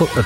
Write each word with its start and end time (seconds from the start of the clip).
Retro. 0.00 0.22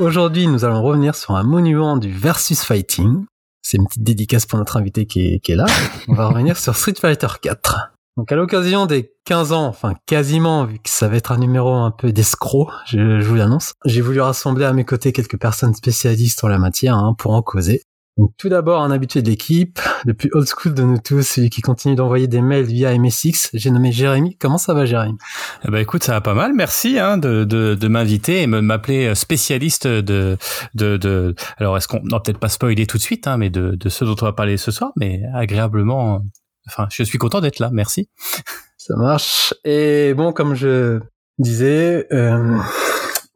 Aujourd'hui, 0.00 0.46
nous 0.46 0.64
allons 0.64 0.82
revenir 0.82 1.14
sur 1.14 1.36
un 1.36 1.42
monument 1.42 1.98
du 1.98 2.10
versus 2.10 2.62
fighting. 2.62 3.26
C'est 3.60 3.76
une 3.76 3.86
petite 3.86 4.02
dédicace 4.02 4.46
pour 4.46 4.58
notre 4.58 4.78
invité 4.78 5.04
qui 5.04 5.38
est, 5.46 5.54
là. 5.54 5.66
On 6.08 6.14
va 6.14 6.28
revenir 6.28 6.56
sur 6.56 6.74
Street 6.74 6.94
Fighter 6.98 7.26
4. 7.42 7.92
Donc 8.16 8.32
à 8.32 8.36
l'occasion 8.36 8.86
des 8.86 9.12
15 9.26 9.52
ans, 9.52 9.66
enfin 9.66 9.92
quasiment, 10.06 10.64
vu 10.64 10.78
que 10.78 10.88
ça 10.88 11.08
va 11.08 11.16
être 11.16 11.30
un 11.30 11.36
numéro 11.36 11.74
un 11.74 11.90
peu 11.90 12.10
d'escroc, 12.10 12.70
je, 12.86 13.20
je 13.20 13.28
vous 13.28 13.34
l'annonce, 13.34 13.74
j'ai 13.84 14.00
voulu 14.00 14.22
rassembler 14.22 14.64
à 14.64 14.72
mes 14.72 14.86
côtés 14.86 15.12
quelques 15.12 15.38
personnes 15.38 15.74
spécialistes 15.74 16.42
en 16.42 16.48
la 16.48 16.58
matière 16.58 16.96
hein, 16.96 17.14
pour 17.18 17.32
en 17.32 17.42
causer. 17.42 17.82
Donc 18.16 18.32
tout 18.38 18.48
d'abord 18.48 18.82
un 18.82 18.90
habitué 18.90 19.20
de 19.20 19.28
l'équipe, 19.28 19.78
le 20.06 20.14
plus 20.14 20.30
old 20.32 20.46
school 20.48 20.72
de 20.72 20.82
nous 20.82 20.98
tous, 20.98 21.22
celui 21.22 21.50
qui 21.50 21.60
continue 21.60 21.94
d'envoyer 21.96 22.26
des 22.26 22.40
mails 22.40 22.64
via 22.64 22.96
MSX, 22.96 23.50
j'ai 23.52 23.70
nommé 23.70 23.92
Jérémy. 23.92 24.36
Comment 24.38 24.56
ça 24.56 24.72
va 24.72 24.86
Jérémy? 24.86 25.18
Eh 25.66 25.70
ben 25.70 25.78
écoute, 25.78 26.02
ça 26.02 26.12
va 26.12 26.20
pas 26.22 26.32
mal. 26.32 26.54
Merci 26.54 26.98
hein, 26.98 27.18
de, 27.18 27.44
de, 27.44 27.74
de 27.74 27.88
m'inviter 27.88 28.42
et 28.42 28.46
de 28.46 28.60
m'appeler 28.60 29.14
spécialiste 29.14 29.86
de 29.86 30.38
de, 30.74 30.96
de 30.96 31.34
alors 31.58 31.76
est-ce 31.76 31.88
qu'on 31.88 32.00
non 32.04 32.20
peut-être 32.20 32.38
pas 32.38 32.48
spoiler 32.48 32.86
tout 32.86 32.96
de 32.96 33.02
suite, 33.02 33.26
hein, 33.26 33.36
mais 33.36 33.50
de, 33.50 33.72
de 33.72 33.88
ce 33.90 34.04
dont 34.04 34.16
on 34.22 34.24
va 34.24 34.32
parler 34.32 34.56
ce 34.56 34.70
soir, 34.70 34.92
mais 34.96 35.22
agréablement. 35.34 36.24
Enfin, 36.68 36.86
je 36.90 37.02
suis 37.02 37.18
content 37.18 37.40
d'être 37.40 37.58
là. 37.58 37.70
Merci. 37.72 38.08
Ça 38.78 38.96
marche. 38.96 39.52
Et 39.64 40.14
bon, 40.14 40.32
comme 40.32 40.54
je 40.54 41.00
disais, 41.38 42.06
euh, 42.12 42.56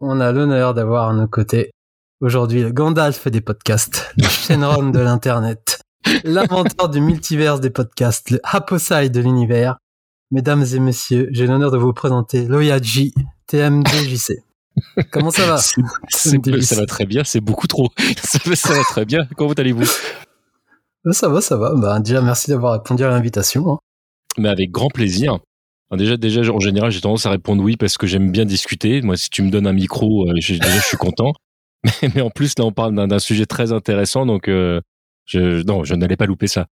on 0.00 0.20
a 0.20 0.32
l'honneur 0.32 0.74
d'avoir 0.74 1.10
à 1.10 1.14
nos 1.14 1.26
côtés 1.26 1.72
aujourd'hui 2.20 2.62
le 2.62 2.72
Gandalf 2.72 3.28
des 3.28 3.40
podcasts, 3.40 4.12
le 4.16 4.24
Shenron 4.28 4.90
de 4.90 4.98
l'internet, 5.00 5.80
l'inventeur 6.24 6.88
du 6.88 7.00
multiverse 7.00 7.60
des 7.60 7.70
podcasts, 7.70 8.30
le 8.30 8.40
Haposai 8.44 9.08
de 9.10 9.20
l'univers. 9.20 9.76
Mesdames 10.30 10.64
et 10.72 10.78
messieurs, 10.78 11.28
j'ai 11.32 11.46
l'honneur 11.46 11.70
de 11.72 11.76
vous 11.78 11.92
présenter 11.92 12.46
Loyaji 12.46 13.12
TMDJC. 13.48 14.34
Comment 15.10 15.30
ça 15.32 15.46
va? 15.46 15.56
Ça 16.08 16.76
va 16.76 16.86
très 16.86 17.04
bien, 17.04 17.24
c'est 17.24 17.40
beaucoup 17.40 17.66
trop. 17.66 17.88
Ça 18.22 18.38
va, 18.44 18.54
ça 18.56 18.72
va 18.72 18.82
très 18.84 19.04
bien. 19.04 19.26
Comment 19.36 19.52
allez-vous? 19.52 19.82
Euh, 21.06 21.12
Ça 21.12 21.28
va, 21.28 21.40
ça 21.40 21.56
va. 21.56 21.74
Bah, 21.74 21.98
déjà, 21.98 22.22
merci 22.22 22.50
d'avoir 22.50 22.74
répondu 22.74 23.02
à 23.02 23.08
l'invitation. 23.10 23.72
hein. 23.72 23.78
Mais 24.38 24.48
avec 24.48 24.70
grand 24.70 24.88
plaisir. 24.88 25.38
Déjà, 25.96 26.16
déjà, 26.16 26.42
en 26.52 26.60
général, 26.60 26.92
j'ai 26.92 27.00
tendance 27.00 27.26
à 27.26 27.30
répondre 27.30 27.64
oui 27.64 27.76
parce 27.76 27.98
que 27.98 28.06
j'aime 28.06 28.30
bien 28.30 28.44
discuter. 28.44 29.02
Moi, 29.02 29.16
si 29.16 29.28
tu 29.28 29.42
me 29.42 29.50
donnes 29.50 29.66
un 29.66 29.72
micro, 29.72 30.28
euh, 30.28 30.34
déjà, 30.34 30.54
je 30.70 30.80
suis 30.86 30.96
content. 30.96 31.32
Mais, 32.14 32.20
en 32.20 32.30
plus, 32.30 32.58
là, 32.58 32.64
on 32.64 32.72
parle 32.72 32.94
d'un 32.94 33.18
sujet 33.18 33.46
très 33.46 33.72
intéressant, 33.72 34.26
donc 34.26 34.48
euh, 34.48 34.80
je, 35.24 35.62
non, 35.64 35.84
je 35.84 35.94
n'allais 35.94 36.16
pas 36.16 36.26
louper 36.26 36.46
ça. 36.46 36.66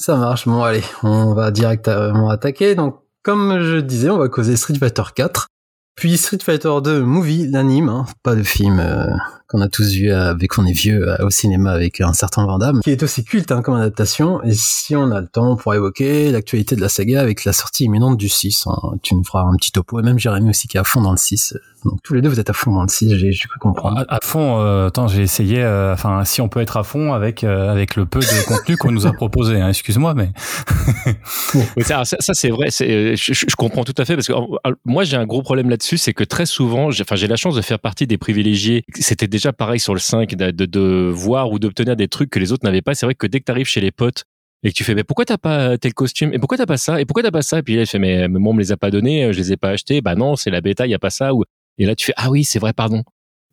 Ça 0.00 0.16
marche. 0.16 0.46
Bon, 0.46 0.62
allez, 0.62 0.82
on 1.02 1.34
va 1.34 1.50
directement 1.50 2.30
attaquer. 2.30 2.74
Donc, 2.74 3.00
comme 3.22 3.60
je 3.60 3.78
disais, 3.78 4.10
on 4.10 4.18
va 4.18 4.28
causer 4.28 4.56
Street 4.56 4.76
Fighter 4.78 5.02
4. 5.14 5.48
Puis 5.96 6.16
Street 6.16 6.38
Fighter 6.40 6.72
2 6.82 7.02
Movie, 7.02 7.48
l'anime, 7.48 7.88
hein, 7.88 8.06
pas 8.22 8.34
le 8.34 8.44
film 8.44 8.78
euh, 8.78 9.08
qu'on 9.48 9.60
a 9.62 9.68
tous 9.68 9.92
vu 9.92 10.10
euh, 10.12 10.30
avec 10.30 10.50
qu'on 10.50 10.66
est 10.66 10.72
vieux 10.72 11.08
euh, 11.08 11.24
au 11.26 11.30
cinéma 11.30 11.72
avec 11.72 12.00
un 12.02 12.12
certain 12.12 12.44
Van 12.46 12.58
Damme, 12.58 12.80
qui 12.82 12.90
est 12.90 13.02
aussi 13.02 13.24
culte 13.24 13.50
hein, 13.50 13.62
comme 13.62 13.74
adaptation. 13.76 14.42
Et 14.42 14.52
si 14.52 14.94
on 14.94 15.10
a 15.10 15.20
le 15.20 15.26
temps, 15.26 15.52
on 15.52 15.56
pourra 15.56 15.76
évoquer 15.76 16.30
l'actualité 16.30 16.76
de 16.76 16.80
la 16.82 16.88
saga 16.90 17.20
avec 17.20 17.44
la 17.44 17.52
sortie 17.52 17.84
imminente 17.84 18.16
du 18.18 18.28
6. 18.28 18.66
hein. 18.66 18.76
Tu 19.02 19.14
nous 19.14 19.24
feras 19.24 19.42
un 19.42 19.54
petit 19.56 19.72
topo. 19.72 20.00
Et 20.00 20.02
même 20.02 20.18
Jérémy 20.18 20.50
aussi 20.50 20.68
qui 20.68 20.76
est 20.76 20.80
à 20.80 20.84
fond 20.84 21.00
dans 21.00 21.12
le 21.12 21.16
6. 21.16 21.54
Donc 21.84 22.00
tous 22.02 22.12
les 22.14 22.20
deux, 22.20 22.28
vous 22.28 22.40
êtes 22.40 22.50
à 22.50 22.52
fond 22.52 22.72
dans 22.74 22.82
le 22.82 22.88
6, 22.88 23.14
j'ai 23.16 23.32
j'ai 23.32 23.48
cru 23.48 23.58
comprendre. 23.60 24.04
À, 24.08 24.16
à 24.16 24.18
fond. 24.22 24.60
euh, 24.60 24.88
attends, 24.88 25.08
j'ai 25.08 25.22
essayé. 25.22 25.62
euh, 25.62 25.92
Enfin, 25.94 26.24
si 26.24 26.40
on 26.40 26.48
peut 26.48 26.60
être 26.60 26.76
à 26.76 26.82
fond 26.82 27.12
avec 27.14 27.44
euh, 27.44 27.70
avec 27.70 27.96
le 27.96 28.04
peu 28.04 28.18
de 28.20 28.44
contenu 28.48 28.76
qu'on 28.76 28.90
nous 28.90 29.06
a 29.06 29.12
proposé. 29.12 29.60
Hein, 29.60 29.68
Excuse-moi, 29.68 30.12
mais 30.14 30.30
ça, 31.82 32.02
c'est 32.04 32.50
vrai. 32.50 32.70
c'est- 32.70 32.90
euh, 32.90 33.16
Je, 33.16 33.32
je- 33.32 33.56
comprends 33.56 33.84
tout 33.84 33.94
à 33.98 34.04
fait 34.04 34.14
parce 34.14 34.26
que 34.28 34.32
euh, 34.32 34.72
moi 34.84 35.04
j'ai 35.04 35.16
un 35.16 35.26
gros 35.26 35.42
problème 35.42 35.68
là-dessus, 35.70 35.98
c'est 35.98 36.12
que 36.12 36.24
très 36.24 36.46
souvent, 36.46 36.90
j'ai- 36.90 37.02
enfin 37.02 37.16
j'ai 37.16 37.26
la 37.26 37.36
chance 37.36 37.54
de 37.56 37.62
faire 37.62 37.78
partie 37.78 38.06
des 38.06 38.18
privilégiés. 38.18 38.84
C'était 38.98 39.26
déjà 39.38 39.52
pareil 39.52 39.80
sur 39.80 39.94
le 39.94 40.00
5 40.00 40.34
de, 40.34 40.50
de, 40.50 40.64
de 40.66 41.10
voir 41.12 41.50
ou 41.50 41.58
d'obtenir 41.58 41.96
des 41.96 42.08
trucs 42.08 42.30
que 42.30 42.38
les 42.38 42.52
autres 42.52 42.64
n'avaient 42.64 42.82
pas. 42.82 42.94
C'est 42.94 43.06
vrai 43.06 43.14
que 43.14 43.26
dès 43.26 43.40
que 43.40 43.44
tu 43.46 43.52
arrives 43.52 43.66
chez 43.66 43.80
les 43.80 43.90
potes 43.90 44.24
et 44.62 44.70
que 44.70 44.74
tu 44.74 44.84
fais 44.84 44.94
mais 44.94 45.04
pourquoi 45.04 45.24
t'as 45.24 45.38
pas 45.38 45.78
tel 45.78 45.94
costume? 45.94 46.32
Et 46.34 46.38
pourquoi 46.38 46.58
t'as 46.58 46.66
pas 46.66 46.76
ça? 46.76 47.00
Et 47.00 47.04
pourquoi 47.06 47.22
t'as 47.22 47.30
pas 47.30 47.42
ça? 47.42 47.58
Et 47.58 47.62
puis 47.62 47.76
là 47.76 47.82
il 47.82 47.86
fait 47.86 47.98
mais, 47.98 48.28
mais 48.28 48.38
moi 48.38 48.50
on 48.52 48.54
me 48.54 48.60
les 48.60 48.72
a 48.72 48.76
pas 48.76 48.90
donnés, 48.90 49.32
je 49.32 49.38
les 49.38 49.52
ai 49.52 49.56
pas 49.56 49.70
achetés. 49.70 50.00
Bah 50.00 50.14
non, 50.14 50.36
c'est 50.36 50.50
la 50.50 50.60
bêta, 50.60 50.86
il 50.86 50.90
y 50.90 50.94
a 50.94 50.98
pas 50.98 51.10
ça 51.10 51.32
ou 51.34 51.44
et 51.78 51.86
là 51.86 51.94
tu 51.94 52.04
fais 52.06 52.14
ah 52.16 52.30
oui 52.30 52.44
c'est 52.44 52.58
vrai 52.58 52.72
pardon. 52.72 53.02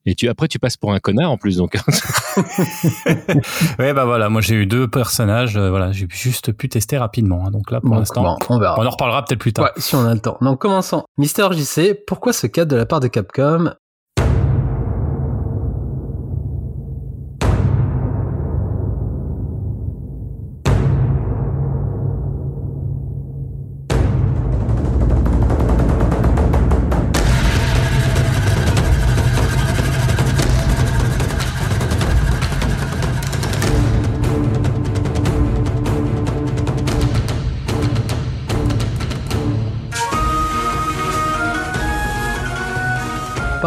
Et 0.07 0.13
tu 0.13 0.28
après 0.28 0.47
tu 0.47 0.59
passes 0.59 0.78
pour 0.78 0.94
un 0.94 1.00
connard 1.00 1.31
en 1.31 1.38
plus 1.38 1.57
donc. 1.57 1.75
ouais, 3.79 3.94
bah 3.94 4.06
voilà. 4.06 4.29
Moi, 4.29 4.41
j'ai 4.41 4.56
eu 4.56 4.66
deux 4.66 4.88
personnages. 4.88 5.57
euh, 5.57 5.69
voilà, 5.69 5.91
j'ai 5.91 6.07
juste 6.09 6.51
pu 6.51 6.69
tester 6.69 6.97
rapidement. 6.97 7.45
hein. 7.47 7.51
donc 7.51 7.72
là, 7.72 7.81
pour 7.81 7.95
l'instant, 7.95 8.22
bon, 8.22 8.38
on 8.50 8.62
en 8.85 8.90
reparlera 8.90 9.24
peut-être 9.25 9.40
plus 9.40 9.53
tard. 9.53 9.66
Ouais, 9.66 9.72
si 9.81 9.95
on 9.95 10.06
a 10.06 10.13
le 10.13 10.19
temps. 10.19 10.38
Donc 10.41 10.59
commençons. 10.59 11.03
Mister 11.18 11.47
JC, 11.51 11.95
pourquoi 12.06 12.34
ce 12.34 12.47
cadre 12.47 12.72
de 12.72 12.75
la 12.75 12.85
part 12.85 13.00
de 13.00 13.07
Capcom 13.07 13.72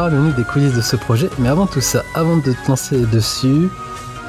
Parle-nous 0.08 0.32
des 0.32 0.44
coulisses 0.44 0.74
de 0.74 0.80
ce 0.80 0.96
projet. 0.96 1.28
Mais 1.38 1.50
avant 1.50 1.66
tout 1.66 1.82
ça, 1.82 2.02
avant 2.14 2.38
de 2.38 2.42
te 2.52 2.66
lancer 2.66 3.04
dessus, 3.04 3.68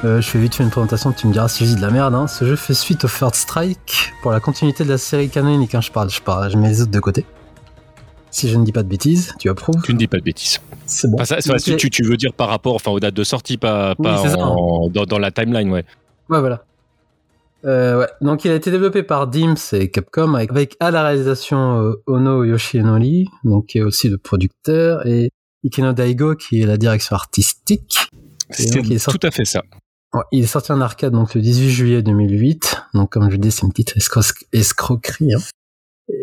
euh, 0.04 0.20
je 0.20 0.28
fais 0.28 0.38
vite 0.38 0.54
fait 0.54 0.64
une 0.66 0.72
présentation, 0.72 1.14
tu 1.14 1.26
me 1.26 1.32
diras 1.32 1.48
si 1.48 1.64
je 1.64 1.70
dis 1.70 1.76
de 1.78 1.82
la 1.82 1.90
merde. 1.90 2.14
Hein. 2.16 2.28
Ce 2.28 2.44
jeu 2.44 2.58
fait 2.58 2.74
suite 2.74 3.06
au 3.06 3.08
Third 3.08 3.34
Strike 3.34 4.12
pour 4.22 4.34
la 4.34 4.42
continuité 4.42 4.84
de 4.84 4.90
la 4.90 4.98
série 4.98 5.30
canonique. 5.30 5.74
Hein, 5.76 5.80
je 5.80 5.90
parle, 5.90 6.10
je 6.10 6.22
parle, 6.22 6.52
je 6.52 6.58
mets 6.58 6.68
les 6.68 6.82
autres 6.82 6.92
de 6.92 7.00
côté. 7.00 7.26
Si 8.30 8.50
je 8.50 8.58
ne 8.58 8.66
dis 8.66 8.74
pas 8.74 8.84
de 8.84 8.90
bêtises, 8.90 9.34
tu 9.40 9.48
approuves 9.48 9.82
tu 9.82 9.94
ne 9.94 9.98
dis 9.98 10.08
pas 10.08 10.18
de 10.18 10.24
bêtises. 10.24 10.60
C'est 10.86 11.10
bon. 11.10 11.16
Enfin, 11.16 11.24
ça, 11.24 11.40
ça, 11.40 11.54
Donc, 11.54 11.78
tu, 11.78 11.90
tu 11.90 12.04
veux 12.04 12.18
dire 12.18 12.34
par 12.34 12.50
rapport 12.50 12.76
enfin, 12.76 12.92
aux 12.92 13.00
dates 13.00 13.14
de 13.14 13.24
sortie, 13.24 13.56
pas, 13.56 13.96
Oui, 13.98 14.04
pas 14.04 14.18
ça. 14.18 14.36
dans, 14.36 14.90
dans 14.90 15.18
la 15.18 15.32
timeline, 15.32 15.72
ouais. 15.72 15.86
Ouais, 16.28 16.42
voilà. 16.42 16.66
Euh, 17.64 18.00
ouais. 18.00 18.08
Donc, 18.20 18.44
il 18.44 18.52
a 18.52 18.56
été 18.56 18.70
développé 18.70 19.02
par 19.02 19.28
Dims 19.28 19.56
et 19.72 19.90
Capcom 19.90 20.34
avec, 20.34 20.52
avec 20.52 20.76
à 20.82 20.92
la 20.92 21.04
réalisation 21.04 21.82
euh, 21.82 22.04
Ono 22.06 22.44
Yoshinori, 22.44 23.30
donc 23.46 23.68
qui 23.68 23.78
est 23.78 23.82
aussi 23.82 24.10
le 24.10 24.18
producteur, 24.18 25.08
et 25.08 25.32
Ikeno 25.64 25.94
Daigo 25.94 26.36
qui 26.36 26.62
est 26.62 26.66
la 26.66 26.78
direction 26.78 27.16
artistique. 27.16 27.98
C'est 28.50 28.64
sorti- 28.74 28.90
tout 29.12 29.28
à 29.28 29.32
fait 29.32 29.46
ça. 29.46 29.62
Il 30.32 30.44
est 30.44 30.48
sorti 30.48 30.72
en 30.72 30.82
arcade 30.82 31.14
donc 31.14 31.36
le 31.36 31.42
18 31.42 31.70
juillet 31.70 32.02
2008. 32.02 32.82
Donc 32.96 33.12
comme 33.12 33.30
je 33.30 33.36
dis, 33.38 33.52
c'est 33.52 33.62
une 33.64 33.70
petite 33.72 33.96
escro- 33.98 34.34
escroquerie. 34.54 35.34
hein. 35.36 35.40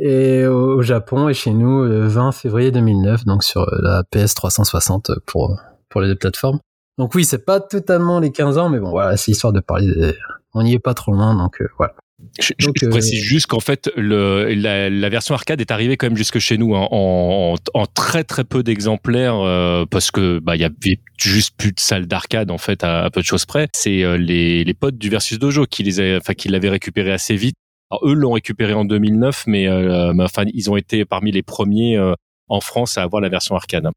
Et 0.02 0.44
au 0.46 0.82
Japon 0.82 1.28
et 1.28 1.34
chez 1.34 1.52
nous 1.52 1.84
le 1.84 2.08
20 2.08 2.32
février 2.32 2.72
2009, 2.72 3.24
donc 3.24 3.44
sur 3.44 3.62
euh, 3.62 3.78
la 3.82 4.02
PS 4.10 4.34
360 4.34 5.12
pour 5.26 5.56
pour 5.88 6.00
les 6.00 6.08
deux 6.08 6.16
plateformes. 6.16 6.58
Donc 6.98 7.14
oui, 7.14 7.24
c'est 7.24 7.44
pas 7.44 7.60
totalement 7.60 8.18
les 8.18 8.32
15 8.32 8.58
ans, 8.58 8.68
mais 8.68 8.80
bon 8.80 8.90
voilà, 8.90 9.16
c'est 9.16 9.30
histoire 9.30 9.52
de 9.52 9.60
parler. 9.60 9.86
des- 9.94 10.16
On 10.54 10.62
n'y 10.64 10.72
est 10.74 10.78
pas 10.80 10.94
trop 10.94 11.12
loin, 11.12 11.36
donc 11.36 11.60
euh, 11.60 11.68
voilà. 11.78 11.94
Je, 12.40 12.52
je- 12.58 12.66
Donc, 12.66 12.76
je 12.80 12.86
euh, 12.86 12.90
précise 12.90 13.20
juste 13.22 13.46
qu'en 13.46 13.60
fait, 13.60 13.90
le, 13.96 14.54
la, 14.54 14.88
la 14.88 15.08
version 15.10 15.34
arcade 15.34 15.60
est 15.60 15.70
arrivée 15.70 15.96
quand 15.98 16.06
même 16.06 16.16
jusque 16.16 16.38
chez 16.38 16.56
nous 16.56 16.74
hein, 16.74 16.88
en, 16.90 17.54
en, 17.74 17.78
en 17.80 17.86
très 17.86 18.24
très 18.24 18.44
peu 18.44 18.62
d'exemplaires 18.62 19.36
euh, 19.36 19.84
parce 19.84 20.10
que 20.10 20.38
bah 20.38 20.56
il 20.56 20.62
y 20.62 20.64
avait 20.64 21.00
juste 21.18 21.54
plus 21.58 21.72
de 21.72 21.80
salles 21.80 22.06
d'arcade 22.06 22.50
en 22.50 22.56
fait 22.58 22.82
à, 22.84 23.04
à 23.04 23.10
peu 23.10 23.20
de 23.20 23.26
choses 23.26 23.44
près. 23.44 23.68
C'est 23.74 24.02
euh, 24.02 24.16
les, 24.16 24.64
les 24.64 24.74
potes 24.74 24.96
du 24.96 25.10
Versus 25.10 25.38
Dojo 25.38 25.66
qui 25.66 25.82
les 25.82 26.00
a, 26.00 26.16
enfin 26.16 26.32
qui 26.32 26.48
l'avaient 26.48 26.70
récupéré 26.70 27.12
assez 27.12 27.36
vite. 27.36 27.56
Alors, 27.90 28.08
eux 28.08 28.14
l'ont 28.14 28.32
récupéré 28.32 28.72
en 28.72 28.84
2009, 28.86 29.44
mais, 29.46 29.68
euh, 29.68 30.12
enfin 30.18 30.44
ils 30.52 30.70
ont 30.70 30.76
été 30.76 31.04
parmi 31.04 31.32
les 31.32 31.42
premiers 31.42 31.96
euh, 31.98 32.14
en 32.48 32.60
France 32.60 32.96
à 32.96 33.02
avoir 33.02 33.20
la 33.20 33.28
version 33.28 33.56
arcade. 33.56 33.88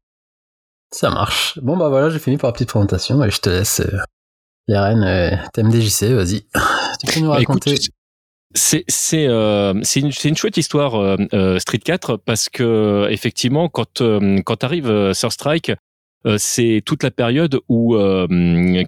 Ça 0.94 1.08
marche. 1.10 1.58
Bon 1.62 1.76
bah 1.78 1.88
voilà, 1.88 2.10
j'ai 2.10 2.18
fini 2.18 2.36
pour 2.36 2.48
la 2.48 2.52
petite 2.52 2.68
présentation 2.68 3.22
et 3.24 3.30
je 3.30 3.38
te 3.40 3.48
laisse 3.48 3.80
euh, 3.80 3.98
les. 4.68 4.74
Euh, 4.76 5.36
TMDJC, 5.54 6.04
vas-y. 6.12 6.42
Tu 7.00 7.12
peux 7.14 7.20
nous 7.20 7.28
Bah, 7.30 7.40
écoute, 7.40 7.64
raconter 7.64 7.78
C'est 8.54 8.84
c'est 8.88 9.28
euh, 9.28 9.74
c'est 9.84 10.00
une 10.00 10.10
une 10.24 10.36
chouette 10.36 10.56
histoire 10.56 10.96
euh, 10.96 11.16
euh, 11.34 11.60
Street 11.60 11.78
4 11.78 12.16
parce 12.16 12.48
que 12.48 13.06
effectivement 13.08 13.68
quand 13.68 14.00
euh, 14.00 14.40
quand 14.44 14.64
arrive 14.64 14.90
euh, 14.90 15.14
Sur 15.14 15.30
Strike 15.30 15.70
euh, 16.26 16.36
c'est 16.36 16.82
toute 16.84 17.04
la 17.04 17.12
période 17.12 17.60
où 17.68 17.96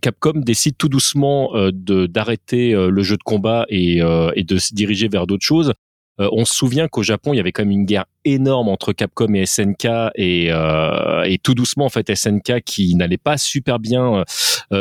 Capcom 0.02 0.32
décide 0.34 0.76
tout 0.76 0.88
doucement 0.88 1.52
de 1.54 2.06
d'arrêter 2.06 2.72
le 2.72 3.02
jeu 3.04 3.16
de 3.16 3.22
combat 3.22 3.64
et 3.68 3.98
et 4.34 4.42
de 4.44 4.58
se 4.58 4.74
diriger 4.74 5.08
vers 5.08 5.26
d'autres 5.28 5.46
choses. 5.46 5.72
On 6.18 6.44
se 6.44 6.54
souvient 6.54 6.88
qu'au 6.88 7.02
Japon 7.02 7.32
il 7.32 7.36
y 7.36 7.40
avait 7.40 7.52
quand 7.52 7.62
même 7.62 7.70
une 7.70 7.86
guerre 7.86 8.04
énorme 8.24 8.68
entre 8.68 8.92
Capcom 8.92 9.32
et 9.32 9.46
SNK 9.46 9.86
et 10.16 10.48
et 10.48 11.38
tout 11.38 11.54
doucement 11.54 11.86
en 11.86 11.88
fait 11.88 12.14
SNK 12.14 12.60
qui 12.66 12.94
n'allait 12.96 13.16
pas 13.16 13.38
super 13.38 13.78
bien 13.78 14.24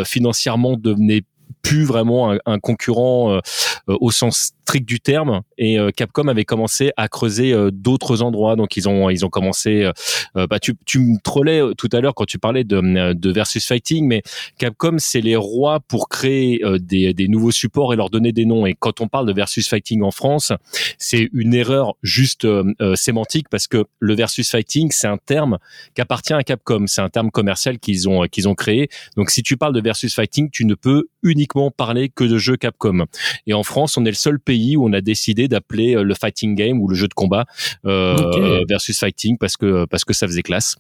financièrement 0.05 0.75
devenait 0.75 1.21
plus 1.61 1.85
vraiment 1.85 2.33
un, 2.33 2.39
un 2.45 2.59
concurrent 2.59 3.39
au 3.87 4.11
sens 4.11 4.51
du 4.79 4.99
terme 4.99 5.41
et 5.57 5.77
euh, 5.77 5.91
Capcom 5.91 6.27
avait 6.27 6.45
commencé 6.45 6.91
à 6.97 7.07
creuser 7.07 7.53
euh, 7.53 7.71
d'autres 7.71 8.21
endroits. 8.21 8.55
Donc 8.55 8.77
ils 8.77 8.87
ont 8.87 9.09
ils 9.09 9.25
ont 9.25 9.29
commencé 9.29 9.89
euh, 10.35 10.47
bah 10.47 10.59
tu 10.59 10.75
tu 10.85 10.99
me 10.99 11.21
trollais 11.21 11.61
tout 11.77 11.89
à 11.91 11.99
l'heure 11.99 12.15
quand 12.15 12.25
tu 12.25 12.39
parlais 12.39 12.63
de 12.63 13.13
de 13.13 13.31
versus 13.31 13.65
fighting 13.65 14.07
mais 14.07 14.21
Capcom 14.57 14.95
c'est 14.97 15.21
les 15.21 15.35
rois 15.35 15.79
pour 15.79 16.09
créer 16.09 16.61
des 16.79 17.13
des 17.13 17.27
nouveaux 17.27 17.51
supports 17.51 17.93
et 17.93 17.95
leur 17.95 18.09
donner 18.09 18.31
des 18.31 18.45
noms. 18.45 18.65
Et 18.65 18.75
quand 18.77 19.01
on 19.01 19.07
parle 19.07 19.27
de 19.27 19.33
versus 19.33 19.67
fighting 19.67 20.01
en 20.01 20.11
France 20.11 20.51
c'est 20.97 21.29
une 21.33 21.53
erreur 21.53 21.95
juste 22.01 22.47
sémantique 22.95 23.47
parce 23.49 23.67
que 23.67 23.85
le 23.99 24.15
versus 24.15 24.49
fighting 24.49 24.89
c'est 24.91 25.07
un 25.07 25.17
terme 25.17 25.57
qui 25.95 26.01
appartient 26.01 26.33
à 26.33 26.43
Capcom. 26.43 26.85
C'est 26.87 27.01
un 27.01 27.09
terme 27.09 27.31
commercial 27.31 27.79
qu'ils 27.79 28.07
ont 28.07 28.23
qu'ils 28.27 28.47
ont 28.47 28.55
créé. 28.55 28.89
Donc 29.17 29.29
si 29.29 29.43
tu 29.43 29.57
parles 29.57 29.73
de 29.73 29.81
versus 29.81 30.13
fighting 30.13 30.49
tu 30.49 30.65
ne 30.65 30.75
peux 30.75 31.05
uniquement 31.23 31.71
parler 31.71 32.09
que 32.09 32.23
de 32.23 32.37
jeux 32.37 32.57
Capcom. 32.57 33.05
Et 33.47 33.53
en 33.53 33.63
France 33.63 33.97
on 33.97 34.05
est 34.05 34.11
le 34.11 34.15
seul 34.15 34.39
pays 34.39 34.60
où 34.77 34.87
on 34.87 34.93
a 34.93 35.01
décidé 35.01 35.47
d'appeler 35.47 35.95
euh, 35.95 36.03
le 36.03 36.13
fighting 36.13 36.55
game 36.55 36.79
ou 36.81 36.87
le 36.87 36.95
jeu 36.95 37.07
de 37.07 37.13
combat 37.13 37.45
euh, 37.85 38.63
versus 38.67 38.97
fighting 38.99 39.37
parce 39.37 39.57
que 39.57 39.85
parce 39.85 40.05
que 40.05 40.13
ça 40.13 40.27
faisait 40.27 40.43
classe. 40.43 40.75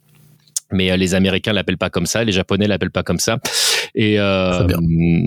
Mais 0.73 0.89
euh, 0.89 0.95
les 0.95 1.15
Américains 1.15 1.51
l'appellent 1.51 1.77
pas 1.77 1.89
comme 1.89 2.05
ça, 2.05 2.23
les 2.23 2.31
Japonais 2.31 2.65
l'appellent 2.65 2.91
pas 2.91 3.03
comme 3.03 3.19
ça, 3.19 3.39
et 3.93 4.17
euh, 4.21 4.65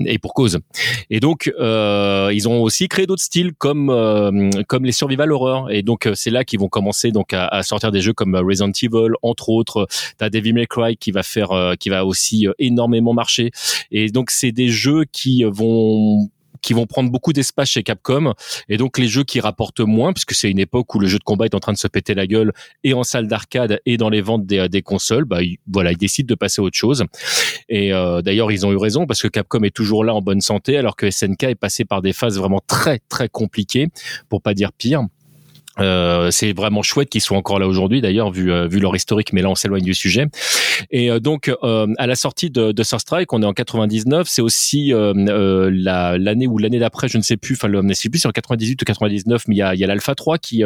et 0.07 0.17
pour 0.17 0.33
cause. 0.33 0.57
Et 1.11 1.19
donc 1.19 1.51
euh, 1.59 2.31
ils 2.33 2.49
ont 2.49 2.63
aussi 2.63 2.87
créé 2.87 3.05
d'autres 3.05 3.21
styles 3.21 3.53
comme 3.53 3.91
euh, 3.91 4.49
comme 4.67 4.85
les 4.85 4.91
survival 4.91 5.31
horror. 5.31 5.69
Et 5.69 5.83
donc 5.83 6.07
euh, 6.07 6.13
c'est 6.15 6.31
là 6.31 6.43
qu'ils 6.45 6.59
vont 6.59 6.67
commencer 6.67 7.11
donc 7.11 7.31
à, 7.31 7.45
à 7.45 7.61
sortir 7.61 7.91
des 7.91 8.01
jeux 8.01 8.13
comme 8.13 8.33
euh, 8.33 8.41
Resident 8.41 8.71
Evil, 8.71 9.13
entre 9.21 9.49
autres. 9.49 9.87
T'as 10.17 10.31
Devil 10.31 10.53
May 10.53 10.65
Cry 10.65 10.97
qui 10.97 11.11
va 11.11 11.21
faire 11.21 11.51
euh, 11.51 11.75
qui 11.75 11.89
va 11.89 12.07
aussi 12.07 12.47
euh, 12.47 12.53
énormément 12.57 13.13
marcher. 13.13 13.51
Et 13.91 14.09
donc 14.09 14.31
c'est 14.31 14.51
des 14.51 14.69
jeux 14.69 15.03
qui 15.11 15.43
vont 15.43 16.27
qui 16.65 16.73
vont 16.73 16.87
prendre 16.87 17.11
beaucoup 17.11 17.31
d'espace 17.31 17.69
chez 17.69 17.83
Capcom. 17.83 18.33
Et 18.69 18.77
donc 18.77 18.97
les 18.97 19.07
jeux 19.07 19.23
qui 19.23 19.39
rapportent 19.39 19.81
moins 19.81 20.13
puisque 20.13 20.33
c'est 20.33 20.49
une 20.49 20.59
époque 20.59 20.93
où 20.95 20.99
le 20.99 21.07
jeu 21.07 21.19
de 21.19 21.23
combat 21.23 21.45
est 21.45 21.53
en 21.55 21.59
train 21.59 21.73
de 21.73 21.77
se 21.77 21.87
péter 21.87 22.15
la 22.15 22.25
gueule 22.27 22.51
et 22.83 22.93
en 22.93 23.03
salle 23.03 23.27
d'arcade 23.27 23.79
et 23.85 23.97
dans 23.97 24.09
les 24.09 24.21
ventes 24.21 24.45
des, 24.45 24.67
des 24.67 24.81
consoles 24.81 25.25
bah 25.25 25.41
ils- 25.43 25.57
voilà 25.71 25.91
ils 25.91 25.97
décident 25.97 26.27
de 26.27 26.35
passer 26.35 26.61
à 26.61 26.63
autre 26.65 26.75
chose. 26.77 27.05
Et 27.69 27.93
euh, 27.93 28.21
d'ailleurs 28.23 28.51
ils 28.51 28.65
ont 28.65 28.71
eu 28.71 28.77
raison 28.77 29.05
parce 29.05 29.21
que 29.21 29.27
Capcom 29.27 29.61
est 29.63 29.75
toujours 29.75 30.03
là 30.03 30.13
en 30.15 30.21
bonne 30.21 30.41
santé 30.41 30.77
alors 30.77 30.95
que 30.95 31.09
SNK 31.09 31.43
est 31.43 31.55
passé 31.55 31.85
par 31.85 32.01
des 32.01 32.13
phases 32.13 32.37
vraiment 32.37 32.61
très 32.65 32.99
très 33.09 33.29
compliquées 33.29 33.87
pour 34.29 34.41
pas 34.41 34.53
dire 34.55 34.71
pire 34.73 35.03
euh, 35.79 36.31
c'est 36.31 36.53
vraiment 36.53 36.81
chouette 36.81 37.09
qu'ils 37.09 37.21
soient 37.21 37.37
encore 37.37 37.59
là 37.59 37.67
aujourd'hui 37.67 38.01
d'ailleurs 38.01 38.31
vu 38.31 38.51
euh, 38.51 38.67
vu 38.67 38.79
leur 38.79 38.95
historique 38.95 39.33
mais 39.33 39.41
là 39.41 39.49
on 39.49 39.55
s'éloigne 39.55 39.83
du 39.83 39.93
sujet. 39.93 40.25
Et 40.91 41.11
euh, 41.11 41.19
donc 41.19 41.49
euh, 41.63 41.87
à 41.97 42.07
la 42.07 42.15
sortie 42.15 42.49
de, 42.49 42.71
de 42.71 42.83
Sur 42.83 42.99
Strike 42.99 43.31
on 43.33 43.41
est 43.41 43.45
en 43.45 43.53
99 43.53 44.27
c'est 44.29 44.41
aussi 44.41 44.93
euh, 44.93 45.69
la 45.73 46.17
l'année 46.17 46.47
ou 46.47 46.57
l'année 46.57 46.79
d'après 46.79 47.07
je 47.07 47.17
ne 47.17 47.23
sais 47.23 47.37
plus 47.37 47.55
enfin 47.55 47.67
le- 47.67 47.81
je 47.87 47.93
sais 47.93 48.09
plus 48.09 48.19
c'est 48.19 48.27
en 48.27 48.31
98 48.31 48.81
ou 48.81 48.85
99 48.85 49.43
mais 49.47 49.55
il 49.55 49.57
y 49.57 49.61
a 49.61 49.75
y 49.75 49.83
a 49.83 49.87
l'Alpha 49.87 50.15
3 50.15 50.37
qui 50.37 50.63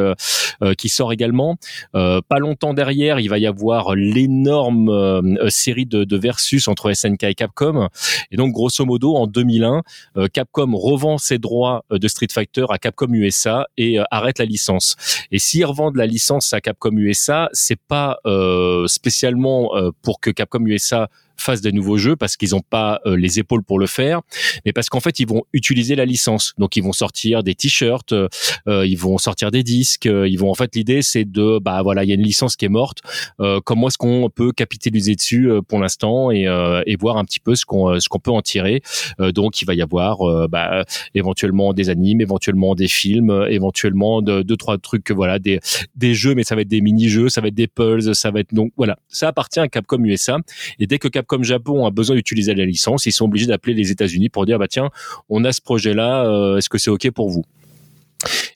qui 0.78 0.90
sort 0.90 1.12
également. 1.14 1.56
Pas 1.94 2.40
longtemps 2.40 2.74
derrière 2.74 3.20
il 3.20 3.30
va 3.30 3.38
y 3.40 3.48
avoir 3.48 3.96
l'énorme 3.96 5.38
série 5.50 5.86
de, 5.86 6.04
de 6.04 6.18
versus 6.18 6.68
entre 6.68 6.92
SNK 6.94 7.24
et 7.24 7.36
Capcom. 7.36 7.88
Et 8.32 8.38
donc 8.38 8.54
grosso 8.54 8.86
modo 8.86 9.16
en 9.16 9.28
2001 9.28 9.82
euh, 10.18 10.28
Capcom 10.32 10.72
revend 10.76 11.18
ses 11.18 11.38
droits 11.38 11.84
de 11.90 12.08
Street 12.08 12.28
Fighter 12.32 12.66
à 12.70 12.78
Capcom 12.78 13.08
USA 13.14 13.68
et 13.78 13.98
arrête 14.12 14.40
la 14.40 14.46
licence 14.46 14.96
et 15.32 15.40
s'ils 15.40 15.66
revendent 15.66 15.96
la 15.96 16.06
licence 16.06 16.54
à 16.54 16.62
Capcom 16.62 16.92
USA, 16.98 17.50
c'est 17.54 17.80
pas 17.80 18.20
euh, 18.26 18.88
spécialement 18.88 19.76
euh, 19.76 19.92
pour 20.02 20.20
que 20.20 20.30
Capcom 20.30 20.66
USA 20.66 21.10
fasse 21.40 21.62
des 21.62 21.72
nouveaux 21.72 21.98
jeux 21.98 22.16
parce 22.16 22.38
qu'ils 22.38 22.52
n'ont 22.52 22.62
pas 22.62 23.00
euh, 23.06 23.16
les 23.16 23.40
épaules 23.40 23.64
pour 23.64 23.80
le 23.80 23.88
faire, 23.88 24.22
mais 24.66 24.74
parce 24.74 24.90
qu'en 24.90 25.00
fait 25.00 25.20
ils 25.20 25.28
vont 25.28 25.44
utiliser 25.54 25.96
la 25.96 26.06
licence. 26.06 26.54
Donc 26.58 26.76
ils 26.76 26.84
vont 26.84 26.94
sortir 26.94 27.44
des 27.44 27.56
t-shirts, 27.56 28.12
euh, 28.14 28.28
euh, 28.68 28.86
ils 28.86 28.98
vont 28.98 29.18
sortir 29.18 29.52
des 29.52 29.64
disques, 29.64 30.06
euh, 30.06 30.28
ils 30.28 30.38
vont 30.38 30.50
en 30.50 30.56
fait 30.56 30.76
l'idée 30.76 31.02
c'est 31.02 31.26
de 31.26 31.60
bah 31.60 31.82
voilà 31.84 32.04
il 32.04 32.10
y 32.10 32.12
a 32.12 32.16
une 32.16 32.24
licence 32.24 32.56
qui 32.56 32.66
est 32.66 32.70
morte, 32.70 33.00
euh, 33.40 33.60
comment 33.64 33.88
est-ce 33.88 33.98
qu'on 33.98 34.30
peut 34.34 34.52
capitaliser 34.52 35.16
dessus 35.16 35.50
euh, 35.50 35.62
pour 35.62 35.80
l'instant 35.80 36.32
et, 36.32 36.48
et 36.86 36.96
voir 36.96 37.18
un 37.18 37.26
petit 37.26 37.40
peu 37.40 37.56
ce 37.56 37.66
qu'on 37.66 38.00
ce 38.00 38.10
qu'on 38.10 38.20
peut 38.20 38.32
en 38.32 38.42
tirer? 38.42 38.82
Donc 39.20 39.62
il 39.62 39.66
va 39.66 39.74
y 39.74 39.82
avoir 39.82 40.18
bah, 40.50 40.84
éventuellement 41.14 41.74
des 41.74 41.90
animes, 41.90 42.22
éventuellement 42.22 42.76
des 42.76 42.88
films, 42.88 43.46
éventuellement 43.50 44.22
de, 44.22 44.42
deux 44.42 44.58
trois 44.58 44.78
trucs, 44.78 45.12
voilà, 45.12 45.40
des 45.40 45.60
des 45.96 46.14
jeux, 46.14 46.36
mais 46.36 46.44
ça 46.44 46.56
va 46.56 46.62
être 46.62 46.68
des 46.68 46.82
mini-jeux, 46.82 47.30
ça 47.30 47.42
va 47.42 47.48
être 47.48 47.56
des 47.56 47.68
puzzles, 47.68 48.16
ça 48.16 48.32
va 48.32 48.40
être 48.40 48.54
donc 48.54 48.72
voilà, 48.78 48.98
ça 49.08 49.28
appartient 49.28 49.60
à 49.60 49.68
Capcom 49.68 50.04
USA. 50.04 50.38
Et 50.80 50.88
dès 50.88 51.00
que 51.00 51.08
Capcom 51.08 51.29
Japon 51.44 51.86
a 51.86 51.92
besoin 51.92 52.16
d'utiliser 52.16 52.54
la 52.54 52.66
licence, 52.66 53.06
ils 53.06 53.12
sont 53.12 53.26
obligés 53.26 53.48
d'appeler 53.48 53.74
les 53.74 53.92
États-Unis 53.92 54.30
pour 54.30 54.46
dire 54.46 54.60
bah 54.60 54.68
tiens, 54.68 54.90
on 55.30 55.44
a 55.46 55.52
ce 55.52 55.62
projet-là, 55.62 56.26
euh, 56.26 56.58
est-ce 56.58 56.70
que 56.70 56.78
c'est 56.78 56.92
ok 56.92 57.12
pour 57.12 57.30
vous? 57.30 57.44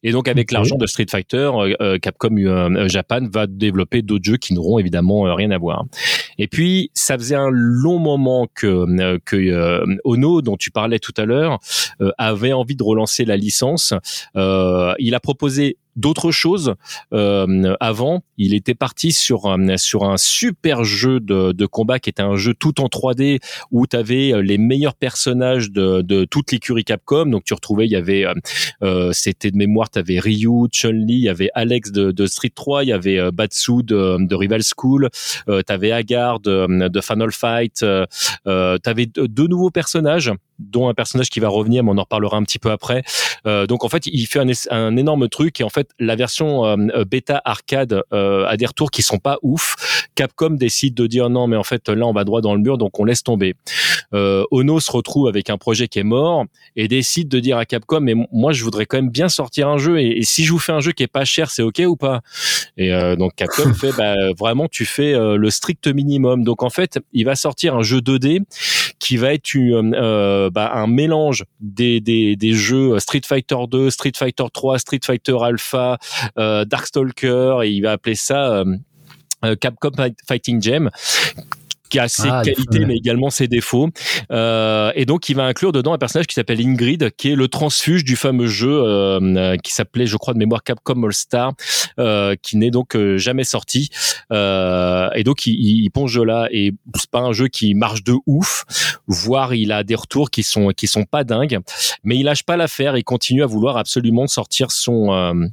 Et 0.03 0.11
donc 0.11 0.27
avec 0.27 0.51
l'argent 0.51 0.75
de 0.75 0.85
Street 0.85 1.05
Fighter, 1.09 1.37
euh, 1.37 1.73
euh, 1.81 1.97
Capcom 1.97 2.35
euh, 2.37 2.87
Japan 2.89 3.21
va 3.31 3.47
développer 3.47 4.01
d'autres 4.01 4.25
jeux 4.25 4.37
qui 4.37 4.53
n'auront 4.53 4.77
évidemment 4.77 5.25
euh, 5.25 5.33
rien 5.33 5.51
à 5.51 5.57
voir. 5.57 5.85
Et 6.37 6.47
puis 6.47 6.91
ça 6.93 7.17
faisait 7.17 7.35
un 7.35 7.49
long 7.49 7.99
moment 7.99 8.47
que 8.53 9.17
que 9.19 9.83
Ono, 10.03 10.41
dont 10.41 10.57
tu 10.57 10.71
parlais 10.71 10.99
tout 10.99 11.13
à 11.17 11.25
l'heure, 11.25 11.59
avait 12.17 12.53
envie 12.53 12.75
de 12.75 12.83
relancer 12.83 13.23
la 13.23 13.37
licence. 13.37 13.93
Il 14.35 15.15
a 15.15 15.19
proposé 15.21 15.77
d'autres 15.95 16.31
choses 16.31 16.75
euh, 17.13 17.75
avant. 17.79 18.23
Il 18.37 18.53
était 18.53 18.75
parti 18.75 19.11
sur 19.11 19.45
un, 19.47 19.77
sur 19.77 20.03
un 20.03 20.17
super 20.17 20.83
jeu 20.83 21.19
de, 21.19 21.51
de 21.51 21.65
combat 21.65 21.99
qui 21.99 22.09
était 22.09 22.21
un 22.21 22.35
jeu 22.35 22.53
tout 22.53 22.81
en 22.81 22.87
3D 22.87 23.39
où 23.71 23.87
tu 23.87 23.95
avais 23.95 24.33
les 24.41 24.57
meilleurs 24.57 24.95
personnages 24.95 25.71
de, 25.71 26.01
de 26.01 26.25
toute 26.25 26.51
l'écurie 26.51 26.83
Capcom. 26.83 27.25
Donc 27.25 27.43
tu 27.43 27.53
retrouvais, 27.53 27.85
il 27.85 27.91
y 27.91 27.95
avait, 27.95 28.25
euh, 28.25 28.33
euh, 28.83 29.11
c'était 29.13 29.51
de 29.51 29.57
mémoire, 29.57 29.89
tu 29.89 29.99
avais 29.99 30.19
Ryu, 30.19 30.67
Chun-Li, 30.71 31.15
il 31.15 31.23
y 31.23 31.29
avait 31.29 31.49
Alex 31.53 31.91
de, 31.91 32.11
de 32.11 32.25
Street 32.25 32.51
3, 32.53 32.83
il 32.83 32.89
y 32.89 32.93
avait 32.93 33.19
euh, 33.19 33.31
Batsu 33.31 33.83
de, 33.83 34.17
de 34.25 34.35
Rival 34.35 34.61
School, 34.63 35.09
euh, 35.47 35.61
tu 35.65 35.73
avais 35.73 35.91
Agar 35.91 36.39
de, 36.39 36.87
de 36.87 37.01
Final 37.01 37.31
Fight, 37.31 37.83
euh, 37.83 38.05
euh, 38.47 38.77
tu 38.83 38.89
avais 38.89 39.05
deux 39.05 39.47
nouveaux 39.47 39.71
personnages 39.71 40.31
dont 40.59 40.89
un 40.89 40.93
personnage 40.93 41.29
qui 41.29 41.39
va 41.39 41.49
revenir, 41.49 41.83
mais 41.83 41.91
on 41.91 41.97
en 41.97 42.03
reparlera 42.03 42.37
un 42.37 42.43
petit 42.43 42.59
peu 42.59 42.71
après. 42.71 43.03
Euh, 43.45 43.67
donc 43.67 43.83
en 43.83 43.89
fait, 43.89 44.05
il 44.05 44.25
fait 44.25 44.39
un, 44.69 44.97
énorme 44.97 45.27
truc 45.29 45.59
et 45.59 45.63
en 45.63 45.69
fait, 45.69 45.89
la 45.99 46.15
version 46.15 46.65
euh, 46.65 46.75
euh, 46.95 47.05
bêta 47.05 47.41
arcade 47.45 48.03
euh, 48.13 48.45
a 48.47 48.57
des 48.57 48.65
retours 48.65 48.91
qui 48.91 49.01
sont 49.01 49.17
pas 49.17 49.37
ouf. 49.41 50.07
Capcom 50.15 50.51
décide 50.51 50.93
de 50.93 51.07
dire 51.07 51.29
non, 51.29 51.47
mais 51.47 51.57
en 51.57 51.63
fait 51.63 51.89
là, 51.89 52.05
on 52.05 52.13
va 52.13 52.23
droit 52.23 52.41
dans 52.41 52.53
le 52.53 52.61
mur, 52.61 52.77
donc 52.77 52.99
on 52.99 53.05
laisse 53.05 53.23
tomber. 53.23 53.55
Euh, 54.13 54.43
Ono 54.51 54.79
se 54.79 54.91
retrouve 54.91 55.27
avec 55.27 55.49
un 55.49 55.57
projet 55.57 55.87
qui 55.87 55.99
est 55.99 56.03
mort 56.03 56.45
et 56.75 56.87
décide 56.87 57.29
de 57.29 57.39
dire 57.39 57.57
à 57.57 57.65
Capcom, 57.65 57.99
mais 58.01 58.13
moi, 58.31 58.53
je 58.53 58.63
voudrais 58.63 58.85
quand 58.85 58.97
même 58.97 59.09
bien 59.09 59.29
sortir 59.29 59.67
un 59.67 59.77
jeu 59.77 59.99
et, 59.99 60.19
et 60.19 60.23
si 60.23 60.45
je 60.45 60.51
vous 60.51 60.59
fais 60.59 60.71
un 60.71 60.79
jeu 60.79 60.91
qui 60.91 61.03
est 61.03 61.07
pas 61.07 61.25
cher, 61.25 61.49
c'est 61.49 61.63
ok 61.63 61.81
ou 61.87 61.95
pas? 61.95 62.21
Et 62.77 62.93
euh, 62.93 63.15
donc 63.15 63.35
Capcom 63.35 63.73
fait, 63.73 63.91
bah 63.97 64.15
vraiment, 64.37 64.67
tu 64.67 64.85
fais 64.85 65.13
euh, 65.13 65.37
le 65.37 65.49
strict 65.49 65.87
minimum. 65.87 66.43
Donc 66.43 66.63
en 66.63 66.69
fait, 66.69 66.99
il 67.13 67.25
va 67.25 67.35
sortir 67.35 67.75
un 67.75 67.83
jeu 67.83 67.99
2D 67.99 68.41
qui 69.03 69.17
va 69.17 69.33
être 69.33 69.53
une, 69.53 69.93
euh, 69.99 70.49
bah, 70.49 70.71
un 70.73 70.87
mélange 70.87 71.43
des, 71.59 72.37
jeux 72.53 72.97
Street 72.99 73.21
Fighter 73.25 73.57
2, 73.69 73.89
Street 73.89 74.13
Fighter 74.15 74.45
3, 74.53 74.79
Street 74.79 75.01
Fighter 75.03 75.35
Alpha, 75.43 75.97
euh, 76.37 76.63
Darkstalker, 76.63 77.57
et 77.65 77.69
il 77.71 77.81
va 77.81 77.91
appeler 77.91 78.15
ça 78.15 78.53
euh, 78.53 78.77
euh, 79.43 79.55
Capcom 79.57 79.91
Fight- 79.91 80.17
Fighting 80.25 80.61
Gem 80.61 80.89
qui 81.93 81.99
a 81.99 82.07
ses 82.07 82.27
Ah, 82.27 82.41
qualités 82.43 82.85
mais 82.87 82.95
également 82.95 83.29
ses 83.29 83.47
défauts. 83.47 83.87
Euh, 84.31 84.91
et 84.95 85.05
donc 85.05 85.29
il 85.29 85.35
va 85.35 85.43
inclure 85.43 85.71
dedans 85.71 85.93
un 85.93 85.99
personnage 85.99 86.25
qui 86.25 86.33
s'appelle 86.33 86.59
Ingrid 86.59 87.11
qui 87.17 87.29
est 87.31 87.35
le 87.35 87.47
transfuge 87.47 88.03
du 88.03 88.15
fameux 88.15 88.47
jeu 88.47 88.71
euh, 88.71 89.19
euh, 89.21 89.57
qui 89.57 89.71
s'appelait 89.71 90.07
je 90.07 90.17
crois 90.17 90.33
de 90.33 90.39
mémoire 90.39 90.63
Capcom 90.63 91.03
All 91.03 91.13
Star 91.13 91.53
euh, 91.99 92.35
qui 92.41 92.57
n'est 92.57 92.71
donc 92.71 92.95
euh, 92.95 93.19
jamais 93.19 93.43
sorti. 93.43 93.89
Euh, 94.31 95.07
et 95.13 95.23
donc 95.23 95.45
il, 95.45 95.53
il, 95.53 95.91
il 95.95 96.07
jeu 96.07 96.23
là 96.23 96.47
et 96.49 96.71
c'est 96.95 97.11
pas 97.11 97.19
un 97.19 97.31
jeu 97.31 97.47
qui 97.47 97.75
marche 97.75 98.03
de 98.03 98.15
ouf. 98.25 98.65
Voire 99.05 99.53
il 99.53 99.71
a 99.71 99.83
des 99.83 99.95
retours 99.95 100.31
qui 100.31 100.41
sont 100.41 100.69
qui 100.69 100.87
sont 100.87 101.03
pas 101.03 101.23
dingues. 101.23 101.59
Mais 102.03 102.17
il 102.17 102.23
lâche 102.23 102.41
pas 102.41 102.57
l'affaire 102.57 102.97
il 102.97 103.03
continue 103.03 103.43
à 103.43 103.45
vouloir 103.45 103.77
absolument 103.77 104.25
sortir 104.25 104.71
son 104.71 105.13
euh, 105.13 105.45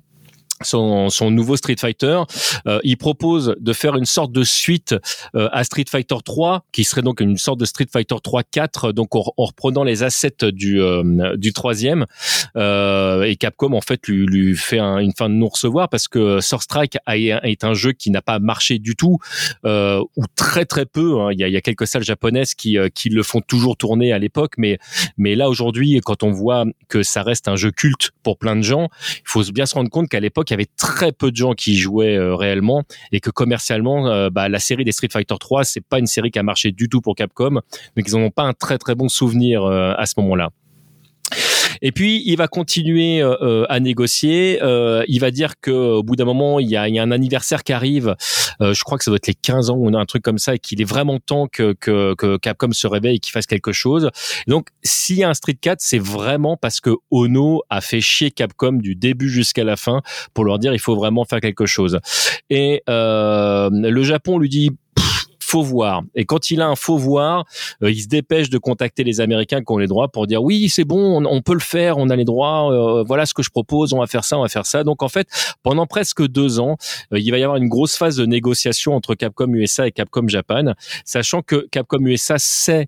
son, 0.63 1.09
son 1.09 1.31
nouveau 1.31 1.57
Street 1.57 1.77
Fighter. 1.79 2.21
Euh, 2.67 2.81
il 2.85 2.97
propose 2.97 3.55
de 3.59 3.73
faire 3.73 3.97
une 3.97 4.05
sorte 4.05 4.33
de 4.33 4.45
suite 4.45 4.95
euh, 5.35 5.49
à 5.53 5.65
Street 5.65 5.85
Fighter 5.89 6.17
3, 6.25 6.65
qui 6.73 6.85
serait 6.85 7.03
donc 7.03 7.21
une 7.21 7.39
sorte 7.39 7.59
de 7.59 7.65
Street 7.65 7.87
Fighter 7.91 8.17
3 8.23 8.43
4, 8.43 8.93
donc 8.93 9.15
en, 9.17 9.25
en 9.37 9.45
reprenant 9.45 9.85
les 9.85 10.03
assets 10.03 10.53
du 10.53 10.81
euh, 10.81 11.37
du 11.37 11.53
troisième. 11.53 12.07
Euh, 12.57 13.23
et 13.23 13.37
Capcom 13.37 13.73
en 13.73 13.81
fait 13.81 14.07
lui, 14.07 14.27
lui 14.27 14.57
fait 14.57 14.79
un, 14.79 14.99
une 14.99 15.13
fin 15.17 15.29
de 15.29 15.35
non 15.35 15.49
recevoir 15.49 15.89
parce 15.89 16.09
que 16.09 16.41
Source 16.41 16.65
Strike 16.65 16.99
est 17.07 17.65
un 17.65 17.75
jeu 17.75 17.93
qui 17.93 18.11
n'a 18.11 18.23
pas 18.23 18.39
marché 18.39 18.79
du 18.79 18.97
tout 18.97 19.19
euh, 19.65 20.03
ou 20.17 20.25
très 20.37 20.65
très 20.65 20.87
peu. 20.87 21.21
Hein. 21.21 21.31
Il, 21.33 21.41
y 21.41 21.45
a, 21.45 21.49
il 21.49 21.55
y 21.55 21.57
a 21.57 21.61
quelques 21.61 21.87
salles 21.87 22.05
japonaises 22.05 22.55
qui 22.55 22.77
qui 22.95 23.09
le 23.09 23.23
font 23.23 23.41
toujours 23.41 23.77
tourner 23.77 24.13
à 24.13 24.19
l'époque, 24.19 24.55
mais 24.59 24.79
mais 25.17 25.35
là 25.35 25.49
aujourd'hui, 25.49 26.01
quand 26.05 26.23
on 26.23 26.31
voit 26.31 26.65
que 26.89 27.03
ça 27.03 27.23
reste 27.23 27.49
un 27.49 27.57
jeu 27.57 27.71
culte 27.71 28.11
pour 28.23 28.39
plein 28.39 28.57
de 28.57 28.63
gens, 28.63 28.89
il 29.17 29.23
faut 29.25 29.43
bien 29.53 29.67
se 29.67 29.75
rendre 29.75 29.91
compte 29.91 30.09
qu'à 30.09 30.21
l'époque 30.21 30.50
il 30.51 30.55
y 30.55 30.55
avait 30.55 30.69
très 30.77 31.13
peu 31.13 31.31
de 31.31 31.37
gens 31.37 31.53
qui 31.53 31.77
jouaient 31.77 32.17
euh, 32.17 32.35
réellement 32.35 32.83
et 33.13 33.21
que 33.21 33.31
commercialement, 33.31 34.09
euh, 34.09 34.31
bah, 34.31 34.49
la 34.49 34.59
série 34.59 34.85
des 34.85 34.93
Street 34.93 35.09
Fighter 35.11 35.35
3, 35.39 35.65
c'est 35.65 35.81
pas 35.81 35.99
une 35.99 36.07
série 36.07 36.31
qui 36.31 36.39
a 36.39 36.43
marché 36.43 36.73
du 36.73 36.89
tout 36.89 37.01
pour 37.01 37.15
Capcom, 37.15 37.55
donc 37.55 37.63
ils 37.97 38.13
n'en 38.13 38.23
ont 38.23 38.31
pas 38.31 38.43
un 38.43 38.53
très 38.53 38.79
très 38.79 38.95
bon 38.95 39.09
souvenir 39.09 39.65
euh, 39.65 39.95
à 39.97 40.07
ce 40.07 40.15
moment-là. 40.19 40.51
Et 41.83 41.93
puis 41.93 42.23
il 42.27 42.37
va 42.37 42.49
continuer 42.49 43.23
euh, 43.23 43.37
euh, 43.41 43.67
à 43.69 43.81
négocier. 43.81 44.59
Euh, 44.63 45.05
il 45.09 45.21
va 45.21 45.31
dire 45.31 45.55
que 45.61 45.71
au 45.71 46.03
bout 46.03 46.17
d'un 46.17 46.25
moment, 46.25 46.61
il 46.61 46.69
y 46.69 46.77
a, 46.77 46.89
il 46.89 46.95
y 46.95 46.99
a 46.99 47.03
un 47.03 47.11
anniversaire 47.11 47.63
qui 47.63 47.73
arrive. 47.73 48.15
je 48.61 48.85
crois 48.85 48.99
que 48.99 49.05
ça 49.05 49.11
doit 49.11 49.17
être 49.17 49.27
les 49.27 49.35
15 49.35 49.71
ans 49.71 49.77
ou 49.77 49.97
un 49.97 50.07
truc 50.07 50.23
comme 50.23 50.39
ça, 50.39 50.55
et 50.55 50.59
qu'il 50.59 50.81
est 50.81 50.85
vraiment 50.85 51.19
temps 51.19 51.47
que, 51.47 51.73
que, 51.73 52.15
que 52.15 52.37
Capcom 52.37 52.73
se 52.73 52.87
réveille 52.87 53.17
et 53.17 53.19
qu'il 53.19 53.33
fasse 53.33 53.47
quelque 53.47 53.73
chose. 53.73 54.11
Donc 54.47 54.69
s'il 54.83 55.17
y 55.17 55.25
a 55.25 55.29
un 55.29 55.35
Street 55.35 55.59
4, 55.61 55.79
c'est 55.81 55.99
vraiment 55.99 56.57
parce 56.57 56.81
que 56.81 56.91
Ono 57.11 57.63
a 57.71 57.81
fait 57.81 58.01
chier 58.01 58.31
Capcom 58.31 58.73
du 58.73 58.95
début 58.95 59.29
jusqu'à 59.29 59.65
la 59.65 59.77
fin 59.77 60.03
pour 60.35 60.45
leur 60.45 60.59
dire 60.59 60.73
il 60.73 60.79
faut 60.79 60.95
vraiment 60.95 61.25
faire 61.25 61.41
quelque 61.41 61.67
chose. 61.67 61.99
Et 62.51 62.83
le 62.87 64.03
Japon 64.03 64.39
lui 64.39 64.49
dit 64.49 64.71
faux 65.51 65.63
voir. 65.65 66.03
Et 66.15 66.25
quand 66.27 66.53
il 66.53 66.61
a 66.61 66.69
un 66.69 66.77
faux 66.77 66.97
voir, 66.97 67.45
euh, 67.83 67.91
il 67.91 68.03
se 68.03 68.07
dépêche 68.07 68.51
de 68.51 68.59
contacter 68.59 69.03
les 69.03 69.21
Américains 69.21 69.63
qui 69.63 69.73
ont 69.73 69.79
les 69.79 69.89
droits 69.89 70.07
pour 70.07 70.29
dire 70.29 70.43
oui, 70.45 70.69
c'est 70.69 70.85
bon, 70.85 71.25
on, 71.27 71.43
peut 71.43 71.55
le 71.55 71.61
faire, 71.61 71.99
on 71.99 72.09
a 72.09 72.15
les 72.15 72.25
droits, 72.25 72.73
euh, 72.73 73.03
voilà 73.03 73.27
ce 73.27 73.35
que 73.35 73.43
je 73.43 73.51
propose, 73.51 73.93
on 73.93 73.99
va 73.99 74.07
faire 74.07 74.25
ça, 74.25 74.39
on 74.39 74.43
va 74.43 74.49
faire 74.49 74.67
ça. 74.67 74.85
Donc 74.85 75.03
en 75.03 75.09
fait, 75.09 75.27
pendant 75.65 75.87
presque 75.87 76.25
deux 76.25 76.61
ans, 76.61 76.77
euh, 77.13 77.19
il 77.19 77.31
va 77.33 77.39
y 77.39 77.43
avoir 77.43 77.57
une 77.57 77.69
grosse 77.69 77.97
phase 77.97 78.17
de 78.17 78.27
négociation 78.27 78.95
entre 78.95 79.17
Capcom 79.17 79.53
USA 79.53 79.89
et 79.89 79.93
Capcom 79.93 80.29
Japan, 80.29 80.75
sachant 81.05 81.43
que 81.43 81.67
Capcom 81.73 82.07
USA 82.07 82.37
sait 82.39 82.87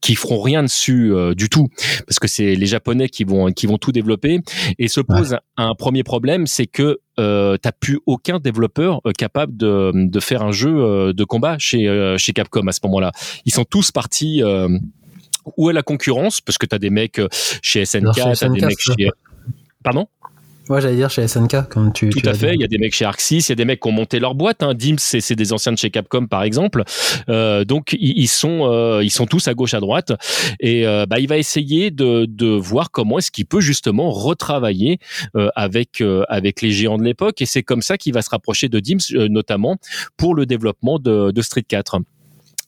qui 0.00 0.14
feront 0.14 0.40
rien 0.40 0.62
dessus 0.62 1.12
euh, 1.12 1.34
du 1.34 1.48
tout 1.48 1.68
parce 2.06 2.18
que 2.18 2.28
c'est 2.28 2.54
les 2.54 2.66
japonais 2.66 3.08
qui 3.08 3.24
vont 3.24 3.50
qui 3.50 3.66
vont 3.66 3.78
tout 3.78 3.92
développer 3.92 4.40
et 4.78 4.88
se 4.88 5.00
pose 5.00 5.36
un, 5.56 5.74
premier 5.74 6.02
problème 6.04 6.46
c'est 6.46 6.66
que 6.66 7.00
euh, 7.18 7.56
t'as 7.56 7.72
plus 7.72 8.00
aucun 8.06 8.38
développeur 8.38 9.00
euh, 9.06 9.12
capable 9.12 9.56
de, 9.56 9.92
de 9.94 10.20
faire 10.20 10.42
un 10.42 10.52
jeu 10.52 10.74
euh, 10.74 11.12
de 11.12 11.24
combat 11.24 11.56
chez 11.58 12.14
chez 12.18 12.32
Capcom 12.32 12.66
à 12.66 12.72
ce 12.72 12.80
moment-là. 12.84 13.12
Ils 13.44 13.52
sont 13.52 13.64
tous 13.64 13.90
partis 13.90 14.42
où 15.56 15.70
est 15.70 15.72
la 15.72 15.82
concurrence? 15.82 16.40
Parce 16.40 16.58
que 16.58 16.66
t'as 16.66 16.78
des 16.78 16.90
mecs 16.90 17.20
chez 17.62 17.84
SNK 17.84 18.14
t'as 18.14 18.48
des 18.48 18.60
mecs 18.60 18.80
chez 18.80 19.10
pardon? 19.82 20.06
Ouais, 20.68 20.80
j'allais 20.82 20.96
dire 20.96 21.08
chez 21.08 21.26
SNK, 21.26 21.56
tu. 21.94 22.10
Tout 22.10 22.20
à 22.24 22.34
fait. 22.34 22.54
Il 22.54 22.60
y 22.60 22.64
a 22.64 22.66
des 22.66 22.78
mecs 22.78 22.94
chez 22.94 23.04
Arxis, 23.04 23.38
il 23.38 23.48
y 23.48 23.52
a 23.52 23.54
des 23.54 23.64
mecs 23.64 23.80
qui 23.80 23.88
ont 23.88 23.92
monté 23.92 24.20
leur 24.20 24.34
boîte. 24.34 24.62
Hein. 24.62 24.74
Dims, 24.74 24.98
c'est 24.98 25.34
des 25.34 25.52
anciens 25.52 25.72
de 25.72 25.78
chez 25.78 25.90
Capcom, 25.90 26.26
par 26.26 26.42
exemple. 26.42 26.82
Euh, 27.28 27.64
donc 27.64 27.96
ils, 27.98 28.28
sont, 28.28 28.70
euh, 28.70 29.02
ils 29.02 29.10
sont 29.10 29.26
tous 29.26 29.48
à 29.48 29.54
gauche, 29.54 29.74
à 29.74 29.80
droite. 29.80 30.12
Et 30.60 30.86
euh, 30.86 31.06
bah, 31.06 31.20
il 31.20 31.28
va 31.28 31.38
essayer 31.38 31.90
de, 31.90 32.26
de 32.26 32.48
voir 32.48 32.90
comment 32.90 33.18
est-ce 33.18 33.30
qu'il 33.30 33.46
peut 33.46 33.60
justement 33.60 34.10
retravailler 34.10 34.98
avec 35.54 36.02
avec 36.28 36.62
les 36.62 36.70
géants 36.70 36.98
de 36.98 37.04
l'époque. 37.04 37.40
Et 37.40 37.46
c'est 37.46 37.62
comme 37.62 37.82
ça 37.82 37.96
qu'il 37.96 38.12
va 38.12 38.22
se 38.22 38.30
rapprocher 38.30 38.68
de 38.68 38.80
Dims, 38.80 39.28
notamment 39.30 39.76
pour 40.16 40.34
le 40.34 40.46
développement 40.46 40.98
de, 40.98 41.30
de 41.30 41.42
Street 41.42 41.62
4. 41.66 42.00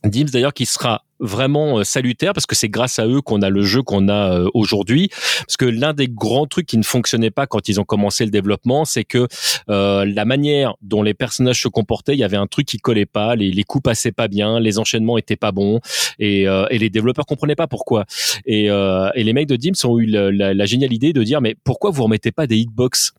Dims 0.05 0.31
d'ailleurs 0.33 0.55
qui 0.55 0.67
sera 0.67 1.05
vraiment 1.21 1.79
euh, 1.79 1.85
salutaire 1.85 2.33
parce 2.33 2.47
que 2.47 2.57
c'est 2.57 2.69
grâce 2.69 2.99
à 2.99 3.07
eux 3.07 3.21
qu'on 3.21 3.43
a 3.43 3.51
le 3.51 3.63
jeu 3.63 3.83
qu'on 3.83 4.09
a 4.09 4.39
euh, 4.39 4.49
aujourd'hui. 4.55 5.09
Parce 5.47 5.57
que 5.57 5.67
l'un 5.67 5.93
des 5.93 6.09
grands 6.09 6.47
trucs 6.47 6.67
qui 6.67 6.79
ne 6.79 6.83
fonctionnait 6.83 7.31
pas 7.31 7.47
quand 7.47 7.69
ils 7.69 7.81
ont 7.81 7.85
commencé 7.85 8.25
le 8.25 8.31
développement, 8.31 8.85
c'est 8.85 9.05
que 9.05 9.29
euh, 9.69 10.05
la 10.05 10.25
manière 10.25 10.75
dont 10.83 11.03
les 11.03 11.15
personnages 11.15 11.63
se 11.63 11.69
comportaient, 11.69 12.15
il 12.15 12.19
y 12.19 12.25
avait 12.25 12.37
un 12.37 12.47
truc 12.47 12.67
qui 12.67 12.79
collait 12.79 13.07
pas, 13.07 13.37
les, 13.37 13.51
les 13.51 13.65
coups 13.65 13.83
passaient 13.83 14.13
pas 14.13 14.29
bien, 14.29 14.61
les 14.61 14.79
enchaînements 14.79 15.19
étaient 15.19 15.37
pas 15.37 15.53
bons 15.53 15.81
et, 16.19 16.49
euh, 16.49 16.67
et 16.71 16.79
les 16.79 16.91
développeurs 16.91 17.27
comprenaient 17.27 17.55
pas 17.55 17.67
pourquoi. 17.69 18.05
Et, 18.47 18.67
et 18.67 19.25
les 19.25 19.33
mecs 19.33 19.49
de 19.49 19.57
Dims 19.57 19.75
ont 19.85 19.99
eu 19.99 20.07
la, 20.07 20.31
la, 20.31 20.55
la 20.55 20.67
géniale 20.67 20.93
idée 20.93 21.13
de 21.13 21.23
dire 21.23 21.41
mais 21.41 21.55
pourquoi 21.65 21.91
vous 21.91 22.05
remettez 22.05 22.33
pas 22.33 22.47
des 22.47 22.57
hitbox? 22.57 23.13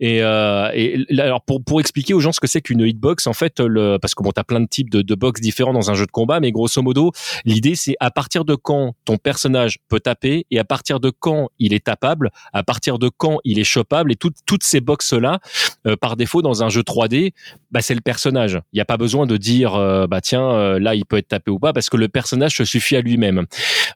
Et, 0.00 0.22
euh, 0.22 0.70
et 0.74 1.04
alors 1.18 1.42
pour 1.42 1.62
pour 1.64 1.80
expliquer 1.80 2.14
aux 2.14 2.20
gens 2.20 2.32
ce 2.32 2.40
que 2.40 2.46
c'est 2.46 2.60
qu'une 2.60 2.80
hitbox, 2.80 3.26
en 3.26 3.32
fait, 3.32 3.60
le, 3.60 3.98
parce 3.98 4.14
que 4.14 4.22
bon, 4.22 4.30
t'as 4.30 4.44
plein 4.44 4.60
de 4.60 4.66
types 4.66 4.90
de, 4.90 5.02
de 5.02 5.14
box 5.14 5.40
différents 5.40 5.72
dans 5.72 5.90
un 5.90 5.94
jeu 5.94 6.06
de 6.06 6.10
combat, 6.10 6.40
mais 6.40 6.52
grosso 6.52 6.82
modo, 6.82 7.12
l'idée 7.44 7.74
c'est 7.74 7.96
à 8.00 8.10
partir 8.10 8.44
de 8.44 8.54
quand 8.54 8.94
ton 9.04 9.16
personnage 9.16 9.78
peut 9.88 10.00
taper 10.00 10.46
et 10.50 10.58
à 10.58 10.64
partir 10.64 11.00
de 11.00 11.10
quand 11.10 11.48
il 11.58 11.72
est 11.72 11.84
tapable, 11.84 12.30
à 12.52 12.62
partir 12.62 12.98
de 12.98 13.08
quand 13.08 13.38
il 13.44 13.58
est 13.58 13.64
chopable 13.64 14.12
et 14.12 14.16
toutes 14.16 14.36
toutes 14.46 14.64
ces 14.64 14.80
boxes 14.80 15.12
là, 15.12 15.40
euh, 15.86 15.96
par 15.96 16.16
défaut 16.16 16.42
dans 16.42 16.62
un 16.62 16.68
jeu 16.68 16.82
3D, 16.82 17.32
bah 17.70 17.80
c'est 17.80 17.94
le 17.94 18.00
personnage. 18.00 18.60
Il 18.72 18.76
n'y 18.76 18.80
a 18.80 18.84
pas 18.84 18.96
besoin 18.96 19.26
de 19.26 19.36
dire 19.36 19.74
euh, 19.74 20.06
bah 20.06 20.20
tiens 20.20 20.50
euh, 20.50 20.78
là 20.78 20.94
il 20.94 21.04
peut 21.04 21.16
être 21.16 21.28
tapé 21.28 21.50
ou 21.50 21.58
pas 21.58 21.72
parce 21.72 21.90
que 21.90 21.96
le 21.96 22.08
personnage 22.08 22.56
se 22.56 22.64
suffit 22.64 22.96
à 22.96 23.00
lui-même. 23.00 23.46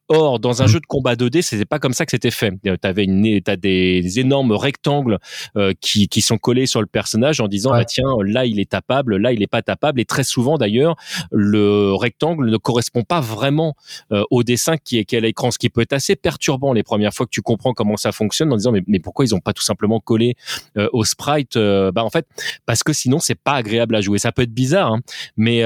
Or 0.08 0.38
dans 0.40 0.62
un 0.62 0.64
mmh. 0.64 0.68
jeu 0.68 0.80
de 0.80 0.86
combat 0.86 1.14
2D, 1.14 1.42
c'était 1.42 1.64
pas 1.64 1.78
comme 1.78 1.92
ça 1.92 2.04
que 2.04 2.10
c'était 2.10 2.30
fait. 2.30 2.52
T'avais 2.80 3.04
une 3.04 3.40
t'as 3.42 3.56
des 3.56 4.18
énormes 4.18 4.52
rectangles 4.52 5.18
euh, 5.56 5.72
qui, 5.80 6.08
qui 6.08 6.20
sont 6.20 6.38
collés 6.38 6.66
sur 6.66 6.80
le 6.80 6.86
personnage 6.86 7.40
en 7.40 7.48
disant 7.48 7.70
bah 7.70 7.84
tiens 7.84 8.08
là 8.24 8.46
il 8.46 8.60
est 8.60 8.70
tapable, 8.70 9.16
là 9.16 9.32
il 9.32 9.42
est 9.42 9.46
pas 9.46 9.62
tapable. 9.62 10.00
Et 10.00 10.04
très 10.04 10.24
souvent 10.24 10.58
d'ailleurs 10.58 10.96
le 11.30 11.94
rectangle 11.94 12.50
ne 12.50 12.56
correspond 12.56 13.02
pas 13.02 13.20
vraiment 13.20 13.74
euh, 14.12 14.24
au 14.30 14.42
dessin 14.42 14.76
qui 14.76 14.98
est, 14.98 15.04
qui 15.04 15.14
est 15.14 15.18
à 15.18 15.20
l'écran, 15.20 15.50
ce 15.50 15.58
qui 15.58 15.70
peut 15.70 15.80
être 15.80 15.92
assez 15.92 16.16
perturbant 16.16 16.72
les 16.72 16.82
premières 16.82 17.12
fois 17.12 17.26
que 17.26 17.30
tu 17.30 17.42
comprends 17.42 17.72
comment 17.72 17.96
ça 17.96 18.12
fonctionne 18.12 18.52
en 18.52 18.56
disant 18.56 18.72
mais, 18.72 18.82
mais 18.86 19.00
pourquoi 19.00 19.24
ils 19.24 19.34
ont 19.34 19.40
pas 19.40 19.52
tout 19.52 19.62
simplement 19.62 20.00
collé 20.00 20.36
euh, 20.76 20.88
au 20.92 21.04
sprite 21.04 21.56
bah 21.56 22.04
en 22.04 22.10
fait 22.10 22.26
parce 22.66 22.82
que 22.82 22.92
sinon 22.92 23.18
c'est 23.18 23.34
pas 23.34 23.52
agréable 23.52 23.94
à 23.94 24.00
jouer. 24.00 24.18
Ça 24.18 24.32
peut 24.32 24.42
être 24.42 24.54
bizarre 24.54 24.92
hein, 24.92 25.00
mais 25.36 25.60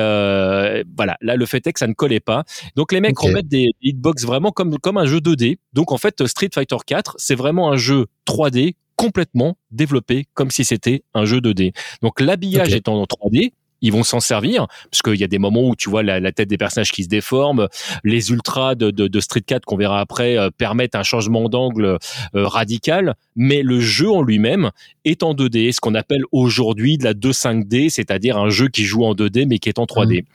voilà. 0.97 1.17
Là 1.21 1.37
le 1.37 1.47
fait 1.47 1.67
est 1.67 1.73
que 1.73 1.79
ça 1.79 1.87
ne 1.87 1.95
collait 1.95 2.21
pas. 2.21 2.45
Donc 2.77 2.93
les 2.93 3.01
mecs 3.01 3.19
remettent 3.19 3.49
des 3.49 3.71
hitbox 3.83 4.25
vraiment 4.25 4.51
comme 4.51 4.79
comme 4.79 4.97
un 4.97 5.07
jeu 5.07 5.19
2D 5.19 5.59
donc 5.73 5.93
en 5.93 5.99
fait 5.99 6.27
Street 6.27 6.51
Fighter 6.53 6.77
4 6.87 7.17
c'est 7.19 7.35
vraiment 7.35 7.71
un 7.71 7.77
jeu 7.77 8.07
3D 8.27 8.75
complètement 8.97 9.57
développé 9.71 10.27
comme 10.35 10.51
si 10.51 10.65
c'était 10.65 11.03
un 11.15 11.25
jeu 11.25 11.39
2D. 11.39 11.75
Donc 12.03 12.21
l'habillage 12.21 12.75
étant 12.75 13.01
en 13.01 13.05
3D, 13.05 13.53
ils 13.85 13.93
vont 13.93 14.03
s'en 14.03 14.19
servir 14.19 14.67
parce 14.91 15.03
qu'il 15.03 15.21
y 15.21 15.25
a 15.25 15.29
des 15.29 15.39
moments 15.39 15.69
où 15.69 15.77
tu 15.77 15.91
vois 15.91 16.03
la, 16.03 16.33
tête 16.33 16.49
des 16.49 16.57
personnages 16.57 16.91
qui 16.91 17.05
se 17.05 17.09
déforment, 17.09 17.69
les 18.03 18.31
ultras 18.31 18.75
de, 18.75 18.91
de, 18.91 19.07
de 19.09 19.21
Street 19.21 19.43
4 19.43 19.65
qu'on 19.65 19.77
verra 19.77 20.01
après 20.01 20.39
euh, 20.39 20.49
permettent 20.51 20.95
un 20.95 21.03
changement 21.03 21.51
d'angle 21.51 21.85
euh, 21.85 21.99
radical, 22.35 23.15
mais 23.37 23.63
le 23.63 23.79
jeu 23.81 24.11
en 24.11 24.23
lui-même 24.23 24.71
est 25.05 25.23
en 25.23 25.35
2D, 25.35 25.73
ce 25.73 25.81
qu'on 25.81 25.95
appelle 25.95 26.23
aujourd'hui 26.33 26.97
de 26.97 27.05
la 27.05 27.13
2.5D, 27.13 27.91
c'est-à-dire 27.91 28.39
un 28.39 28.49
jeu 28.49 28.69
qui 28.69 28.85
joue 28.85 29.05
en 29.05 29.15
2D 29.15 29.47
mais 29.47 29.59
qui 29.59 29.69
est 29.69 29.79
en 29.79 29.85
3D. 29.85 30.23
Mmh. 30.23 30.27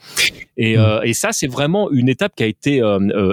Et, 0.58 0.78
mmh. 0.78 0.80
euh, 0.80 1.02
et, 1.02 1.14
ça, 1.14 1.30
c'est 1.32 1.48
vraiment 1.48 1.90
une 1.90 2.08
étape 2.08 2.36
qui 2.36 2.44
a 2.44 2.46
été 2.46 2.84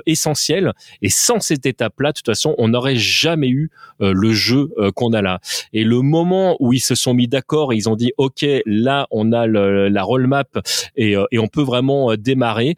essentielle. 0.06 0.72
Et 1.02 1.10
sans 1.10 1.40
cette 1.40 1.66
étape-là, 1.66 2.12
de 2.12 2.14
toute 2.14 2.26
façon, 2.26 2.54
on 2.56 2.68
n'aurait 2.68 2.96
jamais 2.96 3.48
eu 3.48 3.70
le 4.00 4.32
jeu 4.32 4.70
qu'on 4.94 5.12
a 5.12 5.22
là. 5.22 5.40
Et 5.72 5.84
le 5.84 6.00
moment 6.00 6.56
où 6.60 6.72
ils 6.72 6.80
se 6.80 6.94
sont 6.94 7.14
mis 7.14 7.26
d'accord, 7.26 7.74
ils 7.74 7.88
ont 7.88 7.96
dit 7.96 8.12
OK, 8.16 8.46
là, 8.64 9.06
on 9.10 9.32
a 9.32 9.46
le, 9.46 9.88
la 9.88 10.02
roadmap 10.06 10.58
et, 10.96 11.14
et, 11.30 11.38
on 11.38 11.48
peut 11.48 11.62
vraiment 11.62 12.14
démarrer. 12.16 12.76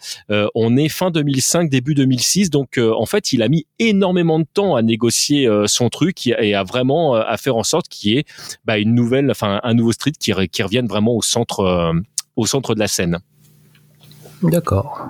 on 0.55 0.77
est 0.77 0.89
fin 0.89 1.11
2005, 1.11 1.71
début 1.71 1.95
2006, 1.95 2.51
donc 2.51 2.79
en 2.79 3.07
fait, 3.07 3.33
il 3.33 3.43
a 3.43 3.49
mis 3.49 3.67
énormément 3.79 4.39
de 4.39 4.47
temps 4.53 4.75
à 4.75 4.83
négocier 4.83 5.49
son 5.67 5.89
truc 5.89 6.27
et 6.27 6.55
à 6.55 6.65
vraiment 6.65 7.15
à 7.15 7.37
faire 7.37 7.57
en 7.57 7.63
sorte 7.63 7.89
qu'il 7.89 8.13
y 8.13 8.19
ait 8.19 8.25
bah, 8.65 8.79
une 8.79 8.95
nouvelle, 8.95 9.31
enfin 9.31 9.61
un 9.63 9.75
nouveau 9.75 9.93
street 9.93 10.13
qui, 10.19 10.33
qui 10.49 10.63
revienne 10.63 10.87
vraiment 10.87 11.15
au 11.15 11.23
centre, 11.23 11.61
euh, 11.61 11.93
au 12.37 12.47
centre 12.47 12.75
de 12.75 12.81
la 12.81 12.89
scène. 12.89 13.19
D'accord. 14.43 15.09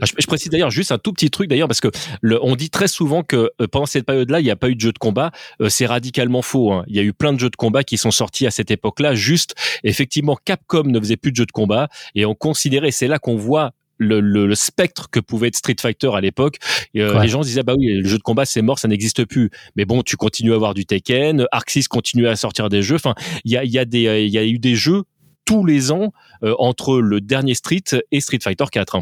Ah, 0.00 0.06
je, 0.06 0.26
précise 0.26 0.50
d'ailleurs 0.50 0.70
juste 0.70 0.92
un 0.92 0.98
tout 0.98 1.12
petit 1.12 1.30
truc 1.30 1.48
d'ailleurs 1.48 1.68
parce 1.68 1.80
que 1.80 1.88
le, 2.20 2.42
on 2.44 2.56
dit 2.56 2.70
très 2.70 2.88
souvent 2.88 3.22
que 3.22 3.50
euh, 3.60 3.66
pendant 3.70 3.86
cette 3.86 4.06
période-là, 4.06 4.40
il 4.40 4.44
n'y 4.44 4.50
a 4.50 4.56
pas 4.56 4.68
eu 4.68 4.74
de 4.74 4.80
jeu 4.80 4.92
de 4.92 4.98
combat. 4.98 5.30
Euh, 5.60 5.68
c'est 5.68 5.86
radicalement 5.86 6.42
faux. 6.42 6.72
Hein. 6.72 6.84
Il 6.88 6.96
y 6.96 6.98
a 6.98 7.02
eu 7.02 7.12
plein 7.12 7.32
de 7.32 7.38
jeux 7.38 7.50
de 7.50 7.56
combat 7.56 7.84
qui 7.84 7.96
sont 7.96 8.10
sortis 8.10 8.46
à 8.46 8.50
cette 8.50 8.70
époque-là. 8.70 9.14
Juste, 9.14 9.54
effectivement, 9.84 10.36
Capcom 10.44 10.84
ne 10.84 10.98
faisait 10.98 11.16
plus 11.16 11.32
de 11.32 11.36
jeux 11.36 11.46
de 11.46 11.52
combat 11.52 11.88
et 12.14 12.24
on 12.24 12.34
considérait, 12.34 12.90
c'est 12.90 13.08
là 13.08 13.18
qu'on 13.18 13.36
voit 13.36 13.72
le, 13.98 14.20
le, 14.20 14.46
le, 14.46 14.54
spectre 14.54 15.10
que 15.10 15.18
pouvait 15.18 15.48
être 15.48 15.56
Street 15.56 15.76
Fighter 15.80 16.10
à 16.14 16.20
l'époque. 16.20 16.58
Euh, 16.96 17.20
Les 17.20 17.28
gens 17.28 17.40
disaient 17.40 17.64
bah 17.64 17.74
oui, 17.76 17.86
le 17.94 18.08
jeu 18.08 18.16
de 18.16 18.22
combat 18.22 18.44
c'est 18.44 18.62
mort, 18.62 18.78
ça 18.78 18.88
n'existe 18.88 19.24
plus. 19.24 19.50
Mais 19.76 19.84
bon, 19.84 20.02
tu 20.02 20.16
continues 20.16 20.52
à 20.52 20.54
avoir 20.54 20.74
du 20.74 20.86
Tekken, 20.86 21.46
Arxis 21.50 21.84
continue 21.84 22.28
à 22.28 22.36
sortir 22.36 22.68
des 22.68 22.82
jeux. 22.82 22.94
Enfin, 22.94 23.14
il 23.44 23.52
y 23.52 23.56
a, 23.56 23.64
y 23.64 23.78
a 23.78 23.84
des, 23.84 24.24
il 24.24 24.32
y 24.32 24.38
a 24.38 24.44
eu 24.44 24.58
des 24.58 24.76
jeux 24.76 25.02
tous 25.44 25.64
les 25.64 25.92
ans 25.92 26.12
euh, 26.42 26.54
entre 26.58 27.00
le 27.00 27.20
dernier 27.20 27.54
Street 27.54 27.82
et 28.12 28.20
Street 28.20 28.38
Fighter 28.42 28.66
4. 28.70 29.00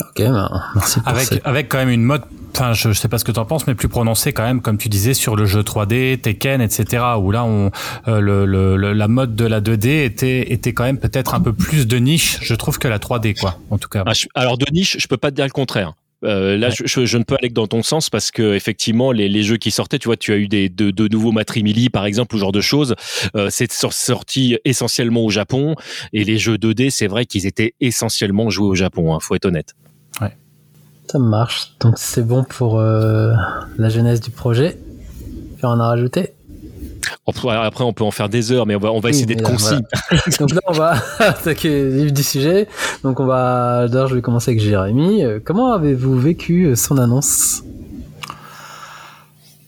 Ok, 0.00 0.22
bah, 0.22 0.50
merci. 0.74 1.00
avec 1.04 1.40
avec 1.44 1.68
quand 1.68 1.78
même 1.78 1.90
une 1.90 2.02
mode 2.02 2.22
enfin, 2.54 2.72
je, 2.72 2.92
je 2.92 2.98
sais 2.98 3.08
pas 3.08 3.18
ce 3.18 3.24
que 3.24 3.32
tu 3.32 3.38
en 3.38 3.44
penses, 3.44 3.66
mais 3.66 3.74
plus 3.74 3.88
prononcé 3.88 4.32
quand 4.32 4.42
même, 4.42 4.60
comme 4.60 4.78
tu 4.78 4.88
disais, 4.88 5.14
sur 5.14 5.36
le 5.36 5.44
jeu 5.44 5.62
3D, 5.62 6.20
Tekken, 6.20 6.60
etc. 6.60 7.02
Où 7.20 7.30
là, 7.30 7.44
on, 7.44 7.70
euh, 8.08 8.20
le, 8.20 8.46
le, 8.46 8.92
la 8.92 9.08
mode 9.08 9.34
de 9.36 9.44
la 9.44 9.60
2D 9.60 10.04
était, 10.04 10.52
était 10.52 10.72
quand 10.72 10.84
même 10.84 10.98
peut-être 10.98 11.34
un 11.34 11.40
peu 11.40 11.52
plus 11.52 11.86
de 11.86 11.96
niche, 11.96 12.38
je 12.42 12.54
trouve, 12.54 12.78
que 12.78 12.88
la 12.88 12.98
3D, 12.98 13.38
quoi. 13.38 13.58
En 13.70 13.78
tout 13.78 13.88
cas. 13.88 14.04
Ah, 14.06 14.12
alors 14.34 14.58
de 14.58 14.66
niche, 14.72 14.96
je 14.98 15.06
peux 15.06 15.16
pas 15.16 15.30
te 15.30 15.36
dire 15.36 15.44
le 15.44 15.50
contraire. 15.50 15.94
Euh, 16.22 16.56
là, 16.56 16.70
je, 16.70 17.04
je, 17.04 17.18
ne 17.18 17.22
peux 17.22 17.36
aller 17.38 17.48
que 17.48 17.54
dans 17.54 17.66
ton 17.66 17.82
sens 17.82 18.08
parce 18.08 18.30
que 18.30 18.54
effectivement, 18.54 19.12
les, 19.12 19.28
les, 19.28 19.42
jeux 19.42 19.58
qui 19.58 19.70
sortaient, 19.70 19.98
tu 19.98 20.08
vois, 20.08 20.16
tu 20.16 20.32
as 20.32 20.36
eu 20.36 20.48
des 20.48 20.70
de, 20.70 20.90
de 20.90 21.08
nouveaux 21.08 21.32
Matrimili 21.32 21.90
par 21.90 22.06
exemple, 22.06 22.34
ou 22.34 22.38
genre 22.38 22.52
de 22.52 22.62
choses. 22.62 22.94
Euh, 23.36 23.48
c'est 23.50 23.70
sorti 23.70 24.56
essentiellement 24.64 25.22
au 25.22 25.30
Japon 25.30 25.74
et 26.14 26.24
les 26.24 26.38
jeux 26.38 26.56
2D, 26.56 26.88
c'est 26.88 27.08
vrai 27.08 27.26
qu'ils 27.26 27.46
étaient 27.46 27.74
essentiellement 27.80 28.48
joués 28.48 28.68
au 28.68 28.74
Japon. 28.74 29.14
Hein, 29.14 29.18
faut 29.20 29.34
être 29.34 29.44
honnête. 29.44 29.74
Ouais. 30.20 30.36
Ça 31.10 31.18
marche. 31.18 31.74
Donc 31.80 31.94
c'est 31.96 32.26
bon 32.26 32.44
pour 32.44 32.78
euh, 32.78 33.32
la 33.78 33.88
jeunesse 33.88 34.20
du 34.20 34.30
projet. 34.30 34.78
Faire 35.58 35.70
en 35.70 35.80
a 35.80 35.86
rajouté. 35.86 36.34
Après, 37.26 37.84
on 37.84 37.92
peut 37.94 38.04
en 38.04 38.10
faire 38.10 38.28
des 38.28 38.52
heures, 38.52 38.66
mais 38.66 38.76
on 38.76 38.78
va, 38.78 38.92
on 38.92 39.00
va 39.00 39.08
essayer 39.08 39.24
d'être 39.24 39.42
concis. 39.42 39.76
Voilà. 40.10 40.22
Donc 40.38 40.52
là, 40.52 40.60
on 40.66 40.72
va 40.72 40.94
attaquer 41.18 41.68
le 41.68 41.96
livre 41.96 42.12
du 42.12 42.22
sujet. 42.22 42.68
Donc 43.02 43.18
on 43.18 43.24
va, 43.24 43.88
d'abord, 43.88 44.08
je 44.08 44.14
vais 44.14 44.22
commencer 44.22 44.50
avec 44.50 44.60
Jérémy. 44.60 45.24
Comment 45.44 45.72
avez-vous 45.72 46.18
vécu 46.18 46.76
son 46.76 46.98
annonce? 46.98 47.62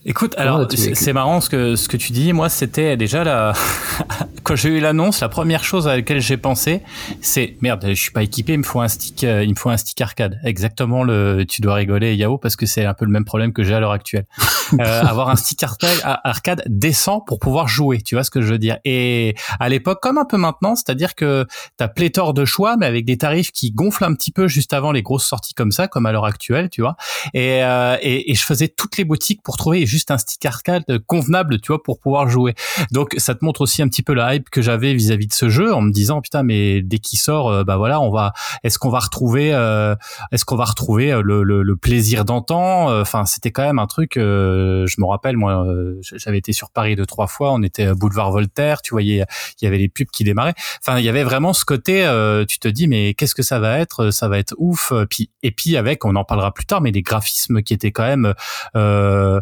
Écoute, 0.09 0.35
alors 0.37 0.65
c'est 0.71 1.11
marrant 1.11 1.41
ce 1.41 1.49
que 1.49 1.75
ce 1.75 1.89
que 1.89 1.97
tu 1.97 2.13
dis. 2.13 2.31
Moi, 2.31 2.47
c'était 2.47 2.95
déjà 2.95 3.25
la 3.25 3.51
quand 4.43 4.55
j'ai 4.55 4.69
eu 4.69 4.79
l'annonce, 4.79 5.19
la 5.19 5.27
première 5.27 5.65
chose 5.65 5.89
à 5.89 5.97
laquelle 5.97 6.21
j'ai 6.21 6.37
pensé, 6.37 6.81
c'est 7.19 7.57
merde, 7.59 7.83
je 7.89 7.93
suis 7.93 8.11
pas 8.11 8.23
équipé, 8.23 8.53
il 8.53 8.59
me 8.59 8.63
faut 8.63 8.79
un 8.79 8.87
stick, 8.87 9.25
euh, 9.25 9.43
il 9.43 9.49
me 9.49 9.55
faut 9.55 9.69
un 9.69 9.75
stick 9.75 9.99
arcade. 9.99 10.39
Exactement 10.45 11.03
le, 11.03 11.43
tu 11.43 11.59
dois 11.59 11.73
rigoler 11.73 12.15
Yao 12.15 12.37
parce 12.37 12.55
que 12.55 12.65
c'est 12.65 12.85
un 12.85 12.93
peu 12.93 13.03
le 13.03 13.11
même 13.11 13.25
problème 13.25 13.51
que 13.51 13.63
j'ai 13.63 13.73
à 13.73 13.81
l'heure 13.81 13.91
actuelle. 13.91 14.25
euh, 14.79 15.01
avoir 15.01 15.27
un 15.27 15.35
stick 15.35 15.61
arcade, 15.61 15.99
arcade 16.23 16.63
décent 16.67 17.19
pour 17.19 17.39
pouvoir 17.39 17.67
jouer, 17.67 18.01
tu 18.01 18.15
vois 18.15 18.23
ce 18.23 18.31
que 18.31 18.41
je 18.41 18.47
veux 18.47 18.57
dire. 18.57 18.77
Et 18.85 19.35
à 19.59 19.67
l'époque, 19.67 19.99
comme 20.01 20.17
un 20.17 20.25
peu 20.25 20.37
maintenant, 20.37 20.77
c'est-à-dire 20.77 21.15
que 21.15 21.45
t'as 21.75 21.89
pléthore 21.89 22.33
de 22.33 22.45
choix, 22.45 22.77
mais 22.77 22.85
avec 22.85 23.03
des 23.03 23.17
tarifs 23.17 23.51
qui 23.51 23.71
gonflent 23.71 24.05
un 24.05 24.13
petit 24.13 24.31
peu 24.31 24.47
juste 24.47 24.71
avant 24.71 24.93
les 24.93 25.01
grosses 25.01 25.25
sorties 25.25 25.55
comme 25.55 25.73
ça, 25.73 25.89
comme 25.89 26.05
à 26.05 26.13
l'heure 26.13 26.25
actuelle, 26.25 26.69
tu 26.69 26.79
vois. 26.79 26.95
Et, 27.33 27.61
euh, 27.65 27.97
et, 28.01 28.31
et 28.31 28.35
je 28.35 28.45
faisais 28.45 28.69
toutes 28.69 28.95
les 28.95 29.03
boutiques 29.03 29.41
pour 29.43 29.57
trouver 29.57 29.85
juste 29.85 29.96
un 30.09 30.17
stick 30.17 30.45
arcade 30.45 30.85
convenable, 31.05 31.59
tu 31.59 31.67
vois, 31.67 31.81
pour 31.81 31.99
pouvoir 31.99 32.29
jouer. 32.29 32.53
Donc 32.91 33.13
ça 33.17 33.35
te 33.35 33.43
montre 33.43 33.61
aussi 33.61 33.81
un 33.81 33.87
petit 33.87 34.03
peu 34.03 34.13
la 34.13 34.35
hype 34.35 34.49
que 34.49 34.61
j'avais 34.61 34.93
vis-à-vis 34.93 35.27
de 35.27 35.33
ce 35.33 35.49
jeu 35.49 35.73
en 35.73 35.81
me 35.81 35.91
disant 35.91 36.21
putain 36.21 36.43
mais 36.43 36.81
dès 36.81 36.99
qu'il 36.99 37.19
sort, 37.19 37.49
euh, 37.49 37.63
bah 37.63 37.77
voilà, 37.77 37.99
on 38.01 38.11
va, 38.11 38.33
est-ce 38.63 38.79
qu'on 38.79 38.89
va 38.89 38.99
retrouver, 38.99 39.53
euh, 39.53 39.95
est-ce 40.31 40.45
qu'on 40.45 40.55
va 40.55 40.65
retrouver 40.65 41.11
euh, 41.11 41.21
le, 41.21 41.43
le, 41.43 41.63
le 41.63 41.75
plaisir 41.75 42.25
d'antan? 42.25 42.99
Enfin 42.99 43.25
c'était 43.25 43.51
quand 43.51 43.63
même 43.63 43.79
un 43.79 43.87
truc. 43.87 44.13
je 44.15 45.01
me 45.01 45.05
rappelle 45.05 45.37
moi, 45.37 45.65
j'avais 46.01 46.37
été 46.37 46.53
sur 46.53 46.71
Paris 46.71 46.95
deux 46.95 47.05
trois 47.05 47.27
fois, 47.27 47.53
on 47.53 47.63
était 47.63 47.93
boulevard 47.93 48.31
Voltaire, 48.31 48.81
tu 48.81 48.91
voyais, 48.91 49.25
il 49.61 49.65
y 49.65 49.67
avait 49.67 49.77
les 49.77 49.89
pubs 49.89 50.07
qui 50.07 50.23
démarraient. 50.23 50.55
Enfin 50.81 50.99
il 50.99 51.05
y 51.05 51.09
avait 51.09 51.23
vraiment 51.23 51.53
ce 51.53 51.65
côté, 51.65 52.03
tu 52.47 52.59
te 52.59 52.67
dis 52.67 52.87
mais 52.87 53.13
qu'est-ce 53.13 53.35
que 53.35 53.43
ça 53.43 53.59
va 53.59 53.79
être? 53.79 54.11
Ça 54.11 54.27
va 54.27 54.39
être 54.39 54.53
ouf. 54.57 54.93
Puis 55.09 55.29
et 55.43 55.51
puis 55.51 55.77
avec, 55.77 56.05
on 56.05 56.15
en 56.15 56.23
parlera 56.23 56.53
plus 56.53 56.65
tard, 56.65 56.81
mais 56.81 56.91
les 56.91 57.01
graphismes 57.01 57.61
qui 57.61 57.73
étaient 57.73 57.91
quand 57.91 58.05
même 58.05 58.33
euh, 58.75 59.41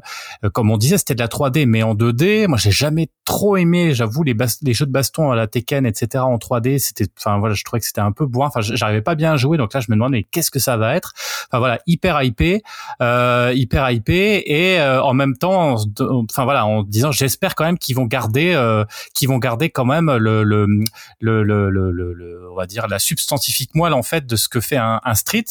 comme 0.50 0.72
on 0.72 0.78
disait, 0.78 0.98
c'était 0.98 1.16
de 1.16 1.22
la 1.22 1.28
3D, 1.28 1.66
mais 1.68 1.84
en 1.84 1.94
2D. 1.94 2.48
Moi, 2.48 2.58
j'ai 2.58 2.72
jamais 2.72 3.10
trop 3.26 3.58
aimé, 3.58 3.94
j'avoue, 3.94 4.24
les, 4.24 4.36
les 4.62 4.74
jeux 4.74 4.86
de 4.86 4.92
baston 4.92 5.32
à 5.32 5.36
la 5.36 5.48
Tekken, 5.48 5.86
etc. 5.86 6.24
en 6.24 6.38
3D. 6.38 6.80
C'était, 6.80 7.06
enfin 7.18 7.38
voilà, 7.38 7.54
je 7.54 7.64
trouvais 7.64 7.80
que 7.80 7.86
c'était 7.86 8.02
un 8.02 8.12
peu 8.12 8.26
bourrin. 8.26 8.48
Enfin, 8.48 8.62
j'arrivais 8.62 9.02
pas 9.02 9.16
bien 9.16 9.34
à 9.34 9.38
jouer, 9.38 9.58
donc 9.58 9.74
là, 9.74 9.80
je 9.82 9.88
me 9.90 9.96
demandais 9.96 10.16
mais 10.16 10.24
qu'est-ce 10.24 10.50
que 10.50 10.60
ça 10.60 10.78
va 10.78 10.96
être? 10.96 11.14
Enfin 11.50 11.60
voilà, 11.60 11.80
hyper 11.88 12.22
hypé, 12.24 12.62
euh, 13.02 13.52
hyper 13.54 13.90
hypé, 13.92 14.44
et 14.46 14.80
euh, 14.80 15.04
en 15.04 15.14
même 15.14 15.36
temps, 15.36 15.76
enfin 16.00 16.46
voilà, 16.46 16.66
en 16.66 16.84
disant, 16.84 17.12
j'espère 17.12 17.54
quand 17.56 17.66
même 17.66 17.78
qu'ils 17.78 17.96
vont 17.98 18.06
garder, 18.06 18.54
euh, 18.54 18.86
qu'ils 19.14 19.28
vont 19.28 19.40
garder 19.40 19.70
quand 19.70 19.84
même 19.84 20.10
le 20.16 20.44
le, 20.44 20.66
le 21.20 21.44
le, 21.44 21.70
le, 21.70 21.92
le, 21.92 22.50
on 22.52 22.56
va 22.56 22.66
dire 22.66 22.88
la 22.88 23.00
substantifique 23.00 23.76
moelle 23.76 23.94
en 23.94 24.04
fait 24.04 24.26
de 24.26 24.36
ce 24.38 24.48
que 24.48 24.62
fait 24.62 24.78
un, 24.78 25.02
un 25.04 25.16
street, 25.16 25.46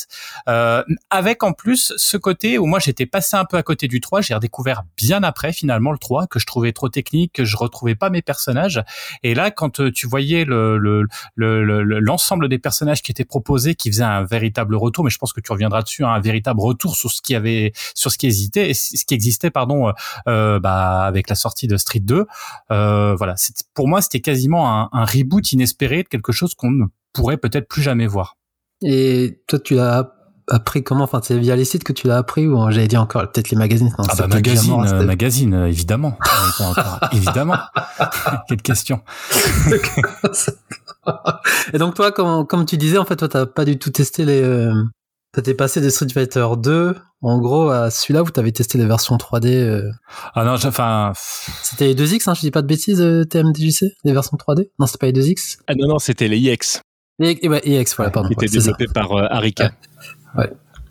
euh, 0.48 0.82
avec 1.10 1.42
en 1.42 1.52
plus 1.52 1.92
ce 1.96 2.16
côté 2.16 2.56
où 2.56 2.64
moi 2.64 2.78
j'étais 2.78 3.06
passé 3.06 3.36
un 3.36 3.44
peu 3.44 3.58
à 3.58 3.62
côté 3.62 3.86
du 3.86 4.00
3, 4.00 4.22
j'ai 4.22 4.34
redécouvert 4.34 4.73
bien 4.96 5.22
après 5.22 5.52
finalement 5.52 5.92
le 5.92 5.98
3 5.98 6.26
que 6.26 6.38
je 6.38 6.46
trouvais 6.46 6.72
trop 6.72 6.88
technique, 6.88 7.32
que 7.32 7.44
je 7.44 7.56
retrouvais 7.56 7.94
pas 7.94 8.10
mes 8.10 8.22
personnages. 8.22 8.82
Et 9.22 9.34
là, 9.34 9.50
quand 9.50 9.80
euh, 9.80 9.90
tu 9.90 10.06
voyais 10.06 10.44
le 10.44 10.78
l'ensemble 11.36 12.42
le, 12.42 12.46
le, 12.46 12.48
des 12.48 12.58
personnages 12.58 13.02
qui 13.02 13.10
étaient 13.12 13.24
proposés, 13.24 13.74
qui 13.74 13.90
faisaient 13.90 14.04
un 14.04 14.24
véritable 14.24 14.74
retour, 14.74 15.04
mais 15.04 15.10
je 15.10 15.18
pense 15.18 15.32
que 15.32 15.40
tu 15.40 15.52
reviendras 15.52 15.82
dessus, 15.82 16.04
hein, 16.04 16.10
un 16.10 16.20
véritable 16.20 16.60
retour 16.60 16.96
sur 16.96 17.10
ce 17.10 17.22
qui 17.22 17.34
avait, 17.34 17.72
sur 17.94 18.10
ce 18.10 18.18
qui 18.18 18.26
hésitait, 18.26 18.74
ce 18.74 19.04
qui 19.04 19.14
existait, 19.14 19.50
pardon, 19.50 19.88
euh, 19.88 19.92
euh, 20.28 20.60
bah, 20.60 21.02
avec 21.04 21.28
la 21.28 21.34
sortie 21.34 21.66
de 21.66 21.76
Street 21.76 22.00
2. 22.00 22.26
Euh, 22.70 23.14
voilà, 23.14 23.34
pour 23.74 23.88
moi, 23.88 24.02
c'était 24.02 24.20
quasiment 24.20 24.70
un, 24.70 24.88
un 24.92 25.04
reboot 25.04 25.52
inespéré 25.52 26.02
de 26.02 26.08
quelque 26.08 26.32
chose 26.32 26.54
qu'on 26.54 26.70
ne 26.70 26.84
pourrait 27.12 27.36
peut-être 27.36 27.68
plus 27.68 27.82
jamais 27.82 28.06
voir. 28.06 28.36
Et 28.82 29.42
toi, 29.46 29.58
tu 29.58 29.78
as 29.78 30.10
appris 30.48 30.82
comment 30.82 31.04
Enfin, 31.04 31.20
c'est 31.22 31.38
via 31.38 31.56
les 31.56 31.64
sites 31.64 31.84
que 31.84 31.92
tu 31.92 32.06
l'as 32.06 32.18
appris 32.18 32.46
ou 32.46 32.70
j'allais 32.70 32.88
dire 32.88 33.00
encore 33.00 33.22
peut-être 33.30 33.50
les 33.50 33.56
magazines 33.56 33.92
non, 33.98 34.04
Ah 34.08 34.14
bah 34.16 34.26
magazine, 34.26 34.70
mort, 34.72 34.84
euh, 34.84 35.04
magazine, 35.04 35.54
euh, 35.54 35.68
évidemment, 35.68 36.18
évidemment. 37.12 37.58
Quelle 38.48 38.62
question 38.62 39.00
Et 41.72 41.78
donc 41.78 41.94
toi, 41.94 42.12
comme, 42.12 42.46
comme 42.46 42.64
tu 42.66 42.76
disais, 42.76 42.98
en 42.98 43.04
fait, 43.04 43.16
toi, 43.16 43.28
t'as 43.28 43.46
pas 43.46 43.64
du 43.64 43.78
tout 43.78 43.90
testé 43.90 44.24
les. 44.24 44.42
Euh... 44.42 44.72
T'es 45.42 45.54
passé 45.54 45.80
de 45.80 45.88
Street 45.88 46.06
Fighter 46.14 46.46
2, 46.56 46.94
en 47.22 47.38
gros, 47.40 47.68
à 47.68 47.90
celui-là 47.90 48.22
où 48.22 48.30
t'avais 48.30 48.52
testé 48.52 48.78
les 48.78 48.86
versions 48.86 49.16
3D. 49.16 49.48
Euh... 49.48 49.90
Ah 50.34 50.44
non, 50.44 50.54
enfin. 50.54 51.12
C'était 51.62 51.86
les 51.86 51.94
2X, 51.96 52.30
hein, 52.30 52.34
je 52.34 52.40
dis 52.40 52.52
pas 52.52 52.62
de 52.62 52.68
bêtises, 52.68 53.00
euh, 53.00 53.24
TMDJC, 53.24 53.96
les 54.04 54.12
versions 54.12 54.36
3D 54.36 54.68
Non, 54.78 54.86
c'était 54.86 54.98
pas 54.98 55.06
les 55.06 55.20
2X. 55.20 55.58
Ah 55.66 55.74
non, 55.74 55.88
non, 55.88 55.98
c'était 55.98 56.28
les 56.28 56.38
IX. 56.38 56.80
Les, 57.18 57.48
ouais, 57.48 57.62
IX, 57.64 57.96
voilà, 57.96 58.12
pardon. 58.12 58.28
Qui 58.28 58.34
était 58.34 58.58
développé 58.58 58.86
par 58.86 59.12
euh, 59.12 59.26
Arika. 59.28 59.64
Ouais. 59.64 59.70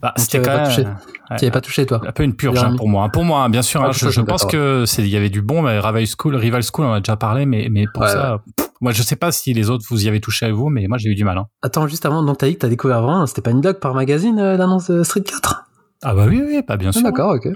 Bah, 0.04 0.14
c'était 0.18 0.42
quand 0.42 0.58
même. 0.58 0.66
Touché. 0.66 0.84
Ouais, 0.84 1.38
tu 1.40 1.50
pas 1.50 1.62
touché, 1.62 1.86
toi. 1.86 2.02
Un 2.06 2.12
peu 2.12 2.24
une 2.24 2.36
purge 2.36 2.62
hein, 2.62 2.76
pour 2.76 2.90
moi. 2.90 3.08
Pour 3.08 3.24
moi, 3.24 3.44
hein, 3.44 3.50
bien 3.50 3.62
sûr. 3.62 3.82
Ah, 3.82 3.88
hein, 3.88 3.92
je, 3.94 4.10
je 4.10 4.20
pense 4.20 4.46
que 4.46 4.84
c'est, 4.86 5.02
il 5.02 5.08
y 5.08 5.16
avait 5.16 5.30
du 5.30 5.42
bon, 5.42 5.62
mais 5.62 5.80
Rival 5.80 6.06
School, 6.06 6.36
Rival 6.36 6.62
School, 6.62 6.86
on 6.86 6.90
en 6.90 6.94
a 6.96 7.00
déjà 7.00 7.16
parlé, 7.16 7.46
mais, 7.46 7.70
mais 7.72 7.86
pour 7.94 8.04
ouais, 8.04 8.10
ça, 8.10 8.42
pff, 8.58 8.68
moi, 8.82 8.92
je 8.92 9.02
sais 9.02 9.16
pas 9.16 9.32
si 9.32 9.54
les 9.54 9.70
autres 9.70 9.86
vous 9.90 10.04
y 10.04 10.10
avez 10.10 10.20
touché 10.20 10.46
à 10.46 10.52
vous, 10.52 10.68
mais 10.68 10.88
moi, 10.88 10.98
j'ai 10.98 11.10
eu 11.10 11.16
du 11.16 11.24
mal. 11.24 11.38
Hein. 11.38 11.48
Attends, 11.62 11.88
juste 11.88 12.06
avant, 12.06 12.22
donc 12.22 12.38
t'as 12.38 12.48
dit 12.48 12.56
que 12.56 12.60
t'as 12.60 12.68
découvert 12.68 13.02
vraiment, 13.02 13.26
c'était 13.28 13.42
pas 13.42 13.52
une 13.52 13.62
blog 13.62 13.80
par 13.80 13.94
magazine, 13.94 14.40
euh, 14.40 14.58
l'annonce 14.58 14.92
de 14.92 15.04
Street 15.04 15.24
4? 15.24 15.70
Ah 16.04 16.14
bah 16.14 16.26
oui, 16.28 16.44
oui, 16.46 16.62
pas 16.64 16.76
bien 16.76 16.92
sûr. 16.92 17.02
Ah, 17.06 17.12
d'accord, 17.12 17.36
ok. 17.36 17.48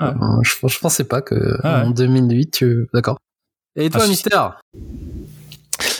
Je, 0.44 0.68
je, 0.70 0.80
pensais 0.80 1.04
pas 1.04 1.22
que 1.22 1.60
en 1.68 1.92
2008, 1.92 2.52
tu... 2.52 2.88
d'accord. 2.94 3.18
Et 3.76 3.90
toi, 3.90 4.04
ah, 4.06 4.08
Mystère 4.08 4.62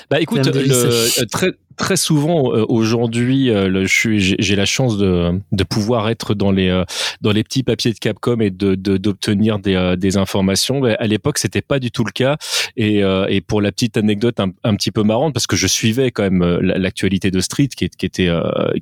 bah 0.10 0.22
écoute, 0.22 0.46
le, 0.46 1.26
très 1.26 1.52
très 1.78 1.96
souvent 1.96 2.54
euh, 2.54 2.66
aujourd'hui, 2.68 3.50
euh, 3.50 3.86
j'ai 3.86 4.56
la 4.56 4.66
chance 4.66 4.98
de, 4.98 5.40
de 5.52 5.64
pouvoir 5.64 6.10
être 6.10 6.34
dans 6.34 6.52
les 6.52 6.70
euh, 6.70 6.84
dans 7.22 7.32
les 7.32 7.44
petits 7.44 7.64
papiers 7.64 7.94
de 7.94 8.00
Capcom 8.00 8.40
et 8.40 8.50
de 8.50 8.76
d'obtenir 8.76 9.60
des, 9.60 9.96
des 9.98 10.18
informations. 10.18 10.82
Mais 10.82 10.98
à 10.98 11.08
l'époque, 11.08 11.38
c'était 11.38 11.62
pas 11.62 11.80
du 11.80 11.92
tout 11.92 12.04
le 12.04 12.12
cas. 12.12 12.38
Et, 12.76 13.02
et 13.30 13.42
pour 13.42 13.62
la 13.62 13.72
petite 13.72 13.98
anecdote 13.98 14.40
un, 14.40 14.52
un, 14.64 14.76
petit 14.76 14.92
peu 14.92 15.04
marrante, 15.04 15.34
parce 15.34 15.48
que 15.48 15.56
je 15.56 15.68
suivais 15.68 16.12
quand 16.12 16.24
même 16.24 16.44
l'actualité 16.62 17.32
de 17.32 17.40
Street, 17.40 17.68
qui, 17.68 17.90
qui 17.90 18.06
était 18.06 18.30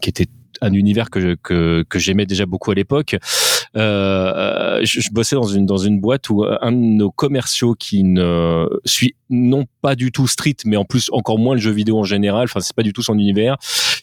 qui 0.02 0.10
était 0.10 0.28
un 0.62 0.74
univers 0.74 1.10
que 1.10 1.36
que, 1.44 1.84
que 1.88 2.00
j'aimais 2.00 2.26
déjà 2.26 2.46
beaucoup 2.46 2.72
à 2.72 2.76
l'époque. 2.76 3.16
Euh, 3.78 4.80
je, 4.84 5.02
je, 5.02 5.10
bossais 5.12 5.36
dans 5.36 5.44
une 5.44 5.66
dans 5.66 5.78
une 5.78 6.00
boîte 6.00 6.30
où 6.30 6.46
un 6.46 6.72
de 6.72 6.78
nos 6.78 7.12
commerciaux 7.12 7.76
qui 7.76 8.04
ne 8.04 8.68
suit 8.86 9.16
non 9.30 9.66
pas 9.82 9.96
du 9.96 10.12
tout 10.12 10.28
Street, 10.28 10.56
mais 10.66 10.78
en 10.78 10.86
plus 10.86 11.10
encore 11.12 11.38
moins 11.38 11.56
le 11.56 11.62
jeu 11.62 11.72
vidéo 11.72 12.00
en 12.00 12.04
général. 12.04 12.46
Enfin, 12.46 12.62
c'est 12.62 12.76
pas 12.76 12.84
du 12.84 12.94
tout 12.94 13.02
son 13.02 13.18
univers. 13.20 13.58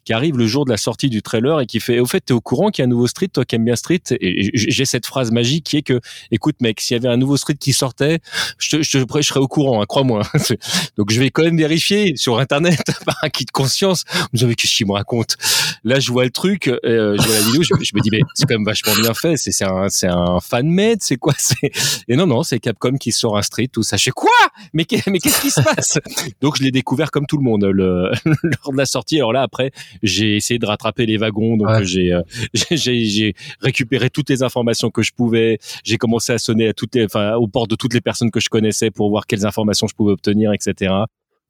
Qui 0.04 0.12
arrive 0.12 0.36
le 0.36 0.46
jour 0.46 0.64
de 0.64 0.70
la 0.70 0.76
sortie 0.76 1.08
du 1.08 1.22
trailer 1.22 1.60
et 1.60 1.66
qui 1.66 1.80
fait 1.80 2.00
au 2.00 2.06
fait 2.06 2.20
t'es 2.20 2.32
au 2.32 2.40
courant 2.40 2.70
qu'il 2.70 2.82
y 2.82 2.84
a 2.84 2.86
un 2.86 2.90
nouveau 2.90 3.06
Street, 3.06 3.28
toi 3.28 3.44
qui 3.44 3.56
aimes 3.56 3.64
bien 3.64 3.76
Street? 3.76 4.02
Et 4.20 4.50
j'ai 4.54 4.84
cette 4.84 5.06
phrase 5.06 5.30
magique 5.30 5.64
qui 5.64 5.76
est 5.76 5.82
que 5.82 6.00
écoute 6.30 6.56
mec, 6.60 6.80
s'il 6.80 6.96
y 6.96 6.98
avait 6.98 7.08
un 7.08 7.16
nouveau 7.16 7.36
Street 7.36 7.54
qui 7.54 7.72
sortait, 7.72 8.20
je, 8.58 8.76
te, 8.76 8.82
je, 8.82 8.98
je 8.98 9.22
serais 9.22 9.40
au 9.40 9.48
courant, 9.48 9.80
hein, 9.80 9.86
crois-moi. 9.86 10.22
Donc 10.96 11.10
je 11.10 11.20
vais 11.20 11.30
quand 11.30 11.42
même 11.42 11.56
vérifier 11.56 12.16
sur 12.16 12.38
internet 12.38 12.82
par 13.06 13.16
kit 13.32 13.44
de 13.44 13.50
conscience. 13.50 14.04
Vous 14.32 14.40
savez 14.40 14.54
que 14.54 14.66
je 14.66 14.84
me 14.84 14.92
raconte? 14.92 15.36
Là, 15.84 16.00
je 16.00 16.10
vois 16.10 16.24
le 16.24 16.30
truc, 16.30 16.68
euh, 16.68 17.16
je 17.18 17.22
vois 17.22 17.34
la 17.34 17.42
vidéo, 17.42 17.62
je, 17.62 17.74
me 17.74 18.00
dis 18.00 18.10
mais 18.10 18.20
c'est 18.34 18.46
quand 18.46 18.54
même 18.54 18.64
vachement 18.64 18.94
bien 18.94 19.14
fait. 19.14 19.36
C'est 19.36 19.52
c'est 19.52 19.64
un 19.64 19.88
c'est 19.88 20.08
un 20.08 20.40
fan 20.40 20.68
made, 20.68 20.98
c'est 21.00 21.16
quoi? 21.16 21.34
Et 22.08 22.16
non 22.16 22.26
non, 22.26 22.42
c'est 22.42 22.58
Capcom 22.58 22.96
qui 22.96 23.12
sort 23.12 23.36
un 23.36 23.42
Street 23.42 23.68
tout 23.68 23.82
ça. 23.82 23.96
Je 23.96 24.04
sais 24.04 24.10
quoi? 24.10 24.30
Mais 24.72 24.86
mais 25.06 25.18
qu'est-ce 25.18 25.40
qui 25.40 25.50
se 25.50 25.60
passe? 25.60 25.98
Donc 26.40 26.56
je 26.58 26.62
l'ai 26.62 26.70
découvert 26.70 27.10
comme 27.10 27.26
tout 27.26 27.36
le 27.36 27.44
monde 27.44 27.64
le, 27.64 28.10
lors 28.42 28.72
de 28.72 28.76
la 28.76 28.86
sortie. 28.86 29.16
Alors 29.16 29.32
là 29.32 29.42
après, 29.42 29.72
j'ai 30.02 30.37
essayé 30.37 30.59
de 30.59 30.66
rattraper 30.66 31.07
les 31.07 31.16
wagons, 31.16 31.57
donc 31.57 31.68
ouais. 31.68 31.85
j'ai 31.85 32.12
euh, 32.12 32.22
j'ai 32.70 33.35
récupéré 33.61 34.11
toutes 34.11 34.31
les 34.31 34.42
informations 34.42 34.90
que 34.90 35.02
je 35.02 35.12
pouvais. 35.12 35.59
J'ai 35.85 35.98
commencé 35.98 36.33
à 36.33 36.38
sonner 36.38 36.68
à 36.68 36.72
toutes 36.72 36.94
les, 36.94 37.05
enfin 37.05 37.35
aux 37.35 37.48
portes 37.48 37.70
de 37.70 37.76
toutes 37.76 37.94
les 37.94 38.00
personnes 38.00 38.31
que 38.31 38.40
je 38.40 38.48
connaissais 38.48 38.90
pour 38.90 39.11
voir 39.11 39.26
quelles 39.26 39.46
informations 39.46 39.87
je 39.87 39.94
pouvais 39.94 40.12
obtenir, 40.12 40.52
etc. 40.52 40.92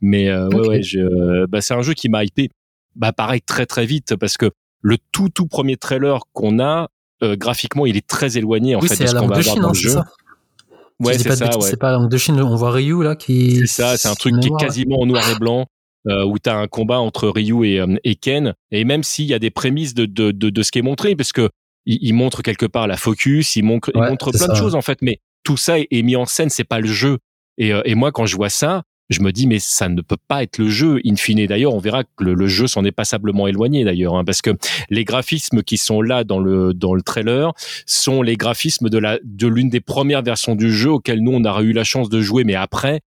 Mais 0.00 0.28
euh, 0.28 0.46
okay. 0.46 0.56
ouais, 0.56 0.68
ouais, 0.68 0.82
je, 0.82 1.46
bah, 1.46 1.60
c'est 1.60 1.74
un 1.74 1.82
jeu 1.82 1.94
qui 1.94 2.08
m'a 2.08 2.24
hypé. 2.24 2.50
Bah 2.94 3.12
pareil 3.12 3.40
très 3.40 3.64
très 3.64 3.86
vite 3.86 4.16
parce 4.16 4.36
que 4.36 4.50
le 4.82 4.98
tout 5.12 5.30
tout 5.30 5.46
premier 5.46 5.76
trailer 5.76 6.20
qu'on 6.32 6.60
a 6.60 6.88
euh, 7.22 7.36
graphiquement, 7.36 7.86
il 7.86 7.96
est 7.96 8.06
très 8.06 8.36
éloigné 8.36 8.74
en 8.74 8.80
oui, 8.80 8.88
fait 8.88 8.96
c'est 8.96 9.04
de 9.04 9.08
ce 9.08 9.14
la 9.14 9.20
qu'on 9.20 9.28
va 9.28 9.36
de 9.36 9.40
avoir 9.40 9.54
Chine, 9.54 9.62
dans 9.62 9.68
hein, 9.68 9.72
le 9.72 9.78
jeu. 9.78 9.90
ça 9.90 10.04
Ouais, 11.00 11.14
Si 11.14 11.24
c'est 11.24 11.36
ça. 11.36 11.46
Ouais. 11.46 11.62
C'est 11.62 11.76
pas 11.76 11.90
la 11.90 11.98
langue 11.98 12.10
de 12.10 12.16
Chine, 12.16 12.40
on 12.40 12.54
voit 12.54 12.70
Ryu 12.70 13.02
là 13.02 13.16
qui. 13.16 13.56
C'est 13.56 13.66
ça, 13.66 13.96
c'est 13.96 14.08
un 14.08 14.14
truc 14.14 14.38
qui 14.40 14.48
est 14.48 14.56
quasiment 14.58 15.00
en 15.00 15.06
noir 15.06 15.28
et 15.30 15.38
blanc. 15.38 15.66
Euh, 16.08 16.24
où 16.24 16.36
tu 16.36 16.50
as 16.50 16.56
un 16.56 16.66
combat 16.66 16.98
entre 16.98 17.28
Ryu 17.28 17.64
et, 17.64 17.78
euh, 17.78 17.94
et 18.02 18.16
Ken. 18.16 18.54
Et 18.72 18.84
même 18.84 19.04
s'il 19.04 19.26
y 19.26 19.34
a 19.34 19.38
des 19.38 19.50
prémices 19.50 19.94
de, 19.94 20.04
de, 20.04 20.32
de, 20.32 20.50
de 20.50 20.62
ce 20.64 20.72
qui 20.72 20.80
est 20.80 20.82
montré 20.82 21.14
parce 21.14 21.30
que 21.30 21.48
il, 21.86 21.98
il 22.02 22.12
montre 22.12 22.42
quelque 22.42 22.66
part 22.66 22.88
la 22.88 22.96
focus 22.96 23.54
il 23.54 23.62
montre, 23.62 23.92
il 23.94 24.00
montre 24.00 24.32
plein 24.32 24.48
de 24.48 24.56
choses 24.56 24.74
en 24.74 24.82
fait. 24.82 24.98
Mais 25.00 25.20
tout 25.44 25.56
ça 25.56 25.78
est, 25.78 25.86
est 25.92 26.02
mis 26.02 26.16
en 26.16 26.26
scène 26.26 26.50
c'est 26.50 26.64
pas 26.64 26.80
le 26.80 26.88
jeu. 26.88 27.18
Et, 27.56 27.72
euh, 27.72 27.82
et 27.84 27.94
moi 27.94 28.10
quand 28.10 28.26
je 28.26 28.34
vois 28.34 28.48
ça 28.48 28.82
je 29.10 29.20
me 29.20 29.30
dis 29.30 29.46
mais 29.46 29.60
ça 29.60 29.88
ne 29.88 30.00
peut 30.00 30.16
pas 30.26 30.42
être 30.42 30.58
le 30.58 30.68
jeu 30.68 31.00
in 31.06 31.14
fine. 31.14 31.46
D'ailleurs 31.46 31.72
on 31.72 31.78
verra 31.78 32.02
que 32.02 32.24
le, 32.24 32.34
le 32.34 32.46
jeu 32.48 32.66
s'en 32.66 32.84
est 32.84 32.90
passablement 32.90 33.46
éloigné 33.46 33.84
d'ailleurs 33.84 34.16
hein, 34.16 34.24
parce 34.24 34.42
que 34.42 34.50
les 34.90 35.04
graphismes 35.04 35.62
qui 35.62 35.76
sont 35.76 36.02
là 36.02 36.24
dans 36.24 36.40
le 36.40 36.74
dans 36.74 36.94
le 36.94 37.02
trailer 37.02 37.52
sont 37.86 38.22
les 38.22 38.36
graphismes 38.36 38.88
de 38.88 38.98
la 38.98 39.20
de 39.22 39.46
l'une 39.46 39.70
des 39.70 39.80
premières 39.80 40.22
versions 40.22 40.56
du 40.56 40.72
jeu 40.72 40.90
auxquelles 40.90 41.20
nous 41.20 41.32
on 41.32 41.44
a 41.44 41.62
eu 41.62 41.72
la 41.72 41.84
chance 41.84 42.08
de 42.08 42.20
jouer. 42.20 42.42
Mais 42.42 42.56
après 42.56 43.02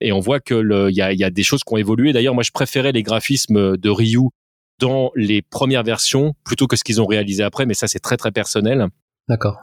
et 0.00 0.12
on 0.12 0.20
voit 0.20 0.40
que 0.40 0.88
il 0.90 0.96
y 0.96 1.02
a, 1.02 1.12
y 1.12 1.24
a 1.24 1.30
des 1.30 1.42
choses 1.42 1.62
qui 1.64 1.72
ont 1.74 1.76
évolué. 1.76 2.12
D'ailleurs, 2.12 2.34
moi, 2.34 2.42
je 2.42 2.50
préférais 2.52 2.92
les 2.92 3.02
graphismes 3.02 3.76
de 3.76 3.90
Ryu 3.90 4.28
dans 4.78 5.10
les 5.14 5.42
premières 5.42 5.84
versions 5.84 6.34
plutôt 6.44 6.66
que 6.66 6.76
ce 6.76 6.84
qu'ils 6.84 7.00
ont 7.00 7.06
réalisé 7.06 7.42
après, 7.42 7.66
mais 7.66 7.74
ça, 7.74 7.86
c'est 7.86 7.98
très 7.98 8.16
très 8.16 8.30
personnel. 8.30 8.88
D'accord. 9.28 9.58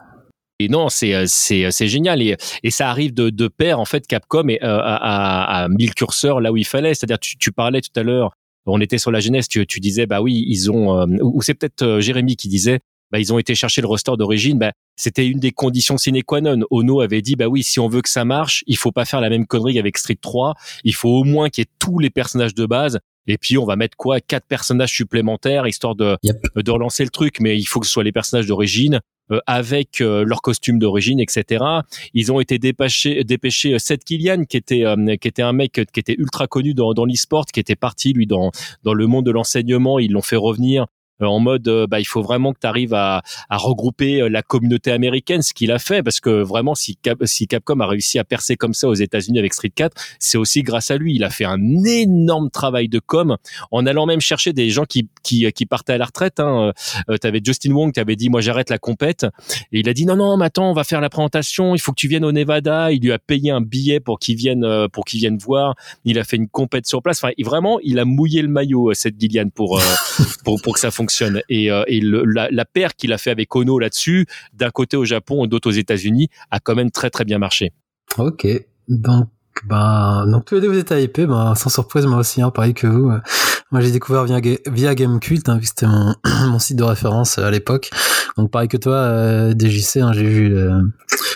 Et 0.60 0.68
non, 0.68 0.88
c'est 0.88 1.14
euh, 1.14 1.24
c'est 1.26 1.70
c'est 1.72 1.88
génial 1.88 2.22
et, 2.22 2.36
et 2.62 2.70
ça 2.70 2.88
arrive 2.88 3.12
de, 3.12 3.30
de 3.30 3.48
pair 3.48 3.80
en 3.80 3.84
fait. 3.84 4.06
Capcom 4.06 4.48
et, 4.48 4.62
euh, 4.62 4.78
a, 4.78 4.96
a, 4.96 5.64
a 5.64 5.68
mis 5.68 5.86
le 5.86 5.92
curseur 5.92 6.40
là 6.40 6.52
où 6.52 6.56
il 6.56 6.64
fallait. 6.64 6.94
C'est-à-dire, 6.94 7.18
tu, 7.18 7.36
tu 7.38 7.50
parlais 7.50 7.80
tout 7.80 7.90
à 7.96 8.04
l'heure, 8.04 8.30
on 8.66 8.80
était 8.80 8.98
sur 8.98 9.10
la 9.10 9.20
jeunesse, 9.20 9.48
tu, 9.48 9.66
tu 9.66 9.80
disais 9.80 10.06
bah 10.06 10.20
oui, 10.20 10.44
ils 10.46 10.70
ont 10.70 11.00
euh, 11.00 11.06
ou 11.22 11.42
c'est 11.42 11.54
peut-être 11.54 11.82
euh, 11.82 12.00
Jérémy 12.00 12.36
qui 12.36 12.48
disait 12.48 12.80
bah 13.10 13.18
ils 13.20 13.32
ont 13.32 13.38
été 13.38 13.54
chercher 13.54 13.80
le 13.80 13.86
roster 13.86 14.12
d'origine. 14.18 14.58
Bah 14.58 14.72
c'était 14.96 15.26
une 15.26 15.38
des 15.40 15.50
conditions 15.52 15.96
sine 15.98 16.22
qua 16.22 16.40
non. 16.40 16.60
Ono 16.70 17.00
avait 17.00 17.22
dit 17.22 17.36
bah 17.36 17.46
oui, 17.46 17.62
si 17.62 17.80
on 17.80 17.88
veut 17.88 18.02
que 18.02 18.08
ça 18.08 18.24
marche, 18.24 18.64
il 18.66 18.76
faut 18.76 18.92
pas 18.92 19.04
faire 19.04 19.20
la 19.20 19.30
même 19.30 19.46
connerie 19.46 19.78
avec 19.78 19.98
Street 19.98 20.18
3. 20.20 20.54
Il 20.84 20.94
faut 20.94 21.08
au 21.10 21.24
moins 21.24 21.48
qu'il 21.50 21.62
y 21.62 21.66
ait 21.66 21.70
tous 21.78 21.98
les 21.98 22.10
personnages 22.10 22.54
de 22.54 22.66
base. 22.66 22.98
Et 23.26 23.38
puis 23.38 23.56
on 23.56 23.64
va 23.64 23.76
mettre 23.76 23.96
quoi? 23.96 24.20
Quatre 24.20 24.46
personnages 24.46 24.92
supplémentaires 24.92 25.66
histoire 25.66 25.94
de 25.94 26.16
Yep. 26.22 26.36
de 26.56 26.70
relancer 26.70 27.04
le 27.04 27.10
truc. 27.10 27.40
Mais 27.40 27.58
il 27.58 27.64
faut 27.64 27.80
que 27.80 27.86
ce 27.86 27.92
soit 27.92 28.04
les 28.04 28.12
personnages 28.12 28.46
d'origine 28.46 29.00
euh, 29.30 29.40
avec 29.46 30.02
euh, 30.02 30.24
leur 30.26 30.42
costume 30.42 30.78
d'origine, 30.78 31.18
etc. 31.18 31.64
Ils 32.12 32.30
ont 32.30 32.40
été 32.40 32.58
dépêchés, 32.58 33.24
dépêchés 33.24 33.72
euh, 33.72 33.78
Seth 33.78 34.04
Killian, 34.04 34.44
qui 34.44 34.58
était 34.58 34.84
euh, 34.84 35.16
qui 35.16 35.28
était 35.28 35.40
un 35.42 35.54
mec 35.54 35.72
qui 35.72 36.00
était 36.00 36.14
ultra 36.18 36.46
connu 36.46 36.74
dans, 36.74 36.92
dans 36.92 37.06
l'e-sport, 37.06 37.46
qui 37.46 37.60
était 37.60 37.76
parti 37.76 38.12
lui 38.12 38.26
dans 38.26 38.50
dans 38.82 38.92
le 38.92 39.06
monde 39.06 39.24
de 39.24 39.30
l'enseignement. 39.30 39.98
Ils 39.98 40.12
l'ont 40.12 40.20
fait 40.20 40.36
revenir 40.36 40.82
euh, 40.82 40.86
en 41.20 41.38
mode 41.38 41.68
euh, 41.68 41.86
bah 41.86 42.00
il 42.00 42.04
faut 42.04 42.22
vraiment 42.22 42.52
que 42.52 42.58
tu 42.60 42.66
arrives 42.66 42.94
à, 42.94 43.22
à 43.48 43.56
regrouper 43.56 44.20
euh, 44.22 44.28
la 44.28 44.42
communauté 44.42 44.90
américaine 44.90 45.42
ce 45.42 45.54
qu'il 45.54 45.70
a 45.70 45.78
fait 45.78 46.02
parce 46.02 46.20
que 46.20 46.42
vraiment 46.42 46.74
si, 46.74 46.96
Cap- 46.96 47.24
si 47.24 47.46
Capcom 47.46 47.78
a 47.80 47.86
réussi 47.86 48.18
à 48.18 48.24
percer 48.24 48.56
comme 48.56 48.74
ça 48.74 48.88
aux 48.88 48.94
États-Unis 48.94 49.38
avec 49.38 49.54
Street 49.54 49.70
4 49.74 49.96
c'est 50.18 50.38
aussi 50.38 50.62
grâce 50.62 50.90
à 50.90 50.96
lui 50.96 51.14
il 51.14 51.22
a 51.22 51.30
fait 51.30 51.44
un 51.44 51.60
énorme 51.84 52.50
travail 52.50 52.88
de 52.88 52.98
com 52.98 53.36
en 53.70 53.86
allant 53.86 54.06
même 54.06 54.20
chercher 54.20 54.52
des 54.52 54.70
gens 54.70 54.84
qui 54.84 55.08
qui, 55.22 55.50
qui 55.52 55.66
partaient 55.66 55.92
à 55.92 55.98
la 55.98 56.06
retraite 56.06 56.40
hein. 56.40 56.72
euh, 57.08 57.16
t'avais 57.16 57.40
Justin 57.44 57.72
Wong 57.72 57.92
qui 57.92 58.00
avait 58.00 58.16
dit 58.16 58.28
moi 58.28 58.40
j'arrête 58.40 58.68
la 58.70 58.78
compète 58.78 59.24
et 59.72 59.78
il 59.80 59.88
a 59.88 59.92
dit 59.94 60.06
non 60.06 60.16
non 60.16 60.36
mais 60.36 60.46
attends 60.46 60.70
on 60.70 60.74
va 60.74 60.84
faire 60.84 61.00
la 61.00 61.10
présentation 61.10 61.74
il 61.76 61.80
faut 61.80 61.92
que 61.92 62.00
tu 62.00 62.08
viennes 62.08 62.24
au 62.24 62.32
Nevada 62.32 62.90
il 62.90 63.00
lui 63.00 63.12
a 63.12 63.18
payé 63.20 63.52
un 63.52 63.60
billet 63.60 64.00
pour 64.00 64.18
qu'il 64.18 64.36
vienne 64.36 64.64
euh, 64.64 64.88
pour 64.88 65.04
qu'il 65.04 65.20
vienne 65.20 65.38
voir 65.38 65.74
il 66.04 66.18
a 66.18 66.24
fait 66.24 66.36
une 66.36 66.48
compète 66.48 66.86
sur 66.86 67.02
place 67.02 67.22
enfin 67.22 67.32
vraiment 67.44 67.78
il 67.84 68.00
a 68.00 68.04
mouillé 68.04 68.42
le 68.42 68.48
maillot 68.48 68.90
euh, 68.90 68.94
cette 68.94 69.18
Gillian 69.20 69.48
pour 69.54 69.78
euh, 69.78 69.82
pour, 70.44 70.60
pour 70.60 70.74
que 70.74 70.80
ça 70.80 70.90
fonctionne. 70.90 71.03
Et, 71.48 71.70
euh, 71.70 71.84
et 71.86 72.00
le- 72.00 72.24
la, 72.24 72.64
paire 72.64 72.94
qu'il 72.96 73.12
a 73.12 73.18
fait 73.18 73.30
avec 73.30 73.54
Ono 73.54 73.78
là-dessus, 73.78 74.26
d'un 74.52 74.70
côté 74.70 74.96
au 74.96 75.04
Japon 75.04 75.44
et 75.44 75.48
d'autre 75.48 75.68
aux 75.68 75.72
États-Unis, 75.72 76.28
a 76.50 76.60
quand 76.60 76.74
même 76.74 76.90
très 76.90 77.10
très 77.10 77.24
bien 77.24 77.38
marché. 77.38 77.72
Ok. 78.18 78.46
Donc, 78.88 79.28
ben, 79.66 80.26
donc 80.26 80.44
tous 80.44 80.56
les 80.56 80.60
deux 80.60 80.68
vous 80.68 80.78
êtes 80.78 80.90
hypés, 80.90 81.26
ben, 81.26 81.54
sans 81.54 81.70
surprise, 81.70 82.06
moi 82.06 82.18
aussi, 82.18 82.42
hein, 82.42 82.50
pareil 82.50 82.74
que 82.74 82.86
vous. 82.86 83.10
Euh, 83.10 83.18
Moi, 83.72 83.80
j'ai 83.80 83.90
découvert 83.90 84.24
via, 84.24 84.40
via 84.68 84.94
Gamecult, 84.94 85.48
hein, 85.48 85.56
vu 85.56 85.62
que 85.62 85.66
c'était 85.66 85.86
mon, 86.46 86.58
site 86.60 86.76
de 86.76 86.84
référence 86.84 87.38
euh, 87.38 87.44
à 87.44 87.50
l'époque. 87.50 87.90
Donc, 88.36 88.52
pareil 88.52 88.68
que 88.68 88.76
toi, 88.76 88.94
euh, 88.94 89.52
DJC, 89.58 89.96
hein, 89.96 90.12
j'ai 90.12 90.28
vu 90.28 90.48
le, 90.48 90.70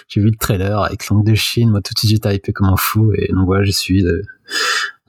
j'ai 0.06 0.20
vu 0.20 0.26
le 0.30 0.36
trailer 0.38 0.78
avec 0.80 1.08
langue 1.08 1.24
de 1.26 1.34
Chine. 1.34 1.70
Moi, 1.70 1.80
tout 1.80 1.94
de 1.94 1.98
suite, 1.98 2.10
j'étais 2.12 2.36
hypé 2.36 2.52
comme 2.52 2.68
un 2.68 2.76
fou. 2.76 3.12
Et 3.16 3.32
donc, 3.32 3.46
voilà, 3.46 3.68
suivi 3.72 4.04
de- 4.04 4.22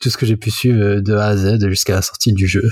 tout 0.02 0.10
ce 0.10 0.18
que 0.18 0.26
j'ai 0.26 0.38
pu 0.38 0.50
suivre 0.50 0.82
euh, 0.82 1.02
de 1.02 1.14
A 1.14 1.26
à 1.28 1.38
Z 1.38 1.68
jusqu'à 1.68 1.94
la 1.96 2.02
sortie 2.02 2.34
du 2.34 2.48
jeu. 2.48 2.68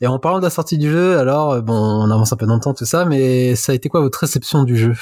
Et 0.00 0.06
en 0.06 0.18
parlant 0.18 0.38
de 0.38 0.44
la 0.44 0.50
sortie 0.50 0.78
du 0.78 0.90
jeu, 0.90 1.18
alors, 1.18 1.52
euh, 1.52 1.60
bon, 1.60 1.74
on 1.74 2.10
avance 2.10 2.32
un 2.32 2.36
peu 2.36 2.46
dans 2.46 2.54
le 2.54 2.60
temps, 2.60 2.74
tout 2.74 2.84
ça, 2.84 3.04
mais 3.04 3.54
ça 3.56 3.72
a 3.72 3.74
été 3.74 3.88
quoi 3.88 4.00
votre 4.00 4.18
réception 4.20 4.64
du 4.64 4.76
jeu? 4.76 4.94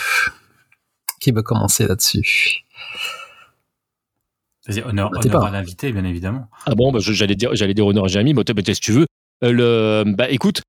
Qui 1.21 1.33
veut 1.33 1.43
commencer 1.43 1.87
là-dessus? 1.87 2.63
Vas-y, 4.67 4.83
honneur, 4.83 5.11
Bah, 5.11 5.21
honneur 5.23 5.41
pas. 5.43 5.49
à 5.49 5.51
l'invité, 5.51 5.93
bien 5.93 6.05
évidemment. 6.05 6.49
Ah 6.67 6.75
bon, 6.75 6.91
bah, 6.93 6.99
j'allais 7.03 7.35
dire, 7.35 7.51
j'allais 7.55 7.75
dire 7.75 7.87
honneur 7.87 8.05
à 8.05 8.09
Jérémy, 8.09 8.35
mais 8.35 8.45
peut-être 8.45 8.75
si 8.75 8.81
tu 8.81 8.93
veux. 8.93 9.07
Euh, 9.43 9.53
le, 9.53 10.13
bah 10.17 10.31
écoute, 10.31 10.63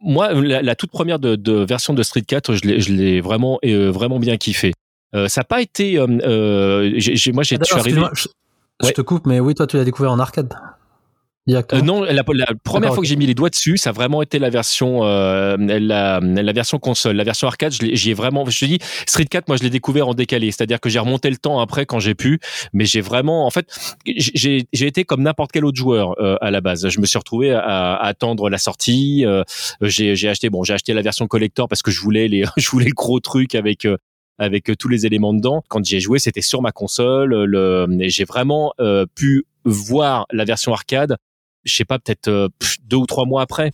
moi, 0.00 0.32
la, 0.32 0.62
la 0.62 0.74
toute 0.74 0.90
première 0.90 1.18
de, 1.18 1.36
de 1.36 1.52
version 1.64 1.92
de 1.92 2.02
Street 2.02 2.22
4, 2.22 2.54
je 2.54 2.92
l'ai, 2.92 3.20
vraiment, 3.20 3.58
euh, 3.64 3.90
vraiment 3.90 4.18
bien 4.18 4.36
kiffé. 4.36 4.72
Euh, 5.14 5.28
ça 5.28 5.42
n'a 5.42 5.44
pas 5.44 5.60
été, 5.60 5.98
euh, 5.98 6.06
euh, 6.24 6.90
moi, 6.90 6.98
j'ai, 6.98 7.12
Ah, 7.12 7.14
je 7.14 7.18
suis 7.18 7.58
d'accord, 7.58 7.78
arrivé. 7.78 8.00
excuse-moi, 8.00 8.10
je, 8.14 8.28
je 8.80 8.86
Ouais. 8.86 8.92
te 8.94 9.02
coupe, 9.02 9.26
mais 9.26 9.38
oui, 9.38 9.54
toi, 9.54 9.66
tu 9.66 9.76
l'as 9.76 9.84
découvert 9.84 10.10
en 10.12 10.18
arcade. 10.18 10.54
Euh, 11.72 11.82
non, 11.82 12.02
la, 12.02 12.12
la 12.12 12.22
première 12.62 12.90
fois 12.94 13.02
que 13.02 13.08
j'ai 13.08 13.16
mis 13.16 13.26
les 13.26 13.34
doigts 13.34 13.50
dessus, 13.50 13.76
ça 13.76 13.90
a 13.90 13.92
vraiment 13.92 14.22
été 14.22 14.38
la 14.38 14.48
version, 14.48 15.00
euh, 15.04 15.56
la, 15.58 16.20
la 16.20 16.52
version 16.52 16.78
console, 16.78 17.16
la 17.16 17.24
version 17.24 17.48
arcade. 17.48 17.72
J'y 17.72 18.10
ai 18.10 18.14
vraiment, 18.14 18.48
je 18.48 18.60
te 18.60 18.64
dis, 18.64 18.78
Street 19.06 19.24
4, 19.24 19.48
moi, 19.48 19.56
je 19.56 19.64
l'ai 19.64 19.70
découvert 19.70 20.06
en 20.06 20.14
décalé, 20.14 20.52
c'est-à-dire 20.52 20.78
que 20.80 20.88
j'ai 20.88 21.00
remonté 21.00 21.30
le 21.30 21.36
temps 21.36 21.58
après 21.58 21.84
quand 21.84 21.98
j'ai 21.98 22.14
pu, 22.14 22.38
mais 22.72 22.84
j'ai 22.84 23.00
vraiment, 23.00 23.44
en 23.46 23.50
fait, 23.50 23.66
j'ai 24.06 24.64
été 24.72 25.04
comme 25.04 25.22
n'importe 25.22 25.50
quel 25.52 25.64
autre 25.64 25.76
joueur 25.78 26.14
euh, 26.20 26.36
à 26.40 26.50
la 26.52 26.60
base. 26.60 26.88
Je 26.88 27.00
me 27.00 27.06
suis 27.06 27.18
retrouvé 27.18 27.52
à, 27.52 27.60
à 27.94 28.06
attendre 28.06 28.48
la 28.48 28.58
sortie. 28.58 29.24
euh, 29.26 29.42
j'ai 29.80 30.28
acheté, 30.28 30.48
bon, 30.48 30.62
j'ai 30.62 30.74
acheté 30.74 30.92
la 30.94 31.02
version 31.02 31.26
collector 31.26 31.66
parce 31.68 31.82
que 31.82 31.90
je 31.90 32.00
voulais 32.00 32.28
les, 32.28 32.44
je 32.56 32.70
voulais 32.70 32.86
le 32.86 32.94
gros 32.94 33.18
truc 33.20 33.54
avec. 33.56 33.84
euh, 33.84 33.96
avec 34.38 34.72
tous 34.78 34.88
les 34.88 35.06
éléments 35.06 35.34
dedans. 35.34 35.62
Quand 35.68 35.84
j'y 35.84 35.96
ai 35.96 36.00
joué, 36.00 36.18
c'était 36.18 36.40
sur 36.40 36.62
ma 36.62 36.72
console. 36.72 37.44
Le, 37.44 37.86
j'ai 38.08 38.24
vraiment 38.24 38.72
euh, 38.80 39.04
pu 39.14 39.44
voir 39.64 40.26
la 40.32 40.44
version 40.44 40.72
arcade 40.72 41.16
je 41.64 41.74
sais 41.74 41.84
pas, 41.84 41.98
peut-être 41.98 42.28
euh, 42.28 42.48
deux 42.84 42.96
ou 42.96 43.06
trois 43.06 43.26
mois 43.26 43.42
après. 43.42 43.72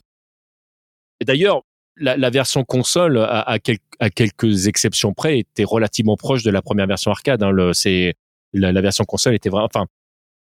D'ailleurs, 1.24 1.62
la, 1.96 2.16
la 2.16 2.31
version 2.31 2.64
console, 2.64 3.18
à, 3.18 3.40
à, 3.40 3.59
à 3.98 4.11
quelques 4.11 4.66
exceptions 4.66 5.14
près, 5.14 5.40
était 5.40 5.64
relativement 5.64 6.16
proche 6.16 6.42
de 6.42 6.51
la 6.51 6.62
première 6.62 6.87
version 6.87 7.11
arcade. 7.11 7.42
Hein. 7.42 7.70
C'est 7.72 8.14
la, 8.53 8.72
la 8.72 8.81
version 8.81 9.05
console 9.05 9.35
était 9.35 9.48
vraiment. 9.48 9.66
Enfin, 9.66 9.87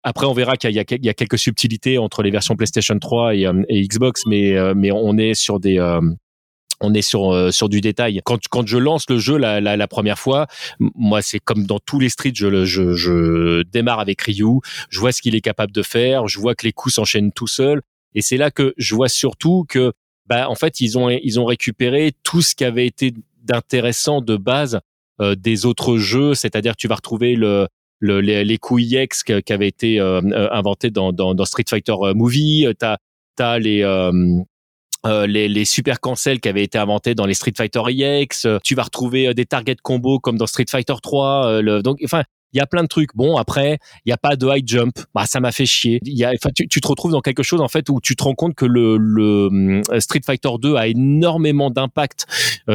après, 0.04 0.26
on 0.26 0.34
verra 0.34 0.58
qu'il 0.58 0.72
y 0.72 0.76
y 0.76 1.10
a 1.10 1.14
quelques 1.14 1.38
subtilités 1.38 1.98
entre 1.98 2.24
les 2.24 2.32
versions 2.32 2.56
PlayStation 2.56 3.00
3 3.00 3.36
et, 3.36 3.48
euh, 3.48 3.64
et 3.70 3.88
Xbox, 3.88 4.26
mais 4.26 4.58
euh, 4.58 4.74
mais 4.76 4.92
on 4.92 5.18
est 5.18 5.34
sur 5.34 5.60
des 5.60 5.80
euh, 5.80 6.02
on 6.82 6.94
est 6.94 7.02
sur 7.02 7.34
euh, 7.34 7.52
sur 7.52 7.70
du 7.70 7.82
détail. 7.82 8.22
Quand 8.24 8.40
quand 8.50 8.68
je 8.68 8.78
lance 8.78 9.10
le 9.10 9.18
jeu 9.18 9.38
la, 9.38 9.62
la, 9.62 9.78
la 9.78 9.88
première 9.88 10.20
fois, 10.20 10.48
moi 10.80 11.22
c'est 11.22 11.40
comme 11.40 11.66
dans 11.66 11.80
tous 11.80 12.00
les 12.00 12.10
streets, 12.10 12.34
je, 12.36 12.66
je 12.66 12.94
je 12.94 13.64
démarre 13.64 14.00
avec 14.00 14.22
Ryu, 14.22 14.60
je 14.90 15.00
vois 15.00 15.12
ce 15.12 15.22
qu'il 15.22 15.36
est 15.36 15.42
capable 15.42 15.72
de 15.72 15.82
faire, 15.84 16.28
je 16.28 16.40
vois 16.40 16.56
que 16.56 16.66
les 16.66 16.74
coups 16.74 16.96
s'enchaînent 16.96 17.32
tout 17.32 17.48
seuls, 17.48 17.82
et 18.16 18.22
c'est 18.22 18.38
là 18.38 18.52
que 18.52 18.74
je 18.78 18.96
vois 18.96 19.10
surtout 19.10 19.66
que 19.68 19.94
bah 20.28 20.50
en 20.50 20.56
fait 20.56 20.80
ils 20.82 20.98
ont 20.98 21.10
ils 21.10 21.40
ont 21.40 21.46
récupéré 21.46 22.12
tout 22.24 22.42
ce 22.42 22.56
qui 22.56 22.66
avait 22.66 22.88
été 22.88 23.14
d'intéressant 23.44 24.22
de 24.22 24.38
base 24.38 24.80
euh, 25.22 25.36
des 25.36 25.66
autres 25.66 25.98
jeux, 25.98 26.34
c'est-à-dire 26.34 26.76
tu 26.76 26.88
vas 26.88 26.96
retrouver 26.96 27.36
le 27.36 27.68
le, 28.00 28.20
les, 28.20 28.44
les 28.44 28.58
coups 28.58 28.84
EX 28.92 29.24
qui, 29.24 29.42
qui 29.44 29.54
avaient 29.54 29.68
été 29.68 30.00
euh, 30.00 30.20
euh, 30.34 30.50
inventés 30.52 30.90
dans, 30.90 31.14
dans, 31.14 31.34
dans 31.34 31.46
Street 31.46 31.64
Fighter 31.70 31.94
euh, 32.02 32.14
Movie, 32.14 32.66
Euh, 32.68 32.74
t'as 32.78 32.98
t'as 33.38 33.60
les 33.60 33.82
euh, 33.84 34.12
euh, 35.06 35.28
les, 35.28 35.48
les 35.48 35.66
super 35.66 36.00
cancels 36.00 36.40
qui 36.40 36.50
avaient 36.50 36.64
été 36.64 36.78
inventés 36.78 37.16
dans 37.16 37.26
les 37.26 37.34
Street 37.34 37.54
Fighter 37.56 37.82
EX. 37.90 38.46
Euh, 38.46 38.60
Tu 38.64 38.76
vas 38.76 38.84
retrouver 38.84 39.28
euh, 39.28 39.34
des 39.34 39.46
target 39.46 39.76
combos 39.82 40.20
comme 40.20 40.38
dans 40.38 40.48
Street 40.48 40.66
Fighter 40.70 40.94
3. 41.02 41.48
euh, 41.48 41.62
le, 41.62 41.82
donc, 41.82 42.00
enfin, 42.04 42.24
il 42.54 42.58
y 42.58 42.62
a 42.62 42.68
plein 42.68 42.84
de 42.84 42.88
trucs. 42.88 43.16
Bon, 43.16 43.36
après, 43.38 43.80
il 44.06 44.10
y 44.10 44.14
a 44.14 44.18
pas 44.18 44.36
de 44.36 44.48
high 44.48 44.68
jump. 44.68 44.94
Bah, 45.16 45.26
ça 45.26 45.40
m'a 45.40 45.52
fait 45.52 45.66
chier. 45.66 46.00
Y 46.04 46.24
a, 46.24 46.32
tu, 46.56 46.68
tu 46.68 46.82
te 46.82 46.88
retrouves 46.88 47.12
dans 47.12 47.22
quelque 47.22 47.44
chose 47.44 47.62
en 47.62 47.68
fait 47.68 47.90
où 47.90 48.00
tu 48.00 48.16
te 48.16 48.24
rends 48.24 48.36
compte 48.36 48.54
que 48.56 48.66
le, 48.66 48.98
le 48.98 49.48
hum, 49.48 49.82
Street 50.00 50.22
Fighter 50.26 50.50
2 50.62 50.76
a 50.76 50.88
énormément 50.88 51.72
d'impact 51.72 52.26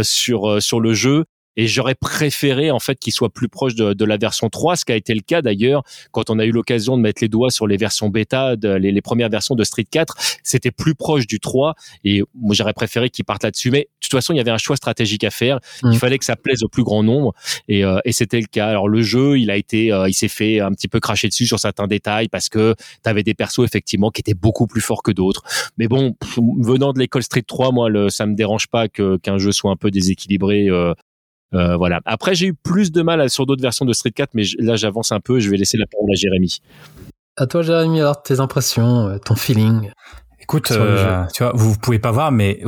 sur 0.03 0.61
sur 0.61 0.81
le 0.81 0.95
jeu 0.95 1.25
Et 1.59 1.67
j'aurais 1.67 1.97
préféré 1.97 2.71
en 2.71 2.79
fait 2.79 2.99
qu'il 2.99 3.13
soit 3.13 3.29
plus 3.29 3.49
proche 3.49 3.75
de, 3.75 3.93
de, 3.93 4.05
la 4.05 4.17
version 4.17 4.49
3, 4.49 4.77
ce 4.77 4.85
qui 4.85 4.93
a 4.93 4.97
été 4.97 5.13
le 5.13 5.21
cas 5.21 5.43
d'ailleurs 5.43 5.83
quand 6.13 6.31
on 6.31 6.39
a 6.39 6.45
eu 6.45 6.53
l'occasion 6.53 6.97
de 6.97 7.03
mettre 7.03 7.21
les 7.21 7.29
doigts 7.29 7.51
sur 7.51 7.67
les 7.67 7.77
versions 7.77 8.09
bêta, 8.09 8.57
de, 8.57 8.71
les, 8.71 8.93
les, 8.93 9.03
premières 9.03 9.29
versions 9.29 9.57
de 9.57 9.65
Street 9.65 9.85
4, 9.91 10.15
c'était 10.43 10.71
plus 10.71 10.95
proche 10.95 11.27
du 11.27 11.41
3 11.41 11.75
et 12.05 12.23
moi 12.35 12.55
j'aurais 12.55 12.73
préféré 12.73 13.11
qu'il 13.11 13.25
parte 13.25 13.43
là-dessus. 13.43 13.71
Mais 13.71 13.81
de 13.81 13.89
toute 14.01 14.13
façon, 14.13 14.33
il 14.33 14.37
y 14.37 14.41
avait 14.41 14.53
un 14.53 14.59
choix 14.59 14.77
stratégique 14.77 15.25
à 15.25 15.31
faire. 15.31 15.59
Il 15.83 15.91
mm. 15.91 15.95
fallait 15.95 16.19
que 16.19 16.25
ça 16.25 16.37
plaise 16.37 16.63
au 16.63 16.69
plus 16.69 16.85
grand 16.85 17.03
nombre 17.03 17.35
et, 17.67 17.85
euh, 17.85 17.99
et 18.05 18.13
c'était 18.13 18.41
le 18.41 18.47
cas. 18.47 18.69
Alors 18.69 18.89
le 18.89 19.03
jeu, 19.03 19.39
il 19.39 19.51
a 19.51 19.57
été, 19.57 19.93
euh, 19.93 20.09
il 20.09 20.15
s'est 20.15 20.29
fait 20.29 20.61
un 20.61 20.71
petit 20.71 20.89
peu 20.89 21.01
cracher 21.01 21.29
dessus 21.29 21.47
sur 21.47 21.59
certains 21.59 21.89
détails 21.89 22.29
parce 22.29 22.49
que 22.49 22.75
tu 23.03 23.11
avais 23.11 23.25
des 23.25 23.35
persos 23.35 23.65
effectivement 23.65 24.11
qui 24.11 24.21
étaient 24.21 24.35
beaucoup 24.35 24.69
plus 24.69 24.81
forts 24.81 25.03
que 25.03 25.11
d'autres. 25.11 25.43
Mais 25.77 25.89
bon, 25.89 26.15
venant 26.61 26.93
de 26.93 27.01
l'école 27.01 27.25
Street 27.25 27.43
3, 27.47 27.73
moi, 27.73 27.89
le, 27.89 28.09
ça 28.11 28.27
me 28.27 28.35
dérange 28.35 28.69
pas 28.69 28.89
que 28.89 29.17
qu'un 29.17 29.39
jeu 29.39 29.53
soit 29.53 29.71
un 29.71 29.77
peu 29.77 29.91
déséquilibré. 29.91 30.69
Euh, 30.69 30.95
euh, 31.55 31.77
voilà. 31.77 32.01
Après, 32.05 32.35
j'ai 32.35 32.49
eu 32.49 32.55
plus 32.55 32.93
de 32.93 33.03
mal 33.03 33.29
sur 33.31 33.47
d'autres 33.47 33.63
versions 33.63 33.85
de 33.85 33.93
Street 33.93 34.11
4, 34.11 34.31
mais 34.35 34.45
là, 34.59 34.77
j'avance 34.77 35.13
un 35.13 35.21
peu. 35.21 35.41
Je 35.41 35.51
vais 35.51 35.57
laisser 35.57 35.79
la 35.79 35.87
parole 35.87 36.11
à 36.11 36.15
Jérémy. 36.15 36.61
À 37.37 37.47
toi, 37.47 37.63
Jérémy, 37.63 38.01
alors 38.01 38.23
tes 38.23 38.41
impressions, 38.41 39.19
ton 39.25 39.37
feeling. 39.37 39.91
Écoute, 40.41 40.65
tu 40.65 40.75
vois, 40.75 41.53
vous, 41.55 41.73
vous 41.73 41.79
pouvez 41.79 41.99
pas 41.99 42.11
voir, 42.11 42.33
mais 42.33 42.63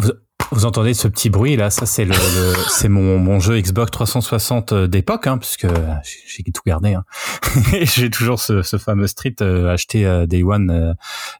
vous, 0.50 0.64
entendez 0.64 0.94
ce 0.94 1.08
petit 1.08 1.30
bruit 1.30 1.56
là, 1.56 1.70
ça 1.70 1.86
c'est 1.86 2.04
le, 2.04 2.14
c'est 2.68 2.88
mon, 2.88 3.18
mon 3.18 3.40
jeu 3.40 3.60
Xbox 3.60 3.90
360 3.90 4.72
euh, 4.72 4.86
d'époque, 4.86 5.26
hein, 5.26 5.38
puisque 5.38 5.66
j'ai 6.26 6.42
tout 6.44 6.62
gardé. 6.66 6.94
Hein. 6.94 7.04
j'ai 7.82 8.10
toujours 8.10 8.40
ce, 8.40 8.62
ce, 8.62 8.76
fameux 8.78 9.06
Street 9.06 9.34
euh, 9.40 9.72
acheté 9.72 10.06
euh, 10.06 10.26
Day 10.26 10.42
One, 10.42 10.70
euh, 10.70 10.94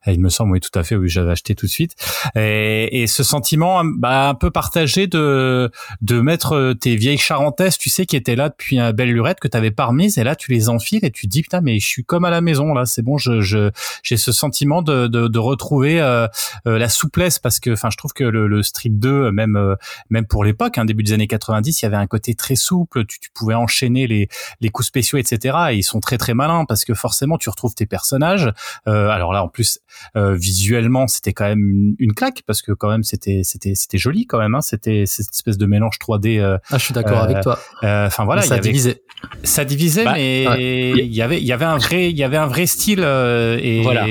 il 0.07 0.21
me 0.21 0.29
semble, 0.29 0.53
oui 0.53 0.61
tout 0.61 0.77
à 0.79 0.83
fait, 0.83 0.97
oui 0.97 1.09
j'avais 1.09 1.33
acheté 1.33 1.55
tout 1.55 1.67
de 1.67 1.71
suite. 1.71 1.95
Et, 2.37 3.03
et 3.03 3.07
ce 3.07 3.23
sentiment, 3.23 3.83
bah, 3.85 4.29
un 4.29 4.35
peu 4.35 4.51
partagé 4.51 5.07
de 5.07 5.71
de 6.01 6.21
mettre 6.21 6.75
tes 6.75 6.97
vieilles 6.97 7.19
charentaises, 7.19 7.79
tu 7.79 7.91
sais, 7.91 8.07
qui 8.07 8.17
étaient 8.17 8.37
là 8.37 8.49
depuis 8.49 8.79
une 8.79 8.93
belle 8.93 9.11
lurette 9.11 9.41
que 9.41 9.49
t'avais 9.49 9.71
pas 9.71 9.87
remise, 9.87 10.19
et 10.19 10.25
là 10.25 10.37
tu 10.37 10.51
les 10.51 10.69
enfiles 10.69 11.05
et 11.05 11.11
tu 11.11 11.27
dis 11.27 11.43
putain 11.43 11.61
mais 11.61 11.79
je 11.79 11.87
suis 11.87 12.05
comme 12.05 12.25
à 12.25 12.31
la 12.31 12.41
maison 12.41 12.75
là, 12.75 12.87
c'est 12.87 13.03
bon, 13.03 13.19
je 13.19 13.71
j'ai 14.03 14.17
ce 14.17 14.33
sentiment 14.33 14.83
de 14.83 15.07
de, 15.07 15.29
de 15.29 15.39
retrouver 15.39 15.99
la 16.65 16.89
souplesse 16.89 17.39
parce 17.39 17.61
que, 17.61 17.71
enfin 17.71 17.91
je 17.91 17.97
trouve 17.97 18.13
que 18.13 18.25
le, 18.25 18.47
le 18.47 18.63
Street 18.63 18.91
même 19.09 19.57
euh, 19.57 19.75
même 20.11 20.27
pour 20.27 20.45
l'époque, 20.45 20.79
hein, 20.79 20.85
début 20.85 21.03
des 21.03 21.13
années 21.13 21.27
90, 21.27 21.81
il 21.81 21.85
y 21.85 21.87
avait 21.87 21.97
un 21.97 22.07
côté 22.07 22.35
très 22.35 22.57
souple, 22.57 23.05
tu, 23.07 23.19
tu 23.21 23.31
pouvais 23.35 23.55
enchaîner 23.55 24.07
les, 24.07 24.29
les 24.61 24.69
coups 24.71 24.89
spéciaux, 24.89 25.19
etc. 25.19 25.57
Et 25.71 25.77
ils 25.77 25.83
sont 25.83 26.01
très 26.01 26.19
très 26.19 26.35
malins 26.35 26.65
parce 26.67 26.85
que 26.85 26.95
forcément 26.95 27.39
tu 27.39 27.51
retrouves 27.51 27.75
tes 27.75 27.87
personnages. 27.87 28.53
Euh, 28.87 29.09
alors 29.09 29.33
là, 29.33 29.45
en 29.45 29.49
plus, 29.49 29.81
euh, 30.17 30.35
visuellement, 30.35 31.07
c'était 31.07 31.33
quand 31.33 31.47
même 31.47 31.95
une, 31.99 32.15
claque 32.15 32.43
parce 32.45 32.61
que 32.61 32.73
quand 32.73 32.91
même 32.91 33.05
c'était 33.05 33.43
c'était 33.45 33.75
c'était 33.75 33.99
joli 33.99 34.27
quand 34.27 34.39
même. 34.39 34.55
Hein, 34.55 34.61
c'était 34.61 35.05
cette 35.07 35.33
espèce 35.33 35.59
de 35.59 35.67
mélange 35.67 35.99
3D. 36.01 36.41
ah, 36.43 36.61
je 36.73 36.85
suis 36.85 36.95
d'accord 36.95 37.23
avec 37.23 37.41
toi. 37.41 37.59
Enfin 37.83 38.25
voilà, 38.25 38.43
ça 38.43 38.59
divisait. 38.59 39.03
Ça 39.45 39.65
divisait, 39.65 40.05
bah, 40.05 40.15
mais 40.15 40.45
il 40.97 41.15
y 41.15 41.23
avait 41.23 41.41
il 41.41 41.47
y 41.47 41.53
avait 41.53 41.67
un 41.67 41.77
vrai 41.77 42.11
il 42.11 42.17
y 42.17 42.25
avait 42.25 42.37
un 42.37 42.47
vrai 42.47 42.67
style 42.67 43.01
et 43.01 43.83
voilà. 43.83 44.07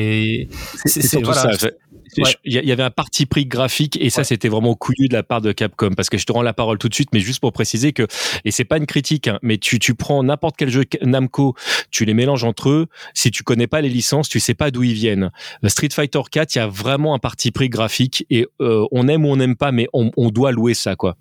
C'est 0.85 1.21
voilà. 1.23 1.57
ça. 1.57 1.69
Il 2.17 2.53
y, 2.53 2.71
avait 2.71 2.83
un 2.83 2.89
parti 2.89 3.25
pris 3.25 3.45
graphique 3.45 3.97
et 4.01 4.09
ça 4.09 4.23
c'était 4.23 4.49
vraiment 4.49 4.75
couillu 4.75 5.07
de 5.07 5.13
la 5.13 5.23
part 5.23 5.41
de 5.41 5.51
Capcom 5.51 5.91
parce 5.91 6.09
que 6.09 6.17
je 6.17 6.25
te 6.25 6.31
rends 6.31 6.41
la 6.41 6.53
parole 6.53 6.77
tout 6.77 6.89
de 6.89 6.93
suite 6.93 7.09
mais 7.13 7.19
juste 7.19 7.39
pour 7.39 7.53
préciser 7.53 7.93
que 7.93 8.07
et 8.45 8.51
c'est 8.51 8.65
pas 8.65 8.77
une 8.77 8.85
critique 8.85 9.27
hein, 9.27 9.39
mais 9.41 9.57
tu 9.57 9.79
tu 9.79 9.95
prends 9.95 10.23
n'importe 10.23 10.55
quel 10.57 10.69
jeu 10.69 10.85
Namco 11.01 11.55
tu 11.91 12.05
les 12.05 12.13
mélanges 12.13 12.43
entre 12.43 12.69
eux 12.69 12.87
si 13.13 13.31
tu 13.31 13.43
connais 13.43 13.67
pas 13.67 13.81
les 13.81 13.89
licences 13.89 14.29
tu 14.29 14.39
sais 14.39 14.53
pas 14.53 14.71
d'où 14.71 14.83
ils 14.83 14.93
viennent 14.93 15.31
Street 15.67 15.89
Fighter 15.91 16.21
4 16.29 16.55
il 16.55 16.57
y 16.57 16.61
a 16.61 16.67
vraiment 16.67 17.13
un 17.13 17.19
parti 17.19 17.51
pris 17.51 17.69
graphique 17.69 18.25
et 18.29 18.47
euh, 18.61 18.85
on 18.91 19.07
aime 19.07 19.25
ou 19.25 19.29
on 19.29 19.37
n'aime 19.37 19.55
pas 19.55 19.71
mais 19.71 19.87
on, 19.93 20.11
on 20.17 20.29
doit 20.29 20.51
louer 20.51 20.73
ça 20.73 20.95
quoi 20.95 21.15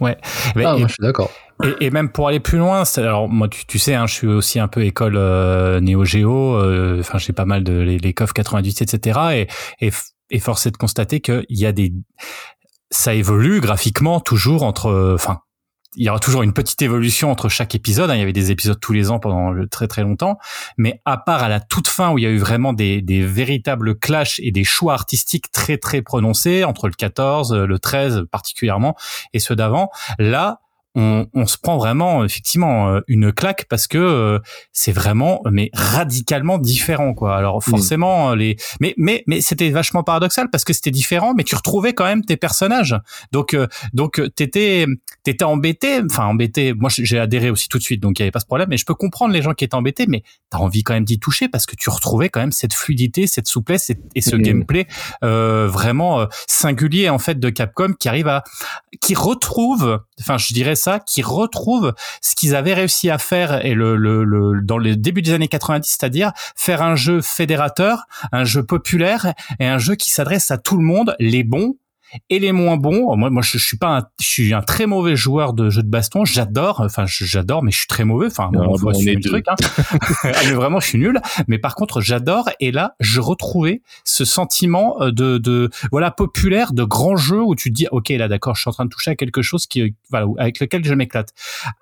Ouais. 0.00 0.16
Ah, 0.56 0.76
moi, 0.76 0.88
je 0.88 0.92
suis 0.92 1.02
d'accord. 1.02 1.30
Et, 1.62 1.86
et, 1.86 1.90
même 1.90 2.08
pour 2.08 2.28
aller 2.28 2.40
plus 2.40 2.58
loin, 2.58 2.82
alors 2.96 3.28
moi 3.28 3.48
tu, 3.48 3.64
tu 3.66 3.78
sais, 3.78 3.94
hein, 3.94 4.06
je 4.06 4.14
suis 4.14 4.26
aussi 4.26 4.58
un 4.58 4.66
peu 4.66 4.84
école 4.84 5.16
euh, 5.16 5.80
néo 5.80 6.04
géo. 6.04 6.56
Euh, 6.56 6.98
enfin, 7.00 7.18
j'ai 7.18 7.32
pas 7.32 7.44
mal 7.44 7.62
de 7.62 7.78
les, 7.78 7.98
les 7.98 8.12
COF 8.12 8.32
98, 8.32 8.82
etc. 8.82 9.46
Et, 9.80 9.86
et 9.86 9.90
et 10.30 10.38
force 10.38 10.66
est 10.66 10.70
de 10.70 10.76
constater 10.76 11.20
qu'il 11.20 11.44
y 11.50 11.66
a 11.66 11.72
des, 11.72 11.92
ça 12.90 13.14
évolue 13.14 13.60
graphiquement 13.60 14.20
toujours 14.20 14.62
entre, 14.62 15.14
enfin, 15.14 15.40
il 15.96 16.04
y 16.04 16.10
aura 16.10 16.18
toujours 16.18 16.42
une 16.42 16.52
petite 16.52 16.82
évolution 16.82 17.30
entre 17.30 17.48
chaque 17.48 17.74
épisode. 17.74 18.10
Hein. 18.10 18.16
Il 18.16 18.20
y 18.20 18.22
avait 18.22 18.32
des 18.32 18.50
épisodes 18.50 18.78
tous 18.80 18.92
les 18.92 19.10
ans 19.10 19.18
pendant 19.18 19.54
très 19.68 19.86
très 19.86 20.02
longtemps, 20.02 20.38
mais 20.76 21.00
à 21.04 21.16
part 21.16 21.42
à 21.42 21.48
la 21.48 21.60
toute 21.60 21.88
fin 21.88 22.10
où 22.10 22.18
il 22.18 22.24
y 22.24 22.26
a 22.26 22.30
eu 22.30 22.38
vraiment 22.38 22.72
des, 22.72 23.00
des 23.02 23.24
véritables 23.24 23.98
clashs 23.98 24.40
et 24.40 24.50
des 24.50 24.64
choix 24.64 24.94
artistiques 24.94 25.52
très 25.52 25.78
très 25.78 26.02
prononcés 26.02 26.64
entre 26.64 26.88
le 26.88 26.94
14, 26.94 27.54
le 27.54 27.78
13 27.78 28.24
particulièrement 28.30 28.96
et 29.32 29.38
ceux 29.38 29.56
d'avant, 29.56 29.90
là 30.18 30.60
on, 30.94 31.26
on, 31.34 31.46
se 31.46 31.58
prend 31.58 31.76
vraiment 31.76 32.24
effectivement 32.24 32.88
euh, 32.88 33.00
une 33.08 33.32
claque 33.32 33.66
parce 33.68 33.88
que 33.88 33.98
euh, 33.98 34.38
c'est 34.72 34.92
vraiment 34.92 35.42
mais 35.50 35.70
radicalement 35.72 36.58
différent 36.58 37.14
quoi. 37.14 37.36
Alors 37.36 37.62
forcément 37.64 38.30
euh, 38.30 38.36
les 38.36 38.56
mais 38.80 38.94
mais 38.96 39.24
mais 39.26 39.40
c'était 39.40 39.70
vachement 39.70 40.04
paradoxal 40.04 40.50
parce 40.50 40.62
que 40.62 40.72
c'était 40.72 40.92
différent 40.92 41.34
mais 41.34 41.42
tu 41.42 41.56
retrouvais 41.56 41.94
quand 41.94 42.04
même 42.04 42.24
tes 42.24 42.36
personnages. 42.36 42.96
Donc 43.32 43.56
donc 43.92 44.22
t'étais 44.36 44.86
t'étais 45.24 45.44
embêté, 45.44 46.00
enfin 46.08 46.26
embêté. 46.26 46.74
Moi 46.74 46.90
j'ai 46.96 47.18
adhéré 47.18 47.50
aussi 47.50 47.68
tout 47.68 47.78
de 47.78 47.82
suite 47.82 48.00
donc 48.00 48.18
il 48.18 48.22
y 48.22 48.24
avait 48.24 48.30
pas 48.30 48.40
ce 48.40 48.46
problème 48.46 48.68
mais 48.68 48.76
je 48.76 48.84
peux 48.84 48.94
comprendre 48.94 49.32
les 49.32 49.42
gens 49.42 49.54
qui 49.54 49.64
étaient 49.64 49.74
embêtés 49.74 50.06
mais 50.06 50.22
t'as 50.50 50.58
envie 50.58 50.84
quand 50.84 50.94
même 50.94 51.04
d'y 51.04 51.18
toucher 51.18 51.48
parce 51.48 51.66
que 51.66 51.74
tu 51.74 51.90
retrouvais 51.90 52.28
quand 52.28 52.40
même 52.40 52.52
cette 52.52 52.74
fluidité, 52.74 53.26
cette 53.26 53.48
souplesse 53.48 53.90
et, 53.90 54.20
ce 54.20 54.36
gameplay 54.36 54.86
vraiment 55.20 56.26
singulier 56.46 57.08
en 57.08 57.18
fait 57.18 57.40
de 57.40 57.50
Capcom 57.50 57.94
qui 57.98 58.08
arrive 58.08 58.28
à 58.28 58.44
qui 59.00 59.14
retrouve 59.14 60.00
enfin 60.20 60.38
je 60.38 60.54
dirais 60.54 60.76
qui 61.06 61.22
retrouve 61.22 61.94
ce 62.20 62.34
qu'ils 62.34 62.54
avaient 62.54 62.74
réussi 62.74 63.10
à 63.10 63.18
faire 63.18 63.64
et 63.64 63.74
le, 63.74 63.96
le, 63.96 64.24
le, 64.24 64.60
dans 64.62 64.78
le 64.78 64.96
début 64.96 65.22
des 65.22 65.32
années 65.32 65.48
90, 65.48 65.88
c'est-à-dire 65.88 66.32
faire 66.56 66.82
un 66.82 66.96
jeu 66.96 67.20
fédérateur, 67.20 68.06
un 68.32 68.44
jeu 68.44 68.62
populaire 68.62 69.34
et 69.60 69.66
un 69.66 69.78
jeu 69.78 69.94
qui 69.94 70.10
s'adresse 70.10 70.50
à 70.50 70.58
tout 70.58 70.76
le 70.76 70.84
monde, 70.84 71.16
les 71.18 71.44
bons 71.44 71.76
et 72.30 72.38
les 72.38 72.52
moins 72.52 72.76
bons. 72.76 73.16
Moi, 73.16 73.30
moi, 73.30 73.42
je, 73.42 73.58
suis 73.58 73.76
pas, 73.76 73.98
un, 73.98 74.02
je 74.20 74.26
suis 74.26 74.54
un 74.54 74.62
très 74.62 74.86
mauvais 74.86 75.16
joueur 75.16 75.52
de 75.52 75.70
jeux 75.70 75.82
de 75.82 75.88
baston. 75.88 76.24
J'adore, 76.24 76.80
enfin, 76.80 77.04
j'adore, 77.06 77.62
mais 77.62 77.70
je 77.70 77.78
suis 77.78 77.86
très 77.86 78.04
mauvais. 78.04 78.26
Enfin, 78.26 78.50
on 78.54 78.76
voit 78.76 78.92
le 78.92 79.20
truc. 79.20 79.46
Hein. 79.48 79.54
Ah, 80.24 80.40
mais 80.46 80.52
vraiment, 80.52 80.80
je 80.80 80.88
suis 80.88 80.98
nul. 80.98 81.20
Mais 81.48 81.58
par 81.58 81.74
contre, 81.74 82.00
j'adore. 82.00 82.48
Et 82.60 82.72
là, 82.72 82.94
je 83.00 83.20
retrouvais 83.20 83.82
ce 84.04 84.24
sentiment 84.24 85.00
euh, 85.00 85.10
de, 85.10 85.38
de, 85.38 85.70
voilà, 85.90 86.10
populaire, 86.10 86.72
de 86.72 86.84
grands 86.84 87.16
jeux 87.16 87.42
où 87.42 87.54
tu 87.54 87.70
te 87.70 87.74
dis, 87.74 87.86
ok, 87.90 88.08
là, 88.10 88.28
d'accord, 88.28 88.54
je 88.56 88.62
suis 88.62 88.68
en 88.68 88.72
train 88.72 88.84
de 88.84 88.90
toucher 88.90 89.10
à 89.12 89.16
quelque 89.16 89.42
chose 89.42 89.66
qui, 89.66 89.94
voilà, 90.10 90.26
avec 90.38 90.60
lequel 90.60 90.84
je 90.84 90.94
m'éclate. 90.94 91.30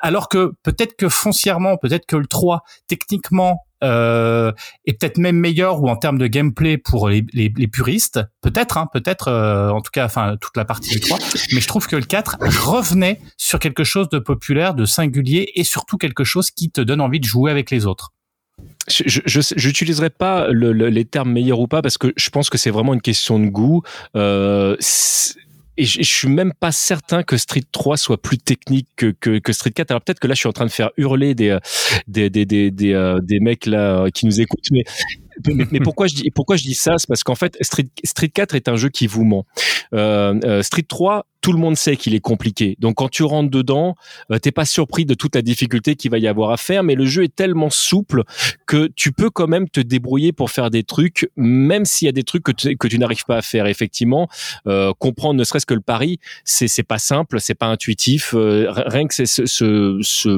Alors 0.01 0.29
que 0.29 0.53
peut-être 0.63 0.97
que 0.97 1.09
foncièrement, 1.09 1.77
peut-être 1.77 2.07
que 2.07 2.17
le 2.17 2.27
3, 2.27 2.63
techniquement, 2.89 3.65
euh, 3.83 4.53
est 4.87 4.95
peut-être 4.95 5.19
même 5.19 5.37
meilleur 5.37 5.83
ou 5.83 5.89
en 5.89 5.97
termes 5.97 6.19
de 6.19 6.27
gameplay 6.27 6.79
pour 6.79 7.09
les, 7.09 7.25
les, 7.33 7.69
puristes, 7.69 8.21
peut-être, 8.41 8.77
hein, 8.77 8.89
peut-être, 8.93 9.29
euh, 9.29 9.71
en 9.71 9.81
tout 9.81 9.91
cas, 9.93 10.05
enfin 10.05 10.37
toute 10.41 10.57
la 10.57 10.65
partie 10.65 10.91
du 10.91 11.01
3. 11.01 11.19
Mais 11.53 11.61
je 11.61 11.69
trouve 11.69 11.87
que 11.87 11.97
le 11.97 12.05
4 12.05 12.39
revenait 12.41 13.21
sur 13.37 13.59
quelque 13.59 13.85
chose 13.85 14.09
de 14.09 14.19
populaire, 14.19 14.75
de 14.75 14.85
singulier 14.85 15.51
et 15.55 15.65
surtout 15.65 15.99
quelque 15.99 16.25
chose 16.25 16.51
qui 16.51 16.71
te 16.71 16.81
donne 16.81 17.01
envie 17.01 17.21
de 17.21 17.25
jouer 17.25 17.51
avec 17.51 17.71
les 17.71 17.87
autres. 17.87 18.13
Je 18.89 19.67
n'utiliserai 19.67 20.11
pas 20.11 20.49
le, 20.49 20.73
les 20.73 21.05
termes 21.05 21.33
meilleur 21.33 21.61
ou 21.61 21.69
pas 21.69 21.83
parce 21.83 21.99
que 21.99 22.13
je 22.17 22.31
pense 22.31 22.51
que 22.51 22.59
c'est 22.59 22.71
vraiment 22.71 22.95
une 22.95 23.01
question 23.01 23.39
de 23.39 23.47
goût. 23.47 23.83
Euh, 24.17 24.77
et 25.79 25.85
je, 25.85 26.03
suis 26.03 26.29
même 26.29 26.53
pas 26.53 26.71
certain 26.71 27.23
que 27.23 27.37
Street 27.39 27.63
3 27.73 27.97
soit 27.97 28.21
plus 28.21 28.39
technique 28.39 28.89
que, 28.97 29.07
que, 29.11 29.53
Street 29.53 29.71
4. 29.71 29.91
Alors 29.91 30.03
peut-être 30.03 30.21
que 30.21 30.27
là, 30.27 30.35
je 30.35 30.41
suis 30.41 30.49
en 30.49 30.53
train 30.53 30.67
de 30.67 30.71
faire 30.71 30.91
hurler 30.99 31.35
des, 31.35 31.59
des, 32.07 32.29
des, 32.29 32.45
des, 32.45 32.71
des, 32.71 32.93
euh, 32.93 33.19
des 33.23 33.41
mecs 33.41 33.67
là 33.67 34.07
qui 34.13 34.27
nous 34.27 34.41
écoutent, 34.41 34.71
mais 34.71 34.85
mais, 35.47 35.81
pourquoi 35.81 36.07
je 36.07 36.15
dis 36.15 36.31
pourquoi 36.31 36.57
je 36.57 36.63
dis 36.63 36.75
ça? 36.75 36.95
C'est 36.99 37.07
parce 37.07 37.23
qu'en 37.23 37.35
fait 37.35 37.57
Street, 37.61 37.89
Street 38.05 38.29
4 38.29 38.55
est 38.55 38.69
un 38.69 38.77
jeu 38.77 38.89
qui 38.89 39.07
vous 39.07 39.25
ment. 39.25 39.47
Euh, 39.95 40.39
euh, 40.45 40.63
Street 40.63 40.85
3, 40.87 41.27
tout 41.43 41.53
le 41.53 41.59
monde 41.59 41.77
sait 41.77 41.97
qu'il 41.97 42.15
est 42.15 42.21
compliqué. 42.21 42.77
Donc 42.79 42.95
quand 42.95 43.11
tu 43.11 43.25
rentres 43.25 43.51
dedans, 43.51 43.97
euh, 44.31 44.39
t'es 44.39 44.53
pas 44.53 44.65
surpris 44.65 45.05
de 45.05 45.15
toute 45.15 45.35
la 45.35 45.43
difficulté 45.43 45.97
qu'il 45.97 46.11
va 46.11 46.19
y 46.19 46.29
avoir 46.29 46.53
à 46.53 46.57
faire, 46.57 46.85
mais 46.85 46.95
le 46.95 47.05
jeu 47.05 47.25
est 47.25 47.35
tellement 47.35 47.69
souple 47.69 48.23
que 48.67 48.89
tu 48.95 49.13
peux 49.13 49.29
quand 49.29 49.49
même 49.49 49.69
te 49.69 49.81
débrouiller 49.81 50.33
pour 50.33 50.51
faire 50.51 50.71
des 50.71 50.85
trucs, 50.85 51.29
même 51.37 51.85
s'il 51.85 52.07
y 52.07 52.09
a 52.09 52.13
des 52.13 52.23
trucs 52.23 52.45
que 52.45 52.53
tu, 52.53 52.77
que 52.77 52.87
tu 52.87 52.99
n'arrives 52.99 53.25
pas 53.25 53.39
à 53.39 53.43
faire. 53.43 53.67
Effectivement, 53.67 54.29
euh, 54.69 54.93
comprendre 54.99 55.35
ne 55.35 55.45
serait-ce 55.45 55.67
que 55.67 55.75
le 55.75 55.81
pari, 55.81 56.21
c'est 56.45 56.69
c'est 56.69 56.85
pas 56.85 56.99
simple, 56.99 57.41
c'est 57.41 57.57
pas 57.57 57.67
intuitif. 57.67 58.35
Euh, 58.35 58.69
rien 58.71 59.07
que 59.09 59.15
ce, 59.15 59.25
ce, 59.27 59.99
ce, 60.01 60.29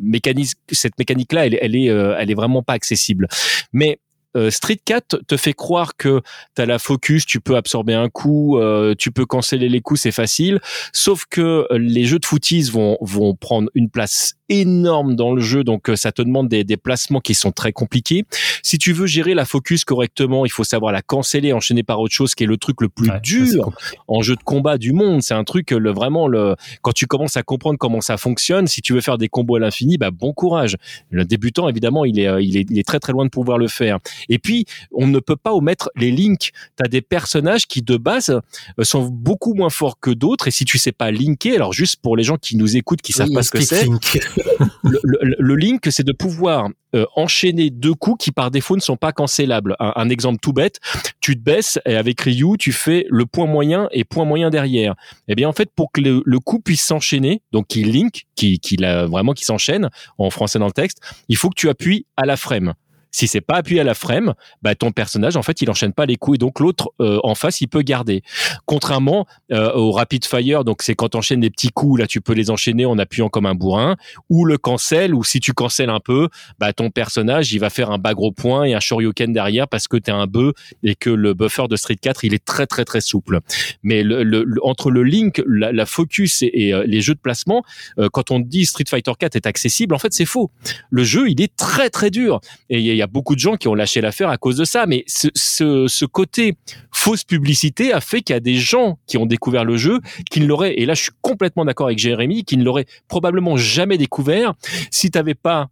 mécanisme, 0.00 0.58
cette 0.70 0.96
mécanique-là, 0.98 1.46
elle, 1.46 1.58
elle 1.60 1.74
est 1.74 1.86
elle 1.86 2.30
est 2.30 2.34
vraiment 2.34 2.62
pas 2.62 2.74
accessible. 2.74 3.26
Mais 3.72 3.98
euh, 4.36 4.50
Street 4.50 4.80
4 4.84 5.20
te 5.26 5.36
fait 5.36 5.52
croire 5.52 5.96
que 5.96 6.20
tu 6.56 6.62
as 6.62 6.66
la 6.66 6.78
focus, 6.78 7.26
tu 7.26 7.40
peux 7.40 7.56
absorber 7.56 7.94
un 7.94 8.08
coup, 8.08 8.58
euh, 8.58 8.94
tu 8.96 9.10
peux 9.10 9.26
canceller 9.26 9.68
les 9.68 9.80
coups, 9.80 10.00
c'est 10.00 10.12
facile. 10.12 10.60
Sauf 10.92 11.24
que 11.28 11.66
les 11.72 12.04
jeux 12.04 12.18
de 12.18 12.26
footies 12.26 12.70
vont, 12.70 12.98
vont 13.00 13.34
prendre 13.34 13.70
une 13.74 13.90
place 13.90 14.34
énorme 14.48 15.16
dans 15.16 15.34
le 15.34 15.40
jeu, 15.40 15.64
donc 15.64 15.90
ça 15.94 16.12
te 16.12 16.20
demande 16.20 16.48
des, 16.48 16.64
des 16.64 16.76
placements 16.76 17.20
qui 17.20 17.34
sont 17.34 17.52
très 17.52 17.72
compliqués. 17.72 18.24
Si 18.62 18.78
tu 18.78 18.92
veux 18.92 19.06
gérer 19.06 19.34
la 19.34 19.44
focus 19.44 19.84
correctement, 19.84 20.44
il 20.44 20.50
faut 20.50 20.64
savoir 20.64 20.92
la 20.92 21.02
canceller, 21.02 21.52
enchaîner 21.52 21.82
par 21.82 22.00
autre 22.00 22.14
chose, 22.14 22.34
qui 22.34 22.44
est 22.44 22.46
le 22.46 22.56
truc 22.56 22.80
le 22.80 22.88
plus 22.88 23.10
Ouais, 23.10 23.20
dur 23.20 23.70
en 24.08 24.22
jeu 24.22 24.36
de 24.36 24.42
combat 24.42 24.78
du 24.78 24.92
monde. 24.92 25.22
C'est 25.22 25.34
un 25.34 25.44
truc, 25.44 25.70
le, 25.70 25.90
vraiment, 25.92 26.28
le, 26.28 26.56
quand 26.82 26.92
tu 26.92 27.06
commences 27.06 27.36
à 27.36 27.42
comprendre 27.42 27.78
comment 27.78 28.00
ça 28.00 28.16
fonctionne, 28.16 28.66
si 28.66 28.80
tu 28.82 28.92
veux 28.92 29.00
faire 29.00 29.18
des 29.18 29.28
combos 29.28 29.56
à 29.56 29.60
l'infini, 29.60 29.98
bah, 29.98 30.10
bon 30.10 30.32
courage. 30.32 30.76
Le 31.10 31.24
débutant, 31.24 31.68
évidemment, 31.68 32.04
il 32.04 32.18
est, 32.18 32.28
euh, 32.28 32.40
il 32.40 32.56
est, 32.56 32.66
il 32.70 32.78
est 32.78 32.86
très 32.86 33.00
très 33.00 33.12
loin 33.12 33.24
de 33.24 33.30
pouvoir 33.30 33.58
le 33.58 33.68
faire. 33.68 33.98
Et 34.28 34.38
puis, 34.38 34.64
on 34.92 35.06
ne 35.06 35.18
peut 35.18 35.36
pas 35.36 35.52
omettre 35.52 35.90
les 35.96 36.10
links. 36.10 36.50
Tu 36.76 36.84
as 36.84 36.88
des 36.88 37.02
personnages 37.02 37.66
qui, 37.66 37.82
de 37.82 37.96
base, 37.96 38.30
euh, 38.30 38.84
sont 38.84 39.04
beaucoup 39.06 39.54
moins 39.54 39.70
forts 39.70 39.98
que 40.00 40.10
d'autres. 40.10 40.48
Et 40.48 40.50
si 40.50 40.64
tu 40.64 40.78
sais 40.78 40.92
pas 40.92 41.10
linker, 41.10 41.54
alors 41.54 41.72
juste 41.72 41.96
pour 42.02 42.16
les 42.16 42.22
gens 42.24 42.36
qui 42.36 42.56
nous 42.56 42.76
écoutent, 42.76 43.02
qui 43.02 43.12
savent 43.12 43.28
Oui, 43.28 43.34
pas 43.34 43.42
ce 43.42 43.50
que 43.50 43.60
c'est, 43.60 43.84
Link. 43.84 44.18
le, 44.82 44.98
le- 45.02 45.36
le 45.38 45.56
link, 45.56 45.86
c'est 45.90 46.04
de 46.06 46.12
pouvoir 46.12 46.68
euh, 46.94 47.06
enchaîner 47.16 47.70
deux 47.70 47.94
coups 47.94 48.24
qui 48.24 48.30
par 48.32 48.50
défaut 48.50 48.76
ne 48.76 48.80
sont 48.80 48.96
pas 48.96 49.12
cancellables. 49.12 49.76
Un, 49.80 49.92
un 49.96 50.08
exemple 50.08 50.38
tout 50.40 50.52
bête, 50.52 50.78
tu 51.20 51.36
te 51.36 51.42
baisses 51.42 51.78
et 51.86 51.96
avec 51.96 52.20
Ryu, 52.20 52.56
tu 52.58 52.72
fais 52.72 53.06
le 53.10 53.26
point 53.26 53.46
moyen 53.46 53.88
et 53.90 54.04
point 54.04 54.24
moyen 54.24 54.50
derrière. 54.50 54.94
Eh 55.28 55.34
bien 55.34 55.48
en 55.48 55.52
fait, 55.52 55.70
pour 55.74 55.90
que 55.92 56.00
le, 56.00 56.22
le 56.24 56.38
coup 56.38 56.60
puisse 56.60 56.82
s'enchaîner, 56.82 57.42
donc 57.52 57.66
qu'il 57.68 57.90
link, 57.90 58.24
qui, 58.36 58.58
qui 58.60 58.76
l'a- 58.76 59.06
vraiment 59.06 59.32
qui 59.32 59.44
s'enchaîne 59.44 59.90
en 60.18 60.30
français 60.30 60.58
dans 60.58 60.66
le 60.66 60.72
texte, 60.72 61.00
il 61.28 61.36
faut 61.36 61.48
que 61.50 61.56
tu 61.56 61.68
appuies 61.68 62.06
à 62.16 62.26
la 62.26 62.36
frame. 62.36 62.74
Si 63.16 63.28
c'est 63.28 63.40
pas 63.40 63.54
appuyé 63.58 63.80
à 63.80 63.84
la 63.84 63.94
frame, 63.94 64.34
bah 64.60 64.74
ton 64.74 64.90
personnage 64.90 65.36
en 65.36 65.42
fait 65.42 65.62
il 65.62 65.70
enchaîne 65.70 65.92
pas 65.92 66.04
les 66.04 66.16
coups 66.16 66.34
et 66.34 66.38
donc 66.38 66.58
l'autre 66.58 66.92
euh, 67.00 67.20
en 67.22 67.36
face 67.36 67.60
il 67.60 67.68
peut 67.68 67.82
garder. 67.82 68.22
Contrairement 68.66 69.26
euh, 69.52 69.72
au 69.72 69.92
rapid 69.92 70.24
fire, 70.24 70.64
donc 70.64 70.82
c'est 70.82 70.94
quand 70.96 71.10
tu 71.10 71.16
enchaînes 71.16 71.40
des 71.40 71.50
petits 71.50 71.70
coups 71.70 72.00
là 72.00 72.06
tu 72.08 72.20
peux 72.20 72.32
les 72.32 72.50
enchaîner 72.50 72.86
en 72.86 72.98
appuyant 72.98 73.28
comme 73.28 73.46
un 73.46 73.54
bourrin 73.54 73.96
ou 74.30 74.44
le 74.44 74.58
cancel 74.58 75.14
ou 75.14 75.22
si 75.22 75.38
tu 75.40 75.52
cancelles 75.52 75.90
un 75.90 76.00
peu, 76.00 76.28
bah 76.58 76.72
ton 76.72 76.90
personnage 76.90 77.52
il 77.52 77.58
va 77.60 77.70
faire 77.70 77.90
un 77.90 77.98
bas 77.98 78.14
gros 78.14 78.32
point 78.32 78.64
et 78.64 78.74
un 78.74 78.80
shoryuken 78.80 79.32
derrière 79.32 79.68
parce 79.68 79.86
que 79.88 79.96
tu 79.96 80.10
es 80.10 80.12
un 80.12 80.26
bœuf 80.26 80.52
et 80.82 80.94
que 80.96 81.10
le 81.10 81.34
buffer 81.34 81.68
de 81.68 81.76
Street 81.76 81.96
4 81.96 82.24
il 82.24 82.34
est 82.34 82.44
très 82.44 82.66
très 82.66 82.84
très 82.84 83.00
souple. 83.00 83.40
Mais 83.82 84.02
le, 84.02 84.22
le- 84.24 84.44
entre 84.62 84.90
le 84.90 85.02
link, 85.04 85.42
la, 85.46 85.72
la 85.72 85.86
focus 85.86 86.42
et, 86.42 86.50
et, 86.52 86.74
euh, 86.74 86.84
les 86.86 87.00
jeux 87.00 87.14
de 87.14 87.20
placement, 87.20 87.62
euh, 87.98 88.08
quand 88.12 88.30
on 88.30 88.40
dit 88.40 88.66
Street 88.66 88.84
Fighter 88.88 89.12
4 89.18 89.36
est 89.36 89.46
accessible, 89.46 89.94
en 89.94 89.98
fait 89.98 90.12
c'est 90.12 90.24
faux. 90.24 90.50
Le 90.90 91.04
jeu 91.04 91.28
il 91.30 91.40
est 91.40 91.54
très 91.56 91.90
très 91.90 92.10
dur 92.10 92.40
et 92.70 93.03
a 93.04 93.06
beaucoup 93.06 93.34
de 93.34 93.40
gens 93.40 93.56
qui 93.56 93.68
ont 93.68 93.74
lâché 93.74 94.00
l'affaire 94.00 94.28
à 94.28 94.36
cause 94.36 94.56
de 94.56 94.64
ça. 94.64 94.86
Mais 94.86 95.04
ce, 95.06 95.28
ce, 95.34 96.04
côté 96.04 96.56
fausse 96.92 97.24
publicité 97.24 97.92
a 97.92 98.00
fait 98.00 98.22
qu'il 98.22 98.34
y 98.34 98.36
a 98.36 98.40
des 98.40 98.56
gens 98.56 98.98
qui 99.06 99.16
ont 99.18 99.26
découvert 99.26 99.64
le 99.64 99.76
jeu 99.76 100.00
qui 100.30 100.40
ne 100.40 100.46
l'auraient, 100.46 100.74
et 100.74 100.86
là 100.86 100.94
je 100.94 101.02
suis 101.02 101.12
complètement 101.22 101.64
d'accord 101.64 101.86
avec 101.86 101.98
Jérémy, 101.98 102.44
qui 102.44 102.56
ne 102.56 102.64
l'auraient 102.64 102.86
probablement 103.08 103.56
jamais 103.56 103.98
découvert 103.98 104.54
si 104.90 105.10
tu 105.10 105.18
n'avais 105.18 105.34
pas 105.34 105.70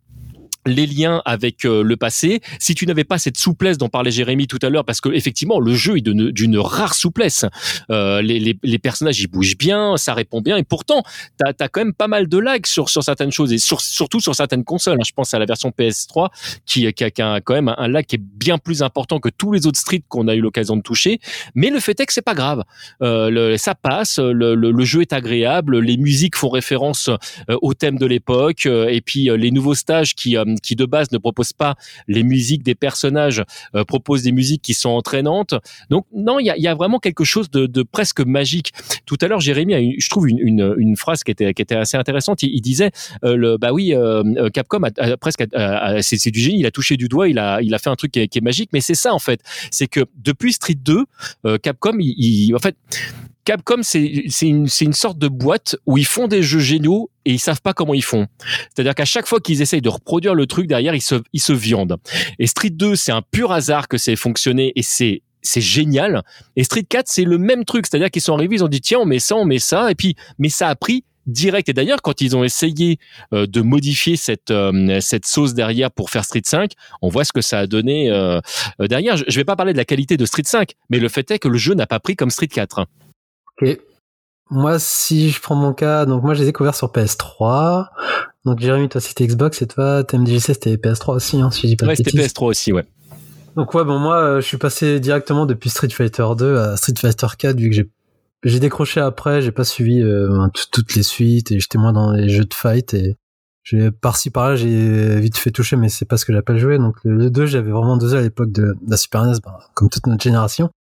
les 0.67 0.87
liens 0.87 1.23
avec 1.25 1.65
euh, 1.65 1.83
le 1.83 1.97
passé, 1.97 2.41
si 2.59 2.75
tu 2.75 2.87
n'avais 2.87 3.05
pas 3.05 3.19
cette 3.19 3.37
souplesse 3.37 3.79
dont 3.79 3.89
parlait 3.89 4.11
Jérémy 4.11 4.47
tout 4.47 4.59
à 4.63 4.69
l'heure, 4.69 4.85
parce 4.85 5.01
que 5.01 5.09
effectivement 5.09 5.59
le 5.61 5.75
jeu 5.75 5.97
est 5.99 6.01
d'une 6.01 6.59
rare 6.59 6.95
souplesse, 6.95 7.45
euh, 7.91 8.23
les, 8.23 8.39
les, 8.39 8.59
les 8.63 8.79
personnages 8.79 9.21
ils 9.21 9.27
bougent 9.27 9.57
bien, 9.57 9.97
ça 9.97 10.15
répond 10.15 10.41
bien, 10.41 10.57
et 10.57 10.63
pourtant 10.63 11.03
t'as 11.39 11.53
as 11.59 11.69
quand 11.69 11.81
même 11.81 11.95
pas 11.95 12.09
mal 12.09 12.29
de 12.29 12.39
lag 12.39 12.67
sur 12.67 12.89
sur 12.89 13.03
certaines 13.03 13.33
choses 13.33 13.53
et 13.53 13.59
sur, 13.59 13.81
surtout 13.81 14.21
sur 14.21 14.35
certaines 14.35 14.65
consoles. 14.65 14.99
hein. 15.01 15.05
Je 15.07 15.13
pense 15.13 15.35
à 15.35 15.39
la 15.39 15.47
version 15.47 15.71
PS3 15.71 16.29
qui, 16.65 16.87
a, 16.87 16.93
qui 16.93 17.05
a 17.05 17.41
quand 17.41 17.55
même 17.55 17.75
un, 17.77 17.89
lag 17.89 18.05
qui 18.07 18.17
est 18.17 18.23
bien 18.23 18.59
plus 18.59 18.83
important 18.83 19.19
que 19.19 19.29
tous 19.29 19.53
les 19.53 19.67
autres 19.67 19.79
streets 19.79 20.05
qu'on 20.09 20.29
a 20.29 20.35
eu 20.35 20.41
l'occasion 20.41 20.77
de 20.77 20.83
toucher, 20.83 21.19
mais 21.55 21.71
le 21.71 21.81
fait 21.81 21.99
est 22.01 22.07
que 22.07 22.13
c'est 22.13 22.23
pas 22.23 22.35
grave, 22.35 22.63
euh, 23.03 23.31
le, 23.31 23.57
ça 23.57 23.75
passe, 23.75 24.19
le, 24.19 24.55
le, 24.55 24.85
jeu 24.85 25.03
est 25.03 25.13
agréable, 25.13 25.81
les 25.81 25.97
musiques 25.97 26.37
font 26.37 26.49
référence 26.49 27.09
euh, 27.09 27.57
au 27.63 27.75
thème 27.75 27.99
de 27.99 28.07
l'époque, 28.07 28.67
euh, 28.67 28.89
et 28.89 29.01
puis 29.01 29.31
euh, 29.31 29.37
les 29.37 29.51
nouveaux 29.51 29.75
stages 29.75 30.15
qui 30.15 30.37
euh, 30.37 30.45
qui 30.61 30.77
de 30.77 30.85
base 30.85 31.13
ne 31.13 31.19
proposent 31.19 31.53
pas 31.53 31.77
les 32.09 32.23
musiques 32.23 32.63
des 32.63 32.75
personnages, 32.75 33.43
euh, 33.75 33.85
proposent 33.85 34.23
des 34.23 34.33
musiques 34.33 34.63
qui 34.63 34.75
sont 34.75 34.91
entraînantes. 34.91 35.55
Donc 35.91 36.07
non, 36.15 36.39
il 36.39 36.47
y 36.47 36.69
a, 36.69 36.75
vraiment 36.75 36.99
quelque 36.99 37.25
chose 37.25 37.51
de, 37.51 37.83
presque 37.83 38.21
magique. 38.21 38.73
Tout 39.07 39.17
à 39.21 39.29
l'heure, 39.29 39.41
Jérémy 39.41 39.75
a, 39.75 39.81
je 39.81 40.09
trouve 40.09 40.29
une, 40.29 40.97
phrase 40.97 41.25
qui 41.25 41.31
était 41.31 41.55
qui 41.55 41.63
était 41.63 41.77
assez 41.77 41.97
intéressante. 41.97 42.43
Il, 42.43 42.61
disait, 42.61 42.91
euh, 43.25 43.35
le, 43.37 43.57
bah 43.57 43.73
oui, 43.73 43.95
euh, 43.95 44.49
Capcom 44.51 44.83
a, 44.83 45.17
presque, 45.17 45.45
c'est 46.01 46.31
du 46.31 46.41
génie. 46.41 46.61
Il 46.61 46.67
a 46.67 46.71
touché 46.71 46.97
du 46.97 47.09
doigt, 47.09 47.29
il 47.29 47.39
a 47.39 47.61
il 47.63 47.75
a 47.75 47.79
fait 47.79 47.91
un 47.91 47.97
truc 47.97 48.13
qui 48.13 48.21
est, 48.21 48.41
magique. 48.41 48.71
Mais 48.73 48.81
c'est 48.81 48.95
ça 48.95 49.15
en 49.15 49.19
fait, 49.19 49.41
c'est 49.71 49.87
que 49.87 50.01
depuis 50.17 50.53
Street 50.53 50.75
2, 50.75 51.05
euh, 51.47 51.59
Capcom, 51.59 51.97
il, 51.99 52.15
il- 52.19 52.55
en 52.55 52.59
fait. 52.59 52.77
Capcom, 53.45 53.83
c'est 53.83 54.03
une, 54.43 54.69
une 54.81 54.93
sorte 54.93 55.19
de 55.19 55.29
boîte 55.29 55.77
où 55.87 55.99
ils 55.99 56.07
font 56.07 56.29
des 56.29 56.43
jeux 56.43 56.61
géniaux 56.61 57.11
et 57.25 57.33
ils 57.33 57.39
savent 57.41 57.61
pas 57.61 57.73
comment 57.73 57.95
ils 57.95 58.05
font. 58.05 58.27
C'est-à-dire 58.75 58.95
qu'à 58.95 59.05
chaque 59.05 59.27
fois 59.27 59.41
qu'ils 59.41 59.63
essayent 59.63 59.83
de 59.83 59.89
reproduire 59.89 60.35
le 60.35 60.47
truc 60.47 60.67
derrière, 60.67 60.95
ils 60.95 61.03
se, 61.03 61.17
ils 61.33 61.41
se 61.41 61.53
viandent. 61.53 61.97
Et 62.39 62.47
Street 62.47 62.71
2, 62.71 62.95
c'est 62.95 63.13
un 63.13 63.23
pur 63.23 63.53
hasard 63.53 63.89
que 63.89 63.99
c'est 63.99 64.17
fonctionné 64.17 64.73
et 64.77 64.83
c'est 64.83 65.23
c'est 65.45 65.61
génial. 65.61 66.23
Et 66.55 66.63
Street 66.63 66.85
4, 66.89 67.07
c'est 67.09 67.25
le 67.25 67.37
même 67.37 67.65
truc. 67.65 67.87
C'est-à-dire 67.87 68.13
qu'ils 68.13 68.23
sont 68.23 68.35
arrivés, 68.35 68.55
ils 68.55 68.65
ont 68.65 68.69
dit 68.69 68.81
tiens, 68.81 69.01
on 69.01 69.05
met 69.05 69.19
ça, 69.19 69.35
on 69.35 69.45
met 69.45 69.59
ça, 69.59 69.91
et 69.91 69.97
puis 69.97 70.15
mais 70.39 70.49
ça 70.49 70.69
a 70.69 70.77
pris 70.77 71.05
direct. 71.27 71.69
Et 71.69 71.73
d'ailleurs, 71.73 72.03
quand 72.03 72.21
ils 72.21 72.37
ont 72.37 72.45
essayé 72.45 72.99
euh, 73.33 73.47
de 73.47 73.61
modifier 73.61 74.17
cette 74.17 74.51
euh, 74.51 75.01
cette 75.01 75.27
sauce 75.27 75.55
derrière 75.55 75.91
pour 75.91 76.11
faire 76.11 76.25
Street 76.25 76.43
5, 76.45 76.73
on 77.01 77.09
voit 77.09 77.25
ce 77.25 77.33
que 77.33 77.41
ça 77.41 77.59
a 77.59 77.67
donné 77.67 78.11
euh, 78.11 78.41
euh, 78.81 78.87
derrière. 78.87 79.17
Je, 79.17 79.25
je 79.27 79.37
vais 79.37 79.45
pas 79.45 79.57
parler 79.57 79.73
de 79.73 79.79
la 79.79 79.85
qualité 79.85 80.17
de 80.17 80.25
Street 80.27 80.43
5, 80.45 80.73
mais 80.91 80.99
le 80.99 81.09
fait 81.09 81.29
est 81.31 81.39
que 81.39 81.49
le 81.49 81.59
jeu 81.59 81.75
n'a 81.75 81.87
pas 81.87 82.01
pris 82.01 82.17
comme 82.17 82.31
Street 82.31 82.49
4. 82.49 82.87
Ok. 83.61 83.79
Moi, 84.51 84.79
si 84.79 85.31
je 85.31 85.41
prends 85.41 85.55
mon 85.55 85.73
cas, 85.73 86.05
donc 86.05 86.23
moi, 86.23 86.35
je 86.35 86.41
les 86.41 86.45
ai 86.45 86.49
découverts 86.49 86.75
sur 86.75 86.89
PS3. 86.93 87.87
Donc, 88.45 88.59
Jérémy, 88.61 88.89
toi, 88.89 89.01
c'était 89.01 89.27
Xbox 89.27 89.63
et 89.63 89.67
toi, 89.67 90.05
TMDJC, 90.05 90.41
c'était 90.55 90.77
PS3 90.77 91.15
aussi, 91.15 91.41
hein, 91.41 91.51
si 91.51 91.63
je 91.63 91.67
dis 91.69 91.77
pas 91.77 91.87
Ouais, 91.87 91.97
c'était 91.97 92.11
bêtises. 92.17 92.33
PS3 92.33 92.45
aussi, 92.49 92.73
ouais. 92.73 92.85
Donc, 93.57 93.73
ouais, 93.75 93.85
bon, 93.85 93.99
moi, 93.99 94.17
euh, 94.17 94.41
je 94.41 94.47
suis 94.47 94.57
passé 94.59 95.01
directement 95.01 95.47
depuis 95.47 95.71
Street 95.71 95.89
Fighter 95.91 96.27
2 96.37 96.57
à 96.59 96.77
Street 96.77 96.95
Fighter 96.99 97.27
4, 97.39 97.59
vu 97.59 97.69
que 97.71 97.75
j'ai 97.75 97.91
j'ai 98.45 98.59
décroché 98.59 99.01
après, 99.01 99.41
j'ai 99.41 99.53
pas 99.53 99.63
suivi 99.63 100.03
euh, 100.03 100.49
tout- 100.53 100.65
toutes 100.73 100.97
les 100.97 101.05
suites 101.05 101.53
et 101.53 101.61
j'étais 101.61 101.79
moins 101.79 101.93
dans 101.93 102.11
les 102.11 102.29
jeux 102.29 102.45
de 102.45 102.53
fight 102.53 102.93
et 102.93 103.17
j'ai 103.63 103.93
par-ci 103.93 104.31
par-là 104.31 104.57
j'ai 104.57 105.21
vite 105.21 105.37
fait 105.37 105.53
toucher 105.53 105.77
mais 105.77 105.89
c'est 105.89 106.07
pas 106.07 106.17
ce 106.17 106.25
que 106.25 106.33
j'appelle 106.33 106.59
jouer 106.59 106.77
donc 106.79 106.97
le, 107.05 107.15
le 107.15 107.31
2 107.31 107.47
j'avais 107.47 107.71
vraiment 107.71 107.97
deux 107.97 108.17
à 108.17 108.21
l'époque 108.21 108.51
de, 108.51 108.73
de 108.73 108.77
la 108.91 108.97
Super 108.97 109.25
NES 109.27 109.35
ben, 109.45 109.53
comme 109.75 109.89
toute 109.91 110.09
notre 110.09 110.25
génération 110.25 110.71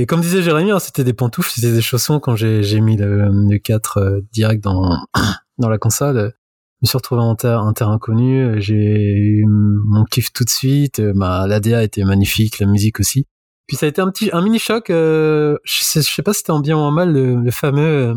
et 0.00 0.06
comme 0.06 0.20
disait 0.20 0.42
Jérémy 0.42 0.70
hein, 0.70 0.78
c'était 0.78 1.04
des 1.04 1.12
pantoufles 1.12 1.50
c'était 1.50 1.72
des 1.72 1.80
chaussons 1.80 2.20
quand 2.20 2.36
j'ai 2.36 2.80
mis 2.80 2.96
le, 2.96 3.28
le 3.30 3.58
4 3.58 3.98
euh, 3.98 4.20
direct 4.32 4.62
dans 4.62 4.98
dans 5.58 5.68
la 5.68 5.78
console. 5.78 6.34
Je 6.82 6.86
me 6.86 6.88
suis 6.88 6.98
retrouvé 6.98 7.22
en 7.22 7.34
terre, 7.34 7.60
un 7.60 7.72
terrain 7.72 7.94
inconnu 7.94 8.60
j'ai 8.60 8.74
eu 8.74 9.44
mon 9.46 10.04
kiff 10.04 10.32
tout 10.32 10.44
de 10.44 10.50
suite 10.50 11.00
euh, 11.00 11.12
ma 11.14 11.46
l'ADA 11.46 11.82
était 11.82 12.04
magnifique 12.04 12.58
la 12.58 12.66
musique 12.66 13.00
aussi. 13.00 13.26
Puis 13.66 13.76
ça 13.76 13.86
a 13.86 13.88
été 13.88 14.00
un 14.00 14.10
petit 14.10 14.30
un 14.32 14.42
mini 14.42 14.58
choc 14.58 14.90
euh, 14.90 15.56
je, 15.64 15.82
sais, 15.82 16.02
je 16.02 16.10
sais 16.10 16.22
pas 16.22 16.32
si 16.32 16.38
c'était 16.38 16.52
en 16.52 16.60
bien 16.60 16.76
ou 16.76 16.80
en 16.80 16.90
mal 16.90 17.12
le, 17.12 17.36
le 17.36 17.50
fameux 17.50 18.10
euh, 18.10 18.14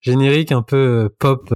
générique 0.00 0.52
un 0.52 0.62
peu 0.62 1.10
pop 1.18 1.50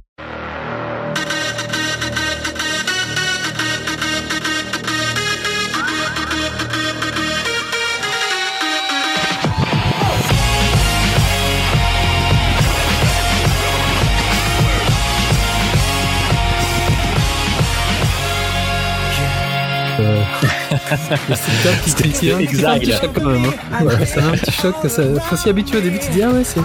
le 21.29 21.35
Street 21.35 21.51
4 21.63 21.81
qui- 21.83 21.89
C'était- 21.89 22.09
qui- 22.09 22.19
qui- 22.37 22.47
qui 22.47 22.55
fait 22.55 22.65
un 22.65 22.79
petit 22.79 22.91
choc 22.91 23.09
quand 23.15 23.25
même, 23.25 23.43
hein. 23.45 23.85
Ouais, 23.85 24.05
fait 24.05 24.19
un 24.21 24.31
petit 24.31 24.51
choc 24.51 24.75
que 24.81 24.87
ça 24.89 25.03
faut 25.21 25.35
s'y 25.35 25.49
habituer 25.49 25.77
au 25.77 25.81
début 25.81 25.99
tu 25.99 26.07
te 26.07 26.11
dis 26.13 26.21
ah 26.23 26.29
ouais 26.29 26.43
c'est 26.43 26.61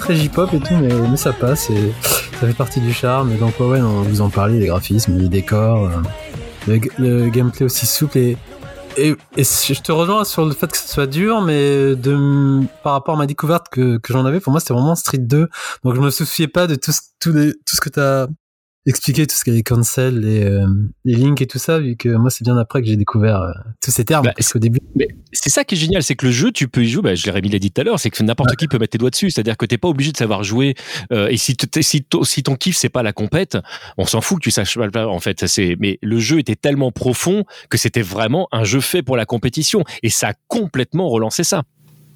très 0.00 0.16
J-pop 0.16 0.52
et 0.54 0.58
tout 0.60 0.74
mais, 0.80 0.92
mais 1.08 1.16
ça 1.16 1.32
passe 1.32 1.70
et 1.70 1.92
ça 2.40 2.46
fait 2.46 2.52
partie 2.54 2.80
du 2.80 2.92
charme 2.92 3.32
et 3.32 3.36
donc 3.36 3.58
ouais, 3.60 3.66
ouais 3.66 3.80
non, 3.80 4.02
vous 4.02 4.20
en 4.20 4.30
parlez 4.30 4.58
les 4.58 4.66
graphismes 4.66 5.16
les 5.18 5.28
décors 5.28 5.86
euh, 5.86 5.90
le, 6.68 6.80
le 6.98 7.28
gameplay 7.30 7.64
aussi 7.66 7.86
souple 7.86 8.18
et 8.18 8.36
et, 8.98 9.14
et 9.38 9.42
je 9.44 9.80
te 9.80 9.90
rejoins 9.90 10.22
sur 10.24 10.44
le 10.44 10.52
fait 10.52 10.70
que 10.70 10.76
ce 10.76 10.86
soit 10.86 11.06
dur, 11.06 11.40
mais 11.40 11.96
de, 11.96 12.60
par 12.84 12.92
rapport 12.92 13.14
à 13.14 13.16
ma 13.16 13.24
découverte 13.24 13.68
que, 13.72 13.96
que 13.96 14.12
j'en 14.12 14.26
avais, 14.26 14.38
pour 14.38 14.50
moi, 14.50 14.60
c'était 14.60 14.74
vraiment 14.74 14.94
Street 14.94 15.16
2. 15.16 15.48
Donc, 15.82 15.94
je 15.94 16.00
me 16.02 16.10
souciais 16.10 16.46
pas 16.46 16.66
de 16.66 16.74
tout 16.74 16.92
ce, 16.92 17.00
tout, 17.18 17.32
les- 17.32 17.54
tout 17.54 17.74
ce 17.74 17.80
que 17.80 17.88
t'as, 17.88 18.26
expliquer 18.86 19.26
tout 19.26 19.34
ce 19.36 19.44
qu'est 19.44 19.52
les 19.52 19.62
cancel, 19.62 20.18
les, 20.20 20.44
euh, 20.44 20.66
les 21.04 21.14
links 21.14 21.40
et 21.40 21.46
tout 21.46 21.58
ça, 21.58 21.78
vu 21.78 21.96
que 21.96 22.08
moi 22.08 22.30
c'est 22.30 22.42
bien 22.44 22.56
après 22.56 22.80
que 22.82 22.88
j'ai 22.88 22.96
découvert 22.96 23.40
euh, 23.40 23.52
tous 23.80 23.90
ces 23.92 24.04
termes. 24.04 24.24
Bah, 24.24 24.32
parce 24.36 24.52
qu'au 24.52 24.58
début, 24.58 24.80
c'est 25.32 25.50
ça 25.50 25.64
qui 25.64 25.76
est 25.76 25.78
génial, 25.78 26.02
c'est 26.02 26.16
que 26.16 26.26
le 26.26 26.32
jeu, 26.32 26.50
tu 26.50 26.66
peux 26.68 26.82
y 26.82 26.88
jouer. 26.88 27.02
Bah, 27.02 27.14
je 27.14 27.30
l'ai 27.30 27.58
dit 27.60 27.70
tout 27.70 27.80
à 27.80 27.84
l'heure, 27.84 28.00
c'est 28.00 28.10
que 28.10 28.22
n'importe 28.22 28.56
qui 28.56 28.66
peut 28.68 28.78
mettre 28.78 28.90
tes 28.92 28.98
doigts 28.98 29.10
dessus. 29.10 29.30
C'est-à-dire 29.30 29.56
que 29.56 29.66
t'es 29.66 29.78
pas 29.78 29.88
obligé 29.88 30.10
de 30.12 30.16
savoir 30.16 30.42
jouer. 30.42 30.74
euh, 31.12 31.28
et 31.28 31.36
si, 31.36 31.56
si, 31.80 32.02
ton- 32.02 32.24
si 32.24 32.42
ton 32.42 32.56
kiff 32.56 32.76
c'est 32.76 32.88
pas 32.88 33.02
la 33.02 33.12
compète, 33.12 33.56
on 33.98 34.04
s'en 34.04 34.20
fout 34.20 34.38
que 34.38 34.42
tu 34.42 34.50
saches 34.50 34.76
pas 34.76 34.86
le 34.86 34.92
faire. 34.92 35.10
En 35.10 35.20
fait, 35.20 35.46
c'est. 35.46 35.76
Mais 35.78 35.98
le 36.02 36.18
jeu 36.18 36.38
était 36.40 36.56
tellement 36.56 36.90
profond 36.90 37.44
que 37.70 37.78
c'était 37.78 38.02
vraiment 38.02 38.48
un 38.52 38.64
jeu 38.64 38.80
fait 38.80 39.02
pour 39.02 39.16
la 39.16 39.26
compétition. 39.26 39.84
Et 40.02 40.10
ça 40.10 40.30
a 40.30 40.34
complètement 40.48 41.08
relancé 41.08 41.44
ça. 41.44 41.62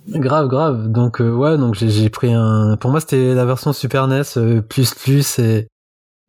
grave, 0.08 0.48
grave. 0.48 0.88
Donc 0.90 1.20
euh, 1.20 1.30
ouais, 1.30 1.56
donc 1.58 1.74
j'ai 1.76 1.90
j'ai 1.90 2.08
pris 2.10 2.32
un. 2.32 2.76
Pour 2.80 2.90
moi 2.90 3.00
c'était 3.00 3.34
la 3.34 3.44
version 3.44 3.72
Super 3.72 4.08
NES 4.08 4.22
euh, 4.36 4.60
plus 4.62 4.94
plus 4.94 5.38
et 5.38 5.68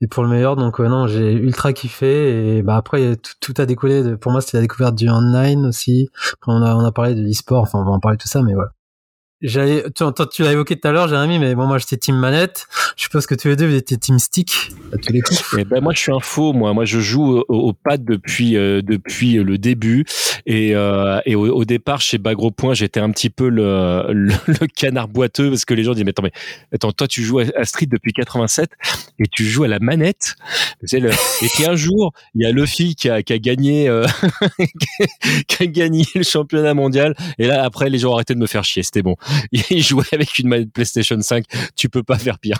et 0.01 0.07
pour 0.07 0.23
le 0.23 0.29
meilleur. 0.29 0.55
Donc 0.55 0.79
non, 0.79 1.07
j'ai 1.07 1.33
ultra 1.33 1.73
kiffé 1.73 2.57
et 2.57 2.61
bah 2.61 2.75
après 2.77 3.17
tout, 3.41 3.53
a 3.57 3.65
découlé. 3.65 4.03
De... 4.03 4.15
Pour 4.15 4.31
moi 4.31 4.41
c'était 4.41 4.57
la 4.57 4.61
découverte 4.61 4.95
du 4.95 5.09
online 5.09 5.65
aussi. 5.65 6.09
On 6.45 6.61
a 6.61 6.75
on 6.75 6.85
a 6.85 6.91
parlé 6.91 7.15
de 7.15 7.21
l'e-sport. 7.21 7.63
Enfin 7.63 7.79
on 7.79 7.85
va 7.85 7.91
en 7.91 7.99
parler 7.99 8.17
de 8.17 8.21
tout 8.21 8.27
ça, 8.27 8.41
mais 8.41 8.53
voilà. 8.53 8.71
J'allais, 9.41 9.83
tu, 9.83 10.03
toi, 10.03 10.27
tu 10.31 10.41
l'as 10.41 10.51
évoqué 10.51 10.79
tout 10.79 10.87
à 10.87 10.91
l'heure, 10.91 11.07
Jérémy, 11.07 11.37
mais 11.37 11.53
bon, 11.53 11.67
moi 11.67 11.77
j'étais 11.77 11.97
team 11.97 12.15
manette. 12.15 12.65
Je 12.95 13.03
suppose 13.03 13.27
que 13.27 13.35
tous 13.35 13.47
les 13.49 13.55
deux 13.55 13.67
vous 13.67 13.75
étiez 13.75 13.95
team 13.97 14.17
stick. 14.17 14.71
À 14.91 14.97
tous 14.97 15.13
les 15.13 15.21
coups. 15.21 15.55
Et 15.59 15.63
ben 15.63 15.79
moi 15.79 15.93
je 15.93 15.99
suis 15.99 16.11
un 16.11 16.19
faux 16.19 16.53
moi. 16.53 16.73
Moi 16.73 16.85
je 16.85 16.99
joue 16.99 17.37
au, 17.37 17.45
au 17.47 17.73
pad 17.73 18.03
depuis 18.03 18.57
euh, 18.57 18.81
depuis 18.81 19.35
le 19.35 19.59
début. 19.59 20.05
Et 20.47 20.75
euh, 20.75 21.19
et 21.27 21.35
au, 21.35 21.45
au 21.53 21.65
départ 21.65 22.01
chez 22.01 22.17
Bagro 22.17 22.49
Point 22.49 22.73
j'étais 22.73 22.99
un 22.99 23.11
petit 23.11 23.29
peu 23.29 23.49
le, 23.49 24.05
le 24.11 24.33
le 24.47 24.67
canard 24.75 25.07
boiteux 25.07 25.49
parce 25.51 25.65
que 25.65 25.75
les 25.75 25.83
gens 25.83 25.93
disent 25.93 26.03
mais 26.03 26.09
attends 26.09 26.23
mais 26.23 26.31
attends 26.73 26.91
toi 26.91 27.07
tu 27.07 27.21
joues 27.21 27.39
à, 27.39 27.43
à 27.55 27.65
Street 27.65 27.85
depuis 27.85 28.13
87 28.13 28.71
et 29.19 29.25
tu 29.31 29.45
joues 29.45 29.65
à 29.65 29.67
la 29.67 29.77
manette. 29.79 30.33
Le 30.81 31.09
et 31.09 31.47
puis 31.53 31.65
un 31.67 31.75
jour 31.75 32.11
il 32.33 32.41
y 32.41 32.45
a 32.47 32.51
Luffy 32.51 32.95
qui 32.95 33.07
a 33.09 33.21
qui 33.21 33.33
a 33.33 33.37
gagné 33.37 33.87
euh, 33.87 34.07
qui 35.47 35.63
a 35.63 35.67
gagné 35.67 36.05
le 36.15 36.23
championnat 36.23 36.73
mondial. 36.73 37.13
Et 37.37 37.45
là 37.45 37.63
après 37.63 37.91
les 37.91 37.99
gens 37.99 38.11
ont 38.11 38.15
arrêté 38.15 38.33
de 38.33 38.39
me 38.39 38.47
faire 38.47 38.63
chier. 38.63 38.81
C'était 38.81 39.03
bon 39.03 39.15
il 39.69 39.83
jouait 39.83 40.05
avec 40.13 40.37
une 40.39 40.47
manette 40.47 40.71
PlayStation 40.71 41.17
5 41.19 41.45
tu 41.75 41.89
peux 41.89 42.03
pas 42.03 42.17
faire 42.17 42.39
pire 42.39 42.57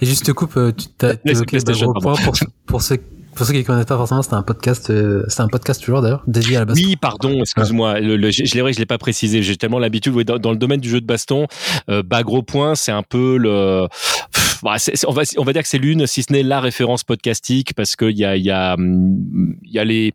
Et 0.00 0.06
juste 0.06 0.32
coupe, 0.32 0.56
euh, 0.56 0.72
tu 0.72 0.86
c'est 1.00 1.20
évoqué 1.26 1.46
PlayStation, 1.46 1.86
Bagro 1.92 2.00
Point 2.00 2.16
pour, 2.24 2.34
pour 2.66 2.82
ceux 2.82 2.98
pour 3.34 3.44
ceux 3.46 3.52
qui 3.52 3.64
connaissent 3.64 3.86
pas 3.86 3.96
forcément, 3.96 4.22
c'était 4.22 4.36
un 4.36 4.42
podcast, 4.44 4.90
euh, 4.90 5.24
c'était 5.26 5.40
un 5.40 5.48
podcast 5.48 5.82
toujours 5.82 6.02
d'ailleurs 6.02 6.22
dédié 6.28 6.54
à 6.54 6.60
la 6.60 6.64
baston. 6.66 6.84
Oui, 6.86 6.94
pardon, 6.94 7.40
excuse-moi. 7.40 7.98
Le, 7.98 8.16
le, 8.16 8.30
je 8.30 8.44
je 8.44 8.54
l'ai 8.54 8.60
vrai, 8.60 8.72
je 8.72 8.78
l'ai 8.78 8.86
pas 8.86 8.96
précisé. 8.96 9.42
J'ai 9.42 9.56
tellement 9.56 9.80
l'habitude. 9.80 10.14
oui, 10.14 10.24
dans, 10.24 10.38
dans 10.38 10.52
le 10.52 10.56
domaine 10.56 10.78
du 10.78 10.88
jeu 10.88 11.00
de 11.00 11.06
baston, 11.06 11.48
euh, 11.90 12.04
bah 12.04 12.22
gros 12.22 12.44
point, 12.44 12.76
c'est 12.76 12.92
un 12.92 13.02
peu 13.02 13.36
le. 13.36 13.88
Pff, 14.32 14.60
bah, 14.62 14.78
c'est- 14.78 14.94
c'est- 14.94 15.08
on 15.08 15.12
va 15.12 15.22
on 15.36 15.42
va 15.42 15.52
dire 15.52 15.62
que 15.62 15.68
c'est 15.68 15.78
l'une, 15.78 16.06
si 16.06 16.22
ce 16.22 16.32
n'est 16.32 16.44
la 16.44 16.60
référence 16.60 17.02
podcastique, 17.02 17.74
parce 17.74 17.96
qu'il 17.96 18.16
y 18.16 18.24
a 18.24 18.36
il 18.36 18.44
y 18.44 18.52
a 18.52 18.74
hum, 18.74 19.56
il 19.64 19.72
y 19.72 19.80
a 19.80 19.84
les 19.84 20.14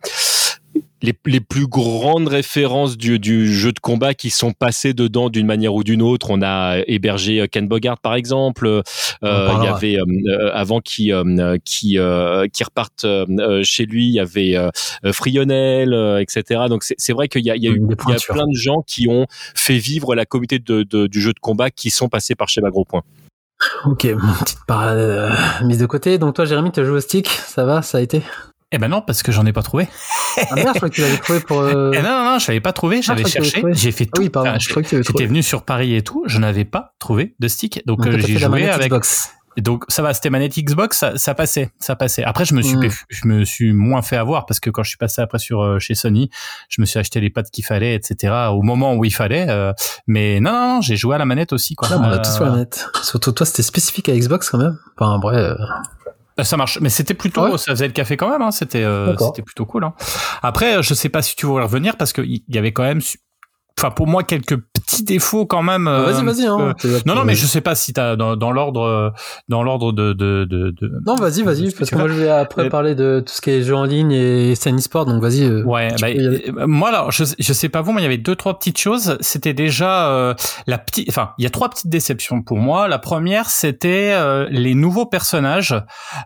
les, 1.02 1.14
les 1.26 1.40
plus 1.40 1.68
grandes 1.68 2.28
références 2.28 2.98
du, 2.98 3.20
du 3.20 3.54
jeu 3.54 3.72
de 3.72 3.80
combat 3.80 4.14
qui 4.14 4.30
sont 4.30 4.52
passées 4.52 4.94
dedans 4.94 5.30
d'une 5.30 5.46
manière 5.46 5.74
ou 5.74 5.84
d'une 5.84 6.02
autre. 6.02 6.30
On 6.30 6.42
a 6.42 6.80
hébergé 6.88 7.42
euh, 7.42 7.48
Ken 7.48 7.68
Bogart 7.68 7.98
par 8.00 8.16
exemple. 8.16 8.68
Euh, 8.68 8.82
il 9.24 9.64
y 9.64 9.68
avait 9.68 9.98
euh, 9.98 10.52
avant 10.54 10.80
qui 10.82 11.12
euh, 11.14 11.58
qui 11.64 11.98
qui 12.54 12.64
repartent 12.64 13.06
chez 13.64 13.86
lui, 13.86 14.08
il 14.08 14.14
y 14.14 14.20
avait 14.20 14.56
Frionel, 15.14 15.94
etc. 16.22 16.62
Donc 16.70 16.84
c'est 16.84 17.14
vrai 17.14 17.28
qu'il 17.28 17.46
y 17.46 17.52
a, 17.52 17.56
il 17.56 17.64
y 17.64 17.68
a 17.68 17.72
eu 17.72 17.80
Des 17.80 17.86
il 17.86 17.90
y 17.90 17.94
a 17.94 17.96
pointures. 17.96 18.34
plein 18.34 18.48
de 18.48 18.56
gens 18.56 18.82
qui 18.86 19.08
ont 19.10 19.26
fait 19.56 19.78
vivre 19.78 20.16
la 20.16 20.26
communauté 20.26 20.60
de, 20.60 20.84
de- 20.84 21.08
du 21.08 21.22
jeu 21.22 21.34
de 21.34 21.40
combat 21.40 21.70
qui 21.70 21.90
sont 21.90 22.10
passés 22.10 22.36
par 22.36 22.50
chez 22.50 22.62
Magro 22.62 22.86
Point. 22.86 23.04
Ok, 23.86 24.08
petite 24.42 24.60
parade 24.68 25.32
mise 25.66 25.80
de 25.80 25.86
côté. 25.86 26.18
Donc 26.18 26.36
toi, 26.36 26.46
Jérémy, 26.46 26.72
t'as 26.72 26.84
joué 26.84 26.98
au 26.98 27.00
stick, 27.02 27.28
ça 27.28 27.66
va, 27.66 27.82
ça 27.82 27.98
a 27.98 28.02
été? 28.02 28.22
Eh 28.72 28.78
ben 28.78 28.88
non, 28.88 29.02
parce 29.02 29.24
que 29.24 29.32
j'en 29.32 29.46
ai 29.46 29.54
pas 29.54 29.64
trouvé. 29.64 29.88
Ah 30.52 30.56
merde, 30.56 30.70
je 30.74 30.78
crois 30.78 30.90
que 30.90 30.96
tu 30.96 31.02
l'avais 31.02 31.18
trouvé 31.18 31.40
pour. 31.40 31.60
Euh... 31.62 31.92
Eh 31.96 32.02
non, 32.02 32.10
non, 32.10 32.24
non, 32.34 32.40
je 32.40 32.48
l'avais 32.48 32.60
pas 32.62 32.72
trouvé, 32.74 33.02
j'avais 33.02 33.24
que 33.24 33.28
tu 33.30 33.34
cherché, 33.34 33.64
j'ai 33.72 33.92
fait 33.92 34.08
Ah 34.12 34.16
tout. 34.16 34.22
oui, 34.22 34.30
pardon, 34.30 34.50
Enfin, 34.52 34.60
je 34.60 34.70
crois 34.70 34.84
que 34.84 34.88
tu 34.90 34.96
l'avais 34.96 35.04
J'étais 35.08 35.26
venu 35.26 35.42
sur 35.44 35.64
Paris 35.64 35.96
et 35.96 36.04
tout, 36.04 36.24
je 36.28 36.38
n'avais 36.38 36.66
pas 36.66 36.94
trouvé 37.00 37.36
de 37.40 37.48
stick, 37.48 37.82
donc 37.88 38.06
euh, 38.06 38.20
j'ai 38.20 38.38
joué 38.38 38.48
manette 38.48 38.70
avec. 38.70 38.88
Xbox. 38.92 39.32
Et 39.58 39.62
donc 39.62 39.84
ça 39.90 40.04
va, 40.04 40.14
c'était 40.14 40.30
manette 40.30 40.58
Xbox, 40.58 40.98
ça, 41.00 41.18
ça 41.18 41.34
passait, 41.34 41.72
ça 41.80 41.96
passait. 41.96 42.24
Après 42.24 42.46
je 42.46 42.54
me 42.54 42.62
suis, 42.62 42.78
Mm. 42.78 42.90
je 43.10 43.28
me 43.28 43.44
suis 43.44 43.74
moins 43.74 44.04
fait 44.04 44.16
avoir 44.16 44.46
parce 44.46 44.60
que 44.60 44.70
quand 44.70 44.84
je 44.84 44.90
suis 44.90 44.98
passé 44.98 45.22
après 45.22 45.40
sur 45.40 45.62
euh, 45.62 45.80
chez 45.80 45.96
Sony, 45.96 46.30
je 46.70 46.80
me 46.80 46.86
suis 46.86 47.00
acheté 47.00 47.20
les 47.20 47.32
pads 47.32 47.44
qu'il 47.52 47.66
fallait, 47.66 47.96
etc. 47.96 48.32
Au 48.52 48.62
moment 48.62 48.94
où 48.94 49.04
il 49.04 49.14
fallait. 49.14 49.48
euh, 49.50 49.74
mais 50.08 50.40
non, 50.40 50.52
non, 50.52 50.76
non, 50.76 50.82
j'ai 50.82 50.96
joué 50.96 51.16
à 51.16 51.18
la 51.18 51.26
manette 51.26 51.52
aussi 51.52 51.76
quoi. 51.76 51.90
Ah, 51.92 51.98
on 52.00 52.04
a 52.04 52.20
tous 52.20 52.40
la 52.40 52.52
manette. 52.52 52.88
Surtout 53.02 53.32
toi, 53.32 53.46
c'était 53.48 53.64
spécifique 53.64 54.08
à 54.08 54.16
Xbox 54.16 54.50
quand 54.52 54.60
même. 54.60 54.78
Enfin, 54.98 55.20
Euh, 55.34 55.56
Ça 56.44 56.58
marche, 56.58 56.80
mais 56.82 56.90
c'était 56.90 57.14
plutôt, 57.14 57.44
Ouais. 57.44 57.58
ça 57.58 57.72
faisait 57.72 57.88
le 57.88 57.94
café 57.94 58.18
quand 58.18 58.30
même. 58.30 58.42
Hein, 58.42 58.52
c'était, 58.52 58.84
euh, 58.84 59.16
c'était 59.18 59.42
plutôt 59.42 59.66
cool. 59.66 59.84
Hein. 59.84 59.94
Après, 60.42 60.78
euh, 60.78 60.82
je 60.82 60.94
sais 60.94 61.10
pas 61.10 61.22
si 61.22 61.36
tu 61.36 61.46
veux 61.46 61.54
revenir 61.54 61.96
parce 61.98 62.14
que 62.14 62.22
il 62.22 62.44
y 62.50 62.58
avait 62.58 62.72
quand 62.74 62.84
même, 62.84 63.02
enfin 63.78 63.92
pour 63.92 64.08
moi 64.08 64.24
quelques 64.24 64.58
petits 64.58 65.04
défauts 65.04 65.46
quand 65.46 65.62
même. 65.64 65.88
euh, 65.88 66.04
Vas-y, 66.06 66.22
un 66.22 66.24
vas-y. 66.24 66.46
Hein, 66.48 66.76
Non, 67.06 67.16
non, 67.16 67.24
mais 67.24 67.36
je 67.36 67.46
sais 67.46 67.62
pas 67.62 67.76
si 67.76 67.94
t'as 67.94 68.16
dans, 68.16 68.36
dans 68.36 68.52
l'ordre, 68.52 68.82
euh, 68.82 69.10
dans 69.48 69.64
l'ordre 69.64 69.92
de, 69.92 70.14
de, 70.14 70.46
de, 70.46 70.72
de- 70.72 70.92
Non, 71.06 71.16
vas-y, 71.16 71.44
vas-y, 71.44 71.72
parce 71.72 71.90
que 71.90 71.96
moi 71.96 72.08
je 72.08 72.14
vais 72.14 72.30
après 72.30 72.66
Euh, 72.66 72.70
parler 72.70 72.96
de 72.96 73.24
tout 73.26 73.32
ce 73.34 73.40
qui 73.42 73.52
est 73.52 73.62
jeux 73.62 73.76
en 73.76 73.84
ligne 73.86 74.12
et 74.12 74.56
scène 74.56 74.78
e-sport, 74.78 75.06
donc 75.06 75.22
vas-y. 75.22 75.44
euh, 75.44 75.64
Ouais, 75.64 75.90
bah, 76.02 76.08
euh, 76.10 76.40
moi 76.68 76.90
alors 76.90 77.12
je 77.12 77.24
je 77.38 77.54
sais 77.54 77.70
pas 77.70 77.82
vous, 77.82 77.94
mais 77.94 78.02
il 78.02 78.04
y 78.04 78.08
avait 78.08 78.18
deux 78.18 78.36
trois 78.36 78.58
petites 78.58 78.80
choses. 78.80 79.18
C'était 79.22 79.54
déjà 79.54 80.08
euh, 80.10 80.34
la 80.68 80.78
petite, 80.78 81.08
enfin 81.10 81.32
il 81.38 81.44
y 81.44 81.48
a 81.48 81.50
trois 81.50 81.70
petites 81.70 81.90
déceptions 81.90 82.42
pour 82.42 82.58
moi. 82.58 82.88
La 82.88 83.00
première 83.00 83.50
c'était 83.50 84.12
euh, 84.14 84.48
les 84.50 84.74
nouveaux 84.76 85.06
personnages. 85.06 85.76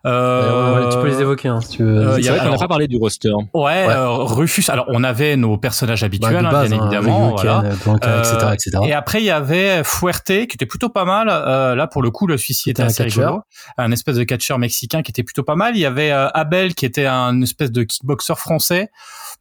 Euh, 0.06 0.74
Ouais, 0.74 0.90
tu 0.90 0.98
peux 0.98 1.08
les 1.08 1.22
évoquer 1.22 1.48
hein, 1.50 1.60
si 1.62 1.78
tu 1.78 1.84
veux. 1.84 1.98
euh, 2.14 2.20
y 2.20 2.24
C'est 2.24 2.30
a- 2.30 2.32
vrai 2.34 2.40
qu'on 2.40 2.46
n'a 2.46 2.50
alors- 2.52 2.62
pas 2.62 2.68
parlé 2.68 2.88
du 2.88 2.98
roster. 2.98 3.32
Ouais, 3.54 3.62
Ouais. 3.64 3.86
euh, 3.90 4.10
Rufus. 4.10 4.64
Alors 4.70 4.86
on 4.90 5.04
avait 5.04 5.36
nos 5.36 5.58
personnages 5.58 6.02
Bah, 6.02 6.06
habituels, 6.08 6.46
hein, 6.46 6.50
bien 6.50 6.60
hein, 6.60 6.64
évidemment. 6.66 7.36
Voilà. 7.44 7.70
euh, 7.70 7.76
Blanca, 7.84 8.20
etc., 8.20 8.38
etc. 8.54 8.78
Et 8.88 8.94
après, 8.94 9.22
il 9.22 9.26
y 9.26 9.32
avait 9.32 9.84
Fuerte, 9.84 10.26
qui 10.26 10.56
était 10.56 10.66
plutôt 10.66 10.90
pas 10.90 11.06
mal. 11.06 11.28
Euh, 11.30 11.76
là, 11.76 11.88
pour 11.88 12.02
le 12.02 12.12
coup, 12.12 12.28
le 12.28 12.38
suicide 12.38 12.72
était 12.72 12.84
un 12.84 12.88
assez 12.88 13.04
catcheur. 13.04 13.28
rigolo. 13.28 13.44
Un 13.78 13.92
espèce 13.92 14.16
de 14.16 14.24
catcheur 14.24 14.60
mexicain 14.60 15.02
qui 15.02 15.12
était 15.12 15.24
plutôt 15.24 15.44
pas 15.44 15.56
mal. 15.56 15.76
Il 15.76 15.80
y 15.80 15.86
avait 15.86 16.12
euh, 16.12 16.28
Abel, 16.30 16.76
qui 16.76 16.86
était 16.86 17.06
un 17.06 17.42
espèce 17.42 17.72
de 17.72 17.84
kickboxer 17.84 18.36
français. 18.36 18.90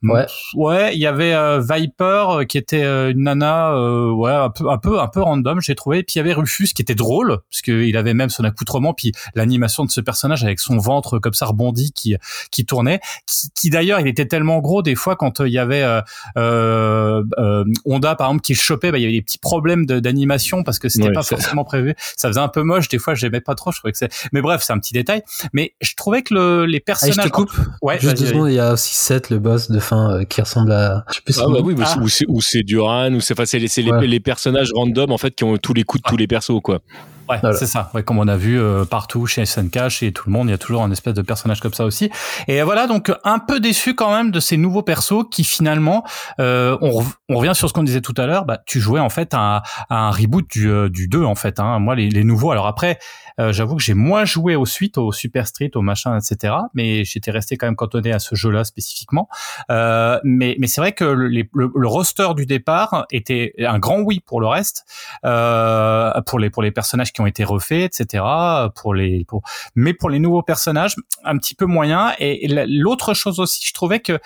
Ouais. 0.03 0.27
Ouais, 0.55 0.95
il 0.95 1.01
y 1.01 1.07
avait 1.07 1.33
euh, 1.33 1.61
Viper, 1.61 2.27
euh, 2.31 2.45
qui 2.45 2.59
était 2.59 2.83
euh, 2.83 3.11
une 3.11 3.23
nana, 3.23 3.73
euh, 3.73 4.11
ouais, 4.11 4.33
un 4.33 4.51
peu, 4.51 4.69
un 4.69 4.79
peu, 4.79 4.99
un 4.99 5.09
peu 5.09 5.21
random, 5.23 5.61
j'ai 5.61 5.75
trouvé. 5.75 6.03
Puis 6.03 6.15
il 6.17 6.19
y 6.19 6.21
avait 6.21 6.33
Rufus, 6.33 6.69
qui 6.75 6.83
était 6.83 6.95
drôle, 6.95 7.39
parce 7.51 7.63
qu'il 7.63 7.97
avait 7.97 8.15
même 8.15 8.31
son 8.31 8.45
accoutrement, 8.45 8.95
puis 8.95 9.13
l'animation 9.35 9.85
de 9.85 9.91
ce 9.91 10.01
personnage 10.01 10.43
avec 10.45 10.59
son 10.59 10.79
ventre 10.79 11.19
comme 11.19 11.35
ça 11.35 11.47
rebondi 11.47 11.93
qui, 11.93 12.17
qui 12.51 12.67
tournait, 12.67 13.01
qui, 13.27 13.49
qui 13.55 13.71
d'ailleurs, 13.71 14.01
il 14.01 14.09
était 14.09 14.27
tellement 14.27 14.59
gros 14.59 14.83
des 14.83 14.95
fois 14.95 15.17
quand 15.17 15.41
euh, 15.41 15.49
il 15.49 15.53
y 15.53 15.59
avait 15.59 15.85
euh, 16.37 17.23
Honda 17.85 18.15
par 18.15 18.29
exemple 18.29 18.43
qui 18.43 18.55
le 18.55 18.59
chopait, 18.59 18.91
bah, 18.91 18.99
il 18.99 19.03
y 19.03 19.05
avait 19.05 19.15
des 19.15 19.23
petits 19.23 19.39
problèmes 19.39 19.87
d'animation 19.87 20.63
parce 20.63 20.79
que 20.79 20.89
c'était 20.89 21.03
Ouais, 21.09 21.13
pas 21.13 21.23
forcément 21.23 21.65
prévu. 21.65 21.95
Ça 22.17 22.29
faisait 22.29 22.41
un 22.41 22.49
peu 22.49 22.63
moche 22.63 22.89
des 22.89 22.99
fois, 22.99 23.15
j'aimais 23.15 23.41
pas 23.41 23.55
trop. 23.55 23.73
Je 23.73 23.79
trouvais 23.79 23.93
que 23.93 23.99
c'est. 23.99 24.11
Mais 24.33 24.41
bref, 24.41 24.63
c'est 24.65 24.73
un 24.73 24.79
petit 24.79 24.93
détail. 24.93 25.23
Mais 25.53 25.75
je 25.81 25.95
trouvais 25.95 26.23
que 26.23 26.35
le, 26.35 26.65
les 26.65 26.81
personnages. 26.81 27.17
je 27.17 27.23
te 27.23 27.29
coupe. 27.29 27.51
Ouais. 27.83 27.99
Juste 27.99 28.19
deux 28.19 28.27
secondes, 28.27 28.49
il 28.49 28.55
y 28.55 28.61
a 28.61 28.73
aussi 28.73 28.95
Seth, 28.95 29.31
le 29.31 29.39
boss 29.39 29.71
de 29.71 29.81
fin, 29.93 30.11
euh, 30.21 30.25
qui 30.25 30.41
ressemble 30.41 30.73
à. 30.73 31.05
Je 31.09 31.15
sais 31.17 31.21
plus 31.25 31.39
Ah 31.41 31.45
bah 31.49 31.59
oui, 31.63 31.75
mais 31.77 31.85
Ah. 31.87 31.99
ou 32.01 32.09
c'est 32.09 32.25
ou 32.29 32.41
c'est 32.41 32.63
Duran 32.63 33.13
ou 33.13 33.21
c'est 33.21 33.35
enfin 33.35 33.45
c'est 33.47 33.59
les, 33.59 33.69
c'est 33.69 33.83
les- 33.83 33.91
Ouais. 33.93 34.07
les 34.07 34.21
personnages 34.21 34.71
random 34.75 35.13
en 35.13 35.19
fait 35.19 35.35
qui 35.35 35.45
ont 35.45 35.57
tous 35.59 35.75
les 35.75 35.83
coups 35.85 36.03
de 36.03 36.09
tous 36.09 36.17
les 36.17 36.27
persos 36.27 36.61
quoi. 36.63 36.79
Ouais, 37.29 37.39
Voilà. 37.41 37.57
c'est 37.57 37.67
ça. 37.69 37.89
Ouais, 37.95 38.03
comme 38.03 38.19
on 38.19 38.27
a 38.27 38.37
vu 38.37 38.61
euh, 38.61 38.85
partout 38.85 39.27
chez 39.27 39.43
SNK, 39.47 39.89
chez 39.89 40.13
tout 40.13 40.25
le 40.27 40.33
monde, 40.33 40.49
il 40.49 40.51
y 40.51 40.55
a 40.55 40.59
toujours 40.59 40.83
un 40.83 40.91
espèce 40.91 41.15
de 41.15 41.23
personnage 41.23 41.61
comme 41.61 41.73
ça 41.73 41.85
aussi. 41.85 42.11
Et 42.49 42.61
voilà, 42.63 42.87
donc 42.89 43.13
un 43.25 43.39
peu 43.39 43.61
déçu 43.61 43.95
quand 43.95 44.13
même 44.13 44.33
de 44.33 44.41
ces 44.41 44.57
nouveaux 44.57 44.83
persos 44.83 45.25
qui 45.31 45.45
finalement, 45.45 46.05
euh, 46.41 46.77
on, 46.81 46.91
rev- 46.91 47.13
on 47.29 47.37
revient 47.37 47.55
sur 47.55 47.69
ce 47.69 47.75
qu'on 47.75 47.85
disait 47.85 48.01
tout 48.01 48.13
à 48.17 48.27
l'heure. 48.27 48.45
Bah, 48.45 48.59
tu 48.67 48.81
jouais 48.81 48.99
en 49.01 49.09
fait 49.09 49.31
à, 49.35 49.63
à 49.89 49.97
un 50.09 50.11
reboot 50.11 50.45
du, 50.51 50.69
euh, 50.69 50.89
du 50.91 51.07
2 51.07 51.23
en 51.23 51.37
fait. 51.37 51.61
Hein. 51.61 51.79
Moi, 51.79 51.95
les, 51.95 52.11
les 52.11 52.25
nouveaux. 52.25 52.51
Alors 52.51 52.67
après, 52.67 52.99
euh, 53.41 53.53
j'avoue 53.53 53.77
que 53.77 53.83
j'ai 53.83 53.95
moins 53.95 54.25
joué 54.25 54.57
aux 54.57 54.67
suites, 54.67 54.99
au 54.99 55.13
Super 55.13 55.47
Street, 55.47 55.71
au 55.75 55.83
machin, 55.83 56.19
etc. 56.19 56.55
Mais 56.75 57.05
j'étais 57.05 57.31
resté 57.31 57.57
quand 57.57 57.67
même 57.67 57.77
cantonné 57.77 58.13
à 58.13 58.19
ce 58.19 58.35
jeu-là 58.35 58.65
spécifiquement. 58.65 59.29
Euh, 59.71 60.19
mais 60.25 60.57
mais 60.59 60.67
c'est 60.67 60.81
vrai 60.81 60.93
que 60.93 61.05
le, 61.05 61.29
le, 61.29 61.71
le 61.75 61.87
roster 61.89 62.29
du 62.37 62.47
départ 62.47 63.07
était 63.11 63.55
un 63.59 63.79
grand 63.79 64.01
oui 64.01 64.21
pour 64.21 64.41
le 64.41 64.47
reste, 64.47 64.85
euh, 65.25 66.13
pour 66.27 66.39
les 66.39 66.51
pour 66.51 66.63
les 66.63 66.71
personnages 66.71 67.13
qui 67.13 67.21
ont 67.21 67.27
été 67.27 67.45
refaits, 67.45 67.85
etc. 68.01 68.25
Pour 68.75 68.95
les 68.95 69.25
pour 69.27 69.43
mais 69.75 69.95
pour 69.95 70.11
les 70.11 70.19
nouveaux 70.19 70.43
personnages 70.43 70.95
un 71.25 71.37
petit 71.39 71.55
peu 71.55 71.67
moyen. 71.67 72.13
Et, 72.19 72.45
et 72.45 72.49
la- 72.49 72.67
l'autre 72.67 73.15
chose 73.15 73.41
aussi, 73.41 73.65
je 73.67 73.73
trouvais 73.73 74.01
que 74.01 74.19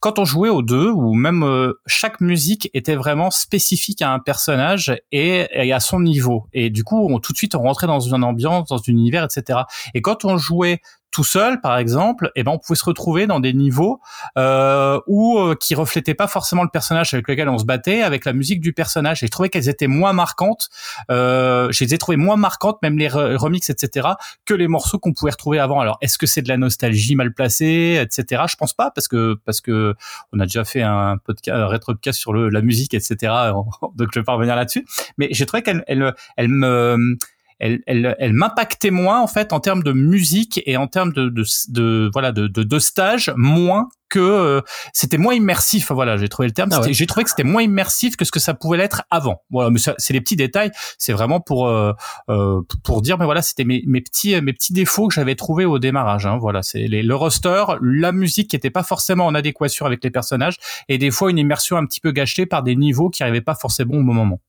quand 0.00 0.18
on 0.18 0.24
jouait 0.24 0.48
aux 0.48 0.62
deux, 0.62 0.90
ou 0.90 1.14
même 1.14 1.42
euh, 1.42 1.72
chaque 1.86 2.20
musique 2.20 2.70
était 2.74 2.94
vraiment 2.94 3.30
spécifique 3.30 4.02
à 4.02 4.12
un 4.12 4.18
personnage 4.18 4.96
et, 5.10 5.72
à 5.72 5.80
son 5.80 6.00
niveau. 6.00 6.46
Et 6.52 6.70
du 6.70 6.84
coup, 6.84 7.08
on, 7.10 7.18
tout 7.18 7.32
de 7.32 7.38
suite, 7.38 7.54
on 7.54 7.62
rentrait 7.62 7.86
dans 7.86 8.00
une 8.00 8.22
ambiance, 8.22 8.68
dans 8.68 8.76
un 8.76 8.82
univers, 8.86 9.24
etc. 9.24 9.60
Et 9.94 10.02
quand 10.02 10.24
on 10.24 10.36
jouait 10.36 10.80
tout 11.10 11.24
seul, 11.24 11.60
par 11.60 11.78
exemple, 11.78 12.30
et 12.36 12.42
ben 12.42 12.52
on 12.52 12.58
pouvait 12.58 12.76
se 12.76 12.84
retrouver 12.84 13.26
dans 13.26 13.40
des 13.40 13.54
niveaux 13.54 14.00
euh, 14.36 15.00
où 15.06 15.38
euh, 15.38 15.54
qui 15.54 15.74
reflétaient 15.74 16.14
pas 16.14 16.26
forcément 16.26 16.62
le 16.62 16.68
personnage 16.68 17.14
avec 17.14 17.26
lequel 17.26 17.48
on 17.48 17.56
se 17.56 17.64
battait, 17.64 18.02
avec 18.02 18.24
la 18.24 18.32
musique 18.32 18.60
du 18.60 18.72
personnage. 18.72 19.22
Et 19.22 19.26
je 19.26 19.30
trouvais 19.30 19.48
qu'elles 19.48 19.68
étaient 19.68 19.86
moins 19.86 20.12
marquantes. 20.12 20.68
Euh, 21.10 21.72
je 21.72 21.84
les 21.84 22.16
moins 22.16 22.36
marquantes, 22.36 22.78
même 22.82 22.98
les 22.98 23.08
remixes, 23.08 23.70
etc., 23.70 24.08
que 24.44 24.52
les 24.52 24.68
morceaux 24.68 24.98
qu'on 24.98 25.12
pouvait 25.14 25.30
retrouver 25.30 25.58
avant. 25.58 25.80
Alors, 25.80 25.96
est-ce 26.02 26.18
que 26.18 26.26
c'est 26.26 26.42
de 26.42 26.48
la 26.48 26.58
nostalgie 26.58 27.16
mal 27.16 27.32
placée, 27.32 27.98
etc. 28.00 28.42
Je 28.48 28.56
pense 28.56 28.74
pas, 28.74 28.90
parce 28.90 29.08
que 29.08 29.36
parce 29.44 29.60
que 29.60 29.94
on 30.32 30.40
a 30.40 30.44
déjà 30.44 30.64
fait 30.64 30.82
un 30.82 31.16
podcast, 31.16 31.56
un 31.56 31.66
rétro 31.66 31.92
podcast 31.92 32.18
sur 32.18 32.32
le, 32.32 32.48
la 32.50 32.60
musique, 32.60 32.94
etc. 32.94 33.32
Donc 33.94 34.08
je 34.12 34.20
vais 34.20 34.24
pas 34.24 34.34
revenir 34.34 34.54
là-dessus. 34.54 34.86
Mais 35.16 35.28
j'ai 35.30 35.46
trouvé 35.46 35.62
qu'elle 35.62 35.82
elle, 35.86 36.14
elle 36.36 36.48
me 36.48 37.16
elle, 37.58 37.80
elle, 37.86 38.14
elle 38.18 38.32
m'impactait 38.32 38.90
moins 38.90 39.20
en 39.20 39.26
fait 39.26 39.52
en 39.52 39.60
termes 39.60 39.82
de 39.82 39.92
musique 39.92 40.60
et 40.66 40.76
en 40.76 40.86
termes 40.86 41.12
de, 41.12 41.28
de, 41.28 41.44
de 41.68 42.10
voilà 42.12 42.32
de, 42.32 42.48
de, 42.48 42.62
de, 42.62 42.78
stage 42.78 43.32
moins 43.36 43.88
que 44.08 44.18
euh, 44.18 44.60
c'était 44.92 45.16
moins 45.16 45.34
immersif. 45.34 45.90
Voilà 45.90 46.16
j'ai 46.16 46.28
trouvé 46.28 46.48
le 46.48 46.54
terme. 46.54 46.70
Ah 46.72 46.80
j'ai 46.88 47.06
trouvé 47.06 47.24
que 47.24 47.30
c'était 47.30 47.44
moins 47.44 47.62
immersif 47.62 48.16
que 48.16 48.24
ce 48.24 48.30
que 48.30 48.40
ça 48.40 48.54
pouvait 48.54 48.76
l'être 48.76 49.04
avant. 49.10 49.42
Voilà 49.50 49.70
mais 49.70 49.78
c'est 49.78 50.12
les 50.12 50.20
petits 50.20 50.36
détails. 50.36 50.70
C'est 50.98 51.12
vraiment 51.12 51.40
pour 51.40 51.66
euh, 51.66 51.92
euh, 52.28 52.60
pour 52.84 53.00
dire 53.00 53.16
mais 53.18 53.24
voilà 53.24 53.42
c'était 53.42 53.64
mes, 53.64 53.82
mes 53.86 54.02
petits 54.02 54.38
mes 54.42 54.52
petits 54.52 54.74
défauts 54.74 55.08
que 55.08 55.14
j'avais 55.14 55.34
trouvé 55.34 55.64
au 55.64 55.78
démarrage 55.78 56.26
hein, 56.26 56.36
voilà 56.38 56.62
c'est 56.62 56.86
le 56.86 57.14
roster 57.14 57.64
la 57.80 58.12
musique 58.12 58.50
qui 58.50 58.56
était 58.56 58.70
pas 58.70 58.82
forcément 58.82 59.26
en 59.26 59.34
adéquation 59.34 59.86
avec 59.86 60.04
les 60.04 60.10
personnages 60.10 60.56
et 60.88 60.98
des 60.98 61.10
fois 61.10 61.30
une 61.30 61.38
immersion 61.38 61.76
un 61.76 61.86
petit 61.86 62.00
peu 62.00 62.12
gâchée 62.12 62.46
par 62.46 62.62
des 62.62 62.76
niveaux 62.76 63.10
qui 63.10 63.22
arrivaient 63.22 63.40
pas 63.40 63.54
forcément 63.54 63.94
au 63.94 64.02
bon 64.02 64.14
moment 64.14 64.40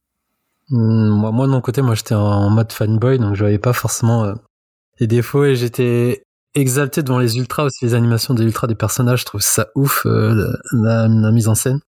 moi, 0.69 1.31
moi 1.31 1.47
de 1.47 1.51
mon 1.51 1.61
côté, 1.61 1.81
moi 1.81 1.95
j'étais 1.95 2.15
en 2.15 2.49
mode 2.49 2.71
fanboy, 2.71 3.19
donc 3.19 3.35
je 3.35 3.39
voyais 3.39 3.59
pas 3.59 3.73
forcément 3.73 4.25
euh, 4.25 4.33
les 4.99 5.07
défauts 5.07 5.45
et 5.45 5.55
j'étais 5.55 6.23
exalté 6.55 7.03
devant 7.03 7.19
les 7.19 7.37
ultras 7.37 7.63
aussi 7.63 7.85
les 7.85 7.93
animations 7.93 8.33
des 8.33 8.43
ultras 8.43 8.67
des 8.67 8.75
personnages. 8.75 9.21
Je 9.21 9.25
trouve 9.25 9.41
ça 9.41 9.67
ouf 9.75 10.05
euh, 10.05 10.51
la, 10.73 11.07
mise 11.07 11.47
en 11.47 11.55
scène. 11.55 11.79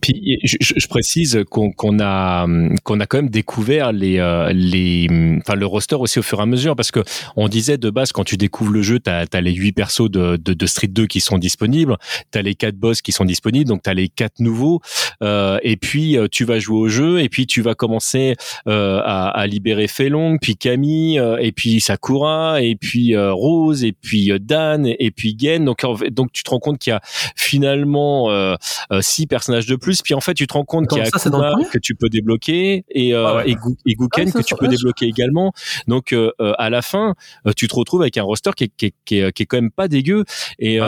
Puis 0.00 0.38
je, 0.44 0.56
je 0.60 0.86
précise 0.86 1.44
qu'on 1.50 1.98
a 2.00 2.46
qu'on 2.84 3.00
a 3.00 3.06
quand 3.06 3.18
même 3.18 3.30
découvert 3.30 3.92
les 3.92 4.18
euh, 4.18 4.52
les 4.52 5.08
enfin 5.38 5.54
le 5.54 5.66
roster 5.66 5.96
aussi 5.96 6.18
au 6.18 6.22
fur 6.22 6.38
et 6.38 6.42
à 6.42 6.46
mesure. 6.46 6.76
Parce 6.76 6.90
que 6.90 7.00
on 7.36 7.48
disait 7.48 7.78
de 7.78 7.90
base 7.90 8.12
quand 8.12 8.24
tu 8.24 8.36
découvres 8.36 8.72
le 8.72 8.82
jeu 8.82 9.00
tu 9.00 9.10
as, 9.10 9.40
les 9.40 9.52
huit 9.52 9.72
persos 9.72 10.10
de, 10.10 10.36
de, 10.36 10.54
de, 10.54 10.66
Street 10.66 10.88
2 10.88 11.06
qui 11.06 11.20
sont 11.20 11.38
disponibles, 11.38 11.96
tu 12.32 12.38
as 12.38 12.42
les 12.42 12.54
quatre 12.54 12.76
boss 12.76 13.02
qui 13.02 13.12
sont 13.12 13.24
disponibles. 13.24 13.68
Donc 13.68 13.82
tu 13.82 13.90
as 13.90 13.94
les 13.94 14.08
quatre 14.08 14.40
nouveaux. 14.40 14.80
Euh, 15.22 15.58
et 15.62 15.76
puis 15.76 16.16
euh, 16.16 16.28
tu 16.30 16.44
vas 16.44 16.58
jouer 16.58 16.78
au 16.78 16.88
jeu. 16.88 17.20
Et 17.20 17.28
puis 17.28 17.46
tu 17.46 17.62
vas 17.62 17.74
commencer 17.74 18.36
euh, 18.66 19.00
à, 19.04 19.28
à, 19.28 19.46
libérer 19.46 19.88
Felong, 19.88 20.38
puis 20.40 20.56
Camille 20.56 21.18
euh, 21.18 21.36
et 21.38 21.52
puis 21.52 21.80
Sakura 21.80 22.62
et 22.62 22.76
puis 22.76 23.16
Rose 23.16 23.84
et 23.84 23.92
puis 23.92 24.32
Dan 24.40 24.86
et 24.86 25.10
puis 25.10 25.36
Gen. 25.38 25.64
Donc 25.64 25.84
donc 26.10 26.32
tu 26.32 26.42
te 26.42 26.50
rends 26.50 26.58
compte 26.58 26.78
qu'il 26.78 26.92
y 26.92 26.94
a 26.94 27.00
finalement 27.36 28.56
six 29.00 29.26
personnages 29.26 29.66
de 29.66 29.76
plus 29.76 29.89
puis 30.02 30.14
en 30.14 30.20
fait, 30.20 30.34
tu 30.34 30.46
te 30.46 30.52
rends 30.52 30.64
compte 30.64 30.88
qu'il 30.88 30.98
y 30.98 31.00
a 31.00 31.04
Akuma 31.04 31.54
que 31.70 31.78
tu 31.78 31.94
peux 31.94 32.08
débloquer 32.08 32.84
et, 32.90 33.14
euh, 33.14 33.38
ah 33.38 33.42
et, 33.46 33.54
Guken 33.94 34.30
ah, 34.34 34.38
que 34.38 34.44
tu 34.44 34.54
peux 34.54 34.68
débloquer 34.68 35.06
également. 35.06 35.52
Donc 35.86 36.12
euh, 36.12 36.32
euh, 36.40 36.52
à 36.58 36.70
la 36.70 36.82
fin, 36.82 37.14
tu 37.56 37.68
te 37.68 37.74
retrouves 37.74 38.02
avec 38.02 38.16
un 38.16 38.22
roster 38.22 38.50
qui 38.56 38.64
est, 38.64 38.72
qui 38.76 38.86
est, 38.86 38.94
qui 39.04 39.18
est, 39.18 39.32
qui 39.32 39.42
est 39.42 39.46
quand 39.46 39.58
même 39.58 39.70
pas 39.70 39.88
dégueu. 39.88 40.24
Et, 40.58 40.78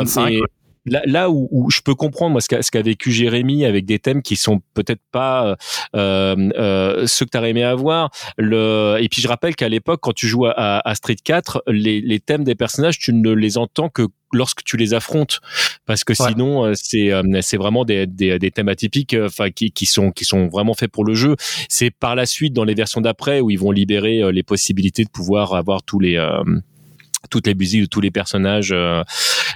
là, 0.87 1.03
là 1.07 1.30
où, 1.30 1.49
où, 1.51 1.70
je 1.70 1.80
peux 1.80 1.95
comprendre 1.95 2.33
moi 2.33 2.41
ce 2.41 2.49
qu'a, 2.49 2.62
ce 2.62 2.70
qu'a 2.70 2.83
vécu 2.83 3.12
Jérémy 3.12 3.64
avec 3.64 3.85
des 3.85 3.99
thèmes 3.99 4.22
qui 4.22 4.37
sont 4.37 4.61
peut-être 4.74 5.03
pas 5.11 5.57
euh, 5.95 6.37
euh, 6.55 7.07
ceux 7.07 7.26
que 7.26 7.39
tu 7.39 7.45
aimé 7.45 7.62
avoir. 7.62 8.11
Le 8.39 8.99
et 9.01 9.09
puis 9.09 9.20
je 9.22 9.28
rappelle 9.28 9.57
qu'à 9.57 9.68
l'époque 9.68 10.01
quand 10.03 10.14
tu 10.14 10.26
joues 10.26 10.47
à, 10.47 10.89
à 10.89 10.95
Street 10.95 11.16
4, 11.22 11.64
les, 11.68 12.01
les 12.01 12.20
thèmes 12.20 12.45
des 12.45 12.55
personnages 12.55 12.99
tu 12.99 13.12
ne 13.12 13.33
les 13.33 13.59
entends 13.59 13.89
que 13.89 14.07
lorsque 14.33 14.62
tu 14.64 14.76
les 14.76 14.95
affrontes. 14.95 15.41
Parce 15.87 16.05
que 16.05 16.14
sinon 16.14 16.64
euh, 16.64 16.72
c'est 16.74 17.12
euh, 17.12 17.22
c'est 17.43 17.57
vraiment 17.57 17.85
des, 17.85 18.07
des, 18.07 18.39
des 18.39 18.51
thèmes 18.51 18.68
atypiques 18.68 19.14
euh, 19.14 19.26
enfin 19.26 19.51
qui, 19.51 19.70
qui 19.70 19.87
sont 19.87 20.11
qui 20.11 20.24
sont 20.24 20.49
vraiment 20.49 20.74
faits 20.74 20.91
pour 20.91 21.05
le 21.05 21.14
jeu. 21.14 21.37
C'est 21.68 21.91
par 21.91 22.14
la 22.14 22.26
suite 22.26 22.53
dans 22.53 22.64
les 22.64 22.74
versions 22.74 23.01
d'après 23.01 23.41
où 23.41 23.51
ils 23.51 23.59
vont 23.59 23.70
libérer 23.70 24.33
les 24.33 24.43
possibilités 24.43 25.05
de 25.05 25.11
pouvoir 25.11 25.55
avoir 25.55 25.83
tous 25.83 25.99
les 25.99 26.16
toutes 27.31 27.47
les 27.47 27.55
musiques 27.55 27.91
tous 27.91 28.01
les 28.01 28.11
personnages 28.11 28.73
euh, 28.73 29.03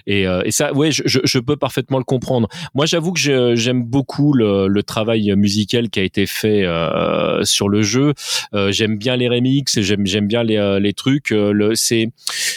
et, 0.06 0.26
euh, 0.26 0.42
et, 0.44 0.50
ça 0.50 0.72
ouais 0.72 0.90
je, 0.92 1.02
je, 1.04 1.38
peux 1.38 1.56
parfaitement 1.56 1.98
le 1.98 2.04
comprendre. 2.04 2.48
Moi 2.74 2.86
j'avoue 2.86 3.12
que 3.12 3.54
j'aime 3.54 3.82
beaucoup 3.82 4.32
le, 4.32 4.68
le, 4.68 4.82
travail 4.82 5.32
musical 5.36 5.90
qui 5.90 6.00
a 6.00 6.02
été 6.02 6.26
fait 6.26 6.64
euh, 6.64 7.44
sur 7.44 7.68
le 7.68 7.82
jeu. 7.82 8.14
Euh, 8.54 8.70
j'aime 8.72 8.98
bien 8.98 9.16
les 9.16 9.28
remixes 9.28 9.80
j'aime 9.80 10.06
j'aime 10.06 10.26
bien 10.26 10.42
les, 10.42 10.78
les 10.80 10.92
trucs 10.92 11.30
le 11.30 11.74
c'est 11.74 12.10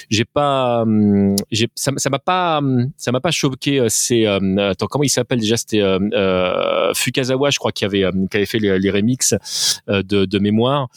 j'ai 0.09 0.25
pas 0.25 0.81
hum, 0.81 1.35
j'ai 1.51 1.67
ça 1.75 1.91
m'a 2.09 2.19
pas 2.19 2.59
hum, 2.59 2.91
ça 2.97 3.11
m'a 3.11 3.19
pas 3.19 3.31
choqué 3.31 3.85
c'est 3.89 4.25
attends 4.25 4.87
comment 4.87 5.03
il 5.03 5.09
s'appelle 5.09 5.39
déjà 5.39 5.57
c'était 5.57 5.81
Fukazawa 6.95 7.49
je 7.49 7.57
crois 7.57 7.71
qui 7.71 7.85
avait 7.85 8.05
qui 8.29 8.37
avait 8.37 8.45
fait 8.45 8.59
les, 8.59 8.77
les 8.79 8.91
remixes 8.91 9.35
de, 9.87 10.25
de 10.25 10.39
mémoire 10.39 10.89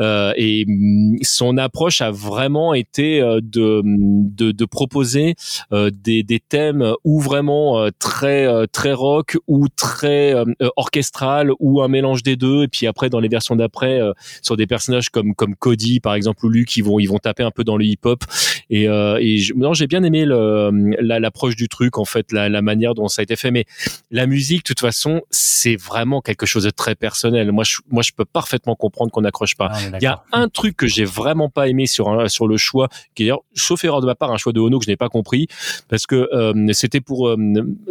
et 0.00 0.64
hum, 0.68 1.16
son 1.22 1.56
approche 1.58 2.00
a 2.00 2.10
vraiment 2.10 2.74
été 2.74 3.20
de, 3.20 3.82
de, 3.84 4.52
de 4.52 4.64
proposer 4.64 5.34
euh, 5.72 5.90
des, 5.92 6.22
des 6.22 6.40
thèmes 6.40 6.94
ou 7.04 7.20
vraiment 7.20 7.80
euh, 7.80 7.90
très 7.98 8.46
euh, 8.46 8.66
très 8.70 8.92
rock 8.92 9.36
ou 9.46 9.68
très 9.68 10.34
orchestral 10.76 11.50
ou 11.58 11.82
un 11.82 11.88
mélange 11.88 12.22
des 12.22 12.36
deux. 12.36 12.64
Et 12.64 12.68
puis 12.68 12.86
après 12.86 13.10
dans 13.10 13.20
les 13.20 13.28
versions 13.28 13.56
d'après 13.56 14.00
sur 14.42 14.56
des 14.56 14.66
personnages 14.66 15.10
comme 15.10 15.34
comme 15.34 15.54
Cody 15.56 16.00
par 16.00 16.14
exemple 16.14 16.44
ou 16.46 16.48
Luke 16.48 16.76
ils 16.76 16.84
vont 16.84 16.98
ils 16.98 17.06
vont 17.06 17.18
taper 17.18 17.42
un 17.42 17.50
peu 17.50 17.64
dans 17.64 17.76
le 17.76 17.84
hip 17.84 17.98
hop 18.04 18.24
et, 18.70 18.84
et 18.84 19.42
non 19.56 19.74
j'ai 19.74 19.86
bien 19.86 20.02
aimé 20.02 20.24
l'approche 20.26 21.56
du 21.56 21.68
truc 21.68 21.98
en 21.98 22.04
fait 22.04 22.32
la, 22.32 22.48
la 22.48 22.62
manière 22.62 22.94
dont 22.94 23.08
ça 23.08 23.20
a 23.20 23.22
été 23.22 23.36
fait. 23.36 23.50
Mais 23.50 23.64
la 24.10 24.26
musique 24.26 24.58
de 24.58 24.64
toute 24.64 24.80
façon 24.80 25.22
c'est 25.30 25.76
vraiment 25.76 26.20
quelque 26.20 26.46
chose 26.46 26.64
de 26.64 26.70
très 26.70 26.94
personnel. 26.94 27.52
Moi 27.52 27.64
je 27.64 27.78
moi 27.90 28.02
je 28.02 28.12
peux 28.12 28.24
parfaitement 28.24 28.76
comprendre 28.76 29.10
qu'on 29.10 29.22
n'accroche 29.22 29.56
pas. 29.56 29.70
Ah, 29.72 29.98
il 30.00 30.02
y 30.02 30.06
a 30.06 30.22
un 30.32 30.48
truc 30.48 30.76
que 30.76 30.86
j'ai 30.86 31.04
vraiment 31.04 31.48
pas 31.48 31.68
aimé 31.68 31.86
sur 31.86 32.08
un, 32.08 32.28
sur 32.28 32.46
le 32.46 32.56
choix 32.56 32.88
qui 33.14 33.28
est 33.28 33.32
sauf 33.54 33.84
erreur 33.84 34.00
de 34.00 34.06
ma 34.06 34.14
part, 34.14 34.30
un 34.30 34.36
choix 34.36 34.52
de 34.52 34.60
Ono 34.60 34.78
que 34.78 34.84
je 34.84 34.90
n'ai 34.90 34.96
pas 34.96 35.08
compris, 35.08 35.48
parce 35.88 36.06
que 36.06 36.28
euh, 36.32 36.72
c'était 36.72 37.00
pour 37.00 37.28
euh, 37.28 37.36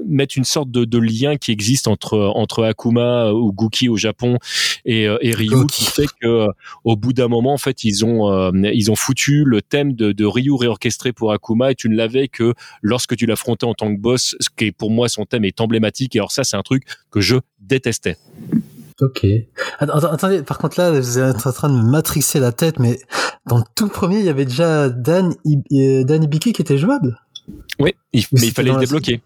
mettre 0.08 0.38
une 0.38 0.44
sorte 0.44 0.72
de, 0.72 0.86
de, 0.86 1.00
lien 1.00 1.38
qui 1.38 1.52
existe 1.52 1.88
entre 1.88 2.18
entre 2.36 2.64
Akuma 2.64 3.32
ou 3.32 3.54
Guki 3.54 3.90
au 3.90 3.98
Japon 3.98 4.38
et, 4.86 5.08
euh, 5.08 5.18
et 5.22 5.34
Ryu, 5.34 5.66
qui 5.68 5.86
fait 5.86 6.08
que 6.22 6.48
au 6.84 6.96
bout 6.96 7.14
d'un 7.14 7.28
moment, 7.28 7.54
en 7.54 7.58
fait, 7.58 7.84
ils 7.84 8.06
ont 8.06 8.52
ils 8.54 8.92
ont 8.92 8.96
foutu 8.96 9.44
le 9.46 9.62
thème 9.62 9.94
de, 9.94 10.12
de 10.12 10.26
Ryu 10.26 10.56
réorchestré 10.70 11.12
pour 11.14 11.32
Akuma 11.32 11.72
et 11.72 11.76
tu 11.76 11.90
ne 11.90 11.96
l'avais 11.96 12.28
que 12.28 12.54
lorsque 12.82 13.16
tu 13.16 13.26
l'affrontais 13.26 13.66
en 13.66 13.74
tant 13.74 13.94
que 13.94 14.00
boss, 14.00 14.36
ce 14.40 14.50
qui 14.56 14.66
est 14.66 14.72
pour 14.72 14.92
moi 14.92 15.10
son 15.10 15.26
thème 15.26 15.46
est 15.46 15.60
emblématique. 15.62 16.16
Et 16.16 16.20
alors 16.20 16.32
ça, 16.32 16.44
c'est 16.44 16.58
un 16.58 16.62
truc 16.62 16.84
que 17.12 17.22
je 17.22 17.38
détestais. 17.60 18.18
Ok. 19.02 19.26
Attendez, 19.80 20.44
par 20.44 20.58
contre 20.58 20.80
là, 20.80 20.92
vous 20.92 21.20
êtes 21.20 21.48
en 21.48 21.52
train 21.52 21.70
de 21.70 21.76
me 21.76 21.84
matrixer 21.84 22.40
la 22.40 22.52
tête, 22.52 22.80
mais 22.80 23.00
dans 23.46 23.58
le 23.58 23.64
tout 23.76 23.88
premier, 23.88 24.20
il 24.20 24.26
y 24.26 24.30
avait 24.30 24.46
déjà 24.46 24.90
Dan, 24.90 25.34
euh, 25.72 26.04
Dan 26.04 26.24
Ibiki 26.24 26.54
qui 26.54 26.62
était 26.62 26.78
jouable? 26.78 27.18
Oui, 27.80 27.96
mais 28.14 28.42
il 28.42 28.52
fallait 28.52 28.72
le 28.72 28.80
débloquer. 28.80 29.22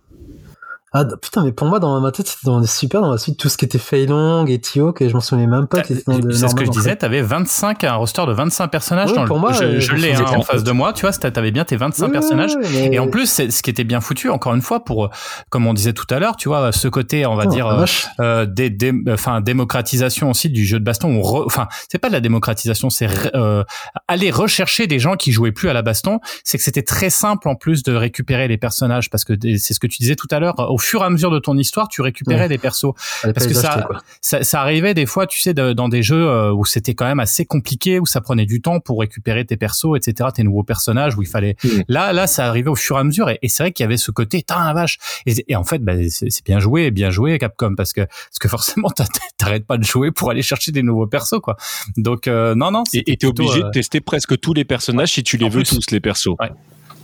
Ah 0.96 1.06
putain, 1.06 1.44
mais 1.44 1.52
pour 1.52 1.68
moi, 1.68 1.80
dans 1.80 2.00
ma 2.00 2.12
tête, 2.12 2.28
c'était 2.28 2.46
dans 2.46 2.64
super 2.68 3.02
dans 3.02 3.12
la 3.12 3.18
suite 3.18 3.40
tout 3.40 3.50
ce 3.50 3.58
qui 3.58 3.66
était 3.66 3.80
Fei 3.80 4.06
Long 4.06 4.46
et 4.46 4.60
Tio, 4.60 4.94
que 4.94 5.10
je 5.10 5.14
m'en 5.16 5.22
souvenais 5.22 5.48
même 5.48 5.66
pas. 5.66 5.84
C'est 5.84 5.96
ce 5.96 6.54
que 6.54 6.66
je 6.66 6.70
disais, 6.70 6.96
t'avais 6.96 7.24
25, 7.24 7.84
un 7.84 7.96
roster 7.96 8.24
de 8.28 8.32
25 8.32 8.68
personnages 8.68 9.12
dans 9.12 9.26
pour 9.26 9.38
le, 9.38 9.42
moi, 9.42 9.54
je, 9.54 9.80
je 9.80 9.96
l'ai 9.96 10.14
hein, 10.14 10.24
en 10.38 10.44
face 10.44 10.64
de 10.64 10.72
moi, 10.72 10.94
tu 10.94 11.08
vois, 11.08 11.12
t'avais 11.12 11.50
bien 11.50 11.66
tes 11.66 11.78
25 11.78 12.12
personnages. 12.12 12.52
Et 12.74 13.00
en 13.00 13.08
plus, 13.08 13.26
ce 13.50 13.62
qui 13.64 13.72
était 13.72 13.84
bien 13.84 14.02
foutu, 14.02 14.30
encore 14.30 14.54
une 14.54 14.62
fois, 14.62 14.84
pour, 14.84 15.10
comme 15.50 15.66
on 15.66 15.74
disait 15.74 15.94
tout 15.94 16.06
à 16.12 16.20
l'heure, 16.20 16.36
tu 16.36 16.48
vois, 16.48 16.72
ce 16.72 16.88
côté, 16.88 17.26
on 17.26 17.36
va 17.36 17.46
oh, 17.48 17.50
dire, 17.50 17.68
euh, 17.68 17.86
euh, 18.20 18.46
des, 18.46 18.70
des, 18.70 18.94
enfin, 19.10 19.42
démocratisation 19.42 20.30
aussi 20.30 20.52
du 20.52 20.64
jeu 20.64 20.80
de 20.80 20.84
baston. 20.84 21.22
Enfin, 21.24 21.68
c'est 21.90 21.98
pas 21.98 22.10
de 22.10 22.14
la 22.14 22.22
démocratisation, 22.22 22.92
c'est 22.92 23.08
euh, 23.34 23.64
aller 24.08 24.30
rechercher 24.30 24.86
des 24.86 25.00
gens 25.00 25.16
qui 25.16 25.32
jouaient 25.32 25.52
plus 25.52 25.70
à 25.70 25.74
la 25.74 25.82
baston. 25.82 26.20
C'est 26.44 26.60
que 26.60 26.64
c'était 26.64 26.84
très 26.84 27.10
simple 27.10 27.48
en 27.48 27.56
plus 27.56 27.82
de 27.82 27.96
récupérer 27.96 28.48
les 28.48 28.58
personnages 28.58 29.10
parce 29.10 29.24
que 29.24 29.34
c'est 29.58 29.74
ce 29.74 29.80
que 29.80 29.88
tu 29.88 29.98
disais 30.00 30.16
tout 30.16 30.28
à 30.30 30.40
l'heure. 30.40 30.54
Au 30.60 30.78
fur 30.84 31.02
et 31.02 31.06
à 31.06 31.10
mesure 31.10 31.32
de 31.32 31.40
ton 31.40 31.58
histoire, 31.58 31.88
tu 31.88 32.02
récupérais 32.02 32.48
des 32.48 32.58
persos. 32.58 32.94
Parce 33.22 33.48
que 33.48 33.54
ça, 33.54 33.88
ça, 34.22 34.62
arrivait 34.62 34.94
des 34.94 35.06
fois, 35.06 35.28
tu 35.28 35.40
sais, 35.40 35.54
dans 35.54 35.90
des 35.90 36.04
jeux 36.04 36.28
euh, 36.28 36.52
où 36.52 36.66
c'était 36.66 36.94
quand 36.94 37.06
même 37.06 37.20
assez 37.20 37.46
compliqué, 37.46 38.00
où 38.00 38.06
ça 38.06 38.22
prenait 38.22 38.46
du 38.46 38.62
temps 38.62 38.80
pour 38.80 39.00
récupérer 39.00 39.46
tes 39.46 39.58
persos, 39.58 39.96
etc., 39.96 40.30
tes 40.36 40.44
nouveaux 40.44 40.64
personnages, 40.64 41.16
où 41.18 41.22
il 41.22 41.28
fallait. 41.28 41.56
Mm. 41.64 41.68
Là, 41.88 42.14
là, 42.14 42.28
ça 42.28 42.48
arrivait 42.48 42.70
au 42.70 42.76
fur 42.76 42.98
et 42.98 43.00
à 43.00 43.04
mesure, 43.04 43.30
et, 43.30 43.40
c'est 43.48 43.64
vrai 43.64 43.72
qu'il 43.72 43.84
y 43.84 43.88
avait 43.88 43.98
ce 43.98 44.12
côté, 44.12 44.42
t'as 44.44 44.66
la 44.66 44.74
vache. 44.74 44.98
Et, 45.26 45.56
en 45.56 45.64
fait, 45.64 45.80
bah, 45.80 45.94
c'est 46.10 46.46
bien 46.46 46.60
joué, 46.60 46.92
bien 46.92 47.10
joué, 47.10 47.38
Capcom, 47.38 47.76
parce 47.76 47.94
que 47.94 48.02
parce 48.02 48.40
que 48.40 48.48
forcément, 48.48 48.90
t'arrêtes 49.38 49.66
pas 49.66 49.78
de 49.78 49.84
jouer 49.84 50.12
pour 50.12 50.30
aller 50.30 50.42
chercher 50.42 50.72
des 50.72 50.84
nouveaux 50.84 51.08
persos, 51.08 51.40
quoi. 51.42 51.58
Donc 51.98 52.28
euh, 52.28 52.56
non, 52.56 52.72
non. 52.72 52.84
Et 52.94 53.18
t'es 53.18 53.28
obligé 53.28 53.62
de 53.62 53.66
euh, 53.66 53.72
tester 53.72 54.02
presque 54.02 54.40
tous 54.40 54.54
les 54.54 54.66
personnages 54.66 55.12
si 55.14 55.24
tu 55.24 55.38
les 55.38 55.50
veux 55.50 55.64
tous 55.64 55.92
les 55.92 56.00
persos. 56.00 56.36
Ouais. 56.40 56.52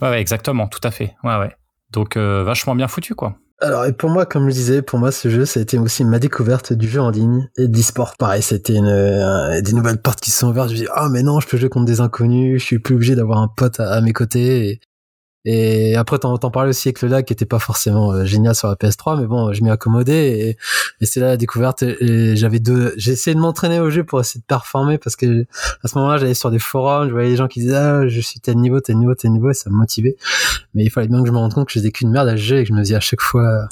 ouais, 0.02 0.22
exactement, 0.22 0.68
tout 0.68 0.82
à 0.84 0.92
fait. 0.92 1.16
Ouais, 1.24 1.38
ouais. 1.38 1.56
Donc 1.92 2.18
vachement 2.18 2.76
bien 2.76 2.88
foutu, 2.88 3.16
quoi. 3.16 3.36
Alors, 3.62 3.86
et 3.86 3.92
pour 3.92 4.10
moi, 4.10 4.26
comme 4.26 4.50
je 4.50 4.54
disais, 4.54 4.82
pour 4.82 5.00
moi, 5.00 5.12
ce 5.12 5.30
jeu, 5.30 5.44
ça 5.46 5.60
a 5.60 5.64
été 5.64 5.78
aussi 5.78 6.06
ma 6.06 6.20
découverte 6.20 6.72
du 6.72 6.88
jeu 6.88 7.02
en 7.02 7.10
ligne 7.10 7.50
et 7.58 7.68
d'e-sport. 7.68 8.16
Pareil, 8.18 8.42
c'était 8.42 8.76
une, 8.76 8.88
euh, 8.88 9.60
des 9.60 9.74
nouvelles 9.74 10.02
portes 10.02 10.22
qui 10.22 10.32
se 10.32 10.40
sont 10.40 10.48
ouvertes. 10.48 10.70
Je 10.70 10.76
me 10.76 10.80
dis, 10.80 10.88
ah, 10.94 11.10
mais 11.10 11.24
non, 11.24 11.42
je 11.42 11.48
peux 11.48 11.58
jouer 11.58 11.68
contre 11.68 11.86
des 11.86 12.00
inconnus, 12.00 12.62
je 12.62 12.66
suis 12.66 12.80
plus 12.80 12.96
obligé 12.96 13.16
d'avoir 13.16 13.40
un 13.40 13.50
pote 13.50 13.82
à, 13.82 14.00
mes 14.00 14.14
côtés. 14.14 14.70
Et 14.70 14.80
après, 15.96 16.20
t'en, 16.20 16.38
t'en 16.38 16.52
parlais 16.52 16.70
aussi 16.70 16.90
avec 16.90 17.02
le 17.02 17.08
lag 17.08 17.26
qui 17.26 17.34
était 17.34 17.46
pas 17.46 17.60
forcément 17.60 18.12
euh, 18.12 18.26
génial 18.26 18.56
sur 18.56 18.68
la 18.68 18.76
PS3, 18.76 19.20
mais 19.20 19.26
bon, 19.26 19.54
je 19.54 19.64
m'y 19.64 19.70
accommodais 19.70 20.40
et, 20.40 20.58
et 21.02 21.06
c'est 21.06 21.20
là 21.20 21.28
la 21.28 21.38
découverte. 21.38 21.82
Et, 21.84 21.98
et 22.04 22.36
j'avais 22.36 22.60
deux, 22.60 22.94
j'ai 22.98 23.14
essayé 23.14 23.36
de 23.36 23.40
m'entraîner 23.40 23.80
au 23.80 23.90
jeu 23.90 24.04
pour 24.04 24.20
essayer 24.20 24.42
de 24.42 24.46
performer 24.46 24.98
parce 24.98 25.16
que 25.16 25.46
à 25.84 25.88
ce 25.88 25.98
moment-là, 25.98 26.18
j'allais 26.18 26.34
sur 26.34 26.52
des 26.52 26.60
forums, 26.60 27.08
je 27.08 27.14
voyais 27.14 27.30
les 27.30 27.38
gens 27.38 27.48
qui 27.48 27.62
disaient 27.62 27.76
ah, 27.76 28.08
je 28.08 28.20
suis 28.20 28.40
tel 28.40 28.58
niveau, 28.58 28.82
tel 28.82 28.98
niveau, 28.98 29.16
tel 29.16 29.32
niveau, 29.32 29.50
et 29.50 29.54
ça 29.54 29.70
me 29.70 29.76
motivait. 29.76 30.18
Mais 30.74 30.84
il 30.84 30.90
fallait 30.90 31.08
bien 31.08 31.22
que 31.22 31.28
je 31.28 31.32
me 31.32 31.38
rende 31.38 31.54
compte 31.54 31.68
que 31.68 31.74
faisais 31.74 31.92
qu'une 31.92 32.12
merde 32.12 32.28
à 32.28 32.36
ce 32.38 32.54
et 32.54 32.64
que 32.64 32.70
je 32.70 32.74
me 32.74 32.80
faisais 32.80 32.96
à 32.96 33.00
chaque 33.00 33.22
fois 33.22 33.70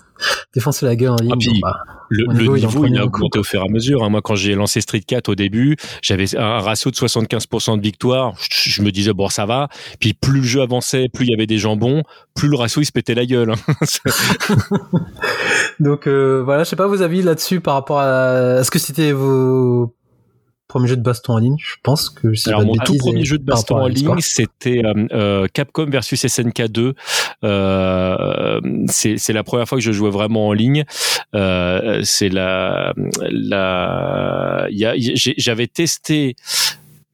défoncer 0.54 0.86
la 0.86 0.96
gueule 0.96 1.12
en 1.12 1.16
ligne. 1.18 1.32
Ah, 1.34 1.38
puis, 1.40 1.50
Bon, 1.50 1.60
bah, 1.62 1.78
Le, 2.10 2.26
le 2.28 2.34
niveau, 2.40 2.56
niveau, 2.58 2.86
il 2.86 2.98
a 2.98 3.04
augmenté 3.06 3.38
au 3.40 3.44
fur 3.44 3.62
et 3.62 3.66
à 3.66 3.68
mesure. 3.70 4.04
hein. 4.04 4.10
Moi, 4.10 4.22
quand 4.22 4.36
j'ai 4.36 4.56
lancé 4.56 4.80
Street 4.82 5.02
4 5.02 5.30
au 5.30 5.36
début, 5.36 5.76
j'avais 6.02 6.36
un 6.38 6.60
ratio 6.60 6.90
de 6.92 6.96
75% 6.96 7.78
de 7.78 7.82
victoire. 7.82 8.34
Je, 8.50 8.70
je 8.70 8.82
me 8.82 8.92
disais, 8.92 9.14
bon, 9.14 9.28
ça 9.30 9.46
va. 9.46 9.68
Puis 10.00 10.14
plus 10.14 10.38
le 10.40 10.44
jeu 10.44 10.62
avançait, 10.62 11.08
plus 11.14 11.26
il 11.26 11.32
y 11.32 11.34
avait 11.34 11.48
des 11.48 11.58
gens 11.58 11.76
bons, 11.76 12.04
plus 12.36 12.48
le 12.48 12.56
ratio, 12.56 12.82
il 12.82 12.86
se 12.86 12.92
pétait 12.94 13.16
la 13.16 13.26
gueule. 13.26 13.52
hein. 13.52 13.76
Donc 15.80 16.08
euh, 16.08 16.42
voilà, 16.44 16.64
je 16.64 16.70
sais 16.70 16.76
pas 16.76 16.88
vos 16.88 17.02
avis 17.02 17.22
là-dessus 17.22 17.60
par 17.62 17.74
rapport 17.76 18.00
à. 18.00 18.60
Est-ce 18.60 18.72
que 18.72 18.80
c'était 18.80 19.12
vos 19.12 19.94
premiers 20.68 20.88
jeux 20.88 20.98
de 20.98 21.02
baston 21.02 21.34
en 21.34 21.38
ligne 21.38 21.56
Je 21.60 21.76
pense 21.84 22.10
que 22.10 22.34
c'est 22.34 22.50
Alors, 22.50 22.66
mon 22.66 22.76
tout 22.76 22.98
premier 22.98 23.22
et 23.22 23.26
jeu 23.26 23.38
de 23.38 23.44
baston 23.44 23.78
en 23.78 23.88
ligne, 23.88 24.20
c'était 24.20 24.84
euh, 24.84 25.08
euh, 25.12 25.48
Capcom 25.52 25.86
versus 25.90 26.26
SNK 26.26 26.68
2. 26.68 26.94
Euh, 27.44 28.60
c'est 28.88 29.18
c'est 29.18 29.34
la 29.34 29.44
première 29.44 29.68
fois 29.68 29.78
que 29.78 29.84
je 29.84 29.92
jouais 29.92 30.10
vraiment 30.10 30.48
en 30.48 30.54
ligne. 30.54 30.84
Euh, 31.36 32.02
c'est 32.04 32.30
la 32.30 32.94
la. 33.20 34.68
J'avais 34.70 35.68
testé. 35.68 36.36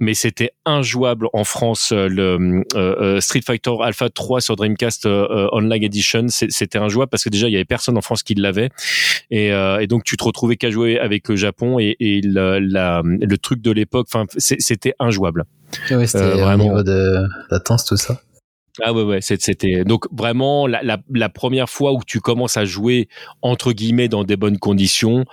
Mais 0.04 0.14
c'était 0.14 0.52
injouable 0.66 1.28
en 1.34 1.44
France. 1.46 1.92
euh, 1.94 2.08
Le 2.10 2.64
euh, 2.76 2.96
euh, 3.16 3.22
Street 3.22 3.42
Fighter 3.46 3.72
Alpha 3.82 4.10
3 4.10 4.42
sur 4.42 4.56
Dreamcast 4.56 5.06
euh, 5.06 5.48
Online 5.54 5.84
Edition, 5.84 6.26
c'était 6.28 6.78
injouable 6.78 7.10
parce 7.10 7.24
que 7.24 7.30
déjà 7.30 7.48
il 7.48 7.54
y 7.54 7.56
avait 7.56 7.64
personne 7.66 7.98
en 7.98 8.02
France 8.02 8.22
qui 8.24 8.36
l'avait, 8.36 8.70
et, 9.32 9.48
et 9.48 9.88
donc 9.88 10.04
tu 10.04 10.18
te 10.18 10.24
retrouvais 10.24 10.58
qu'à 10.58 10.70
jouer 10.72 11.00
avec 11.00 11.28
le 11.30 11.36
Japon 11.36 11.80
et, 11.80 11.96
et 12.00 12.22
le, 12.22 12.60
la- 12.60 13.02
le 13.06 13.38
truc 13.38 13.62
de 13.62 13.72
l'époque. 13.72 14.08
Enfin, 14.14 14.26
c'était 14.38 14.94
injouable. 15.00 15.46
Ouais, 15.90 16.06
c'était 16.08 16.24
euh, 16.24 16.36
au 16.36 16.40
vraiment. 16.40 16.64
niveau 16.66 16.84
de 16.84 17.28
tout 17.88 17.98
ça. 17.98 18.22
Ah 18.84 18.92
ouais 18.92 19.04
ouais 19.04 19.20
c'était 19.22 19.84
donc 19.84 20.06
vraiment 20.12 20.66
la, 20.66 20.82
la, 20.82 20.98
la 21.14 21.30
première 21.30 21.70
fois 21.70 21.94
où 21.94 22.00
tu 22.04 22.20
commences 22.22 22.58
à 22.58 22.66
jouer 22.66 23.08
entre 23.44 23.72
guillemets 23.72 24.08
dans 24.08 24.24
des 24.24 24.36
bonnes 24.36 24.58
conditions 24.58 25.26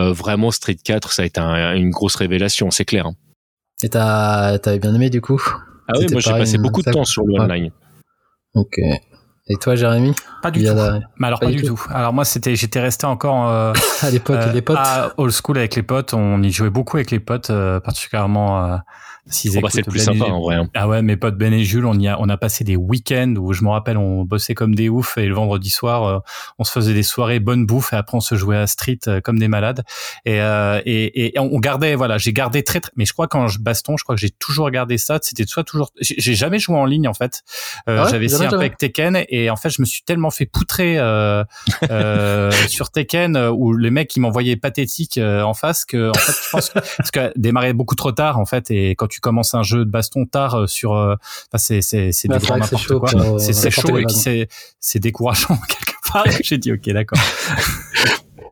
euh, 0.00 0.12
vraiment 0.12 0.50
Street 0.50 0.76
4 0.82 1.12
ça 1.12 1.22
a 1.22 1.24
été 1.26 1.38
un- 1.40 1.76
une 1.76 1.90
grosse 1.90 2.16
révélation 2.16 2.72
c'est 2.72 2.84
clair 2.84 3.06
hein. 3.06 3.14
Et 3.84 3.88
t'as, 3.88 4.58
t'avais 4.58 4.78
bien 4.78 4.94
aimé 4.94 5.08
du 5.10 5.20
coup 5.20 5.40
ah 5.88 5.92
C'était 5.94 6.12
moi 6.12 6.20
j'ai 6.20 6.32
passé 6.32 6.58
beaucoup 6.58 6.82
de 6.82 6.90
temps 6.90 7.04
sur 7.04 7.24
le 7.24 7.34
online 7.40 7.70
Ok. 8.54 8.78
Et 9.50 9.56
toi, 9.56 9.76
Jérémy 9.76 10.14
Pas 10.42 10.50
du 10.50 10.60
tout. 10.62 10.74
la- 10.74 10.98
Mais 11.18 11.26
alors 11.28 11.40
Pas 11.40 11.46
pas, 11.46 11.52
du 11.52 11.58
du 11.58 11.64
tout. 11.68 11.74
tout. 11.74 11.82
Alors 11.90 12.12
moi 12.12 12.24
c'était 12.26 12.54
j'étais 12.56 12.80
resté 12.80 13.06
encore 13.06 13.48
euh, 13.48 13.72
À 14.02 14.10
l'époque, 14.10 14.36
euh, 14.36 14.52
les 14.52 14.60
potes. 14.62 14.76
à 14.78 15.12
old 15.16 15.32
school 15.32 15.56
avec 15.58 15.74
les 15.76 15.82
potes. 15.82 16.12
On 16.12 16.42
y 16.42 16.50
jouait 16.50 16.68
beaucoup 16.70 16.96
avec 16.98 17.10
les 17.10 17.20
potes, 17.20 17.48
euh, 17.50 17.80
particulièrement 17.80 18.78
Bon, 19.54 19.60
bah, 19.60 19.68
c'est 19.70 19.78
le 19.86 19.90
plus 19.90 20.04
Ben 20.06 20.14
et- 20.14 20.18
sympa 20.18 20.30
en 20.30 20.40
vrai 20.40 20.56
hein. 20.56 20.68
Ah 20.74 20.88
ouais, 20.88 21.02
mes 21.02 21.16
potes 21.16 21.36
Ben 21.36 21.52
et 21.52 21.64
Jules, 21.64 21.84
on 21.86 21.98
y 21.98 22.08
a, 22.08 22.20
on 22.20 22.28
a 22.28 22.36
passé 22.36 22.64
des 22.64 22.76
week-ends 22.76 23.34
où 23.38 23.52
je 23.52 23.62
me 23.62 23.68
rappelle, 23.70 23.96
on 23.96 24.24
bossait 24.24 24.54
comme 24.54 24.74
des 24.74 24.88
oufs 24.88 25.18
et 25.18 25.26
le 25.26 25.34
vendredi 25.34 25.70
soir, 25.70 26.04
euh, 26.04 26.18
on 26.58 26.64
se 26.64 26.72
faisait 26.72 26.94
des 26.94 27.02
soirées 27.02 27.38
bonne 27.40 27.66
bouffe 27.66 27.92
et 27.92 27.96
après 27.96 28.16
on 28.16 28.20
se 28.20 28.34
jouait 28.34 28.56
à 28.56 28.66
Street 28.66 28.98
euh, 29.06 29.20
comme 29.20 29.38
des 29.38 29.48
malades. 29.48 29.84
Et, 30.24 30.40
euh, 30.40 30.80
et, 30.86 31.34
et 31.34 31.38
on 31.38 31.58
gardait, 31.60 31.94
voilà, 31.94 32.18
j'ai 32.18 32.32
gardé 32.32 32.62
très, 32.62 32.80
très, 32.80 32.90
mais 32.96 33.04
je 33.04 33.12
crois 33.12 33.28
quand 33.28 33.48
je 33.48 33.58
baston, 33.58 33.96
je 33.96 34.04
crois 34.04 34.14
que 34.14 34.20
j'ai 34.20 34.30
toujours 34.30 34.70
gardé 34.70 34.98
ça. 34.98 35.18
C'était 35.22 35.46
soit 35.46 35.64
toujours, 35.64 35.90
j'ai 36.00 36.34
jamais 36.34 36.58
joué 36.58 36.76
en 36.76 36.84
ligne 36.84 37.06
en 37.08 37.14
fait. 37.14 37.42
Euh, 37.88 37.98
Ah 37.98 38.04
ouais 38.04 38.10
J'avais 38.10 38.24
essayé 38.26 38.46
un 38.46 38.50
peu 38.50 38.56
avec 38.56 38.78
Tekken 38.78 39.24
et 39.28 39.50
en 39.50 39.56
fait 39.56 39.70
je 39.70 39.80
me 39.82 39.86
suis 39.86 40.02
tellement 40.02 40.30
fait 40.30 40.46
poutrer 40.46 40.98
euh, 40.98 41.44
euh, 41.90 42.50
sur 42.68 42.90
Tekken 42.90 43.36
où 43.36 43.74
les 43.74 43.90
mecs 43.90 44.14
ils 44.16 44.20
m'envoyaient 44.20 44.56
pathétique 44.56 45.18
euh, 45.18 45.42
en 45.42 45.54
face 45.54 45.84
que 45.84 46.10
en 46.10 46.14
fait 46.14 46.32
je 46.32 46.50
pense 46.50 46.70
que, 46.70 46.78
parce 46.96 47.10
que 47.10 47.32
démarrer 47.36 47.72
beaucoup 47.72 47.94
trop 47.94 48.12
tard 48.12 48.38
en 48.38 48.46
fait 48.46 48.70
et 48.70 48.90
quand 48.90 49.06
tu 49.06 49.17
commences 49.20 49.54
un 49.54 49.62
jeu 49.62 49.84
de 49.84 49.90
baston 49.90 50.26
tard 50.26 50.54
euh, 50.54 50.66
sur 50.66 50.94
euh, 50.94 51.14
enfin 51.48 51.58
c'est 51.58 51.82
c'est 51.82 52.12
c'est 52.12 52.28
du 52.28 52.34
c'est 52.34 52.46
grand 52.46 52.58
n'importe 52.58 52.82
chaud 52.82 53.00
quoi. 53.00 53.10
c'est 53.38 53.70
et 53.98 54.04
puis 54.04 54.14
c'est 54.14 54.48
c'est 54.80 54.98
décourageant 54.98 55.56
quelque 55.68 55.94
part. 56.12 56.26
J'ai 56.42 56.58
dit 56.58 56.72
ok 56.72 56.88
d'accord 56.90 57.18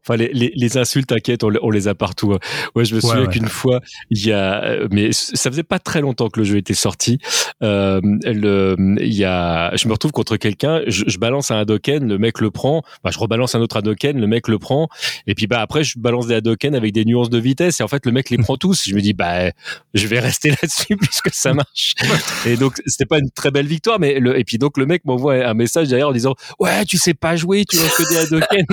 Enfin, 0.06 0.16
les, 0.16 0.30
les, 0.32 0.52
les 0.54 0.76
insultes, 0.78 1.08
t'inquiète, 1.08 1.42
on, 1.44 1.48
les- 1.48 1.58
on 1.62 1.70
les 1.70 1.88
a 1.88 1.94
partout. 1.94 2.32
hein. 2.32 2.38
Ouais, 2.74 2.84
je 2.84 2.94
me 2.94 3.00
souviens 3.00 3.22
ouais. 3.22 3.28
qu'une 3.28 3.48
fois, 3.48 3.80
il 4.10 4.24
y 4.26 4.32
a, 4.32 4.62
euh, 4.64 4.88
mais 4.90 5.10
ça 5.12 5.50
faisait 5.50 5.62
pas 5.62 5.78
très 5.78 6.00
longtemps 6.00 6.28
que 6.28 6.40
le 6.40 6.44
jeu 6.46 6.56
était 6.58 6.74
sorti. 6.74 7.18
Euh, 7.62 8.00
le, 8.24 8.76
il 9.00 9.12
y 9.14 9.24
a, 9.24 9.74
je 9.76 9.88
me 9.88 9.92
retrouve 9.92 10.12
contre 10.12 10.36
quelqu'un, 10.36 10.82
je, 10.86 11.04
je 11.06 11.18
balance 11.18 11.50
un 11.50 11.58
Hadoken, 11.58 12.06
le 12.06 12.18
mec 12.18 12.40
le 12.40 12.50
prend, 12.50 12.82
bah, 13.02 13.10
je 13.12 13.18
rebalance 13.18 13.54
un 13.54 13.60
autre 13.60 13.76
Hadoken, 13.78 14.20
le 14.20 14.26
mec 14.26 14.48
le 14.48 14.58
prend, 14.58 14.88
et 15.26 15.34
puis 15.34 15.46
bah 15.46 15.60
après 15.60 15.82
je 15.84 15.98
balance 15.98 16.26
des 16.26 16.34
Hadoken 16.34 16.74
avec 16.74 16.92
des 16.92 17.04
nuances 17.04 17.30
de 17.30 17.38
vitesse, 17.38 17.80
et 17.80 17.82
en 17.82 17.88
fait 17.88 18.04
le 18.06 18.12
mec 18.12 18.30
les 18.30 18.38
prend 18.38 18.56
tous. 18.58 18.84
Je 18.88 18.94
me 18.94 19.00
dis 19.00 19.12
bah 19.12 19.50
je 19.94 20.06
vais 20.06 20.20
rester 20.20 20.50
là-dessus 20.62 20.96
puisque 20.96 21.32
ça 21.32 21.54
marche. 21.54 21.94
Et 22.46 22.56
donc 22.56 22.74
c'était 22.86 23.06
pas 23.06 23.18
une 23.18 23.30
très 23.30 23.50
belle 23.50 23.66
victoire, 23.66 23.98
mais 23.98 24.20
le, 24.20 24.38
et 24.38 24.44
puis 24.44 24.58
donc 24.58 24.76
le 24.78 24.86
mec 24.86 25.04
m'envoie 25.04 25.34
un 25.44 25.54
message 25.54 25.88
derrière 25.88 26.08
en 26.08 26.12
disant 26.12 26.34
ouais 26.60 26.84
tu 26.84 26.96
sais 26.98 27.14
pas 27.14 27.34
jouer, 27.36 27.64
tu 27.64 27.76
lances 27.76 27.96
que 27.96 28.08
des 28.08 28.16
Hadoken, 28.18 28.66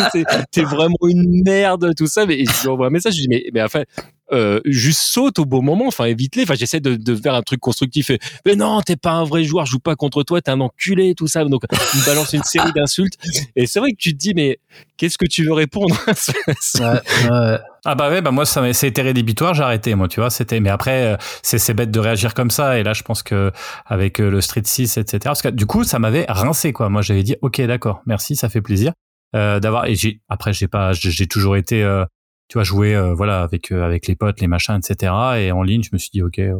t'es 0.51 0.63
vraiment 0.63 0.95
une 1.07 1.22
merde 1.27 1.93
tout 1.95 2.07
ça. 2.07 2.25
Mais 2.25 2.45
je 2.45 2.61
lui 2.63 2.69
envoie 2.69 2.87
un 2.87 2.91
message, 2.91 3.15
je 3.15 3.21
dis 3.21 3.27
mais 3.29 3.45
mais 3.53 3.61
enfin 3.61 3.83
euh, 4.31 4.61
juste 4.65 5.01
saute 5.01 5.37
au 5.39 5.45
bon 5.45 5.61
moment, 5.61 5.87
enfin 5.87 6.05
évite-les. 6.05 6.43
Enfin, 6.43 6.55
j'essaie 6.55 6.79
de, 6.79 6.95
de 6.95 7.15
faire 7.15 7.35
un 7.35 7.41
truc 7.41 7.59
constructif. 7.59 8.09
Et, 8.09 8.19
mais 8.45 8.55
non, 8.55 8.81
t'es 8.81 8.95
pas 8.95 9.11
un 9.11 9.23
vrai 9.23 9.43
joueur, 9.43 9.65
je 9.65 9.71
joue 9.71 9.79
pas 9.79 9.95
contre 9.95 10.23
toi, 10.23 10.41
t'es 10.41 10.49
un 10.49 10.59
enculé, 10.59 11.13
tout 11.13 11.27
ça. 11.27 11.43
Donc, 11.45 11.63
il 11.71 11.99
me 11.99 12.05
balance 12.05 12.33
une 12.33 12.43
série 12.43 12.71
d'insultes. 12.73 13.15
Et 13.55 13.67
c'est 13.67 13.79
vrai 13.79 13.91
que 13.91 13.97
tu 13.97 14.13
te 14.13 14.17
dis, 14.17 14.33
mais 14.33 14.59
qu'est-ce 14.97 15.17
que 15.17 15.27
tu 15.27 15.45
veux 15.45 15.53
répondre 15.53 15.95
Ouais, 16.07 16.83
ouais. 17.29 17.59
Ah 17.85 17.95
bah 17.95 18.09
ouais, 18.09 18.21
bah 18.21 18.31
moi 18.31 18.45
ça 18.45 18.71
c'était 18.71 19.01
rédhibitoire, 19.01 19.53
j'ai 19.53 19.63
arrêté 19.63 19.93
moi, 19.93 20.07
tu 20.07 20.21
vois, 20.21 20.29
c'était 20.29 20.61
mais 20.61 20.69
après 20.69 21.03
euh, 21.03 21.17
c'est 21.41 21.57
c'est 21.57 21.73
bête 21.73 21.91
de 21.91 21.99
réagir 21.99 22.33
comme 22.33 22.49
ça 22.49 22.79
et 22.79 22.83
là 22.83 22.93
je 22.93 23.03
pense 23.03 23.23
que 23.23 23.51
avec 23.85 24.21
euh, 24.21 24.29
le 24.29 24.39
Street 24.39 24.61
6 24.63 24.97
etc. 24.97 25.19
parce 25.25 25.41
que 25.41 25.49
du 25.49 25.65
coup 25.65 25.83
ça 25.83 25.99
m'avait 25.99 26.25
rincé 26.29 26.71
quoi. 26.71 26.87
Moi 26.87 27.01
j'avais 27.01 27.23
dit 27.23 27.35
OK, 27.41 27.59
d'accord, 27.61 28.01
merci, 28.05 28.37
ça 28.37 28.47
fait 28.47 28.61
plaisir 28.61 28.93
euh, 29.35 29.59
d'avoir 29.59 29.85
et 29.85 29.95
j'ai 29.95 30.21
après 30.29 30.53
j'ai 30.53 30.67
pas 30.67 30.93
j'ai 30.93 31.27
toujours 31.27 31.55
été 31.55 31.83
euh, 31.83 32.05
tu 32.49 32.57
vois 32.57 32.63
jouer 32.63 32.95
euh, 32.95 33.13
voilà 33.13 33.41
avec 33.41 33.71
euh, 33.71 33.83
avec 33.83 34.07
les 34.07 34.15
potes, 34.15 34.39
les 34.41 34.47
machins 34.47 34.77
etc. 34.77 35.11
et 35.37 35.51
en 35.51 35.63
ligne, 35.63 35.83
je 35.83 35.89
me 35.93 35.97
suis 35.97 36.09
dit 36.13 36.21
OK. 36.21 36.39
euh. 36.39 36.59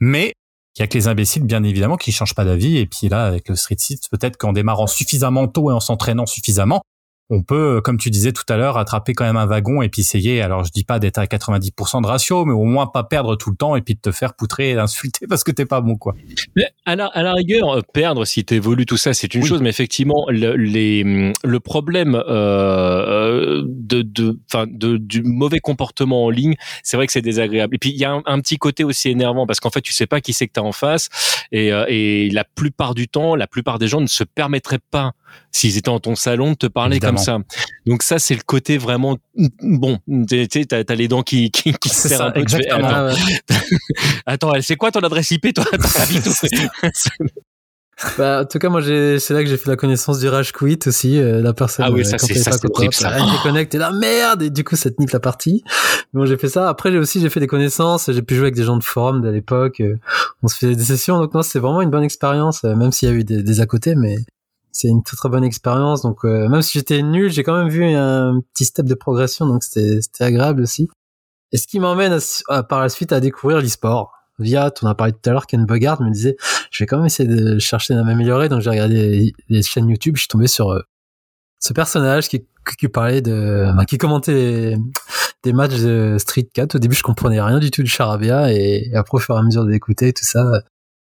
Mais 0.00 0.32
il 0.76 0.80
y 0.80 0.82
a 0.82 0.86
que 0.86 0.94
les 0.94 1.08
imbéciles, 1.08 1.44
bien 1.44 1.62
évidemment, 1.62 1.96
qui 1.96 2.12
changent 2.12 2.34
pas 2.34 2.44
d'avis. 2.44 2.76
Et 2.76 2.86
puis 2.86 3.08
là, 3.08 3.24
avec 3.26 3.48
le 3.48 3.56
Street 3.56 3.76
6, 3.78 4.08
peut-être 4.10 4.36
qu'en 4.36 4.52
démarrant 4.52 4.86
suffisamment 4.86 5.48
tôt 5.48 5.70
et 5.70 5.74
en 5.74 5.80
s'entraînant 5.80 6.26
suffisamment, 6.26 6.82
on 7.28 7.42
peut, 7.42 7.80
comme 7.82 7.98
tu 7.98 8.10
disais 8.10 8.32
tout 8.32 8.44
à 8.48 8.56
l'heure, 8.56 8.78
attraper 8.78 9.12
quand 9.12 9.24
même 9.24 9.36
un 9.36 9.46
wagon 9.46 9.82
et 9.82 9.88
puis 9.88 10.02
essayer. 10.02 10.40
Alors, 10.42 10.64
je 10.64 10.70
dis 10.70 10.84
pas 10.84 10.98
d'être 11.00 11.18
à 11.18 11.24
90% 11.26 12.00
de 12.02 12.06
ratio, 12.06 12.44
mais 12.44 12.52
au 12.52 12.64
moins 12.64 12.86
pas 12.86 13.02
perdre 13.02 13.34
tout 13.36 13.50
le 13.50 13.56
temps 13.56 13.74
et 13.74 13.80
puis 13.82 13.94
de 13.94 14.00
te 14.00 14.12
faire 14.12 14.34
poutrer 14.34 14.70
et 14.70 14.78
insulter 14.78 15.26
parce 15.26 15.42
que 15.42 15.50
t'es 15.50 15.66
pas 15.66 15.80
bon, 15.80 15.96
quoi. 15.96 16.14
Mais 16.54 16.68
à 16.84 16.94
la, 16.94 17.06
à 17.06 17.22
la 17.22 17.32
rigueur, 17.32 17.78
euh, 17.78 17.80
perdre 17.92 18.24
si 18.24 18.44
t'évolues 18.44 18.86
tout 18.86 18.96
ça, 18.96 19.12
c'est 19.12 19.34
une 19.34 19.42
Oui. 19.42 19.48
chose, 19.48 19.60
mais 19.60 19.70
effectivement, 19.70 20.26
le, 20.28 20.54
les, 20.56 21.02
hum, 21.04 21.32
le 21.44 21.60
problème 21.60 22.14
euh, 22.26 23.62
de, 23.66 24.02
de, 24.02 24.38
enfin, 24.52 24.66
de, 24.68 24.96
du 24.96 25.22
mauvais 25.22 25.58
comportement 25.58 26.24
en 26.24 26.30
ligne, 26.30 26.54
c'est 26.82 26.96
vrai 26.96 27.06
que 27.06 27.12
c'est 27.12 27.22
désagréable. 27.22 27.74
Et 27.74 27.78
puis 27.78 27.90
il 27.90 27.96
y 27.96 28.04
a 28.04 28.12
un, 28.12 28.22
un 28.26 28.40
petit 28.40 28.58
côté 28.58 28.84
aussi 28.84 29.08
énervant 29.10 29.46
parce 29.46 29.60
qu'en 29.60 29.70
fait, 29.70 29.80
tu 29.80 29.92
sais 29.92 30.06
pas 30.06 30.20
qui 30.20 30.32
c'est 30.32 30.46
que 30.46 30.52
t'as 30.52 30.60
en 30.62 30.72
face, 30.72 31.08
et, 31.52 31.72
euh, 31.72 31.84
et 31.88 32.30
la 32.30 32.44
plupart 32.44 32.94
du 32.94 33.08
temps, 33.08 33.34
la 33.34 33.46
plupart 33.46 33.78
des 33.78 33.88
gens 33.88 34.00
ne 34.00 34.06
se 34.06 34.24
permettraient 34.24 34.78
pas, 34.90 35.12
s'ils 35.52 35.76
étaient 35.76 35.90
dans 35.90 36.00
ton 36.00 36.14
salon, 36.14 36.50
de 36.50 36.56
te 36.56 36.66
parler 36.66 36.96
Évidemment. 36.96 37.15
comme 37.15 37.15
ça. 37.18 37.38
Donc 37.86 38.02
ça, 38.02 38.18
c'est 38.18 38.34
le 38.34 38.42
côté 38.44 38.78
vraiment 38.78 39.16
bon. 39.62 39.98
Tu 40.28 40.46
sais, 40.52 40.64
t'as 40.64 40.94
les 40.94 41.08
dents 41.08 41.22
qui 41.22 41.50
qui, 41.50 41.72
qui 41.74 41.88
se 41.88 42.08
serrent 42.08 42.26
un 42.26 42.30
peu. 42.32 42.40
Exactement. 42.40 42.88
attends, 42.88 43.16
attends, 44.26 44.52
c'est 44.60 44.76
quoi 44.76 44.90
ton 44.90 45.00
adresse 45.00 45.30
IP, 45.30 45.52
toi? 45.54 45.64
Bah, 48.18 48.42
en 48.42 48.44
tout 48.44 48.58
cas, 48.58 48.68
moi, 48.68 48.82
c'est 48.82 49.30
là 49.30 49.42
que 49.42 49.48
j'ai 49.48 49.56
fait 49.56 49.70
la 49.70 49.76
connaissance 49.76 50.18
du 50.18 50.28
rage 50.28 50.52
quit 50.52 50.78
aussi. 50.84 51.18
euh, 51.18 51.40
la 51.40 51.54
personne. 51.54 51.86
Ah 51.88 51.90
oui, 51.90 52.00
euh, 52.02 52.04
ça, 52.04 52.18
c'est- 52.18 52.34
ça, 52.34 52.52
c'est 52.52 52.60
contente, 52.60 52.76
horrible, 52.76 52.92
ça. 52.92 53.10
Elle 53.18 53.30
déconnecte 53.32 53.74
et 53.74 53.78
là, 53.78 53.90
merde! 53.90 54.42
Et 54.42 54.50
du 54.50 54.64
coup, 54.64 54.76
ça 54.76 54.90
te 54.90 54.96
nique 55.00 55.12
la 55.12 55.18
partie. 55.20 55.64
Bon, 56.12 56.26
j'ai 56.26 56.36
fait 56.36 56.50
ça. 56.50 56.68
Après, 56.68 56.92
j'ai 56.92 56.98
aussi, 56.98 57.20
j'ai 57.22 57.30
fait 57.30 57.40
des 57.40 57.46
connaissances. 57.46 58.10
J'ai 58.12 58.20
pu 58.20 58.34
jouer 58.34 58.44
avec 58.44 58.54
des 58.54 58.64
gens 58.64 58.76
de 58.76 58.84
forum 58.84 59.22
de 59.22 59.30
l'époque. 59.30 59.80
euh, 59.80 59.96
On 60.42 60.48
se 60.48 60.56
faisait 60.58 60.76
des 60.76 60.84
sessions. 60.84 61.18
Donc, 61.18 61.32
non, 61.32 61.40
c'est 61.40 61.58
vraiment 61.58 61.80
une 61.80 61.88
bonne 61.88 62.02
expérience, 62.04 62.64
même 62.64 62.92
s'il 62.92 63.08
y 63.08 63.12
a 63.12 63.14
eu 63.14 63.24
des, 63.24 63.42
des 63.42 63.60
à 63.62 63.66
côté, 63.66 63.94
mais 63.94 64.16
c'est 64.76 64.88
une 64.88 65.02
très 65.02 65.16
très 65.16 65.28
bonne 65.28 65.44
expérience. 65.44 66.02
Donc, 66.02 66.24
euh, 66.24 66.48
même 66.48 66.62
si 66.62 66.78
j'étais 66.78 67.02
nul, 67.02 67.30
j'ai 67.30 67.42
quand 67.42 67.56
même 67.56 67.68
vu 67.68 67.84
un 67.84 68.40
petit 68.52 68.64
step 68.64 68.86
de 68.86 68.94
progression. 68.94 69.46
Donc, 69.46 69.64
c'était, 69.64 70.00
agréable 70.20 70.62
aussi. 70.62 70.88
Et 71.52 71.56
ce 71.56 71.66
qui 71.66 71.80
m'emmène 71.80 72.18
par 72.68 72.80
la 72.80 72.88
suite 72.88 73.12
à 73.12 73.20
découvrir 73.20 73.60
l'e-sport. 73.60 74.12
Via, 74.38 74.70
on 74.82 74.86
a 74.86 74.94
parlé 74.94 75.14
tout 75.14 75.30
à 75.30 75.32
l'heure, 75.32 75.46
Ken 75.46 75.64
Bogard 75.64 76.02
me 76.02 76.10
disait, 76.10 76.36
je 76.70 76.82
vais 76.82 76.86
quand 76.86 76.98
même 76.98 77.06
essayer 77.06 77.26
de 77.26 77.58
chercher 77.58 77.94
à 77.94 78.02
m'améliorer. 78.02 78.50
Donc 78.50 78.60
j'ai 78.60 78.68
regardé 78.68 79.32
les, 79.48 79.62
chaînes 79.62 79.88
YouTube, 79.88 80.16
je 80.16 80.22
suis 80.22 80.28
tombé 80.28 80.46
sur 80.46 80.72
euh, 80.72 80.82
ce 81.58 81.72
personnage 81.72 82.28
qui, 82.28 82.46
qui 82.78 82.88
parlait 82.88 83.22
de, 83.22 83.72
qui 83.86 83.96
commentait 83.96 84.76
des 85.42 85.52
matchs 85.54 85.80
de 85.80 86.16
Street 86.18 86.46
4. 86.52 86.74
Au 86.74 86.78
début, 86.78 86.94
je 86.94 87.02
comprenais 87.02 87.40
rien 87.40 87.60
du 87.60 87.70
tout 87.70 87.82
du 87.82 87.88
charabia 87.88 88.52
et, 88.52 88.90
et 88.92 88.96
après, 88.96 89.16
au 89.16 89.20
fur 89.20 89.36
et 89.36 89.38
à 89.38 89.42
mesure 89.42 89.64
d'écouter 89.64 90.12
tout 90.12 90.24
ça, 90.24 90.44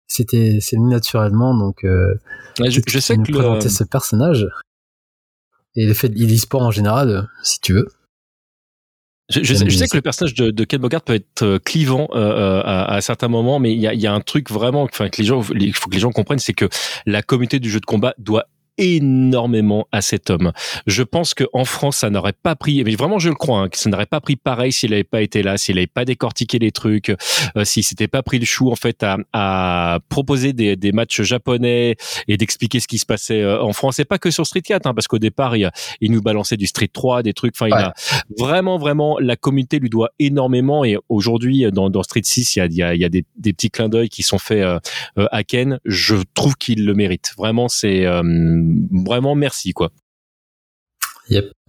C'était 0.07 0.59
c'est 0.61 0.77
venu 0.77 0.89
naturellement 0.89 1.57
donc. 1.57 1.85
Euh, 1.85 2.15
Ouais, 2.61 2.71
je, 2.71 2.81
je 2.87 2.99
sais 3.01 3.17
que 3.17 3.33
le, 3.33 3.39
présenter 3.39 3.69
ce 3.69 3.83
personnage 3.83 4.47
et 5.75 5.87
le 5.87 5.95
fait 5.95 6.09
de 6.09 6.25
l'e-sport 6.25 6.63
en 6.63 6.71
général, 6.71 7.29
si 7.43 7.59
tu 7.61 7.73
veux. 7.73 7.89
Je, 9.31 9.43
je, 9.43 9.55
sais, 9.55 9.69
je 9.69 9.77
sais 9.77 9.89
que 9.89 9.97
le 9.97 10.03
personnage 10.03 10.35
de, 10.35 10.51
de 10.51 10.65
Ken 10.65 10.81
Bogart 10.81 11.01
peut 11.01 11.15
être 11.15 11.43
euh, 11.43 11.59
clivant 11.59 12.09
euh, 12.13 12.19
euh, 12.19 12.63
à, 12.63 12.95
à 12.95 13.01
certains 13.01 13.29
moments, 13.29 13.59
mais 13.59 13.73
il 13.73 13.81
y 13.81 13.87
a, 13.87 13.95
il 13.95 14.01
y 14.01 14.07
a 14.07 14.13
un 14.13 14.21
truc 14.21 14.51
vraiment, 14.51 14.83
enfin 14.83 15.09
que 15.09 15.17
les 15.21 15.25
gens, 15.27 15.43
il 15.55 15.75
faut 15.75 15.89
que 15.89 15.95
les 15.95 16.01
gens 16.01 16.13
comprennent, 16.13 16.39
c'est 16.39 16.53
que 16.53 16.69
la 17.07 17.23
communauté 17.23 17.59
du 17.59 17.71
jeu 17.71 17.81
de 17.81 17.87
combat 17.87 18.15
doit 18.19 18.45
énormément 18.79 19.87
à 19.93 20.03
cet 20.03 20.31
homme. 20.31 20.53
Je 20.87 21.03
pense 21.03 21.35
que 21.35 21.45
en 21.53 21.64
France, 21.64 21.99
ça 21.99 22.11
n'aurait 22.11 22.33
pas 22.33 22.57
pris, 22.57 22.83
mais 22.85 22.95
vraiment 22.95 23.18
je 23.18 23.29
le 23.29 23.35
crois, 23.35 23.61
hein, 23.61 23.68
que 23.68 23.79
ça 23.79 23.91
n'aurait 23.91 24.07
pas 24.07 24.20
pris 24.20 24.37
pareil 24.37 24.72
s'il 24.72 24.91
n'avait 24.91 25.05
pas 25.05 25.22
été 25.22 25.43
là, 25.43 25.57
s'il 25.57 25.77
n'avait 25.77 25.87
pas 25.87 26.05
décortiqué 26.05 26.59
les 26.59 26.72
trucs, 26.72 27.11
euh, 27.11 27.64
s'il 27.64 27.85
s'était 27.85 28.09
pas 28.09 28.22
pris 28.22 28.39
le 28.39 28.45
chou 28.45 28.70
en 28.70 28.77
fait 28.77 29.03
à, 29.03 29.18
à 29.33 29.99
proposer 30.09 30.53
des, 30.53 30.77
des, 30.77 30.93
matchs 30.93 31.22
japonais 31.22 31.97
et 32.29 32.37
d'expliquer 32.37 32.81
ce 32.81 32.87
qui 32.87 32.99
se 32.99 33.07
passait 33.07 33.43
euh, 33.43 33.62
en 33.62 33.72
France. 33.72 33.99
Et 33.99 34.05
pas 34.05 34.18
que 34.18 34.31
sur 34.31 34.47
Street 34.47 34.62
4, 34.62 34.87
hein, 34.87 34.95
parce 34.95 35.09
qu'au 35.09 35.18
départ 35.18 35.57
il, 35.57 35.70
il, 36.01 36.12
nous 36.12 36.22
balançait 36.22 36.57
du 36.57 36.66
Street 36.66 36.91
3, 36.93 37.22
des 37.22 37.33
trucs. 37.33 37.55
Enfin, 37.57 37.70
ouais. 37.70 37.81
il 37.81 37.85
a 37.85 37.95
vraiment 38.39 38.79
vraiment 38.79 39.18
la 39.18 39.37
communauté 39.37 39.79
lui 39.79 39.91
doit 39.91 40.11
énormément. 40.18 40.85
Et 40.85 40.97
aujourd'hui 41.09 41.64
dans, 41.72 41.91
dans 41.91 42.03
Street 42.03 42.22
6, 42.22 42.57
il 42.57 42.59
y 42.59 42.62
a, 42.62 42.66
il 42.66 42.75
y 42.75 42.83
a, 42.83 42.95
il 42.95 43.01
y 43.01 43.05
a 43.05 43.09
des, 43.09 43.25
des, 43.37 43.53
petits 43.53 43.70
clins 43.70 43.89
d'œil 43.89 44.09
qui 44.09 44.22
sont 44.22 44.39
faits 44.39 44.62
euh, 45.18 45.27
à 45.31 45.45
Ken. 45.45 45.79
Je 45.85 46.16
trouve 46.35 46.57
qu'il 46.57 46.85
le 46.85 46.95
mérite. 46.95 47.33
Vraiment, 47.37 47.68
c'est 47.68 48.07
euh, 48.07 48.22
vraiment 49.07 49.35
merci 49.35 49.73
quoi. 49.73 49.91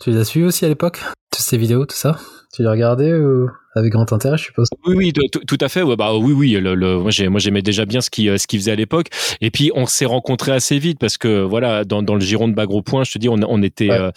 Tu 0.01 0.11
les 0.11 0.17
as 0.17 0.25
suivis 0.25 0.45
aussi 0.45 0.65
à 0.65 0.67
l'époque 0.67 0.99
Toutes 1.31 1.41
ces 1.41 1.57
vidéos, 1.57 1.85
tout 1.85 1.95
ça? 1.95 2.19
Tu 2.53 2.63
les 2.63 2.69
regardais 2.69 3.13
ou 3.13 3.49
avec 3.75 3.91
grand 3.91 4.11
intérêt, 4.13 4.37
je 4.37 4.45
suppose? 4.45 4.69
Oui, 4.85 4.95
oui, 4.95 5.13
tout 5.13 5.57
à 5.59 5.67
fait. 5.67 5.81
Ouais, 5.81 5.97
bah 5.97 6.15
oui, 6.15 6.31
oui. 6.31 6.51
Le, 6.51 6.75
le, 6.75 6.97
moi, 6.97 7.11
j'ai, 7.11 7.27
moi, 7.27 7.41
j'aimais 7.41 7.61
déjà 7.61 7.85
bien 7.85 7.99
ce 7.99 8.09
qu'il, 8.09 8.39
ce 8.39 8.47
qu'il 8.47 8.59
faisait 8.59 8.71
à 8.71 8.75
l'époque. 8.75 9.07
Et 9.41 9.51
puis, 9.51 9.71
on 9.75 9.85
s'est 9.85 10.05
rencontrés 10.05 10.53
assez 10.53 10.79
vite 10.79 10.97
parce 10.99 11.17
que 11.17 11.41
voilà, 11.41 11.83
dans, 11.83 12.01
dans 12.01 12.15
le 12.15 12.21
giron 12.21 12.47
de 12.47 12.53
Bagro 12.53 12.81
Point, 12.81 13.03
je 13.03 13.11
te 13.11 13.17
dis, 13.17 13.27
on, 13.27 13.37
on 13.47 13.61
était, 13.61 13.89
ouais. 13.89 13.97
euh, 13.97 14.11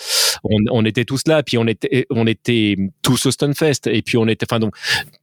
on, 0.44 0.58
on, 0.70 0.84
était 0.84 1.04
tous 1.04 1.22
là. 1.26 1.42
Puis 1.42 1.58
on 1.58 1.66
était, 1.66 2.06
on 2.10 2.28
était 2.28 2.76
tous 3.02 3.26
au 3.26 3.32
Stunfest. 3.32 3.86
Et 3.86 4.02
puis 4.02 4.16
on 4.16 4.28
était, 4.28 4.46
enfin 4.48 4.60
donc, 4.60 4.76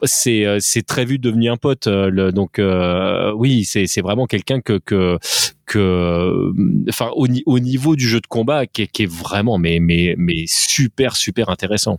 c'est, 0.04 0.46
c'est 0.60 0.86
très 0.86 1.06
vite 1.06 1.22
devenu 1.22 1.50
un 1.50 1.58
pote. 1.58 1.88
Le, 1.88 2.32
donc 2.32 2.60
euh, 2.60 3.32
oui, 3.34 3.64
c'est, 3.64 3.88
c'est 3.88 4.02
vraiment 4.02 4.26
quelqu'un 4.26 4.60
que, 4.60 4.80
que 4.80 5.18
que 5.66 6.52
enfin 6.90 7.10
au, 7.16 7.28
au, 7.46 7.60
niveau 7.60 7.96
du 7.96 8.08
jeu 8.08 8.22
de 8.22 8.28
combat 8.28 8.68
qui 8.68 8.84
est, 8.84 8.88
qui 8.88 9.04
est 9.04 9.12
vraiment 9.12 9.58
mais 9.58 9.80
mais 9.80 10.14
mais 10.18 10.45
super 10.48 11.16
super 11.16 11.50
intéressant. 11.50 11.98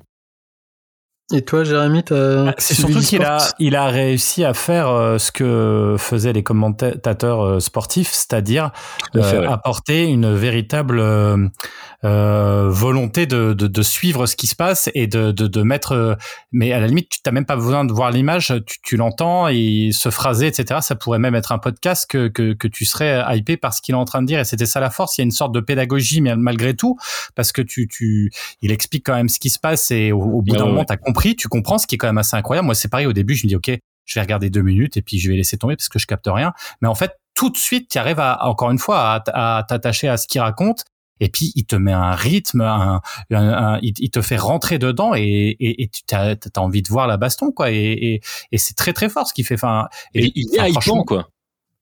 Et 1.33 1.43
toi, 1.43 1.65
Jérémy, 1.65 2.05
bah, 2.09 2.55
c'est 2.57 2.75
surtout 2.75 3.01
qu'il 3.01 3.25
a, 3.25 3.39
il 3.59 3.75
a 3.75 3.87
réussi 3.87 4.45
à 4.45 4.55
faire 4.55 4.89
euh, 4.89 5.19
ce 5.19 5.33
que 5.33 5.97
faisaient 5.99 6.33
les 6.33 6.45
commentateurs 6.45 7.45
euh, 7.45 7.59
sportifs, 7.59 8.13
c'est-à-dire 8.13 8.71
euh, 9.17 9.41
ouais. 9.41 9.47
apporter 9.47 10.05
une 10.05 10.33
véritable 10.33 11.03
euh, 12.05 12.69
volonté 12.69 13.27
de, 13.27 13.53
de, 13.53 13.67
de, 13.67 13.83
suivre 13.83 14.27
ce 14.27 14.37
qui 14.37 14.47
se 14.47 14.55
passe 14.57 14.91
et 14.95 15.07
de, 15.07 15.33
de, 15.33 15.47
de 15.47 15.63
mettre. 15.63 16.17
mais 16.53 16.73
à 16.73 16.81
la 16.81 16.87
limite, 16.87 17.09
tu 17.11 17.19
n'as 17.25 17.33
même 17.33 17.47
pas 17.47 17.57
besoin 17.57 17.85
de 17.85 17.93
voir 17.93 18.11
l'image, 18.11 18.53
tu, 18.67 18.79
tu 18.83 18.97
l'entends 18.97 19.49
et 19.49 19.91
se 19.93 20.11
phraser, 20.11 20.47
etc. 20.47 20.81
Ça 20.83 20.95
pourrait 20.95 21.19
même 21.19 21.35
être 21.35 21.53
un 21.53 21.59
podcast 21.59 22.07
que, 22.09 22.29
que, 22.29 22.53
que 22.53 22.69
tu 22.69 22.85
serais 22.85 23.25
hypé 23.37 23.57
par 23.57 23.73
ce 23.75 23.83
qu'il 23.83 23.95
est 23.95 23.99
en 23.99 24.05
train 24.05 24.23
de 24.23 24.27
dire. 24.27 24.41
Et 24.41 24.45
c'était 24.45 24.67
ça 24.67 24.81
la 24.81 24.91
force. 24.91 25.17
Il 25.19 25.21
y 25.21 25.23
a 25.23 25.25
une 25.25 25.31
sorte 25.31 25.53
de 25.53 25.61
pédagogie, 25.61 26.21
mais 26.21 26.37
malgré 26.37 26.75
tout, 26.75 26.97
parce 27.35 27.53
que 27.53 27.63
tu, 27.63 27.89
tu, 27.89 28.31
il 28.63 28.73
explique 28.73 29.07
quand 29.07 29.15
même 29.15 29.29
ce 29.29 29.39
qui 29.39 29.51
se 29.51 29.59
passe 29.59 29.91
et 29.91 30.13
au, 30.13 30.21
au 30.21 30.43
bout 30.43 30.55
d'un 30.55 30.63
ouais, 30.63 30.69
moment, 30.69 30.81
ouais. 30.81 30.87
t'as 30.87 30.97
compris, 30.97 31.37
tu 31.37 31.49
comprends, 31.49 31.79
ce 31.79 31.87
qui 31.87 31.95
est 31.95 31.99
quand 31.99 32.09
même 32.09 32.19
assez 32.19 32.37
incroyable. 32.37 32.67
Moi, 32.67 32.75
c'est 32.75 32.89
pareil 32.89 33.07
au 33.07 33.13
début, 33.13 33.35
je 33.35 33.47
me 33.47 33.49
dis 33.49 33.57
ok, 33.57 33.71
je 34.05 34.15
vais 34.15 34.21
regarder 34.21 34.51
deux 34.51 34.63
minutes 34.63 34.97
et 34.97 35.03
puis 35.03 35.19
je 35.19 35.31
vais 35.31 35.37
laisser 35.37 35.59
tomber 35.59 35.77
parce 35.77 35.89
que 35.89 35.99
je 35.99 36.07
capte 36.07 36.29
rien. 36.29 36.53
Mais 36.81 36.89
en 36.89 36.95
fait, 36.95 37.13
tout 37.35 37.51
de 37.51 37.57
suite, 37.57 37.91
tu 37.91 37.99
arrives 37.99 38.21
à 38.21 38.47
encore 38.47 38.71
une 38.71 38.79
fois 38.79 39.23
à, 39.27 39.59
à 39.59 39.63
t'attacher 39.65 40.09
à 40.09 40.17
ce 40.17 40.27
qu'il 40.27 40.41
raconte 40.41 40.85
et 41.21 41.29
puis 41.29 41.53
il 41.55 41.65
te 41.65 41.77
met 41.77 41.93
un 41.93 42.15
rythme, 42.15 42.61
un, 42.61 43.01
un, 43.31 43.37
un, 43.37 43.79
il, 43.83 44.11
te 44.11 44.21
fait 44.21 44.37
rentrer 44.37 44.79
dedans 44.79 45.15
et, 45.15 45.23
et, 45.23 45.83
et 45.83 45.89
tu 45.89 46.03
as, 46.15 46.37
as, 46.55 46.61
envie 46.61 46.83
de 46.83 46.89
voir 46.89 47.07
la 47.07 47.17
baston 47.17 47.53
quoi. 47.53 47.71
Et, 47.71 48.21
et 48.53 48.59
c'est 48.59 48.75
très 48.75 48.93
très 48.93 49.09
fort 49.09 49.27
ce 49.27 49.35
qu'il 49.35 49.45
fait. 49.45 49.55
Enfin, 49.55 49.89
et, 50.15 50.33
il 50.35 50.49
est 50.59 50.71
hypant 50.71 51.05
quoi. 51.05 51.29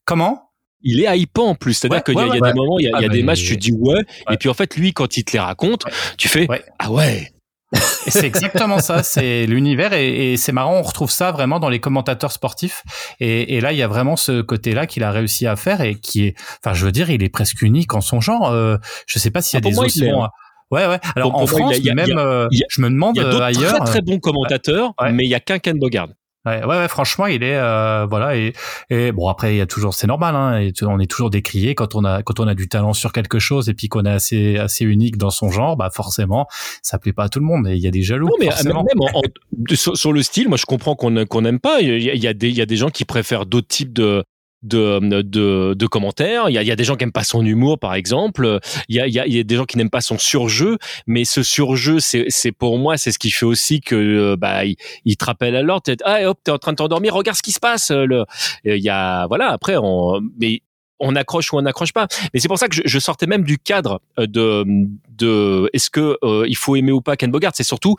Comment? 0.04 0.50
Il 0.82 1.02
est 1.02 1.18
hypant 1.18 1.48
en 1.48 1.54
plus. 1.54 1.74
C'est-à-dire 1.74 1.96
ouais, 1.96 2.02
qu'il 2.04 2.16
ouais, 2.16 2.26
y 2.26 2.30
a, 2.30 2.40
ouais, 2.40 2.52
des 2.52 2.58
moments, 2.58 2.78
il 2.78 2.84
y 2.84 2.88
a, 2.88 2.92
ah, 2.94 3.00
il 3.00 3.02
y 3.02 3.06
a 3.06 3.08
des 3.08 3.22
matchs, 3.22 3.44
tu 3.44 3.56
dis 3.56 3.72
ouais, 3.72 4.02
et 4.30 4.36
puis 4.36 4.48
en 4.50 4.54
fait, 4.54 4.76
lui, 4.76 4.92
quand 4.92 5.16
il 5.16 5.24
te 5.24 5.32
les 5.32 5.38
raconte, 5.38 5.84
tu 6.18 6.28
fais 6.28 6.46
ah 6.78 6.90
ouais. 6.92 7.33
C'est 7.74 8.26
exactement 8.26 8.78
ça, 8.78 9.02
c'est 9.02 9.46
l'univers 9.46 9.92
et, 9.92 10.32
et 10.32 10.36
c'est 10.36 10.52
marrant, 10.52 10.74
on 10.74 10.82
retrouve 10.82 11.10
ça 11.10 11.32
vraiment 11.32 11.60
dans 11.60 11.68
les 11.68 11.80
commentateurs 11.80 12.32
sportifs. 12.32 12.82
Et, 13.20 13.56
et 13.56 13.60
là, 13.60 13.72
il 13.72 13.78
y 13.78 13.82
a 13.82 13.88
vraiment 13.88 14.16
ce 14.16 14.42
côté-là 14.42 14.86
qu'il 14.86 15.02
a 15.02 15.10
réussi 15.10 15.46
à 15.46 15.56
faire 15.56 15.80
et 15.80 15.94
qui 15.96 16.26
est, 16.26 16.34
enfin, 16.64 16.74
je 16.74 16.84
veux 16.84 16.92
dire, 16.92 17.10
il 17.10 17.22
est 17.22 17.28
presque 17.28 17.62
unique 17.62 17.94
en 17.94 18.00
son 18.00 18.20
genre. 18.20 18.50
Euh, 18.50 18.76
je 19.06 19.18
sais 19.18 19.30
pas 19.30 19.42
s'il 19.42 19.58
y 19.58 19.62
a 19.62 19.66
ah, 19.66 19.70
des 19.70 19.78
aussi 19.78 20.00
bons. 20.10 20.28
Ouais, 20.70 20.86
ouais. 20.86 20.98
Alors 21.14 21.36
en 21.36 21.46
France, 21.46 21.74
il 21.76 21.84
y 21.84 21.90
a, 21.90 21.94
même, 21.94 22.06
il 22.08 22.14
y 22.14 22.18
a, 22.18 22.18
euh, 22.18 22.48
je 22.68 22.80
me 22.80 22.88
demande 22.88 23.16
il 23.16 23.22
y 23.22 23.24
a 23.24 23.28
euh, 23.28 23.40
ailleurs. 23.40 23.76
Très 23.76 23.84
très 23.84 24.00
bons 24.02 24.18
commentateurs, 24.18 24.94
ouais. 25.00 25.12
mais 25.12 25.24
il 25.24 25.30
y 25.30 25.34
a 25.34 25.40
qu'un 25.40 25.58
Ken 25.58 25.78
Bogard. 25.78 26.08
Ouais, 26.46 26.62
ouais, 26.62 26.76
ouais, 26.76 26.88
franchement, 26.88 27.26
il 27.26 27.42
est 27.42 27.56
euh, 27.56 28.06
voilà 28.08 28.36
et, 28.36 28.52
et 28.90 29.12
bon 29.12 29.28
après 29.28 29.54
il 29.54 29.56
y 29.56 29.60
a 29.62 29.66
toujours 29.66 29.94
c'est 29.94 30.06
normal 30.06 30.36
hein, 30.36 30.58
et 30.58 30.72
on 30.82 30.98
est 30.98 31.10
toujours 31.10 31.30
décrié 31.30 31.74
quand 31.74 31.94
on 31.94 32.04
a 32.04 32.22
quand 32.22 32.38
on 32.38 32.46
a 32.46 32.54
du 32.54 32.68
talent 32.68 32.92
sur 32.92 33.12
quelque 33.12 33.38
chose 33.38 33.70
et 33.70 33.74
puis 33.74 33.88
qu'on 33.88 34.04
est 34.04 34.10
assez 34.10 34.58
assez 34.58 34.84
unique 34.84 35.16
dans 35.16 35.30
son 35.30 35.50
genre, 35.50 35.76
bah 35.76 35.88
forcément 35.90 36.46
ça 36.82 36.98
plaît 36.98 37.14
pas 37.14 37.24
à 37.24 37.28
tout 37.30 37.38
le 37.38 37.46
monde 37.46 37.66
et 37.66 37.76
il 37.76 37.80
y 37.80 37.86
a 37.86 37.90
des 37.90 38.02
jaloux. 38.02 38.26
Non 38.26 38.34
mais 38.38 38.50
forcément. 38.50 38.84
même 38.84 39.00
en, 39.00 39.20
en, 39.20 39.74
sur, 39.74 39.96
sur, 39.96 40.12
le 40.12 40.22
style, 40.22 40.48
moi 40.48 40.58
je 40.58 40.66
comprends 40.66 40.94
qu'on 40.94 41.24
qu'on 41.24 41.40
n'aime 41.40 41.60
pas. 41.60 41.80
Il 41.80 42.02
y, 42.02 42.10
a, 42.10 42.14
il 42.14 42.22
y 42.22 42.28
a 42.28 42.34
des 42.34 42.50
il 42.50 42.56
y 42.56 42.62
a 42.62 42.66
des 42.66 42.76
gens 42.76 42.90
qui 42.90 43.06
préfèrent 43.06 43.46
d'autres 43.46 43.68
types 43.68 43.94
de 43.94 44.22
de, 44.64 45.22
de, 45.22 45.74
de 45.74 45.86
commentaires. 45.86 46.48
Il 46.48 46.54
y, 46.54 46.58
a, 46.58 46.62
il 46.62 46.68
y 46.68 46.72
a 46.72 46.76
des 46.76 46.84
gens 46.84 46.96
qui 46.96 47.04
n'aiment 47.04 47.12
pas 47.12 47.24
son 47.24 47.44
humour, 47.44 47.78
par 47.78 47.94
exemple. 47.94 48.58
Il 48.88 48.96
y 48.96 49.00
a, 49.00 49.06
il 49.06 49.14
y 49.14 49.20
a, 49.20 49.26
il 49.26 49.34
y 49.34 49.38
a 49.38 49.44
des 49.44 49.56
gens 49.56 49.64
qui 49.64 49.76
n'aiment 49.76 49.90
pas 49.90 50.00
son 50.00 50.18
surjeu. 50.18 50.78
Mais 51.06 51.24
ce 51.24 51.42
surjeu, 51.42 51.98
c'est, 52.00 52.52
pour 52.52 52.78
moi, 52.78 52.96
c'est 52.96 53.12
ce 53.12 53.18
qui 53.18 53.30
fait 53.30 53.46
aussi 53.46 53.80
que 53.80 53.94
euh, 53.94 54.36
bah, 54.36 54.64
il, 54.64 55.16
te 55.16 55.24
rappelle 55.24 55.54
à 55.54 55.62
l'ordre. 55.62 55.92
Ah, 56.04 56.28
hop, 56.28 56.38
t'es 56.42 56.50
en 56.50 56.58
train 56.58 56.72
de 56.72 56.76
t'endormir. 56.76 57.14
Regarde 57.14 57.36
ce 57.36 57.42
qui 57.42 57.52
se 57.52 57.60
passe. 57.60 57.90
Le, 57.90 58.24
il 58.64 58.82
y 58.82 58.90
a, 58.90 59.26
voilà. 59.26 59.50
Après, 59.50 59.76
on, 59.76 60.20
mais 60.40 60.60
on 61.00 61.16
accroche 61.16 61.52
ou 61.52 61.58
on 61.58 61.62
n'accroche 61.62 61.92
pas. 61.92 62.06
Mais 62.32 62.40
c'est 62.40 62.48
pour 62.48 62.58
ça 62.58 62.68
que 62.68 62.76
je, 62.84 62.98
sortais 62.98 63.26
même 63.26 63.44
du 63.44 63.58
cadre 63.58 64.00
de, 64.16 64.64
de 65.10 65.68
est-ce 65.72 65.90
que 65.90 66.18
euh, 66.22 66.46
il 66.48 66.56
faut 66.56 66.76
aimer 66.76 66.92
ou 66.92 67.00
pas 67.00 67.16
Ken 67.16 67.30
Bogart? 67.30 67.52
C'est 67.54 67.64
surtout 67.64 67.96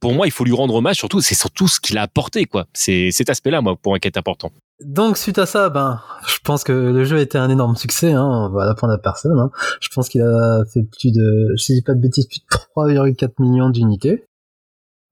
pour 0.00 0.12
moi, 0.12 0.26
il 0.26 0.30
faut 0.30 0.44
lui 0.44 0.52
rendre 0.52 0.74
hommage. 0.74 0.96
Surtout, 0.96 1.20
c'est 1.20 1.34
surtout 1.34 1.68
ce 1.68 1.80
qu'il 1.80 1.98
a 1.98 2.02
apporté, 2.02 2.44
quoi. 2.44 2.66
C'est 2.72 3.10
cet 3.10 3.30
aspect-là, 3.30 3.60
moi, 3.60 3.76
pour 3.76 3.92
moi, 3.92 3.98
qui 3.98 4.08
est 4.08 4.16
important. 4.16 4.50
Donc 4.84 5.16
suite 5.16 5.38
à 5.38 5.46
ça, 5.46 5.70
ben, 5.70 6.00
je 6.26 6.38
pense 6.44 6.62
que 6.62 6.72
le 6.72 7.04
jeu 7.04 7.18
a 7.18 7.20
été 7.20 7.36
un 7.36 7.50
énorme 7.50 7.76
succès. 7.76 8.12
Hein, 8.12 8.24
on 8.24 8.50
va 8.50 8.64
l'apprendre 8.64 8.96
personne. 9.02 9.38
Hein. 9.38 9.50
Je 9.80 9.88
pense 9.88 10.08
qu'il 10.08 10.22
a 10.22 10.62
fait 10.72 10.82
plus 10.82 11.10
de, 11.10 11.54
je 11.56 11.72
dis 11.72 11.82
pas 11.82 11.94
de 11.94 12.00
bêtises, 12.00 12.26
plus 12.26 12.40
de 12.40 12.46
3,4 12.46 13.32
millions 13.40 13.70
d'unités 13.70 14.24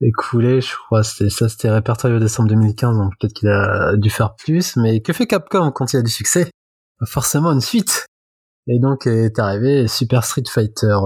écoulé, 0.00 0.60
je 0.60 0.74
crois, 0.74 1.02
c'était 1.02 1.30
ça, 1.30 1.48
c'était 1.48 1.70
répertorié 1.70 2.16
au 2.16 2.20
décembre 2.20 2.48
2015, 2.50 2.96
donc 2.96 3.12
peut-être 3.18 3.32
qu'il 3.32 3.48
a 3.48 3.96
dû 3.96 4.10
faire 4.10 4.34
plus. 4.34 4.76
Mais 4.76 5.00
que 5.00 5.12
fait 5.12 5.26
Capcom 5.26 5.70
quand 5.72 5.92
il 5.92 5.96
a 5.96 6.02
du 6.02 6.10
succès? 6.10 6.50
Forcément 7.04 7.52
une 7.52 7.60
suite. 7.60 8.06
Et 8.68 8.78
donc 8.78 9.06
est 9.06 9.38
arrivé 9.38 9.86
Super 9.86 10.24
Street 10.24 10.42
Fighter 10.48 10.96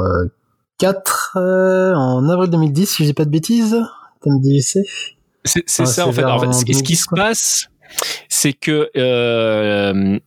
4 0.80 1.36
euh, 1.36 1.94
en 1.94 2.28
avril 2.28 2.50
2010, 2.50 2.86
si 2.86 3.02
je 3.02 3.08
dis 3.08 3.14
pas 3.14 3.26
de 3.26 3.30
bêtises. 3.30 3.78
C'est 5.44 5.64
c'est 5.66 5.82
ah, 5.82 5.86
ça 5.86 6.06
en 6.06 6.12
fait. 6.12 6.24
En 6.24 6.38
fait 6.38 6.52
ce 6.52 6.82
qui 6.82 6.96
se 6.96 7.06
passe, 7.14 7.68
c'est 8.28 8.52
que 8.52 8.90
euh, 8.96 10.18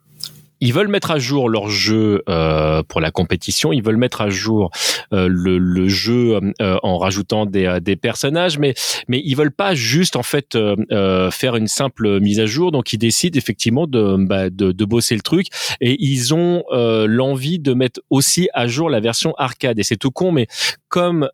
ils 0.64 0.72
veulent 0.72 0.88
mettre 0.88 1.12
à 1.12 1.20
jour 1.20 1.50
leur 1.50 1.70
jeu 1.70 2.24
euh, 2.30 2.84
pour 2.84 3.02
la 3.02 3.12
compétition, 3.12 3.74
ils 3.74 3.84
veulent 3.84 3.98
mettre 3.98 4.22
à 4.22 4.30
jour 4.30 4.72
euh, 5.12 5.28
le, 5.30 5.58
le, 5.58 5.90
jeu 5.90 6.40
euh, 6.62 6.78
en 6.84 6.98
rajoutant 6.98 7.46
des, 7.46 7.66
euh, 7.66 7.80
des, 7.82 7.98
personnages, 7.98 8.58
mais 8.58 8.74
mais 9.10 9.22
ils 9.26 9.36
veulent 9.36 9.52
pas 9.52 9.76
juste 9.76 10.16
en 10.16 10.24
fait 10.24 10.56
euh, 10.56 11.30
faire 11.32 11.58
une 11.58 11.68
simple 11.68 12.22
mise 12.22 12.40
à 12.40 12.46
jour. 12.46 12.72
Donc 12.72 12.94
ils 12.94 12.98
décident 12.98 13.38
effectivement 13.38 13.88
de 13.88 14.16
bah, 14.18 14.50
de, 14.50 14.72
de, 14.72 14.86
bosser 14.86 15.16
le 15.16 15.22
truc 15.22 15.48
et 15.82 15.98
ils 16.00 16.34
ont 16.34 16.64
l'envie 16.72 17.60
de 17.60 17.74
mettre 17.74 18.00
aussi 18.10 18.48
à 18.54 18.66
jour 18.68 18.90
la 18.90 19.02
version 19.02 19.34
arcade. 19.38 19.80
Et 19.80 19.84
c'est 19.84 19.98
tout 19.98 20.12
con, 20.12 20.32
mais 20.32 20.48
comme 20.94 21.28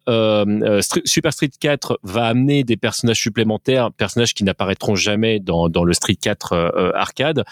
Super 1.04 1.34
Street 1.34 1.52
4 1.60 2.00
va 2.04 2.28
amener 2.28 2.64
des 2.64 2.78
personnages 2.78 3.20
supplémentaires, 3.20 3.92
personnages 3.92 4.34
qui 4.34 4.46
n'apparaîtront 4.46 4.96
jamais 4.96 5.42
dans 5.42 5.68
dans 5.68 5.84
le 5.84 5.92
Street 5.92 6.16
4 6.16 6.94
arcade 6.96 7.44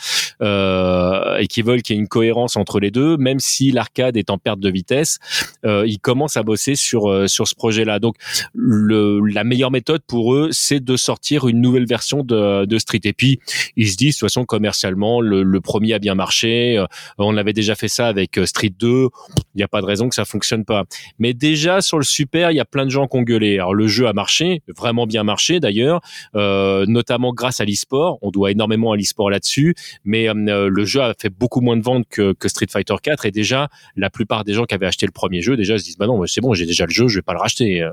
et 0.41 1.47
qui 1.47 1.62
veulent 1.62 1.82
qu'il 1.82 1.95
y 1.95 1.99
ait 1.99 2.01
une 2.01 2.08
cohérence 2.08 2.55
entre 2.55 2.80
les 2.80 2.91
deux, 2.91 3.18
même 3.18 3.39
si 3.39 3.72
l'arcade 3.72 4.16
est 4.16 4.30
en 4.30 4.38
perte 4.38 4.60
de 4.60 4.70
vitesse, 4.70 5.20
euh, 5.66 5.86
ils 5.86 5.99
commencent 5.99 6.38
à 6.38 6.43
bosser 6.43 6.76
sur 6.76 7.10
euh, 7.10 7.28
sur 7.28 7.47
ce 7.47 7.55
projet-là. 7.55 7.99
Donc 7.99 8.16
le, 8.53 9.20
la 9.28 9.43
meilleure 9.43 9.72
méthode 9.72 10.01
pour 10.08 10.34
eux, 10.34 10.49
c'est 10.51 10.84
de 10.84 10.95
sortir 10.95 11.47
une 11.47 11.62
nouvelle 11.62 11.86
version 11.86 12.24
de, 12.24 12.66
de 12.66 12.78
Street. 12.78 13.01
Et 13.03 13.14
puis 13.14 13.39
ils 13.76 13.89
se 13.89 13.97
disent 13.97 14.16
de 14.16 14.20
toute 14.20 14.30
façon 14.30 14.45
commercialement, 14.45 15.22
le, 15.22 15.43
le 15.43 15.62
premier 15.62 15.93
a 15.93 15.99
bien 15.99 16.16
marché. 16.16 16.78
Euh, 16.78 16.86
on 17.18 17.38
avait 17.38 17.53
déjà 17.53 17.76
fait 17.76 17.88
ça 17.88 18.08
avec 18.08 18.38
euh, 18.38 18.45
Street 18.45 18.74
2. 18.78 18.88
Il 18.88 19.58
n'y 19.58 19.64
a 19.64 19.68
pas 19.68 19.82
de 19.82 19.86
raison 19.86 20.10
que 20.10 20.16
ça 20.16 20.26
fonctionne 20.26 20.66
pas. 20.66 20.84
Mais 21.20 21.34
déjà 21.34 21.82
sur 21.82 21.97
Super, 22.04 22.52
il 22.52 22.56
y 22.56 22.60
a 22.60 22.66
plein 22.66 22.86
de 22.86 22.91
gens 22.91 23.08
qui 23.08 23.18
ont 23.18 23.22
gueulé. 23.22 23.56
Alors 23.56 23.74
le 23.74 23.88
jeu 23.88 24.08
a 24.08 24.14
marché, 24.14 24.62
vraiment 24.76 25.06
bien 25.06 25.24
marché 25.24 25.60
d'ailleurs, 25.60 26.02
euh, 26.36 26.86
notamment 26.88 27.34
grâce 27.34 27.60
à 27.60 27.66
l'e-sport. 27.66 28.20
On 28.22 28.32
doit 28.32 28.52
énormément 28.52 28.91
à 28.91 28.98
l'e-sport 28.98 29.30
là-dessus, 29.30 29.76
mais 30.04 30.30
euh, 30.30 30.70
le 30.70 30.86
jeu 30.86 31.02
a 31.02 31.14
fait 31.20 31.30
beaucoup 31.30 31.62
moins 31.62 31.78
de 31.78 31.84
ventes 31.84 32.06
que, 32.10 32.36
Street 32.48 32.68
Fighter 32.70 32.95
4 33.02 33.26
et 33.26 33.32
déjà 33.32 33.68
la 33.95 34.10
plupart 34.10 34.43
des 34.43 34.54
gens 34.54 34.66
qui 34.66 34.74
avaient 34.74 34.86
acheté 34.86 35.06
le 35.06 35.12
premier 35.12 35.41
jeu 35.41 35.58
déjà 35.58 35.78
se 35.78 35.84
disent 35.84 35.98
bah 35.98 36.08
non, 36.08 36.26
c'est 36.26 36.41
bon, 36.41 36.54
j'ai 36.54 36.66
déjà 36.66 36.86
le 36.86 36.91
jeu, 36.91 37.08
je 37.08 37.18
vais 37.18 37.24
pas 37.24 37.34
le 37.34 37.39
racheter. 37.39 37.88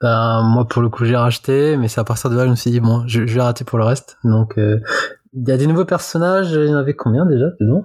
Ben, 0.00 0.42
moi 0.42 0.66
pour 0.66 0.80
le 0.80 0.88
coup 0.88 1.04
j'ai 1.04 1.16
racheté, 1.16 1.76
mais 1.76 1.88
c'est 1.88 2.00
à 2.00 2.04
partir 2.04 2.30
de 2.30 2.36
là 2.36 2.46
je 2.46 2.50
me 2.50 2.56
suis 2.56 2.70
dit 2.70 2.80
bon, 2.80 3.06
je, 3.06 3.26
je 3.26 3.34
vais 3.34 3.42
rater 3.42 3.64
pour 3.64 3.78
le 3.78 3.84
reste. 3.84 4.18
Donc 4.24 4.56
euh, 4.56 4.80
il 5.34 5.46
y 5.46 5.52
a 5.52 5.56
des 5.56 5.66
nouveaux 5.66 5.84
personnages, 5.84 6.52
il 6.52 6.68
y 6.70 6.74
en 6.74 6.76
avait 6.76 6.94
combien 6.94 7.26
déjà 7.26 7.50
dedans? 7.60 7.84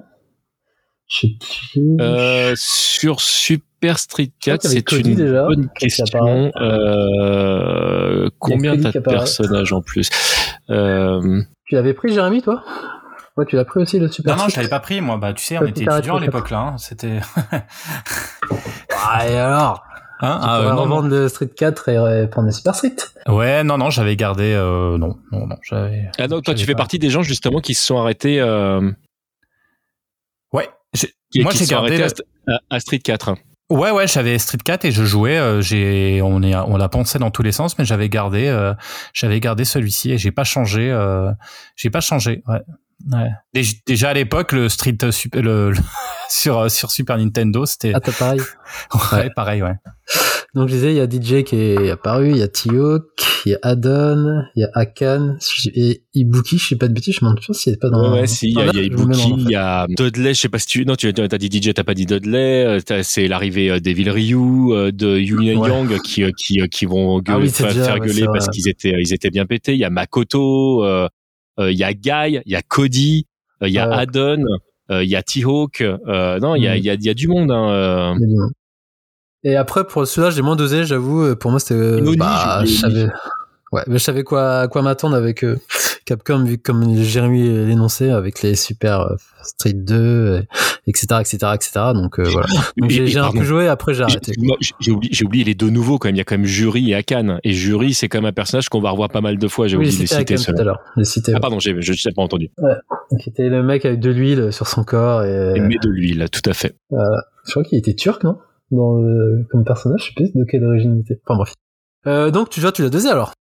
Euh, 2.01 2.53
sur 2.55 3.21
Super 3.21 3.99
Street 3.99 4.31
4, 4.41 4.67
c'est 4.67 4.91
une 4.91 5.15
déjà, 5.15 5.45
bonne 5.45 5.69
question. 5.69 6.51
Euh, 6.55 8.29
combien 8.39 8.77
t'as 8.77 8.91
de 8.91 8.99
personnages 8.99 9.71
en 9.71 9.81
plus 9.81 10.09
euh... 10.69 11.41
Tu 11.65 11.75
l'avais 11.75 11.93
pris, 11.93 12.13
Jérémy, 12.13 12.41
toi? 12.41 12.63
Ouais, 13.37 13.45
tu 13.45 13.55
l'as 13.55 13.65
pris 13.65 13.81
aussi 13.81 13.99
le 13.99 14.07
Super 14.07 14.35
Non, 14.35 14.43
non, 14.43 14.49
je 14.49 14.55
l'avais 14.55 14.69
pas 14.69 14.79
pris, 14.79 15.01
moi. 15.01 15.17
Bah, 15.17 15.33
tu 15.33 15.43
sais, 15.43 15.57
on 15.57 15.65
était 15.65 15.83
étudiants 15.83 16.17
à 16.17 16.19
l'époque 16.19 16.49
là. 16.49 16.59
Hein. 16.59 16.77
C'était. 16.77 17.19
ah, 18.95 19.27
et 19.27 19.37
alors? 19.37 19.83
Hein? 20.21 20.39
Tu 20.41 20.47
ah, 20.47 20.59
euh, 20.61 20.73
vendre 20.73 21.09
le 21.09 21.27
Street 21.27 21.49
4 21.49 21.89
et 21.89 22.27
prendre 22.29 22.47
le 22.47 22.53
Super 22.53 22.73
Street? 22.73 22.95
Ouais, 23.27 23.63
non, 23.63 23.77
non, 23.77 23.89
j'avais 23.89 24.15
gardé. 24.15 24.53
Euh, 24.53 24.97
non, 24.97 25.17
non, 25.31 25.47
non, 25.47 25.57
j'avais. 25.61 26.09
Ah 26.17 26.27
donc 26.27 26.43
toi, 26.43 26.53
tu 26.53 26.65
fais 26.65 26.75
partie 26.75 26.97
des 26.97 27.09
gens 27.09 27.23
justement 27.23 27.59
qui 27.59 27.73
se 27.73 27.85
sont 27.85 27.97
arrêtés. 27.97 28.39
Euh... 28.39 28.91
Ouais, 31.35 31.43
moi 31.43 31.53
j'ai 31.53 31.65
gardé 31.65 32.05
à, 32.69 32.79
Street 32.79 32.99
4. 32.99 33.35
Ouais, 33.71 33.89
ouais, 33.89 34.07
j'avais 34.07 34.37
Street 34.37 34.59
4 34.63 34.85
et 34.85 34.91
je 34.91 35.03
jouais. 35.03 35.37
Euh, 35.37 35.61
j'ai, 35.61 36.21
on 36.21 36.43
est, 36.43 36.55
on 36.55 36.77
l'a 36.77 36.89
pensé 36.89 37.17
dans 37.17 37.31
tous 37.31 37.41
les 37.41 37.51
sens, 37.51 37.77
mais 37.79 37.85
j'avais 37.85 38.09
gardé, 38.09 38.47
euh, 38.47 38.73
j'avais 39.13 39.39
gardé 39.39 39.65
celui-ci 39.65 40.11
et 40.11 40.17
j'ai 40.17 40.31
pas 40.31 40.43
changé. 40.43 40.91
Euh, 40.91 41.31
j'ai 41.75 41.89
pas 41.89 42.01
changé. 42.01 42.43
Ouais. 42.47 42.61
ouais. 43.11 43.63
Déjà 43.87 44.09
à 44.09 44.13
l'époque, 44.13 44.51
le 44.51 44.69
Street 44.69 44.97
super, 45.11 45.41
le, 45.41 45.73
sur 46.29 46.69
sur 46.69 46.91
Super 46.91 47.17
Nintendo, 47.17 47.65
c'était. 47.65 47.93
Ah, 47.95 47.99
pareil. 48.01 48.41
ouais, 49.11 49.29
pareil, 49.35 49.63
ouais. 49.63 49.75
Donc 50.55 50.69
je 50.69 50.73
disais, 50.73 50.93
il 50.93 50.95
y 50.95 51.01
a 51.01 51.05
DJ 51.05 51.43
qui 51.43 51.57
est 51.57 51.91
apparu, 51.91 52.31
il 52.31 52.37
y 52.37 52.41
a 52.41 52.47
Tio, 52.47 52.99
il 53.45 53.51
y 53.51 53.55
a 53.55 53.59
Adon, 53.61 54.41
il 54.55 54.61
y 54.61 54.63
a 54.63 54.69
Akan 54.73 55.35
et 55.73 56.03
Ibuki, 56.13 56.57
je 56.57 56.67
sais 56.69 56.75
pas 56.77 56.87
de 56.87 56.93
bêtises, 56.93 57.15
je 57.19 57.25
me 57.25 57.29
demande 57.29 57.41
s'il 57.53 57.73
est 57.73 57.77
pas 57.77 57.89
dans. 57.89 58.13
Ouais, 58.13 58.21
ouais 58.21 58.27
si, 58.27 58.47
il 58.47 58.53
y, 58.53 58.61
a, 58.61 58.81
Ibuki, 58.81 59.33
il 59.37 59.49
y 59.49 59.55
a 59.55 59.85
Dudley, 59.89 60.33
je 60.33 60.39
sais 60.39 60.47
pas 60.47 60.57
si 60.57 60.67
tu, 60.67 60.85
non, 60.85 60.95
tu 60.95 61.07
as 61.07 61.37
dit 61.37 61.61
DJ, 61.61 61.73
t'as 61.73 61.83
pas 61.83 61.93
dit 61.93 62.05
Dudley, 62.05 62.79
euh, 62.79 63.01
c'est 63.03 63.27
l'arrivée 63.27 63.69
euh, 63.69 63.79
d'Evil 63.81 64.09
Ryu, 64.09 64.37
euh, 64.71 64.91
de 64.93 65.17
Yunia 65.17 65.55
Yang 65.55 65.99
qui, 66.03 66.23
qui, 66.37 66.61
qui 66.69 66.85
vont 66.85 67.21
ah 67.27 67.39
faire 67.47 67.99
gueuler 67.99 68.25
parce 68.25 68.47
qu'ils 68.47 68.69
étaient, 68.69 68.95
ils 68.97 69.13
étaient 69.13 69.31
bien 69.31 69.45
pétés. 69.45 69.73
Il 69.73 69.79
y 69.79 69.83
a 69.83 69.89
Makoto, 69.89 70.85
il 71.59 71.77
y 71.77 71.83
a 71.83 71.93
Guy, 71.93 72.39
il 72.45 72.51
y 72.51 72.55
a 72.55 72.61
Cody, 72.61 73.27
il 73.61 73.73
y 73.73 73.77
a 73.77 73.91
Adon, 73.91 74.41
il 74.89 75.03
y 75.03 75.17
a 75.17 75.21
T-Hawk, 75.21 75.81
non, 75.81 76.55
il 76.55 76.63
y 76.63 76.67
a, 76.69 76.75
mm. 76.75 76.77
il 76.77 76.85
y 76.85 76.89
a, 76.89 76.93
il 76.93 77.03
y 77.03 77.09
a 77.09 77.13
du 77.13 77.27
monde, 77.27 77.51
hein. 77.51 78.15
Il 78.15 78.21
y 78.21 78.23
a 78.23 78.27
du 78.27 78.35
monde. 78.37 78.51
Et 79.45 79.55
après, 79.55 79.85
pour 79.85 80.07
celui-là, 80.07 80.31
j'ai 80.31 80.41
moins 80.41 80.55
dosé, 80.55 80.85
j'avoue. 80.85 81.21
Euh, 81.21 81.35
pour 81.35 81.51
moi, 81.51 81.59
c'était. 81.59 81.75
Euh, 81.75 82.15
bah, 82.17 82.63
je 82.65 82.71
savais. 82.71 83.07
Ouais, 83.71 83.83
mais 83.87 83.99
je 83.99 84.03
savais 84.03 84.23
quoi, 84.23 84.67
quoi 84.67 84.81
m'attendre 84.81 85.15
avec 85.15 85.43
euh, 85.43 85.57
Capcom, 86.05 86.43
vu 86.43 86.57
que 86.57 86.63
comme 86.63 86.95
Jérémy 87.03 87.43
l'énonçait, 87.65 88.09
avec 88.09 88.41
les 88.41 88.55
Super 88.55 89.07
Street 89.43 89.73
2, 89.73 90.43
etc., 90.87 91.05
etc., 91.19 91.37
etc. 91.53 91.71
Donc 91.93 92.19
voilà. 92.19 92.47
Donc 92.77 92.89
j'ai 92.89 93.17
un 93.19 93.31
peu 93.31 93.43
joué, 93.43 93.67
après 93.67 93.93
j'ai 93.93 94.03
arrêté. 94.03 94.33
J'ai 94.79 94.91
oublié, 94.91 95.25
oublié, 95.25 95.43
les 95.43 95.55
deux 95.55 95.69
nouveaux 95.69 95.99
quand 95.99 96.07
même. 96.07 96.15
Il 96.15 96.19
y 96.19 96.21
a 96.21 96.23
quand 96.23 96.37
même 96.37 96.45
Jury 96.45 96.91
et 96.91 96.95
Akan. 96.95 97.39
Et 97.43 97.53
Jury, 97.53 97.93
c'est 97.93 98.07
quand 98.07 98.19
même 98.19 98.29
un 98.29 98.33
personnage 98.33 98.69
qu'on 98.69 98.81
va 98.81 98.91
revoir 98.91 99.09
pas 99.09 99.21
mal 99.21 99.37
de 99.37 99.47
fois. 99.47 99.67
J'ai 99.67 99.77
oublié 99.77 99.93
de 99.93 99.99
les 99.99 100.07
citer. 100.07 100.35
Tout 100.35 100.53
à 100.57 100.63
l'heure. 100.63 100.79
Ah 101.33 101.39
pardon, 101.39 101.59
je 101.59 101.71
n'ai 101.71 102.13
pas 102.15 102.21
entendu. 102.21 102.49
Ouais. 102.59 102.75
Qui 103.19 103.29
était 103.29 103.49
le 103.49 103.61
mec 103.61 103.85
avec 103.85 103.99
de 103.99 104.09
l'huile 104.09 104.53
sur 104.53 104.67
son 104.67 104.83
corps 104.83 105.23
et. 105.23 105.53
et 105.55 105.59
met 105.59 105.77
de 105.83 105.89
l'huile, 105.89 106.27
tout 106.31 106.49
à 106.49 106.53
fait. 106.53 106.75
Je 106.91 107.51
crois 107.51 107.63
qu'il 107.63 107.77
était 107.77 107.93
turc, 107.93 108.23
non? 108.23 108.37
Dans, 108.71 109.01
comme 109.49 109.63
personnage, 109.63 110.01
je 110.01 110.05
sais 110.07 110.13
plus 110.15 110.31
de 110.33 110.45
quelle 110.45 110.63
origine 110.63 110.97
il 110.97 111.01
était. 111.01 111.19
Enfin 111.25 111.37
bref. 111.37 111.53
Euh, 112.07 112.31
donc 112.31 112.49
tu 112.49 112.59
vois, 112.59 112.71
tu 112.71 112.81
l'as 112.81 112.89
dosé 112.89 113.09
alors? 113.09 113.33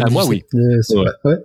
Ah 0.00 0.08
moi 0.10 0.24
oui. 0.26 0.42
Ouais. 0.54 1.04
ouais. 1.24 1.36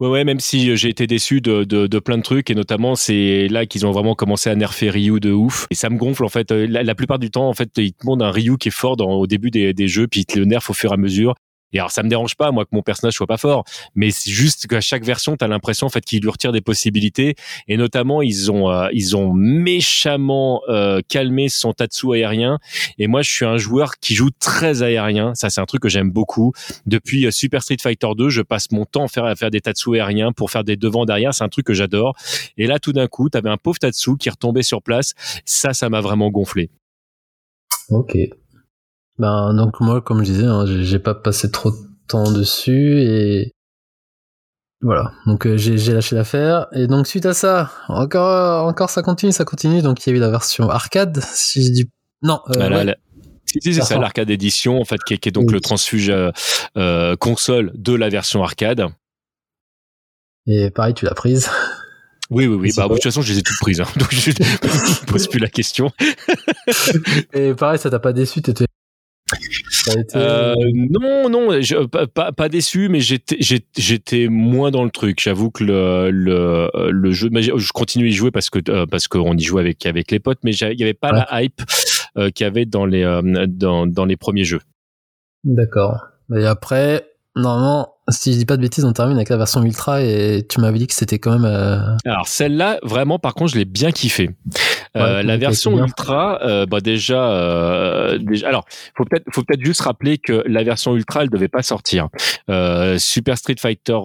Ouais, 0.00 0.08
ouais, 0.08 0.24
même 0.24 0.40
si 0.40 0.76
j'ai 0.76 0.88
été 0.88 1.06
déçu 1.06 1.42
de, 1.42 1.62
de, 1.64 1.86
de, 1.86 1.98
plein 1.98 2.16
de 2.16 2.22
trucs, 2.22 2.48
et 2.48 2.54
notamment 2.54 2.94
c'est 2.94 3.48
là 3.48 3.66
qu'ils 3.66 3.84
ont 3.84 3.92
vraiment 3.92 4.14
commencé 4.14 4.48
à 4.48 4.54
nerfer 4.54 4.88
Ryu 4.88 5.20
de 5.20 5.30
ouf. 5.30 5.66
Et 5.70 5.74
ça 5.74 5.90
me 5.90 5.98
gonfle 5.98 6.24
en 6.24 6.30
fait. 6.30 6.50
La, 6.52 6.82
la 6.82 6.94
plupart 6.94 7.18
du 7.18 7.30
temps, 7.30 7.48
en 7.48 7.52
fait, 7.52 7.70
ils 7.76 7.92
te 7.92 8.06
montrent 8.06 8.24
un 8.24 8.30
Ryu 8.30 8.56
qui 8.56 8.68
est 8.68 8.72
fort 8.72 8.96
dans, 8.96 9.12
au 9.12 9.26
début 9.26 9.50
des, 9.50 9.74
des 9.74 9.88
jeux, 9.88 10.08
puis 10.08 10.20
ils 10.20 10.24
te 10.24 10.38
le 10.38 10.46
nerfent 10.46 10.70
au 10.70 10.72
fur 10.72 10.90
et 10.90 10.94
à 10.94 10.96
mesure. 10.96 11.34
Et 11.72 11.78
alors 11.78 11.90
ça 11.90 12.02
me 12.02 12.08
dérange 12.08 12.36
pas 12.36 12.50
moi 12.50 12.64
que 12.64 12.70
mon 12.72 12.82
personnage 12.82 13.14
soit 13.14 13.26
pas 13.26 13.36
fort, 13.36 13.64
mais 13.94 14.10
c'est 14.10 14.30
juste 14.30 14.66
qu'à 14.66 14.80
chaque 14.80 15.04
version 15.04 15.36
tu 15.36 15.44
as 15.44 15.48
l'impression 15.48 15.86
en 15.86 15.90
fait 15.90 16.04
qu'ils 16.04 16.20
lui 16.20 16.30
retirent 16.30 16.52
des 16.52 16.60
possibilités 16.60 17.36
et 17.68 17.76
notamment 17.76 18.22
ils 18.22 18.50
ont 18.50 18.70
euh, 18.70 18.88
ils 18.92 19.16
ont 19.16 19.32
méchamment 19.32 20.62
euh, 20.68 21.00
calmé 21.08 21.48
son 21.48 21.72
tatsu 21.72 22.12
aérien 22.12 22.58
et 22.98 23.06
moi 23.06 23.22
je 23.22 23.30
suis 23.30 23.44
un 23.44 23.56
joueur 23.56 23.98
qui 23.98 24.14
joue 24.14 24.30
très 24.38 24.82
aérien, 24.82 25.34
ça 25.34 25.50
c'est 25.50 25.60
un 25.60 25.66
truc 25.66 25.82
que 25.82 25.88
j'aime 25.88 26.10
beaucoup. 26.10 26.52
Depuis 26.86 27.26
euh, 27.26 27.30
Super 27.30 27.62
Street 27.62 27.76
Fighter 27.80 28.08
2, 28.16 28.28
je 28.28 28.42
passe 28.42 28.70
mon 28.72 28.84
temps 28.84 29.06
à 29.16 29.34
faire 29.36 29.50
des 29.50 29.60
tatsu 29.60 29.94
aériens 29.94 30.32
pour 30.32 30.50
faire 30.50 30.64
des 30.64 30.76
devants 30.76 31.04
derrière, 31.04 31.34
c'est 31.34 31.44
un 31.44 31.48
truc 31.48 31.66
que 31.66 31.74
j'adore. 31.74 32.14
Et 32.56 32.66
là 32.66 32.78
tout 32.78 32.92
d'un 32.92 33.06
coup, 33.06 33.30
tu 33.30 33.38
avais 33.38 33.50
un 33.50 33.56
pauvre 33.56 33.78
tatsu 33.78 34.16
qui 34.16 34.30
retombait 34.30 34.62
sur 34.62 34.82
place, 34.82 35.14
ça 35.44 35.72
ça 35.72 35.88
m'a 35.88 36.00
vraiment 36.00 36.30
gonflé. 36.30 36.70
OK. 37.90 38.16
Ben, 39.20 39.52
donc 39.54 39.80
moi, 39.80 40.00
comme 40.00 40.24
je 40.24 40.32
disais, 40.32 40.46
hein, 40.46 40.64
j'ai 40.66 40.98
pas 40.98 41.14
passé 41.14 41.50
trop 41.50 41.70
de 41.70 41.76
temps 42.08 42.32
dessus 42.32 43.02
et 43.02 43.52
voilà. 44.80 45.12
Donc 45.26 45.46
euh, 45.46 45.58
j'ai 45.58 45.92
lâché 45.92 46.16
l'affaire 46.16 46.66
et 46.72 46.86
donc 46.86 47.06
suite 47.06 47.26
à 47.26 47.34
ça, 47.34 47.70
encore 47.88 48.66
encore 48.66 48.88
ça 48.88 49.02
continue, 49.02 49.30
ça 49.30 49.44
continue. 49.44 49.82
Donc 49.82 50.04
il 50.04 50.10
y 50.10 50.12
a 50.14 50.16
eu 50.16 50.20
la 50.20 50.30
version 50.30 50.70
arcade, 50.70 51.20
si 51.22 51.62
je 51.62 51.70
dis 51.70 51.90
non. 52.22 52.40
Euh, 52.56 52.84
bah 52.84 52.94
c'est 53.62 53.72
ça, 53.72 53.98
l'arcade 53.98 54.30
édition 54.30 54.80
en 54.80 54.84
fait, 54.84 55.02
qui 55.04 55.14
est, 55.14 55.30
donc 55.30 55.52
le 55.52 55.60
transfuge 55.60 56.08
euh, 56.08 56.30
euh, 56.78 57.14
console 57.16 57.72
de 57.74 57.92
la 57.92 58.08
version 58.08 58.42
arcade. 58.42 58.86
Et 60.46 60.70
pareil, 60.70 60.94
tu 60.94 61.04
l'as 61.04 61.14
prise. 61.14 61.50
Oui, 62.30 62.46
oui, 62.46 62.56
oui. 62.56 62.72
Bah, 62.76 62.86
de 62.86 62.94
toute 62.94 63.02
façon, 63.02 63.22
je 63.22 63.32
les 63.32 63.40
ai 63.40 63.42
toutes 63.42 63.58
prises, 63.58 63.80
hein, 63.80 63.86
donc 63.96 64.14
je 64.14 64.30
ne 64.30 65.06
pose 65.06 65.26
plus 65.26 65.40
la 65.40 65.48
question. 65.48 65.90
et 67.32 67.54
pareil, 67.54 67.78
ça 67.78 67.90
t'a 67.90 67.98
pas 67.98 68.12
déçu, 68.12 68.40
t'étais 68.40 68.66
euh, 70.14 70.54
non, 70.74 71.28
non, 71.28 71.60
je, 71.60 71.86
pas, 71.86 72.32
pas, 72.32 72.48
déçu, 72.48 72.88
mais 72.88 73.00
j'étais, 73.00 73.36
j'étais 73.76 74.28
moins 74.28 74.70
dans 74.70 74.84
le 74.84 74.90
truc. 74.90 75.20
J'avoue 75.20 75.50
que 75.50 75.64
le, 75.64 76.10
le, 76.10 76.70
le 76.90 77.12
jeu, 77.12 77.30
je 77.32 77.72
continue 77.72 78.06
à 78.06 78.08
y 78.08 78.12
jouer 78.12 78.30
parce 78.30 78.50
que 78.50 78.58
euh, 78.68 78.86
parce 78.86 79.08
qu'on 79.08 79.36
y 79.36 79.42
jouait 79.42 79.62
avec 79.62 79.86
avec 79.86 80.10
les 80.10 80.20
potes, 80.20 80.38
mais 80.44 80.54
il 80.54 80.80
y 80.80 80.82
avait 80.82 80.94
pas 80.94 81.12
la 81.12 81.42
hype 81.42 81.62
euh, 82.16 82.30
qu'il 82.30 82.44
y 82.44 82.46
avait 82.46 82.66
dans 82.66 82.86
les 82.86 83.02
euh, 83.02 83.46
dans, 83.46 83.86
dans 83.86 84.04
les 84.04 84.16
premiers 84.16 84.44
jeux. 84.44 84.60
D'accord. 85.44 85.98
Et 86.36 86.44
après, 86.46 87.06
normalement, 87.36 87.94
si 88.10 88.32
je 88.32 88.38
dis 88.38 88.46
pas 88.46 88.56
de 88.56 88.62
bêtises, 88.62 88.84
on 88.84 88.92
termine 88.92 89.16
avec 89.16 89.28
la 89.28 89.36
version 89.36 89.62
ultra 89.62 90.02
et 90.02 90.44
tu 90.48 90.60
m'avais 90.60 90.78
dit 90.78 90.86
que 90.86 90.94
c'était 90.94 91.18
quand 91.18 91.32
même. 91.32 91.44
Euh... 91.44 91.96
Alors 92.04 92.28
celle-là, 92.28 92.78
vraiment, 92.82 93.18
par 93.18 93.34
contre, 93.34 93.52
je 93.52 93.58
l'ai 93.58 93.64
bien 93.64 93.92
kiffé. 93.92 94.30
Euh, 94.96 95.22
la 95.22 95.36
version 95.36 95.78
ultra, 95.78 96.40
euh, 96.42 96.66
bah 96.66 96.80
déjà, 96.80 98.16
déjà, 98.18 98.48
alors 98.48 98.64
faut 98.96 99.04
peut-être, 99.04 99.24
faut 99.32 99.42
peut-être 99.42 99.64
juste 99.64 99.82
rappeler 99.82 100.18
que 100.18 100.42
la 100.46 100.64
version 100.64 100.96
ultra, 100.96 101.22
elle 101.22 101.30
devait 101.30 101.48
pas 101.48 101.62
sortir. 101.62 102.08
Super 102.98 103.38
Street 103.38 103.56
Fighter 103.58 103.98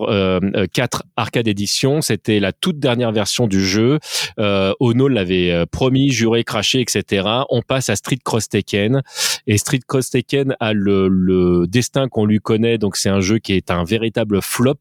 4 0.73 1.03
Arcade 1.15 1.47
Edition, 1.47 2.01
c'était 2.01 2.39
la 2.39 2.51
toute 2.53 2.79
dernière 2.79 3.11
version 3.11 3.47
du 3.47 3.65
jeu. 3.65 3.99
Ono 4.37 5.07
l'avait 5.07 5.65
promis, 5.71 6.11
juré, 6.11 6.43
craché, 6.43 6.81
etc. 6.81 7.27
On 7.49 7.61
passe 7.61 7.89
à 7.89 7.95
Street 7.95 8.19
Cross 8.23 8.49
Tekken 8.49 9.01
et 9.47 9.57
Street 9.57 9.79
Cross 9.87 10.11
Tekken 10.11 10.55
a 10.59 10.73
le, 10.73 11.07
le 11.07 11.65
destin 11.67 12.07
qu'on 12.07 12.25
lui 12.25 12.39
connaît. 12.39 12.77
Donc 12.77 12.97
c'est 12.97 13.09
un 13.09 13.21
jeu 13.21 13.39
qui 13.39 13.53
est 13.53 13.71
un 13.71 13.83
véritable 13.95 14.41
flop. 14.41 14.75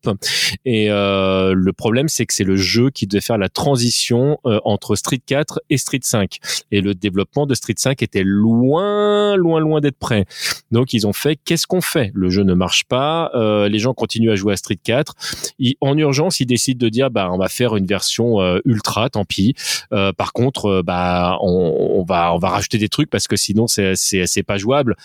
Et 0.64 0.90
euh, 0.90 1.54
le 1.54 1.72
problème, 1.72 2.08
c'est 2.08 2.26
que 2.26 2.34
c'est 2.34 2.44
le 2.44 2.56
jeu 2.56 2.90
qui 2.90 3.06
devait 3.06 3.20
faire 3.20 3.38
la 3.38 3.48
transition 3.48 4.38
euh, 4.44 4.58
entre 4.64 4.96
Street 4.96 5.20
4 5.24 5.60
et 5.70 5.76
Street 5.76 6.00
5. 6.02 6.38
Et 6.72 6.80
le 6.80 6.94
développement 6.94 7.46
de 7.46 7.54
Street 7.54 7.74
5 7.76 8.02
était 8.02 8.24
loin, 8.24 9.36
loin, 9.36 9.60
loin 9.60 9.80
d'être 9.80 9.98
prêt. 9.98 10.24
Donc 10.72 10.92
ils 10.94 11.06
ont 11.06 11.12
fait, 11.12 11.38
qu'est-ce 11.44 11.66
qu'on 11.66 11.80
fait? 11.80 12.10
Le 12.14 12.28
jeu 12.28 12.42
ne 12.42 12.54
marche 12.54 12.84
pas, 12.84 13.30
euh, 13.34 13.68
les 13.68 13.78
gens 13.78 13.94
continuent 13.94 14.32
à 14.32 14.34
jouer 14.34 14.54
à 14.54 14.56
Street 14.56 14.78
4. 14.82 15.14
en 15.80 15.96
urgence, 15.96 16.40
ils 16.40 16.46
décident 16.46 16.84
de 16.84 16.88
dire, 16.88 17.10
bah 17.10 17.30
on 17.32 17.38
va 17.38 17.48
faire 17.48 17.76
une 17.76 17.86
version 17.86 18.24
ultra, 18.64 19.10
tant 19.10 19.24
pis. 19.24 19.54
par 19.90 20.32
contre, 20.32 20.82
bah 20.84 21.38
on, 21.40 22.00
on, 22.00 22.04
va 22.04 22.34
on 22.34 22.38
va 22.38 22.48
rajouter 22.48 22.78
des 22.78 22.88
trucs 22.88 23.10
parce 23.10 23.28
que 23.28 23.36
sinon 23.36 23.66
c'est 23.66 23.94
c'est 23.94 24.26
c'est 24.26 24.42
pas 24.42 24.58
jouable. 24.58 24.96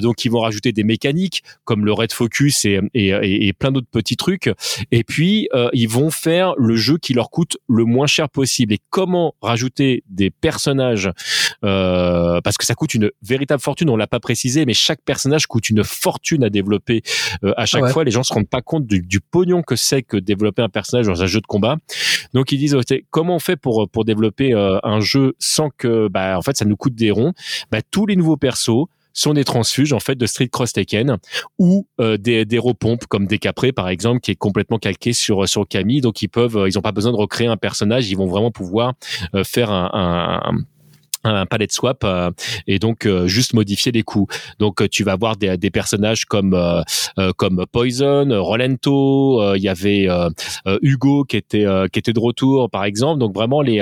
donc 0.00 0.24
ils 0.24 0.30
vont 0.30 0.40
rajouter 0.40 0.72
des 0.72 0.84
mécaniques 0.84 1.42
comme 1.64 1.84
le 1.84 1.92
red 1.92 2.12
focus 2.12 2.64
et, 2.64 2.80
et, 2.94 3.48
et 3.48 3.51
plein 3.52 3.72
d'autres 3.72 3.90
petits 3.90 4.16
trucs. 4.16 4.50
Et 4.90 5.04
puis, 5.04 5.48
euh, 5.54 5.68
ils 5.72 5.88
vont 5.88 6.10
faire 6.10 6.54
le 6.58 6.76
jeu 6.76 6.98
qui 6.98 7.14
leur 7.14 7.30
coûte 7.30 7.56
le 7.68 7.84
moins 7.84 8.06
cher 8.06 8.28
possible. 8.28 8.72
Et 8.74 8.78
comment 8.90 9.34
rajouter 9.42 10.02
des 10.08 10.30
personnages, 10.30 11.10
euh, 11.64 12.40
parce 12.42 12.56
que 12.56 12.64
ça 12.64 12.74
coûte 12.74 12.94
une 12.94 13.10
véritable 13.22 13.60
fortune. 13.62 13.90
On 13.90 13.96
l'a 13.96 14.06
pas 14.06 14.20
précisé, 14.20 14.66
mais 14.66 14.74
chaque 14.74 15.02
personnage 15.02 15.46
coûte 15.46 15.70
une 15.70 15.84
fortune 15.84 16.44
à 16.44 16.50
développer. 16.50 17.02
Euh, 17.44 17.52
à 17.56 17.66
chaque 17.66 17.82
Ouais. 17.84 17.90
fois, 17.92 18.04
les 18.04 18.10
gens 18.10 18.22
se 18.22 18.32
rendent 18.32 18.48
pas 18.48 18.62
compte 18.62 18.86
du, 18.86 19.00
du 19.00 19.20
pognon 19.20 19.62
que 19.62 19.76
c'est 19.76 20.02
que 20.02 20.16
développer 20.16 20.62
un 20.62 20.68
personnage 20.68 21.06
dans 21.06 21.22
un 21.22 21.26
jeu 21.26 21.40
de 21.40 21.46
combat. 21.46 21.76
Donc 22.34 22.52
ils 22.52 22.58
disent 22.58 22.76
comment 23.10 23.36
on 23.36 23.38
fait 23.38 23.56
pour 23.56 23.88
pour 23.90 24.04
développer 24.04 24.54
euh, 24.54 24.78
un 24.82 25.00
jeu 25.00 25.34
sans 25.38 25.70
que 25.70 26.08
bah 26.08 26.36
en 26.38 26.42
fait 26.42 26.56
ça 26.56 26.64
nous 26.64 26.76
coûte 26.76 26.94
des 26.94 27.10
ronds? 27.10 27.32
Bah 27.70 27.80
tous 27.90 28.06
les 28.06 28.16
nouveaux 28.16 28.36
persos 28.36 28.86
sont 29.12 29.34
des 29.34 29.44
transfuges 29.44 29.92
en 29.92 30.00
fait 30.00 30.14
de 30.14 30.26
Street 30.26 30.48
Cross 30.48 30.72
Tekken 30.72 31.18
ou 31.58 31.86
euh, 32.00 32.16
des 32.16 32.44
des 32.44 32.58
repompes 32.58 33.06
comme 33.06 33.26
Décapré 33.26 33.72
par 33.72 33.88
exemple 33.88 34.20
qui 34.20 34.30
est 34.30 34.36
complètement 34.36 34.78
calqué 34.78 35.12
sur 35.12 35.48
sur 35.48 35.66
Camille. 35.66 36.00
Donc 36.00 36.22
ils 36.22 36.28
peuvent 36.28 36.56
euh, 36.56 36.68
ils 36.68 36.78
ont 36.78 36.82
pas 36.82 36.92
besoin 36.92 37.12
de 37.12 37.16
recréer 37.16 37.46
un 37.46 37.56
personnage. 37.56 38.10
Ils 38.10 38.16
vont 38.16 38.26
vraiment 38.26 38.50
pouvoir 38.50 38.94
euh, 39.34 39.44
faire 39.44 39.70
un, 39.70 40.40
un 40.44 40.52
un 41.24 41.46
palette 41.46 41.72
swap 41.72 42.04
euh, 42.04 42.30
et 42.66 42.78
donc 42.78 43.06
euh, 43.06 43.26
juste 43.26 43.54
modifier 43.54 43.92
les 43.92 44.02
coups. 44.02 44.34
Donc 44.58 44.80
euh, 44.80 44.88
tu 44.88 45.04
vas 45.04 45.12
avoir 45.12 45.36
des, 45.36 45.56
des 45.56 45.70
personnages 45.70 46.24
comme 46.24 46.54
euh, 46.54 46.82
euh, 47.18 47.32
comme 47.36 47.64
Poison, 47.70 48.30
euh, 48.30 48.40
Rolento, 48.40 49.54
il 49.54 49.62
y 49.62 49.68
avait 49.68 50.08
Hugo 50.82 51.24
qui 51.24 51.36
était 51.36 51.66
qui 51.92 51.98
était 51.98 52.12
de 52.12 52.20
retour 52.20 52.70
par 52.70 52.84
exemple. 52.84 53.18
Donc 53.20 53.34
vraiment 53.34 53.62
les 53.62 53.78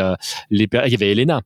les 0.50 0.68
il 0.72 0.92
y 0.92 0.94
avait 0.94 1.12
Elena 1.12 1.40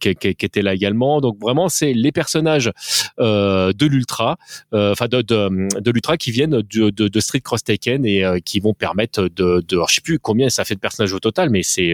qui, 0.00 0.14
qui, 0.14 0.34
qui 0.34 0.46
était 0.46 0.62
là 0.62 0.74
également. 0.74 1.20
Donc 1.20 1.36
vraiment 1.40 1.68
c'est 1.68 1.92
les 1.92 2.12
personnages 2.12 2.70
de 3.18 3.86
l'ultra, 3.86 4.36
enfin 4.72 5.06
de 5.08 5.22
de, 5.22 5.80
de 5.80 5.90
l'ultra 5.90 6.16
qui 6.16 6.30
viennent 6.30 6.60
de, 6.62 6.90
de, 6.90 7.08
de 7.08 7.20
Street 7.20 7.40
Cross 7.40 7.64
Taken 7.64 8.04
et 8.06 8.24
qui 8.44 8.60
vont 8.60 8.74
permettre 8.74 9.22
de 9.24 9.62
de 9.66 9.80
je 9.88 9.94
sais 9.94 10.00
plus 10.00 10.18
combien 10.18 10.48
ça 10.48 10.64
fait 10.64 10.74
de 10.74 10.80
personnages 10.80 11.12
au 11.12 11.20
total, 11.20 11.50
mais 11.50 11.62
c'est 11.62 11.92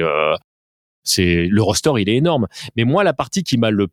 c'est 1.09 1.47
le 1.47 1.63
roster 1.63 1.93
il 1.99 2.09
est 2.09 2.17
énorme. 2.17 2.47
Mais 2.77 2.85
moi 2.85 3.05
la 3.05 3.13
partie 3.13 3.43
qui 3.43 3.59
m'a 3.59 3.71
le, 3.71 3.89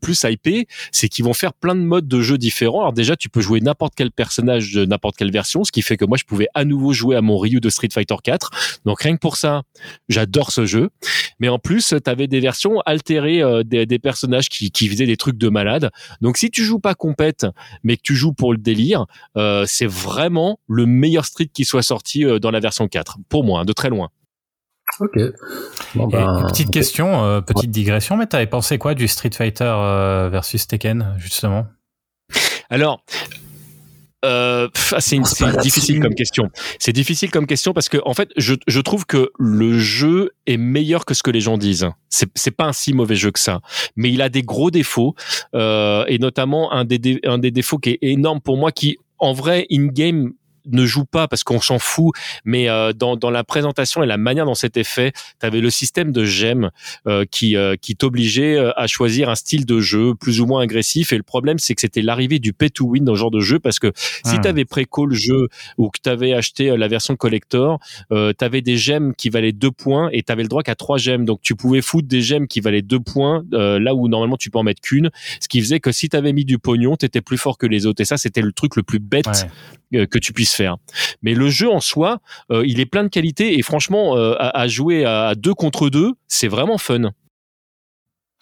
plus 0.00 0.24
hypé 0.24 0.66
c'est 0.92 1.08
qu'ils 1.08 1.24
vont 1.24 1.34
faire 1.34 1.52
plein 1.52 1.74
de 1.74 1.80
modes 1.80 2.08
de 2.08 2.20
jeu 2.20 2.38
différents. 2.38 2.80
Alors 2.80 2.92
déjà 2.92 3.16
tu 3.16 3.28
peux 3.28 3.40
jouer 3.40 3.60
n'importe 3.60 3.94
quel 3.96 4.10
personnage 4.10 4.72
de 4.72 4.84
n'importe 4.84 5.16
quelle 5.16 5.32
version 5.32 5.64
ce 5.64 5.72
qui 5.72 5.82
fait 5.82 5.96
que 5.96 6.04
moi 6.04 6.16
je 6.18 6.24
pouvais 6.24 6.48
à 6.54 6.64
nouveau 6.64 6.92
jouer 6.92 7.16
à 7.16 7.22
mon 7.22 7.38
Ryu 7.38 7.60
de 7.60 7.70
Street 7.70 7.88
Fighter 7.92 8.16
4 8.22 8.80
donc 8.84 9.00
rien 9.02 9.14
que 9.14 9.20
pour 9.20 9.36
ça 9.36 9.62
j'adore 10.08 10.50
ce 10.50 10.66
jeu. 10.66 10.90
Mais 11.38 11.48
en 11.48 11.58
plus 11.58 11.94
tu 12.02 12.10
avais 12.10 12.26
des 12.26 12.40
versions 12.40 12.80
altérées 12.86 13.42
euh, 13.42 13.62
des, 13.62 13.98
personnages 13.98 14.48
qui, 14.48 14.70
qui 14.70 14.88
faisaient 14.88 15.06
des 15.06 15.16
trucs 15.16 15.38
de 15.38 15.48
malade. 15.48 15.90
Donc 16.20 16.36
si 16.36 16.50
tu 16.50 16.64
joues 16.64 16.80
pas 16.80 16.94
compète 16.94 17.46
mais 17.82 17.96
que 17.96 18.02
tu 18.02 18.14
joues 18.14 18.32
pour 18.32 18.52
le 18.52 18.58
délire 18.58 19.06
euh, 19.36 19.64
c'est 19.66 19.86
vraiment 19.86 20.60
le 20.68 20.86
meilleur 20.86 21.24
Street 21.24 21.48
qui 21.52 21.64
soit 21.64 21.82
sorti 21.82 22.24
euh, 22.24 22.38
dans 22.38 22.50
la 22.50 22.60
version 22.60 22.88
4 22.88 23.18
pour 23.28 23.44
moi 23.44 23.60
hein, 23.60 23.64
de 23.64 23.72
très 23.72 23.90
loin. 23.90 24.10
Ok. 25.00 25.18
Bon, 25.94 26.06
ben, 26.08 26.44
petite 26.48 26.70
question, 26.70 27.24
euh, 27.24 27.40
petite 27.40 27.70
digression, 27.70 28.16
mais 28.16 28.26
t'avais 28.26 28.46
pensé 28.46 28.78
quoi 28.78 28.94
du 28.94 29.08
Street 29.08 29.30
Fighter 29.32 29.64
euh, 29.64 30.28
versus 30.30 30.66
Tekken 30.66 31.14
justement? 31.18 31.66
Alors, 32.68 33.02
euh, 34.24 34.68
ah, 34.92 35.00
c'est 35.00 35.16
là-dessus. 35.18 35.60
difficile 35.62 36.00
comme 36.00 36.14
question. 36.14 36.50
C'est 36.78 36.92
difficile 36.92 37.30
comme 37.30 37.46
question 37.46 37.72
parce 37.72 37.88
que 37.88 37.98
en 38.04 38.14
fait, 38.14 38.30
je, 38.36 38.54
je 38.66 38.80
trouve 38.80 39.06
que 39.06 39.30
le 39.38 39.78
jeu 39.78 40.32
est 40.46 40.56
meilleur 40.56 41.04
que 41.04 41.14
ce 41.14 41.22
que 41.22 41.30
les 41.30 41.40
gens 41.40 41.58
disent. 41.58 41.88
C'est 42.08 42.50
pas 42.50 42.64
un 42.64 42.72
si 42.72 42.92
mauvais 42.92 43.14
jeu 43.14 43.30
que 43.30 43.38
ça, 43.38 43.60
mais 43.94 44.10
il 44.10 44.22
a 44.22 44.28
des 44.28 44.42
gros 44.42 44.70
défauts 44.70 45.14
euh, 45.54 46.04
et 46.08 46.18
notamment 46.18 46.72
un 46.72 46.84
des 46.84 46.98
dé- 46.98 47.20
un 47.24 47.38
des 47.38 47.50
défauts 47.50 47.78
qui 47.78 47.90
est 47.90 47.98
énorme 48.02 48.40
pour 48.40 48.56
moi, 48.56 48.72
qui 48.72 48.96
en 49.18 49.32
vrai 49.32 49.66
in 49.70 49.86
game 49.86 50.32
ne 50.70 50.84
joue 50.86 51.04
pas 51.04 51.28
parce 51.28 51.44
qu'on 51.44 51.60
s'en 51.60 51.78
fout, 51.78 52.14
mais 52.44 52.68
euh, 52.68 52.92
dans, 52.92 53.16
dans 53.16 53.30
la 53.30 53.44
présentation 53.44 54.02
et 54.02 54.06
la 54.06 54.16
manière 54.16 54.44
dont 54.46 54.54
c'était 54.54 54.84
fait, 54.84 55.12
tu 55.40 55.46
avais 55.46 55.60
le 55.60 55.70
système 55.70 56.12
de 56.12 56.24
gemmes 56.24 56.70
euh, 57.06 57.24
qui, 57.30 57.56
euh, 57.56 57.76
qui 57.80 57.96
t'obligeait 57.96 58.56
euh, 58.56 58.72
à 58.76 58.86
choisir 58.86 59.28
un 59.28 59.34
style 59.34 59.64
de 59.66 59.80
jeu 59.80 60.14
plus 60.14 60.40
ou 60.40 60.46
moins 60.46 60.62
agressif. 60.62 61.12
Et 61.12 61.16
le 61.16 61.22
problème, 61.22 61.58
c'est 61.58 61.74
que 61.74 61.80
c'était 61.80 62.02
l'arrivée 62.02 62.38
du 62.38 62.52
pay 62.52 62.70
to 62.70 62.86
win 62.86 63.04
dans 63.04 63.14
ce 63.14 63.20
genre 63.20 63.30
de 63.30 63.40
jeu 63.40 63.58
parce 63.58 63.78
que 63.78 63.92
si 63.96 64.36
Hmm. 64.36 64.40
tu 64.42 64.48
avais 64.48 64.64
préco 64.64 65.06
le 65.06 65.14
jeu 65.14 65.48
ou 65.78 65.88
que 65.90 65.98
tu 66.02 66.08
avais 66.10 66.32
acheté 66.34 66.70
euh, 66.70 66.76
la 66.76 66.88
version 66.88 67.16
collector, 67.16 67.78
euh, 68.12 68.32
tu 68.38 68.44
avais 68.44 68.60
des 68.62 68.76
gemmes 68.76 69.14
qui 69.14 69.28
valaient 69.30 69.52
deux 69.52 69.70
points 69.70 70.08
et 70.12 70.22
tu 70.22 70.32
avais 70.32 70.42
le 70.42 70.48
droit 70.48 70.62
qu'à 70.62 70.74
trois 70.74 70.98
gemmes. 70.98 71.24
Donc 71.24 71.40
tu 71.42 71.54
pouvais 71.54 71.82
foutre 71.82 72.08
des 72.08 72.22
gemmes 72.22 72.46
qui 72.46 72.60
valaient 72.60 72.82
deux 72.82 73.00
points 73.00 73.44
euh, 73.52 73.78
là 73.78 73.94
où 73.94 74.08
normalement 74.08 74.36
tu 74.36 74.50
peux 74.50 74.58
en 74.58 74.62
mettre 74.62 74.80
qu'une, 74.80 75.10
ce 75.40 75.48
qui 75.48 75.60
faisait 75.60 75.80
que 75.80 75.92
si 75.92 76.08
tu 76.08 76.16
avais 76.16 76.32
mis 76.32 76.44
du 76.44 76.58
pognon, 76.58 76.96
tu 76.96 77.06
étais 77.06 77.20
plus 77.20 77.38
fort 77.38 77.58
que 77.58 77.66
les 77.66 77.86
autres. 77.86 78.00
Et 78.02 78.04
ça, 78.04 78.16
c'était 78.16 78.42
le 78.42 78.52
truc 78.52 78.76
le 78.76 78.82
plus 78.82 78.98
bête 78.98 79.26
Ouais. 79.92 80.06
que 80.06 80.18
tu 80.18 80.32
puisses 80.32 80.55
faire. 80.56 80.76
Mais 81.22 81.34
le 81.34 81.48
jeu 81.48 81.70
en 81.70 81.80
soi, 81.80 82.18
euh, 82.50 82.64
il 82.66 82.80
est 82.80 82.86
plein 82.86 83.04
de 83.04 83.08
qualités 83.08 83.58
et 83.58 83.62
franchement, 83.62 84.16
euh, 84.16 84.34
à, 84.38 84.58
à 84.60 84.66
jouer 84.68 85.04
à 85.04 85.34
deux 85.36 85.54
contre 85.54 85.88
deux, 85.90 86.12
c'est 86.28 86.48
vraiment 86.48 86.78
fun. 86.78 87.10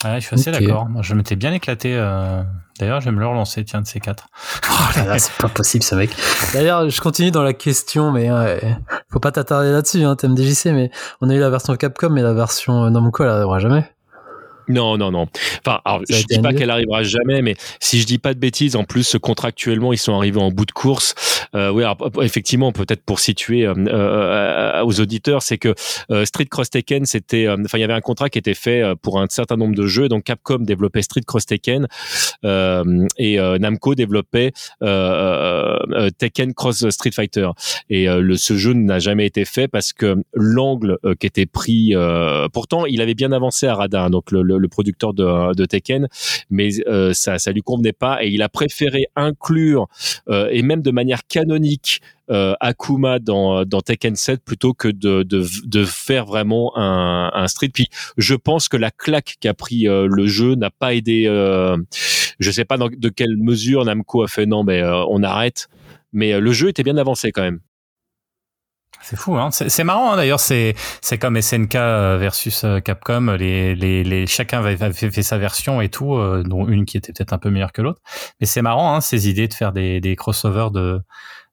Ouais, 0.04 0.20
je 0.20 0.26
suis 0.26 0.34
assez 0.34 0.50
d'accord. 0.50 0.86
Moi, 0.88 1.02
je 1.02 1.14
m'étais 1.14 1.36
bien 1.36 1.52
éclaté. 1.52 1.94
euh, 1.94 2.42
D'ailleurs, 2.78 3.00
je 3.00 3.06
vais 3.06 3.12
me 3.12 3.20
le 3.20 3.26
relancer, 3.26 3.64
tiens, 3.64 3.80
de 3.80 3.86
ces 3.86 4.00
quatre. 4.00 4.26
Oh 4.68 4.98
là 4.98 5.04
là, 5.06 5.18
c'est 5.18 5.32
pas 5.34 5.48
possible 5.48 5.82
ce 5.84 5.94
mec. 5.94 6.10
D'ailleurs, 6.52 6.90
je 6.90 7.00
continue 7.00 7.30
dans 7.30 7.42
la 7.44 7.52
question, 7.54 8.10
mais 8.10 8.30
ouais, 8.30 8.60
faut 9.10 9.20
pas 9.20 9.30
t'attarder 9.32 9.70
là-dessus, 9.70 10.02
hein, 10.02 10.16
thème 10.16 10.36
DJC, 10.36 10.66
mais 10.72 10.90
on 11.20 11.30
a 11.30 11.34
eu 11.34 11.38
la 11.38 11.48
version 11.50 11.74
Capcom, 11.76 12.10
mais 12.10 12.22
la 12.22 12.34
version 12.34 12.90
Namco, 12.90 13.22
elle 13.22 13.30
arrivera 13.30 13.60
jamais. 13.60 13.84
Non, 14.66 14.96
non, 14.96 15.10
non. 15.10 15.26
Enfin, 15.64 15.80
alors, 15.84 16.00
je 16.08 16.24
dis 16.26 16.38
pas 16.40 16.52
qu'elle 16.54 16.70
arrivera 16.70 17.02
jamais, 17.02 17.42
mais 17.42 17.54
si 17.80 18.00
je 18.00 18.06
dis 18.06 18.18
pas 18.18 18.32
de 18.34 18.38
bêtises, 18.38 18.76
en 18.76 18.84
plus 18.84 19.16
contractuellement, 19.22 19.92
ils 19.92 19.98
sont 19.98 20.14
arrivés 20.16 20.40
en 20.40 20.50
bout 20.50 20.64
de 20.66 20.72
course. 20.72 21.14
Euh, 21.54 21.70
oui, 21.70 21.82
alors, 21.82 21.98
effectivement, 22.22 22.72
peut-être 22.72 23.02
pour 23.04 23.20
situer 23.20 23.66
euh, 23.66 23.74
euh, 23.76 24.84
aux 24.84 25.00
auditeurs, 25.00 25.42
c'est 25.42 25.58
que 25.58 25.74
euh, 26.10 26.24
Street 26.24 26.46
Cross 26.46 26.70
Tekken, 26.70 27.04
c'était, 27.04 27.46
euh, 27.46 27.56
enfin, 27.64 27.78
il 27.78 27.80
y 27.80 27.84
avait 27.84 27.92
un 27.94 28.00
contrat 28.00 28.28
qui 28.28 28.38
était 28.38 28.54
fait 28.54 28.82
euh, 28.82 28.94
pour 28.94 29.20
un 29.20 29.26
certain 29.28 29.56
nombre 29.56 29.74
de 29.74 29.86
jeux. 29.86 30.08
Donc 30.08 30.24
Capcom 30.24 30.58
développait 30.58 31.02
Street 31.02 31.22
Cross 31.26 31.46
Tekken 31.46 31.86
euh, 32.44 33.06
et 33.18 33.38
euh, 33.38 33.58
Namco 33.58 33.94
développait 33.94 34.52
euh, 34.82 35.78
euh, 35.92 36.10
Tekken 36.10 36.54
Cross 36.54 36.88
Street 36.90 37.12
Fighter. 37.12 37.48
Et 37.90 38.08
euh, 38.08 38.20
le, 38.20 38.36
ce 38.36 38.56
jeu 38.56 38.72
n'a 38.72 38.98
jamais 38.98 39.26
été 39.26 39.44
fait 39.44 39.68
parce 39.68 39.92
que 39.92 40.16
l'angle 40.34 40.98
euh, 41.04 41.14
qui 41.14 41.26
était 41.26 41.46
pris, 41.46 41.94
euh, 41.94 42.48
pourtant, 42.52 42.86
il 42.86 43.00
avait 43.00 43.14
bien 43.14 43.32
avancé 43.32 43.66
à 43.66 43.74
Radin, 43.74 44.10
donc 44.10 44.30
le, 44.30 44.42
le, 44.42 44.58
le 44.58 44.68
producteur 44.68 45.14
de, 45.14 45.54
de 45.54 45.64
Tekken, 45.64 46.08
mais 46.50 46.70
euh, 46.86 47.12
ça, 47.12 47.38
ça 47.38 47.52
lui 47.52 47.62
convenait 47.62 47.92
pas 47.92 48.22
et 48.24 48.28
il 48.28 48.42
a 48.42 48.48
préféré 48.48 49.06
inclure 49.16 49.88
euh, 50.28 50.48
et 50.50 50.62
même 50.62 50.82
de 50.82 50.90
manière 50.90 51.26
canonique 51.34 52.00
euh, 52.30 52.54
Akuma 52.60 53.18
dans, 53.18 53.64
dans 53.64 53.80
Tekken 53.80 54.14
7 54.14 54.40
plutôt 54.44 54.72
que 54.72 54.88
de, 54.88 55.84
faire 55.84 56.26
vraiment 56.26 56.72
un, 56.76 57.46
street. 57.48 57.70
Puis 57.74 57.88
je 58.16 58.34
pense 58.36 58.68
que 58.68 58.76
la 58.76 58.92
claque 58.92 59.36
qu'a 59.40 59.52
pris 59.52 59.88
euh, 59.88 60.06
le 60.08 60.26
jeu 60.26 60.54
n'a 60.54 60.70
pas 60.70 60.94
aidé. 60.94 61.24
Euh, 61.26 61.76
je 62.38 62.50
sais 62.50 62.64
pas 62.64 62.76
de 62.78 63.08
quelle 63.08 63.36
mesure 63.36 63.84
Namco 63.84 64.22
a 64.22 64.28
fait 64.28 64.46
non, 64.46 64.62
mais 64.62 64.80
euh, 64.80 65.04
on 65.08 65.22
arrête. 65.24 65.68
Mais 66.12 66.32
euh, 66.32 66.40
le 66.40 66.52
jeu 66.52 66.68
était 66.68 66.84
bien 66.84 66.96
avancé 66.96 67.32
quand 67.32 67.42
même. 67.42 67.58
C'est 69.06 69.16
fou, 69.16 69.36
hein. 69.36 69.50
C'est 69.50 69.84
marrant, 69.84 70.12
hein, 70.12 70.16
d'ailleurs. 70.16 70.40
C'est 70.40 70.74
c'est 71.02 71.18
comme 71.18 71.38
SNK 71.38 71.74
versus 71.74 72.64
euh, 72.64 72.80
Capcom. 72.80 73.36
Les 73.38 73.74
les 73.74 74.02
les 74.02 74.26
chacun 74.26 74.62
fait, 74.62 75.10
fait 75.10 75.22
sa 75.22 75.36
version 75.36 75.82
et 75.82 75.90
tout, 75.90 76.14
euh, 76.14 76.42
dont 76.42 76.66
une 76.66 76.86
qui 76.86 76.96
était 76.96 77.12
peut-être 77.12 77.34
un 77.34 77.38
peu 77.38 77.50
meilleure 77.50 77.72
que 77.72 77.82
l'autre. 77.82 78.00
Mais 78.40 78.46
c'est 78.46 78.62
marrant, 78.62 78.94
hein, 78.94 79.02
ces 79.02 79.28
idées 79.28 79.46
de 79.46 79.52
faire 79.52 79.72
des 79.72 80.00
des 80.00 80.16
crossovers 80.16 80.70
de 80.70 81.02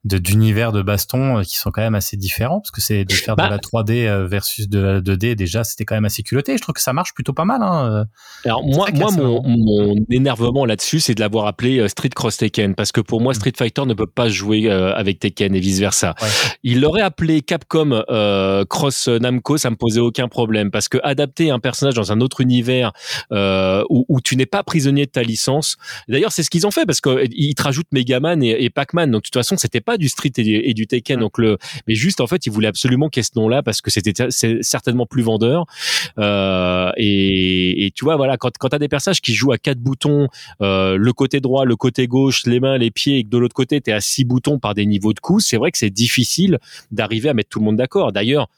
d'univers 0.04 0.72
de 0.72 0.82
baston 0.82 1.38
euh, 1.38 1.43
qui 1.43 1.58
sont 1.58 1.72
quand 1.72 1.82
même 1.82 1.95
assez 1.95 2.18
différents 2.18 2.60
parce 2.60 2.72
que 2.72 2.82
c'est 2.82 3.06
de 3.06 3.14
faire 3.14 3.36
Bah. 3.36 3.45
de 3.45 3.52
la 3.52 3.58
3D 3.60 4.08
euh, 4.08 4.28
versus 4.28 4.68
de 4.68 4.80
la 4.80 5.02
2D 5.02 5.36
déjà 5.36 5.64
c'était 5.64 5.86
quand 5.86 5.95
même 5.95 6.06
assez 6.06 6.24
culotté 6.24 6.58
je 6.58 6.62
trouve 6.62 6.74
que 6.74 6.82
ça 6.82 6.93
marche 6.93 7.14
plutôt 7.14 7.34
pas 7.34 7.45
mal 7.45 7.62
hein. 7.62 7.91
euh. 7.91 8.06
Alors 8.45 8.64
moi, 8.66 8.88
moi 8.93 9.12
mon, 9.12 9.41
mon 9.43 9.95
énervement 10.10 10.66
là-dessus, 10.66 10.99
c'est 10.99 11.16
de 11.16 11.20
l'avoir 11.20 11.45
appelé 11.45 11.88
Street 11.89 12.10
Cross 12.10 12.38
Tekken 12.38 12.76
parce 12.76 12.91
que 12.91 13.02
pour 13.02 13.22
moi, 13.22 13.34
Street 13.34 13.54
Fighter 13.56 13.86
ne 13.86 13.93
peut 13.93 14.08
pas 14.08 14.30
jouer 14.30 14.70
euh, 14.70 14.93
avec 14.95 15.20
Tekken 15.20 15.56
et 15.56 15.60
vice 15.60 15.80
versa. 15.80 16.16
Ouais. 16.22 16.28
Il 16.64 16.82
l'aurait 16.82 17.02
appelé 17.02 17.41
Capcom 17.41 18.04
euh, 18.10 18.66
Cross 18.66 19.08
Namco, 19.08 19.58
ça 19.58 19.70
me 19.70 19.76
posait 19.76 19.99
aucun 19.99 20.28
problème 20.28 20.72
parce 20.72 20.89
que 20.89 20.97
adapter 21.04 21.52
un 21.52 21.60
personnage 21.60 21.93
dans 21.95 22.12
un 22.12 22.22
autre 22.22 22.41
univers 22.41 22.91
euh, 23.32 23.84
où, 23.89 24.06
où 24.10 24.22
tu 24.22 24.36
n'es 24.36 24.45
pas 24.45 24.64
prisonnier 24.64 25.06
de 25.06 25.12
ta 25.12 25.24
licence. 25.24 25.78
D'ailleurs, 26.08 26.32
c'est 26.32 26.43
ce 26.43 26.49
qu'ils 26.49 26.66
ont 26.68 26.72
fait 26.72 26.86
parce 26.86 27.02
que 27.02 27.26
ils 27.32 27.56
te 27.56 27.64
rajoutent 27.64 27.91
Megaman 27.91 28.41
et, 28.43 28.64
et 28.64 28.70
Pac-Man. 28.70 29.12
Donc 29.12 29.22
de 29.22 29.28
toute 29.28 29.36
façon, 29.36 29.58
c'était 29.58 29.82
pas 29.82 29.91
du 29.98 30.10
Street 30.10 30.32
et 30.38 30.44
du, 30.44 30.56
et 30.56 30.74
du 30.74 30.88
Tekken. 30.88 31.20
Donc 31.20 31.38
le, 31.38 31.58
mais 31.88 31.96
juste 31.96 32.22
en 32.22 32.28
fait, 32.28 32.46
ils 32.46 32.52
voulaient 32.52 32.68
absolument 32.68 33.10
qu'il 33.10 33.20
y 33.20 33.22
ait 33.22 33.30
ce 33.34 33.39
nom-là 33.39 33.64
parce 33.64 33.82
que 33.82 33.89
c'était 33.89 34.14
c'est 34.30 34.62
certainement 34.62 35.06
plus 35.06 35.22
vendeur. 35.22 35.66
Euh, 36.18 36.92
et, 36.98 37.86
et 37.86 37.92
tu 37.92 38.06
vois, 38.06 38.16
voilà, 38.16 38.38
quand, 38.38 38.52
quand 38.58 38.70
tu 38.70 38.76
as 38.76 38.80
des 38.80 38.89
personnages 38.89 39.22
qui 39.22 39.34
jouent 39.34 39.52
à 39.52 39.58
quatre 39.58 39.80
boutons, 39.80 40.28
euh, 40.62 40.98
le 40.98 41.14
côté 41.14 41.39
droit, 41.39 41.66
le 41.66 41.76
côté 41.76 42.08
gauche, 42.08 42.46
les 42.46 42.60
mains, 42.60 42.78
les 42.78 42.92
pieds, 42.92 43.20
et 43.20 43.24
que 43.24 43.30
de 43.30 43.38
l'autre 43.38 43.56
côté, 43.56 43.82
tu 43.82 43.89
es 43.89 43.94
à 43.94 44.02
six 44.02 44.24
boutons 44.24 44.60
par 44.60 44.74
des 44.74 44.86
niveaux 44.86 45.14
de 45.14 45.20
coups, 45.20 45.46
c'est 45.46 45.58
vrai 45.58 45.72
que 45.72 45.78
c'est 45.78 45.89
difficile 45.89 46.60
d'arriver 46.92 47.30
à 47.30 47.34
mettre 47.34 47.50
tout 47.50 47.60
le 47.60 47.66
monde 47.66 47.78
d'accord. 47.78 48.12
D'ailleurs, 48.12 48.50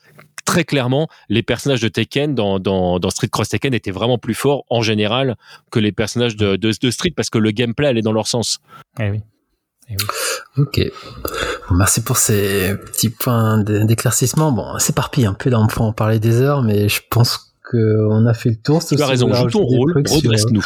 très 0.46 0.64
clairement, 0.64 1.08
les 1.30 1.44
personnages 1.44 1.82
de 1.82 1.88
Tekken 1.88 2.36
dans, 2.36 2.60
dans, 2.60 3.00
dans 3.00 3.10
Street 3.10 3.30
Cross 3.30 3.50
Tekken 3.50 3.74
étaient 3.74 3.92
vraiment 3.92 4.18
plus 4.18 4.34
forts 4.34 4.66
en 4.70 4.82
général 4.82 5.36
que 5.72 5.80
les 5.80 5.92
personnages 5.92 6.36
de, 6.36 6.56
de, 6.56 6.72
de 6.80 6.92
Street 6.92 7.14
parce 7.16 7.30
que 7.30 7.38
le 7.38 7.52
gameplay 7.52 7.88
allait 7.88 8.02
dans 8.02 8.12
leur 8.12 8.28
sens. 8.28 8.60
Eh 9.00 9.10
oui. 9.10 9.22
Eh 9.90 9.94
oui. 9.94 10.06
Ok. 10.58 10.80
Bon, 11.70 11.76
merci 11.76 12.02
pour 12.02 12.18
ces 12.18 12.76
petits 12.76 13.10
points 13.10 13.60
d'éclaircissement. 13.60 14.52
Bon, 14.52 14.78
c'est 14.80 14.96
parpille 14.96 15.26
un 15.26 15.34
peu 15.34 15.50
là, 15.50 15.60
on 15.60 15.68
peut 15.68 15.82
en 15.82 15.94
parler 15.94 16.20
des 16.20 16.42
heures, 16.42 16.64
mais 16.64 16.90
je 16.90 17.02
pense 17.10 17.54
qu'on 17.70 18.26
a 18.26 18.34
fait 18.34 18.50
le 18.50 18.58
tour. 18.58 18.84
Tu 18.84 19.02
as 19.02 19.08
raison, 19.08 19.34
joue 19.34 19.50
ton 19.50 19.64
rôle, 19.64 19.94
redresse-nous. 19.96 20.64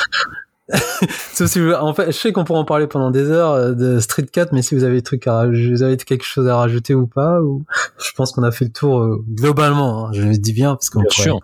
en 0.70 1.94
fait, 1.94 2.08
je 2.08 2.18
sais 2.18 2.34
qu'on 2.34 2.44
pourrait 2.44 2.60
en 2.60 2.66
parler 2.66 2.88
pendant 2.88 3.10
des 3.10 3.30
heures 3.30 3.52
euh, 3.52 3.72
de 3.74 4.00
Street 4.00 4.26
4, 4.26 4.52
mais 4.52 4.62
si 4.62 4.76
vous 4.76 4.84
avez 4.84 4.96
des 4.96 5.02
trucs 5.02 5.26
à 5.28 5.46
vous 5.48 5.82
avez 5.82 5.96
quelque 5.96 6.26
chose 6.26 6.48
à 6.48 6.58
rajouter 6.58 6.94
ou 6.94 7.08
pas, 7.08 7.42
ou 7.42 7.64
je 7.98 8.12
pense 8.12 8.34
qu'on 8.34 8.44
a 8.44 8.52
fait 8.52 8.66
le 8.66 8.72
tour 8.72 9.00
euh, 9.00 9.24
globalement. 9.30 10.08
Hein, 10.08 10.12
je 10.14 10.24
le 10.24 10.38
dis 10.38 10.54
bien 10.54 10.76
parce 10.76 10.90
qu'on 10.90 11.04
pourrait 11.04 11.40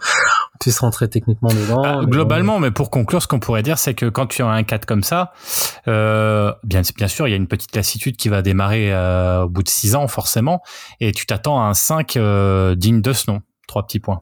puisse 0.63 0.79
rentrer 0.79 1.09
techniquement 1.09 1.49
dedans. 1.49 1.81
Ah, 1.83 2.05
globalement, 2.05 2.57
mais 2.59 2.71
pour 2.71 2.89
conclure, 2.89 3.21
ce 3.21 3.27
qu'on 3.27 3.39
pourrait 3.39 3.63
dire, 3.63 3.77
c'est 3.77 3.93
que 3.93 4.05
quand 4.05 4.27
tu 4.27 4.41
as 4.41 4.47
un 4.47 4.63
4 4.63 4.85
comme 4.85 5.03
ça, 5.03 5.33
euh, 5.89 6.53
bien, 6.63 6.81
bien 6.95 7.07
sûr, 7.09 7.27
il 7.27 7.31
y 7.31 7.33
a 7.33 7.37
une 7.37 7.47
petite 7.47 7.75
lassitude 7.75 8.15
qui 8.15 8.29
va 8.29 8.41
démarrer 8.41 8.93
euh, 8.93 9.43
au 9.43 9.49
bout 9.49 9.61
de 9.61 9.69
6 9.69 9.95
ans, 9.95 10.07
forcément, 10.07 10.61
et 11.01 11.11
tu 11.11 11.25
t'attends 11.25 11.61
à 11.61 11.65
un 11.65 11.73
5 11.73 12.15
euh, 12.15 12.75
digne 12.75 13.01
de 13.01 13.11
ce 13.11 13.29
nom. 13.29 13.41
Trois 13.67 13.85
petits 13.85 13.99
points 13.99 14.21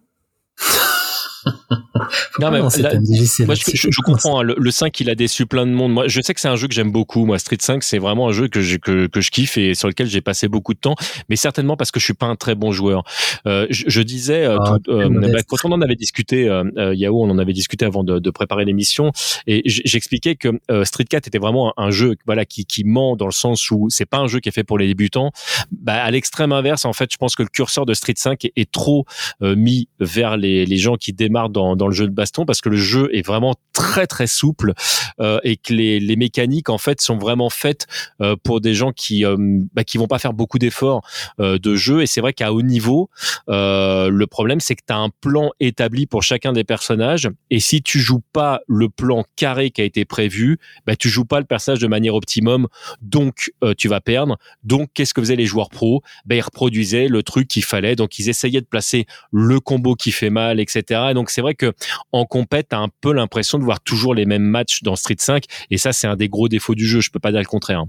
non, 2.39 2.51
mais 2.51 2.59
moi, 2.61 2.69
je, 2.69 3.89
je, 3.89 4.01
comprends. 4.01 4.41
Hein, 4.41 4.43
le, 4.43 4.71
5, 4.71 4.99
il 4.99 5.09
a 5.09 5.15
déçu 5.15 5.45
plein 5.45 5.65
de 5.65 5.71
monde. 5.71 5.93
Moi, 5.93 6.07
je 6.07 6.21
sais 6.21 6.33
que 6.33 6.41
c'est 6.41 6.47
un 6.47 6.55
jeu 6.55 6.67
que 6.67 6.73
j'aime 6.73 6.91
beaucoup. 6.91 7.25
Moi, 7.25 7.39
Street 7.39 7.57
5, 7.59 7.83
c'est 7.83 7.97
vraiment 7.97 8.29
un 8.29 8.31
jeu 8.31 8.47
que 8.47 8.61
je, 8.61 8.77
que, 8.77 9.07
que, 9.07 9.21
je 9.21 9.31
kiffe 9.31 9.57
et 9.57 9.73
sur 9.73 9.87
lequel 9.87 10.07
j'ai 10.07 10.21
passé 10.21 10.47
beaucoup 10.47 10.73
de 10.73 10.79
temps. 10.79 10.95
Mais 11.29 11.35
certainement 11.35 11.77
parce 11.77 11.91
que 11.91 11.99
je 11.99 12.05
suis 12.05 12.13
pas 12.13 12.27
un 12.27 12.35
très 12.35 12.55
bon 12.55 12.71
joueur. 12.71 13.03
Euh, 13.47 13.67
je, 13.69 13.85
je, 13.87 14.01
disais, 14.01 14.45
euh, 14.45 14.57
ah, 14.59 14.77
euh 14.89 15.09
bah, 15.09 15.39
quand 15.47 15.57
on 15.63 15.71
en 15.71 15.81
avait 15.81 15.95
discuté, 15.95 16.45
Yahoo, 16.93 17.23
on 17.23 17.29
en 17.29 17.37
avait 17.37 17.53
discuté 17.53 17.85
avant 17.85 18.03
de, 18.03 18.19
de 18.19 18.29
préparer 18.29 18.65
l'émission, 18.65 19.11
et 19.47 19.61
j'expliquais 19.65 20.35
que 20.35 20.49
Street 20.83 21.05
4 21.05 21.27
était 21.27 21.39
vraiment 21.39 21.73
un, 21.77 21.91
jeu, 21.91 22.15
voilà, 22.25 22.45
qui, 22.45 22.65
qui 22.65 22.83
ment 22.83 23.15
dans 23.15 23.25
le 23.25 23.31
sens 23.31 23.71
où 23.71 23.87
c'est 23.89 24.05
pas 24.05 24.17
un 24.17 24.27
jeu 24.27 24.39
qui 24.39 24.49
est 24.49 24.51
fait 24.51 24.63
pour 24.63 24.77
les 24.77 24.87
débutants. 24.87 25.31
Bah, 25.71 26.03
à 26.03 26.11
l'extrême 26.11 26.51
inverse, 26.51 26.85
en 26.85 26.93
fait, 26.93 27.11
je 27.11 27.17
pense 27.17 27.35
que 27.35 27.43
le 27.43 27.49
curseur 27.49 27.85
de 27.85 27.93
Street 27.93 28.13
5 28.15 28.45
est, 28.45 28.53
est 28.55 28.71
trop 28.71 29.05
mis 29.41 29.87
vers 29.99 30.37
les, 30.37 30.65
les 30.65 30.77
gens 30.77 30.95
qui 30.95 31.13
démarrent 31.13 31.30
dans, 31.49 31.75
dans 31.75 31.87
le 31.87 31.93
jeu 31.93 32.07
de 32.07 32.13
baston 32.13 32.45
parce 32.45 32.61
que 32.61 32.69
le 32.69 32.77
jeu 32.77 33.09
est 33.13 33.25
vraiment 33.25 33.55
très 33.73 34.07
très 34.07 34.27
souple 34.27 34.73
euh, 35.19 35.39
et 35.43 35.57
que 35.57 35.73
les, 35.73 35.99
les 35.99 36.15
mécaniques 36.15 36.69
en 36.69 36.77
fait 36.77 37.01
sont 37.01 37.17
vraiment 37.17 37.49
faites 37.49 37.87
euh, 38.21 38.35
pour 38.43 38.61
des 38.61 38.73
gens 38.73 38.91
qui 38.91 39.25
euh, 39.25 39.37
bah, 39.73 39.83
qui 39.83 39.97
vont 39.97 40.07
pas 40.07 40.19
faire 40.19 40.33
beaucoup 40.33 40.59
d'efforts 40.59 41.01
euh, 41.39 41.57
de 41.57 41.75
jeu. 41.75 42.01
Et 42.01 42.05
c'est 42.05 42.21
vrai 42.21 42.33
qu'à 42.33 42.53
haut 42.53 42.61
niveau 42.61 43.09
euh, 43.49 44.09
le 44.09 44.27
problème 44.27 44.59
c'est 44.59 44.75
que 44.75 44.83
tu 44.85 44.93
as 44.93 44.97
un 44.97 45.09
plan 45.21 45.51
établi 45.59 46.05
pour 46.05 46.23
chacun 46.23 46.53
des 46.53 46.63
personnages. 46.63 47.29
Et 47.49 47.59
si 47.59 47.81
tu 47.81 47.99
joues 47.99 48.23
pas 48.33 48.61
le 48.67 48.89
plan 48.89 49.23
carré 49.35 49.71
qui 49.71 49.81
a 49.81 49.85
été 49.85 50.05
prévu 50.05 50.59
bah 50.85 50.95
tu 50.95 51.09
joues 51.09 51.25
pas 51.25 51.39
le 51.39 51.45
personnage 51.45 51.79
de 51.79 51.87
manière 51.87 52.15
optimum. 52.15 52.67
Donc 53.01 53.51
tu 53.77 53.87
vas 53.87 54.01
perdre. 54.01 54.37
Donc 54.63 54.89
qu'est-ce 54.93 55.13
que 55.13 55.21
faisaient 55.21 55.35
les 55.35 55.45
joueurs 55.45 55.69
pros? 55.69 56.01
Bah, 56.25 56.35
ils 56.35 56.41
reproduisaient 56.41 57.07
le 57.07 57.23
truc 57.23 57.47
qu'il 57.47 57.63
fallait. 57.63 57.95
Donc 57.95 58.19
ils 58.19 58.29
essayaient 58.29 58.61
de 58.61 58.65
placer 58.65 59.05
le 59.31 59.59
combo 59.59 59.95
qui 59.95 60.11
fait 60.11 60.29
mal 60.29 60.59
etc 60.59 61.01
et 61.11 61.13
donc 61.13 61.20
c'est 61.29 61.41
vrai 61.41 61.55
que 61.55 61.73
en 62.11 62.25
compète, 62.25 62.69
t'as 62.69 62.79
un 62.79 62.89
peu 63.01 63.13
l'impression 63.13 63.59
de 63.59 63.63
voir 63.63 63.81
toujours 63.81 64.15
les 64.15 64.25
mêmes 64.25 64.43
matchs 64.43 64.83
dans 64.83 64.95
Street 64.95 65.15
5, 65.17 65.45
et 65.69 65.77
ça, 65.77 65.93
c'est 65.93 66.07
un 66.07 66.15
des 66.15 66.29
gros 66.29 66.47
défauts 66.47 66.75
du 66.75 66.87
jeu. 66.87 67.01
Je 67.01 67.11
peux 67.11 67.19
pas 67.19 67.31
dire 67.31 67.41
le 67.41 67.45
contraire. 67.45 67.85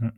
Mmh. 0.00 0.08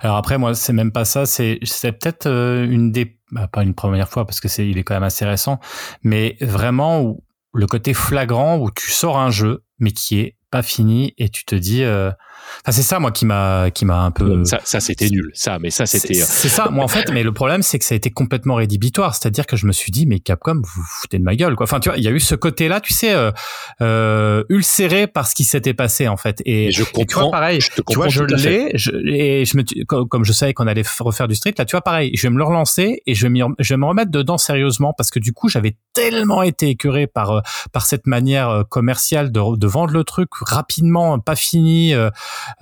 Alors 0.00 0.16
après, 0.16 0.38
moi, 0.38 0.54
c'est 0.54 0.72
même 0.72 0.92
pas 0.92 1.04
ça. 1.04 1.26
C'est 1.26 1.58
peut-être 1.62 2.26
euh, 2.26 2.66
une 2.68 2.92
des 2.92 3.16
bah, 3.30 3.48
pas 3.48 3.62
une 3.62 3.74
première 3.74 4.08
fois 4.08 4.26
parce 4.26 4.40
que 4.40 4.48
c'est 4.48 4.68
il 4.68 4.76
est 4.76 4.82
quand 4.82 4.94
même 4.94 5.02
assez 5.02 5.24
récent, 5.24 5.60
mais 6.02 6.36
vraiment 6.40 7.16
le 7.52 7.66
côté 7.66 7.94
flagrant 7.94 8.58
où 8.58 8.70
tu 8.70 8.90
sors 8.90 9.18
un 9.18 9.30
jeu 9.30 9.64
mais 9.78 9.92
qui 9.92 10.20
est 10.20 10.36
pas 10.50 10.62
fini 10.62 11.14
et 11.16 11.28
tu 11.28 11.44
te 11.44 11.54
dis 11.54 11.82
euh, 11.84 12.10
Enfin, 12.64 12.72
c'est 12.72 12.82
ça, 12.82 12.98
moi, 12.98 13.10
qui 13.10 13.26
m'a, 13.26 13.70
qui 13.70 13.84
m'a 13.84 14.02
un 14.02 14.10
peu. 14.10 14.44
Ça, 14.44 14.60
ça 14.64 14.80
c'était 14.80 15.08
nul. 15.08 15.30
Ça, 15.34 15.58
mais 15.58 15.70
ça, 15.70 15.86
c'était. 15.86 16.14
C'est 16.14 16.48
ça. 16.48 16.68
Moi, 16.70 16.84
en 16.84 16.88
fait, 16.88 17.10
mais 17.12 17.22
le 17.22 17.32
problème, 17.32 17.62
c'est 17.62 17.78
que 17.78 17.84
ça 17.84 17.94
a 17.94 17.96
été 17.96 18.10
complètement 18.10 18.56
rédhibitoire. 18.56 19.14
C'est-à-dire 19.14 19.46
que 19.46 19.56
je 19.56 19.66
me 19.66 19.72
suis 19.72 19.92
dit, 19.92 20.06
mais 20.06 20.20
Capcom, 20.20 20.54
vous 20.54 20.60
vous 20.62 20.82
foutez 21.00 21.18
de 21.18 21.24
ma 21.24 21.34
gueule, 21.34 21.56
quoi. 21.56 21.64
Enfin, 21.64 21.80
tu 21.80 21.88
vois, 21.88 21.98
il 21.98 22.04
y 22.04 22.08
a 22.08 22.10
eu 22.10 22.20
ce 22.20 22.34
côté-là, 22.34 22.80
tu 22.80 22.92
sais, 22.92 23.12
euh, 23.14 23.30
euh, 23.80 24.44
ulcéré 24.48 25.06
par 25.06 25.26
ce 25.26 25.34
qui 25.34 25.44
s'était 25.44 25.74
passé, 25.74 26.08
en 26.08 26.16
fait. 26.16 26.42
Et, 26.44 26.70
je 26.70 26.84
comprends. 26.84 27.04
tu 27.04 27.14
vois, 27.14 27.30
pareil. 27.30 27.60
Je 27.60 27.68
tu 27.70 27.96
vois, 27.96 28.08
je 28.08 28.22
l'ai, 28.24 28.70
et 29.40 29.44
je 29.44 29.56
me, 29.56 29.84
comme, 29.84 30.24
je 30.24 30.32
savais 30.32 30.54
qu'on 30.54 30.66
allait 30.66 30.84
refaire 30.98 31.28
du 31.28 31.34
street, 31.34 31.54
là, 31.58 31.64
tu 31.64 31.72
vois, 31.72 31.82
pareil. 31.82 32.10
Je 32.14 32.22
vais 32.22 32.30
me 32.30 32.38
le 32.38 32.44
relancer 32.44 33.02
et 33.06 33.14
je 33.14 33.26
vais, 33.26 33.40
je 33.58 33.74
vais 33.74 33.78
me 33.78 33.86
remettre 33.86 34.10
dedans 34.10 34.38
sérieusement 34.38 34.92
parce 34.96 35.10
que 35.10 35.18
du 35.18 35.32
coup, 35.32 35.48
j'avais 35.48 35.76
tellement 35.92 36.42
été 36.42 36.68
écœuré 36.68 37.06
par, 37.06 37.30
euh, 37.30 37.40
par 37.72 37.86
cette 37.86 38.06
manière 38.06 38.48
euh, 38.48 38.62
commerciale 38.64 39.32
de, 39.32 39.56
de 39.56 39.66
vendre 39.66 39.92
le 39.92 40.04
truc 40.04 40.28
rapidement, 40.40 41.18
pas 41.18 41.36
fini. 41.36 41.94
Euh, 41.94 42.00
euh, 42.00 42.10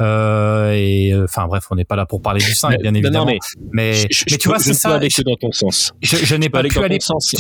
et 0.00 1.12
euh, 1.12 1.24
enfin 1.24 1.46
bref, 1.46 1.66
on 1.70 1.74
n'est 1.74 1.84
pas 1.84 1.96
là 1.96 2.06
pour 2.06 2.22
parler 2.22 2.40
du 2.40 2.54
5 2.54 2.80
bien 2.80 2.94
évidemment. 2.94 3.26
mais, 3.26 3.38
mais, 3.72 4.08
tu 4.38 4.48
vois, 4.48 4.58
c'est 4.58 4.74
ça. 4.74 4.96
Aller 4.96 5.08
dans 5.24 5.36
ton 5.36 5.52
sens. 5.52 5.92
Je, 6.00 6.16
je 6.16 6.34
n'ai 6.36 6.48
pas 6.48 6.62
pu 6.62 6.78
aller. 6.78 6.98
Sens. 7.00 7.34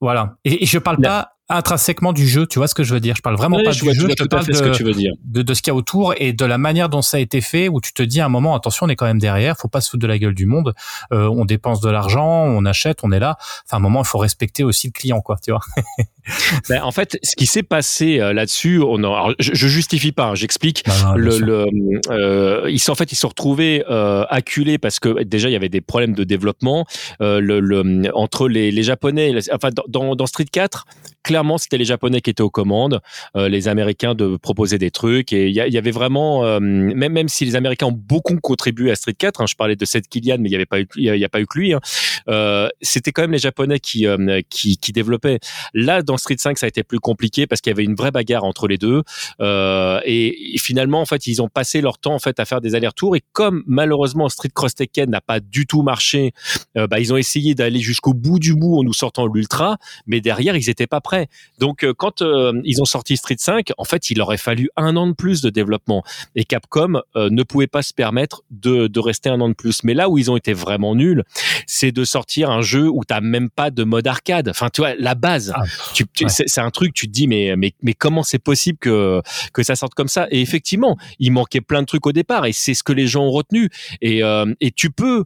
Voilà. 0.00 0.34
Et, 0.44 0.62
et 0.64 0.66
je 0.66 0.78
parle 0.78 0.98
pas 0.98 1.32
intrinsèquement 1.52 2.12
du 2.12 2.26
jeu, 2.26 2.46
tu 2.46 2.58
vois 2.58 2.68
ce 2.68 2.74
que 2.74 2.82
je 2.82 2.94
veux 2.94 3.00
dire. 3.00 3.14
Je 3.16 3.22
parle 3.22 3.36
vraiment 3.36 3.62
pas 3.62 3.72
du 3.72 3.78
jeu, 3.78 4.08
je 4.08 4.14
te 4.14 4.24
parle 4.24 4.46
de, 4.46 4.52
ce 4.52 4.62
que 4.62 4.70
tu 4.70 4.84
veux 4.84 4.94
dire. 4.94 5.12
De, 5.24 5.42
de, 5.42 5.54
ce 5.54 5.62
qu'il 5.62 5.70
y 5.70 5.74
a 5.74 5.74
autour 5.74 6.14
et 6.16 6.32
de 6.32 6.44
la 6.44 6.58
manière 6.58 6.88
dont 6.88 7.02
ça 7.02 7.18
a 7.18 7.20
été 7.20 7.40
fait, 7.40 7.68
où 7.68 7.80
tu 7.80 7.92
te 7.92 8.02
dis 8.02 8.20
à 8.20 8.26
un 8.26 8.28
moment, 8.28 8.54
attention, 8.54 8.86
on 8.86 8.88
est 8.88 8.96
quand 8.96 9.06
même 9.06 9.18
derrière, 9.18 9.56
faut 9.56 9.68
pas 9.68 9.80
se 9.80 9.90
foutre 9.90 10.02
de 10.02 10.06
la 10.06 10.18
gueule 10.18 10.34
du 10.34 10.46
monde, 10.46 10.74
euh, 11.12 11.28
on 11.28 11.44
dépense 11.44 11.80
de 11.80 11.90
l'argent, 11.90 12.26
on 12.26 12.64
achète, 12.64 13.00
on 13.02 13.12
est 13.12 13.18
là. 13.18 13.36
Enfin, 13.38 13.76
à 13.76 13.76
un 13.76 13.80
moment, 13.80 14.02
il 14.02 14.06
faut 14.06 14.18
respecter 14.18 14.64
aussi 14.64 14.88
le 14.88 14.92
client, 14.92 15.20
quoi, 15.20 15.36
tu 15.42 15.50
vois. 15.50 15.60
ben, 16.68 16.82
en 16.82 16.92
fait, 16.92 17.18
ce 17.22 17.34
qui 17.36 17.46
s'est 17.46 17.62
passé 17.62 18.20
euh, 18.20 18.32
là-dessus, 18.32 18.80
on 18.80 19.02
a, 19.04 19.34
je, 19.38 19.52
je, 19.54 19.68
justifie 19.68 20.12
pas, 20.12 20.26
hein, 20.26 20.34
j'explique. 20.34 20.84
le, 21.16 21.38
le 21.38 21.66
euh, 22.10 22.68
ils 22.70 22.78
sont 22.78 22.92
en 22.92 22.94
fait, 22.94 23.10
ils 23.12 23.16
se 23.16 23.22
sont 23.22 23.28
retrouvés 23.28 23.84
euh, 23.90 24.24
acculés 24.28 24.78
parce 24.78 25.00
que 25.00 25.22
déjà 25.22 25.48
il 25.48 25.52
y 25.52 25.56
avait 25.56 25.68
des 25.68 25.80
problèmes 25.80 26.14
de 26.14 26.24
développement 26.24 26.86
le, 27.20 27.60
le, 27.60 28.10
entre 28.14 28.48
les, 28.48 28.70
les 28.70 28.82
japonais, 28.82 29.34
enfin 29.52 29.70
dans, 29.88 30.14
dans 30.14 30.26
Street 30.26 30.46
4 30.50 30.86
clairement, 31.22 31.58
c'était 31.58 31.78
les 31.78 31.84
Japonais 31.84 32.20
qui 32.20 32.30
étaient 32.30 32.42
aux 32.42 32.50
commandes, 32.50 33.00
euh, 33.36 33.48
les 33.48 33.68
Américains 33.68 34.14
de 34.14 34.36
proposer 34.36 34.78
des 34.78 34.90
trucs. 34.90 35.32
Et 35.32 35.48
il 35.48 35.52
y, 35.52 35.72
y, 35.72 35.78
avait 35.78 35.90
vraiment, 35.90 36.44
euh, 36.44 36.60
même, 36.60 37.12
même 37.12 37.28
si 37.28 37.44
les 37.44 37.56
Américains 37.56 37.86
ont 37.86 37.92
beaucoup 37.92 38.38
contribué 38.40 38.90
à 38.90 38.96
Street 38.96 39.14
4, 39.14 39.40
hein, 39.40 39.46
je 39.48 39.54
parlais 39.54 39.76
de 39.76 39.84
Seth 39.84 40.08
Killian, 40.08 40.38
mais 40.38 40.48
il 40.48 40.50
n'y 40.50 40.56
avait 40.56 40.66
pas 40.66 40.80
eu, 40.80 40.88
il 40.96 41.04
y, 41.04 41.24
a 41.24 41.28
pas 41.28 41.40
eu 41.40 41.46
que 41.46 41.58
lui. 41.58 41.72
Hein, 41.72 41.80
euh, 42.28 42.68
c'était 42.80 43.12
quand 43.12 43.22
même 43.22 43.32
les 43.32 43.38
Japonais 43.38 43.80
qui, 43.80 44.06
qui, 44.50 44.76
qui 44.76 44.92
développaient. 44.92 45.38
Là, 45.74 46.02
dans 46.02 46.11
Street 46.16 46.36
5, 46.38 46.58
ça 46.58 46.66
a 46.66 46.68
été 46.68 46.82
plus 46.82 47.00
compliqué 47.00 47.46
parce 47.46 47.60
qu'il 47.60 47.70
y 47.70 47.74
avait 47.74 47.84
une 47.84 47.94
vraie 47.94 48.10
bagarre 48.10 48.44
entre 48.44 48.68
les 48.68 48.78
deux. 48.78 49.02
Euh, 49.40 50.00
et, 50.04 50.54
et, 50.54 50.58
finalement, 50.58 51.00
en 51.00 51.06
fait, 51.06 51.26
ils 51.26 51.42
ont 51.42 51.48
passé 51.48 51.80
leur 51.80 51.98
temps 51.98 52.14
en 52.14 52.18
fait 52.18 52.40
à 52.40 52.44
faire 52.44 52.60
des 52.60 52.74
allers-retours. 52.74 53.16
Et 53.16 53.22
comme 53.32 53.62
malheureusement 53.66 54.28
Street 54.28 54.50
Cross 54.52 54.74
Tekken 54.74 55.10
n'a 55.10 55.20
pas 55.20 55.40
du 55.40 55.66
tout 55.66 55.82
marché, 55.82 56.32
bah, 56.74 57.00
ils 57.00 57.12
ont 57.12 57.16
essayé 57.16 57.54
d'aller 57.54 57.80
jusqu'au 57.80 58.14
bout 58.14 58.38
du 58.38 58.54
bout 58.54 58.78
en 58.78 58.82
nous 58.82 58.92
sortant 58.92 59.26
l'ultra, 59.26 59.78
mais 60.06 60.20
derrière, 60.20 60.56
ils 60.56 60.66
n'étaient 60.66 60.86
pas 60.86 61.00
prêts 61.00 61.28
donc 61.58 61.84
euh, 61.84 61.94
quand 61.96 62.22
euh, 62.22 62.60
ils 62.64 62.80
ont 62.80 62.84
sorti 62.84 63.16
Street 63.16 63.36
5, 63.38 63.72
en 63.78 63.84
fait, 63.84 64.10
il 64.10 64.20
aurait 64.20 64.38
fallu 64.38 64.70
un 64.76 64.96
an 64.96 65.06
de 65.06 65.12
plus 65.12 65.42
de 65.42 65.50
développement 65.50 66.02
et 66.34 66.44
Capcom 66.44 67.00
euh, 67.16 67.28
ne 67.30 67.42
pouvait 67.42 67.66
pas 67.66 67.82
se 67.82 67.92
permettre 67.92 68.42
de, 68.50 68.86
de 68.86 69.00
rester 69.00 69.28
un 69.28 69.40
an 69.40 69.48
de 69.48 69.54
plus. 69.54 69.84
Mais 69.84 69.94
là 69.94 70.08
où 70.08 70.18
ils 70.18 70.30
ont 70.30 70.36
été 70.36 70.52
vraiment 70.52 70.94
nuls, 70.94 71.24
c'est 71.66 71.92
de 71.92 72.04
sortir 72.04 72.50
un 72.50 72.62
jeu 72.62 72.88
où 72.88 73.04
t'as 73.04 73.20
même 73.20 73.50
pas 73.50 73.70
de 73.70 73.84
mode 73.84 74.06
arcade. 74.06 74.48
Enfin, 74.48 74.68
tu 74.72 74.80
vois, 74.80 74.94
la 74.94 75.14
base. 75.14 75.52
Ah, 75.54 75.62
tu, 75.94 76.01
c'est 76.28 76.60
un 76.60 76.70
truc, 76.70 76.94
tu 76.94 77.06
te 77.06 77.12
dis 77.12 77.26
mais 77.26 77.54
mais 77.56 77.72
mais 77.82 77.94
comment 77.94 78.22
c'est 78.22 78.38
possible 78.38 78.78
que 78.78 79.20
que 79.52 79.62
ça 79.62 79.76
sorte 79.76 79.94
comme 79.94 80.08
ça? 80.08 80.26
Et 80.30 80.40
effectivement, 80.40 80.96
il 81.18 81.32
manquait 81.32 81.60
plein 81.60 81.82
de 81.82 81.86
trucs 81.86 82.06
au 82.06 82.12
départ 82.12 82.46
et 82.46 82.52
c'est 82.52 82.74
ce 82.74 82.82
que 82.82 82.92
les 82.92 83.06
gens 83.06 83.24
ont 83.24 83.30
retenu. 83.30 83.68
Et 84.00 84.22
et 84.60 84.70
tu 84.70 84.90
peux 84.90 85.24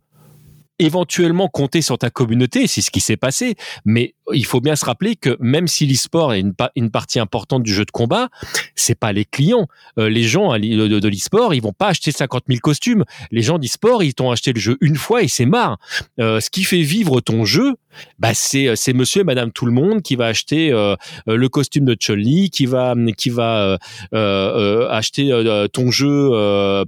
éventuellement 0.78 1.48
compter 1.48 1.82
sur 1.82 1.98
ta 1.98 2.10
communauté, 2.10 2.66
c'est 2.66 2.80
ce 2.80 2.90
qui 2.90 3.00
s'est 3.00 3.16
passé. 3.16 3.54
Mais 3.84 4.15
il 4.32 4.44
faut 4.44 4.60
bien 4.60 4.76
se 4.76 4.84
rappeler 4.84 5.16
que 5.16 5.36
même 5.40 5.68
si 5.68 5.86
l'e-sport 5.86 6.34
est 6.34 6.44
une, 6.74 6.90
partie 6.90 7.18
importante 7.18 7.62
du 7.62 7.72
jeu 7.72 7.84
de 7.84 7.90
combat, 7.90 8.28
c'est 8.74 8.98
pas 8.98 9.12
les 9.12 9.24
clients. 9.24 9.66
Euh, 9.98 10.08
les 10.08 10.24
gens 10.24 10.52
de, 10.58 10.98
de 11.00 11.08
l'e-sport, 11.08 11.54
ils 11.54 11.62
vont 11.62 11.72
pas 11.72 11.88
acheter 11.88 12.12
50 12.12 12.44
000 12.48 12.60
costumes. 12.60 13.04
Les 13.30 13.42
gens 13.42 13.58
d'e-sport, 13.58 14.02
ils 14.02 14.14
t'ont 14.14 14.30
acheté 14.30 14.52
le 14.52 14.60
jeu 14.60 14.76
une 14.80 14.96
fois 14.96 15.22
et 15.22 15.28
c'est 15.28 15.46
marre. 15.46 15.78
Euh, 16.20 16.40
ce 16.40 16.50
qui 16.50 16.64
fait 16.64 16.82
vivre 16.82 17.20
ton 17.20 17.44
jeu, 17.44 17.74
bah 18.18 18.34
c'est 18.34 18.76
c'est 18.76 18.92
Monsieur 18.92 19.22
et 19.22 19.24
Madame 19.24 19.52
tout 19.52 19.66
le 19.66 19.72
monde 19.72 20.02
qui 20.02 20.16
va 20.16 20.26
acheter 20.26 20.72
euh, 20.72 20.96
euh 21.28 21.36
le 21.36 21.48
costume 21.48 21.84
de 21.84 21.94
Chun-Li, 21.98 22.50
qui 22.50 22.66
va 22.66 22.94
qui 23.16 23.30
va 23.30 23.78
euh, 24.14 24.88
acheter 24.90 25.30
ton 25.72 25.90
jeu 25.90 26.30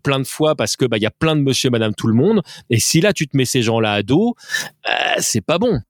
plein 0.02 0.20
de 0.20 0.26
fois 0.26 0.54
parce 0.54 0.76
que 0.76 0.84
bah 0.84 0.96
il 0.96 1.02
y 1.02 1.06
a 1.06 1.10
plein 1.10 1.36
de 1.36 1.42
Monsieur 1.42 1.68
et 1.68 1.70
Madame 1.70 1.94
tout 1.94 2.06
le 2.06 2.14
monde. 2.14 2.42
Et 2.70 2.78
si 2.78 3.00
là 3.00 3.12
tu 3.12 3.26
te 3.26 3.36
mets 3.36 3.44
ces 3.44 3.62
gens-là 3.62 3.92
à 3.92 4.02
dos, 4.02 4.34
c'est 5.18 5.44
pas 5.44 5.58
bon. 5.58 5.80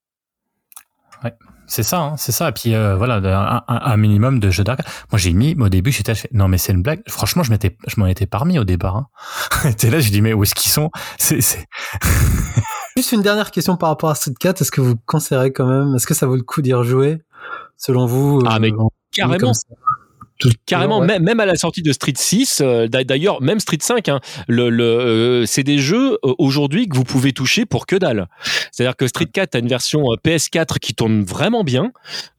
Ouais. 1.25 1.35
C'est 1.69 1.83
ça, 1.83 2.01
hein, 2.01 2.16
c'est 2.16 2.33
ça. 2.33 2.49
Et 2.49 2.53
puis 2.53 2.75
euh, 2.75 2.97
voilà, 2.97 3.16
un, 3.16 3.62
un, 3.69 3.97
minimum 3.99 4.41
de 4.41 4.49
jeux 4.51 4.64
d'arcade. 4.64 4.87
Moi, 5.12 5.19
j'ai 5.19 5.35
mis 5.35 5.55
au 5.61 5.69
début, 5.69 5.93
j'étais 5.93 6.14
non 6.33 6.49
mais 6.49 6.57
c'est 6.57 6.73
une 6.73 6.83
blague. 6.83 7.03
Franchement, 7.09 7.43
je 7.43 7.51
m'étais, 7.51 7.77
je 7.87 8.01
m'en 8.01 8.07
étais 8.07 8.27
parmi 8.27 8.59
au 8.59 8.64
départ. 8.64 8.97
Hein. 8.97 9.07
T'es 9.77 9.91
là, 9.91 10.01
je 10.01 10.11
dis 10.11 10.23
mais 10.23 10.33
où 10.33 10.43
est-ce 10.43 10.55
qu'ils 10.55 10.71
sont? 10.71 10.91
C'est 11.19 11.41
juste 12.97 13.12
une 13.12 13.21
dernière 13.21 13.51
question 13.51 13.77
par 13.77 13.91
rapport 13.91 14.09
à 14.09 14.14
Street 14.14 14.33
4. 14.41 14.62
Est-ce 14.62 14.71
que 14.71 14.81
vous 14.81 14.97
conseillerez 15.05 15.53
quand 15.53 15.66
même 15.66 15.95
Est-ce 15.95 16.07
que 16.07 16.14
ça 16.14 16.27
vaut 16.27 16.37
le 16.37 16.43
coup 16.43 16.62
d'y 16.62 16.73
rejouer 16.73 17.21
selon 17.77 18.07
vous 18.07 18.43
Ah 18.47 18.59
mais 18.59 18.73
euh, 18.73 18.89
carrément. 19.12 19.53
Tout- 20.39 20.51
Carrément, 20.66 21.01
ouais. 21.01 21.07
même, 21.07 21.22
même 21.24 21.41
à 21.41 21.47
la 21.47 21.57
sortie 21.57 21.82
de 21.82 21.93
Street 21.93 22.12
6, 22.16 22.61
euh, 22.61 22.86
d'a- 22.86 23.05
d'ailleurs, 23.05 23.43
même 23.43 23.59
Street 23.61 23.78
5, 23.80 24.09
hein, 24.09 24.20
le, 24.47 24.70
le, 24.70 24.84
euh, 24.84 25.47
c'est 25.47 25.64
des 25.64 25.78
jeux 25.78 26.12
euh, 26.24 26.34
aujourd'hui 26.39 26.89
que 26.89 26.97
vous 26.97 27.05
pouvez 27.05 27.32
toucher 27.32 27.66
pour 27.66 27.86
que 27.86 27.97
dalle. 27.97 28.28
C'est-à-dire 28.72 28.97
que 28.97 29.07
Street 29.09 29.26
4 29.32 29.55
a 29.57 29.59
une 29.59 29.68
version 29.68 30.01
euh, 30.12 30.16
PS4 30.24 30.78
qui 30.78 30.95
tourne 30.95 31.22
vraiment 31.24 31.64
bien. 31.64 31.91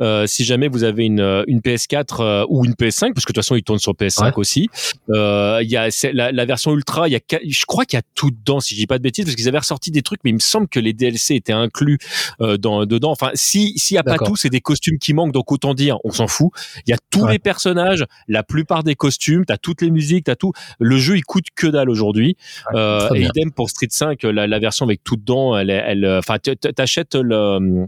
Euh, 0.01 0.27
si 0.27 0.45
jamais 0.45 0.67
vous 0.69 0.83
avez 0.83 1.05
une, 1.05 1.43
une 1.47 1.59
PS4 1.59 2.21
euh, 2.21 2.45
ou 2.49 2.63
une 2.65 2.73
PS5, 2.73 3.13
parce 3.13 3.25
que 3.25 3.31
de 3.31 3.33
toute 3.33 3.35
façon, 3.37 3.55
il 3.55 3.63
tourne 3.63 3.79
sur 3.79 3.93
PS5 3.93 4.23
Ouais. 4.25 4.31
aussi. 4.37 4.69
Euh, 5.09 5.59
Il 5.63 5.69
y 5.69 5.75
a 5.77 5.89
la, 6.13 6.31
la 6.31 6.45
version 6.45 6.73
Ultra, 6.73 7.07
il 7.07 7.11
y 7.11 7.15
a, 7.17 7.19
je 7.47 7.65
crois 7.65 7.85
qu'il 7.85 7.97
y 7.97 7.99
a 7.99 8.03
tout 8.15 8.31
dedans, 8.31 8.59
si 8.59 8.75
je 8.75 8.79
dis 8.79 8.87
pas 8.87 8.97
de 8.97 9.03
bêtises, 9.03 9.25
parce 9.25 9.35
qu'ils 9.35 9.47
avaient 9.47 9.57
ressorti 9.59 9.91
des 9.91 10.01
trucs, 10.01 10.21
mais 10.23 10.29
il 10.29 10.35
me 10.35 10.39
semble 10.39 10.67
que 10.67 10.79
les 10.79 10.93
DLC 10.93 11.35
étaient 11.35 11.51
inclus 11.53 11.97
euh, 12.41 12.57
dans, 12.57 12.85
dedans. 12.85 13.11
Enfin, 13.11 13.31
si 13.33 13.73
s'il 13.77 13.95
y 13.95 13.97
a 13.97 14.03
pas 14.03 14.17
tout, 14.17 14.35
c'est 14.35 14.49
des 14.49 14.61
costumes 14.61 14.97
qui 14.99 15.13
manquent, 15.13 15.33
donc 15.33 15.51
autant 15.51 15.73
dire, 15.73 15.97
on 16.03 16.11
s'en 16.11 16.27
fout. 16.27 16.51
Il 16.87 16.91
y 16.91 16.93
a 16.93 16.97
tous 17.09 17.23
Ouais. 17.23 17.33
les 17.33 17.39
personnages, 17.39 17.88
la 18.27 18.43
plupart 18.43 18.83
des 18.83 18.95
costumes, 18.95 19.45
t'as 19.45 19.57
toutes 19.57 19.81
les 19.81 19.91
musiques, 19.91 20.25
t'as 20.25 20.35
tout. 20.35 20.51
Le 20.79 20.97
jeu, 20.97 21.17
il 21.17 21.23
coûte 21.23 21.45
que 21.55 21.67
dalle 21.67 21.89
aujourd'hui. 21.89 22.35
Euh, 22.73 23.07
très 23.07 23.17
et 23.17 23.19
bien. 23.21 23.29
idem 23.35 23.51
pour 23.51 23.69
Street 23.69 23.87
5, 23.89 24.23
la, 24.23 24.47
la 24.47 24.59
version 24.59 24.85
avec 24.85 25.03
tout 25.03 25.15
dedans, 25.15 25.57
elle, 25.57 25.69
elle, 25.69 26.05
euh, 26.05 26.19
enfin, 26.19 26.37
t'achètes 26.39 27.15
le 27.15 27.85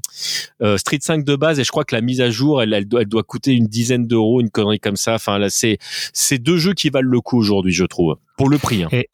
euh, 0.61 0.78
Street 0.78 0.99
5 1.02 1.23
de 1.26 1.36
base 1.36 1.60
et 1.60 1.64
je 1.64 1.69
crois 1.69 1.84
que 1.86 1.95
la 1.95 2.02
mise 2.02 2.22
à 2.22 2.30
jour, 2.30 2.61
elle, 2.61 2.73
elle, 2.73 2.88
doit, 2.88 3.02
elle 3.02 3.07
doit 3.07 3.23
coûter 3.23 3.53
une 3.53 3.68
dizaine 3.68 4.07
d'euros, 4.07 4.41
une 4.41 4.49
connerie 4.49 4.80
comme 4.80 4.95
ça. 4.98 5.15
Enfin, 5.15 5.38
là, 5.38 5.49
c'est 5.49 5.78
c'est 6.14 6.38
deux 6.38 6.57
jeux 6.57 6.73
qui 6.73 6.90
valent 6.90 7.10
le 7.10 7.22
coup 7.22 7.38
aujourd'hui, 7.38 7.73
je 7.73 7.86
trouve, 7.86 8.18
pour 8.38 8.49
le 8.49 8.57
prix. 8.57 8.84
hein. 8.84 8.90
Et, 8.91 9.10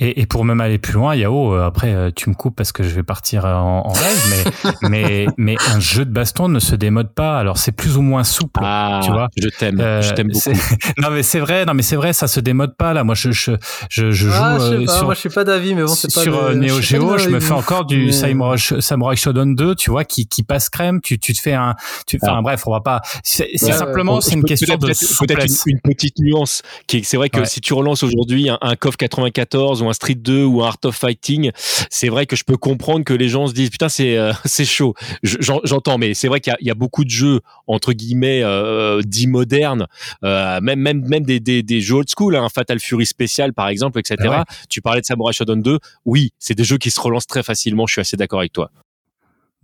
et 0.00 0.26
pour 0.26 0.44
même 0.44 0.60
aller 0.60 0.78
plus 0.78 0.92
loin, 0.92 1.16
Yao, 1.16 1.54
euh, 1.54 1.66
après 1.66 1.92
euh, 1.92 2.10
tu 2.14 2.30
me 2.30 2.34
coupes 2.36 2.54
parce 2.54 2.70
que 2.70 2.84
je 2.84 2.90
vais 2.90 3.02
partir 3.02 3.44
en, 3.44 3.82
en 3.86 3.92
live, 3.94 4.44
mais, 4.82 4.88
mais, 4.88 5.26
mais 5.36 5.56
un 5.74 5.80
jeu 5.80 6.04
de 6.04 6.10
baston 6.12 6.48
ne 6.48 6.60
se 6.60 6.76
démode 6.76 7.12
pas. 7.14 7.36
Alors 7.38 7.58
c'est 7.58 7.72
plus 7.72 7.96
ou 7.96 8.02
moins 8.02 8.22
souple. 8.22 8.60
Ah, 8.62 9.00
tu 9.02 9.10
vois, 9.10 9.28
je 9.36 9.48
t'aime, 9.48 9.80
Euh, 9.80 10.00
je 10.00 10.14
t'aime 10.14 10.28
beaucoup. 10.32 10.52
non 10.98 11.10
mais 11.10 11.24
c'est 11.24 11.40
vrai, 11.40 11.64
non 11.64 11.74
mais 11.74 11.82
c'est 11.82 11.96
vrai, 11.96 12.12
ça 12.12 12.28
se 12.28 12.38
démode 12.38 12.76
pas 12.76 12.92
là. 12.94 13.02
Moi 13.02 13.16
je 13.16 13.32
je 13.32 13.52
je, 13.90 14.12
je 14.12 14.28
joue 14.28 14.30
Ah, 14.32 14.58
je 14.60 14.64
sais 14.64 14.74
euh, 14.74 14.84
pas, 14.86 14.92
sur 14.96 15.04
moi 15.06 15.14
je 15.14 15.20
suis 15.20 15.28
pas 15.30 15.42
d'avis, 15.44 15.74
mais 15.74 15.82
bon, 15.82 15.88
c'est 15.88 16.14
pas 16.14 16.22
sur 16.22 16.32
le- 16.32 16.50
euh, 16.50 16.54
Neo 16.54 16.80
Geo, 16.80 17.18
je 17.18 17.28
me 17.28 17.40
fais 17.40 17.52
encore 17.52 17.84
du 17.84 18.06
Mais- 18.06 18.12
Samurai, 18.12 18.56
Samurai 18.78 19.16
Shodown 19.16 19.54
2, 19.56 19.74
tu 19.74 19.90
vois, 19.90 20.04
qui, 20.04 20.26
qui 20.28 20.44
passe 20.44 20.68
crème. 20.70 21.00
Tu, 21.00 21.18
tu 21.18 21.32
te 21.32 21.40
fais 21.40 21.54
un, 21.54 21.74
tu, 22.06 22.20
enfin 22.22 22.36
Ah. 22.38 22.42
bref, 22.42 22.62
on 22.68 22.70
va 22.70 22.80
pas. 22.80 23.00
C'est 23.24 23.48
Ouais, 23.62 23.72
simplement, 23.72 24.14
ouais, 24.16 24.20
c'est 24.20 24.34
une 24.34 24.44
question 24.44 24.76
de 24.76 24.86
peut-être- 24.86 25.42
une, 25.66 25.72
une 25.74 25.80
petite 25.80 26.18
nuance 26.20 26.62
qui 26.86 26.98
est 26.98 27.02
c'est 27.02 27.16
vrai 27.16 27.30
que 27.30 27.40
Ouais. 27.40 27.46
si 27.46 27.60
tu 27.60 27.72
relances 27.74 28.04
aujourd'hui 28.04 28.48
un, 28.48 28.58
un 28.60 28.76
KOF 28.76 28.96
94 28.96 29.82
ou 29.82 29.87
un 29.88 29.92
Street 29.92 30.14
2 30.16 30.44
ou 30.44 30.62
un 30.62 30.66
Art 30.68 30.76
of 30.84 30.96
Fighting 30.96 31.50
c'est 31.90 32.08
vrai 32.08 32.26
que 32.26 32.36
je 32.36 32.44
peux 32.44 32.56
comprendre 32.56 33.04
que 33.04 33.14
les 33.14 33.28
gens 33.28 33.46
se 33.46 33.52
disent 33.52 33.70
putain 33.70 33.88
c'est 33.88 34.16
euh, 34.16 34.32
c'est 34.44 34.64
chaud. 34.64 34.94
Je- 35.22 35.36
j'en- 35.40 35.60
j'entends 35.64 35.98
mais 35.98 36.14
c'est 36.14 36.28
vrai 36.28 36.40
qu'il 36.40 36.50
y 36.52 36.54
a, 36.54 36.58
il 36.60 36.66
y 36.66 36.70
a 36.70 36.74
beaucoup 36.74 37.04
de 37.04 37.10
jeux 37.10 37.40
entre 37.66 37.92
guillemets 37.92 38.42
euh, 38.42 39.00
dits 39.04 39.26
modernes 39.26 39.86
euh, 40.24 40.60
même 40.60 40.80
même 40.80 41.00
même 41.06 41.24
des, 41.24 41.40
des, 41.40 41.62
des 41.62 41.80
jeux 41.80 41.96
old 41.96 42.08
school 42.14 42.36
hein, 42.36 42.48
Fatal 42.52 42.80
Fury 42.80 43.06
spécial 43.06 43.52
par 43.52 43.68
exemple 43.68 43.98
etc 43.98 44.16
Ah 44.32 44.38
ouais. 44.40 44.44
tu 44.68 44.80
parlais 44.82 45.00
de 45.00 45.06
Samurai 45.06 45.32
Shodown 45.32 45.62
2 45.62 45.78
oui 46.04 46.30
c'est 46.38 46.54
des 46.54 46.64
jeux 46.64 46.78
qui 46.78 46.90
se 46.90 47.00
relancent 47.00 47.26
très 47.26 47.42
facilement 47.42 47.86
je 47.86 47.92
suis 47.92 48.00
assez 48.00 48.16
d'accord 48.16 48.40
avec 48.40 48.52
toi 48.52 48.70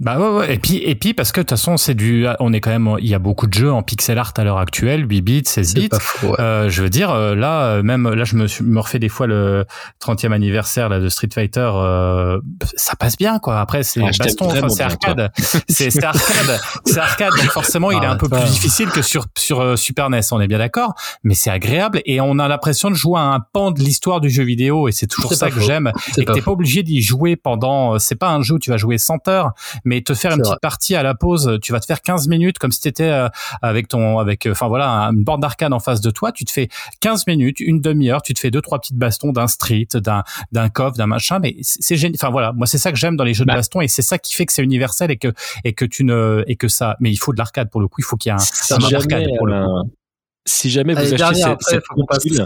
Bah 0.01 0.19
ouais, 0.19 0.39
ouais. 0.39 0.55
Et 0.55 0.59
puis, 0.59 0.79
et 0.79 0.97
puis 0.97 1.15
parce 1.15 1.31
que 1.31 1.41
de 1.41 1.45
toute 1.45 1.51
façon, 1.51 1.77
c'est 1.77 1.95
du, 1.95 2.27
on 2.41 2.53
est 2.53 2.61
quand 2.61 2.71
même, 2.71 2.97
il 2.99 3.07
y 3.07 3.15
a 3.15 3.21
beaucoup 3.21 3.47
de 3.47 3.55
jeux 3.55 3.73
en 3.73 3.85
pixel 3.85 4.19
art 4.19 4.33
à 4.37 4.43
l'heure 4.43 4.59
actuelle, 4.59 5.07
8 5.09 5.21
bits, 5.21 5.43
16 5.47 5.69
C'est 5.73 5.79
bits. 5.79 5.89
ouais. 6.25 6.41
Euh, 6.41 6.69
je 6.69 6.83
veux 6.83 6.91
dire, 6.91 7.11
euh, 7.13 7.37
là, 7.37 7.67
euh, 7.67 7.83
même 7.85 8.13
là, 8.13 8.25
je 8.25 8.35
me, 8.35 8.47
me 8.65 8.81
refais 8.81 8.99
des 8.99 9.09
fois 9.09 9.29
le 9.29 9.65
30e 10.05 10.33
anniversaire 10.33 10.89
là, 10.89 10.99
de 10.99 11.09
Street 11.09 11.29
Fighter. 11.33 11.71
euh, 11.75 12.41
ça 12.75 12.97
passe 12.97 13.17
bien, 13.17 13.39
quoi. 13.39 13.61
Après, 13.61 13.85
c'est 13.85 14.01
Ah, 14.03 14.11
baston, 14.19 14.47
enfin, 14.47 14.69
c'est 14.69 14.83
arcade. 14.83 15.31
C'est 15.69 15.91
c'est 15.91 16.03
arcade. 16.05 16.61
C'est 16.85 16.99
arcade. 16.99 17.33
Donc 17.39 17.51
forcément, 17.53 17.91
il 17.93 17.95
est 17.95 18.07
un 18.07 18.11
Arrête 18.11 18.21
peu 18.21 18.29
plus 18.29 18.45
difficile 18.51 18.89
que 18.89 19.01
sur 19.03 19.27
sur 19.39 19.61
euh, 19.61 19.77
Super 19.77 20.11
NES. 20.11 20.21
On 20.33 20.41
est 20.41 20.49
bien 20.49 20.59
d'accord. 20.59 20.95
Mais 21.23 21.35
c'est 21.35 21.51
agréable 21.51 22.01
et 22.05 22.21
on 22.21 22.39
a 22.41 22.49
l'impression 22.49 22.91
de 22.91 22.95
jouer 22.97 23.21
à 23.21 23.23
un 23.23 23.41
pan 23.41 23.71
de 23.71 23.81
l'histoire 23.81 24.21
du 24.21 24.29
jeu 24.29 24.43
vidéo 24.43 24.89
et 24.89 24.93
c'est 24.93 25.07
toujours 25.07 25.33
ça 25.35 25.51
que 25.51 25.61
j'aime. 25.61 25.93
Et 26.19 26.25
t'es 26.25 26.41
pas 26.43 26.51
obligé 26.51 26.83
d'y 26.83 27.01
jouer 27.01 27.37
pendant. 27.37 27.99
C'est 28.01 28.17
pas 28.17 28.31
un 28.31 28.43
jeu 28.43 28.55
où 28.55 28.59
tu 28.59 28.71
vas 28.71 28.77
jouer 28.77 28.99
100 28.99 29.29
heures, 29.29 29.53
mais 29.85 30.01
te 30.03 30.15
faire 30.15 30.33
une 30.33 30.41
petite 30.43 30.61
partie 30.61 30.95
à 30.95 31.03
la 31.03 31.15
pause. 31.15 31.59
Tu 31.63 31.73
vas 31.73 31.81
te 31.81 31.87
faire 31.87 32.03
15 32.03 32.29
minutes 32.29 32.59
comme 32.59 32.73
si 32.73 32.81
t'étais 32.81 33.05
euh, 33.05 33.29
avec 33.63 33.89
ton, 33.89 34.19
avec, 34.19 34.47
euh, 34.47 34.53
enfin 34.53 34.69
voilà, 34.69 34.89
une 35.13 35.25
borne 35.25 35.41
d'arcade 35.41 35.73
en 35.73 35.81
face 35.81 36.01
de 36.01 36.11
toi. 36.11 36.33
Tu 36.33 36.45
te 36.45 36.51
fais 36.51 36.69
15 37.01 37.27
minutes, 37.27 37.61
une 37.61 37.81
demi-heure. 37.81 38.23
Tu 38.23 38.35
te 38.35 38.41
fais 38.41 38.51
deux 38.51 38.61
trois 38.61 38.79
petites 38.81 38.97
bastons 38.97 39.33
d'un 39.33 39.47
street, 39.47 39.89
d'un 39.95 40.25
d'un 40.53 40.69
coff, 40.69 40.97
d'un 40.97 41.07
machin. 41.07 41.39
Mais 41.39 41.57
c'est 41.63 41.97
génial. 41.97 42.17
Enfin 42.21 42.31
voilà, 42.31 42.53
moi 42.53 42.67
c'est 42.67 42.79
ça 42.79 42.93
que 42.93 42.99
j'aime 42.99 43.17
dans 43.17 43.25
les 43.25 43.35
jeux 43.35 43.45
Bah. 43.45 43.55
de 43.55 43.59
baston 43.59 43.81
et 43.81 43.89
c'est 43.89 44.03
ça 44.03 44.19
qui 44.19 44.35
fait 44.35 44.47
que 44.47 44.53
c'est 44.53 44.63
universel 44.63 45.11
et 45.11 45.17
que 45.17 45.33
et 45.65 45.73
que 45.73 45.85
tu 45.85 46.05
ne 46.05 46.45
et 46.47 46.57
que 46.57 46.69
ça. 46.69 46.97
Mais 47.01 47.11
il 47.11 47.17
faut 47.17 47.33
de 47.33 47.39
l'arcade 47.39 47.71
pour 47.71 47.81
le 47.81 47.89
coup. 47.89 48.01
Il 48.01 48.05
faut 48.05 48.17
qu'il 48.17 48.31
y 48.31 48.35
ait 48.35 48.39
un, 48.39 48.77
un 48.77 48.81
jamais, 48.81 48.95
arcade 48.95 49.29
pour 49.39 49.47
le 49.47 49.65
coup. 49.65 49.91
Si 50.47 50.71
jamais 50.71 50.93
vous 50.93 50.99
Allez, 51.01 51.09
achetez 51.15 51.17
dernière, 51.17 51.43
cette, 51.45 51.53
après, 51.53 51.71
cette 51.73 51.85
faut 51.87 51.95
qu'on 51.95 52.05
passe. 52.07 52.23
compile. 52.25 52.45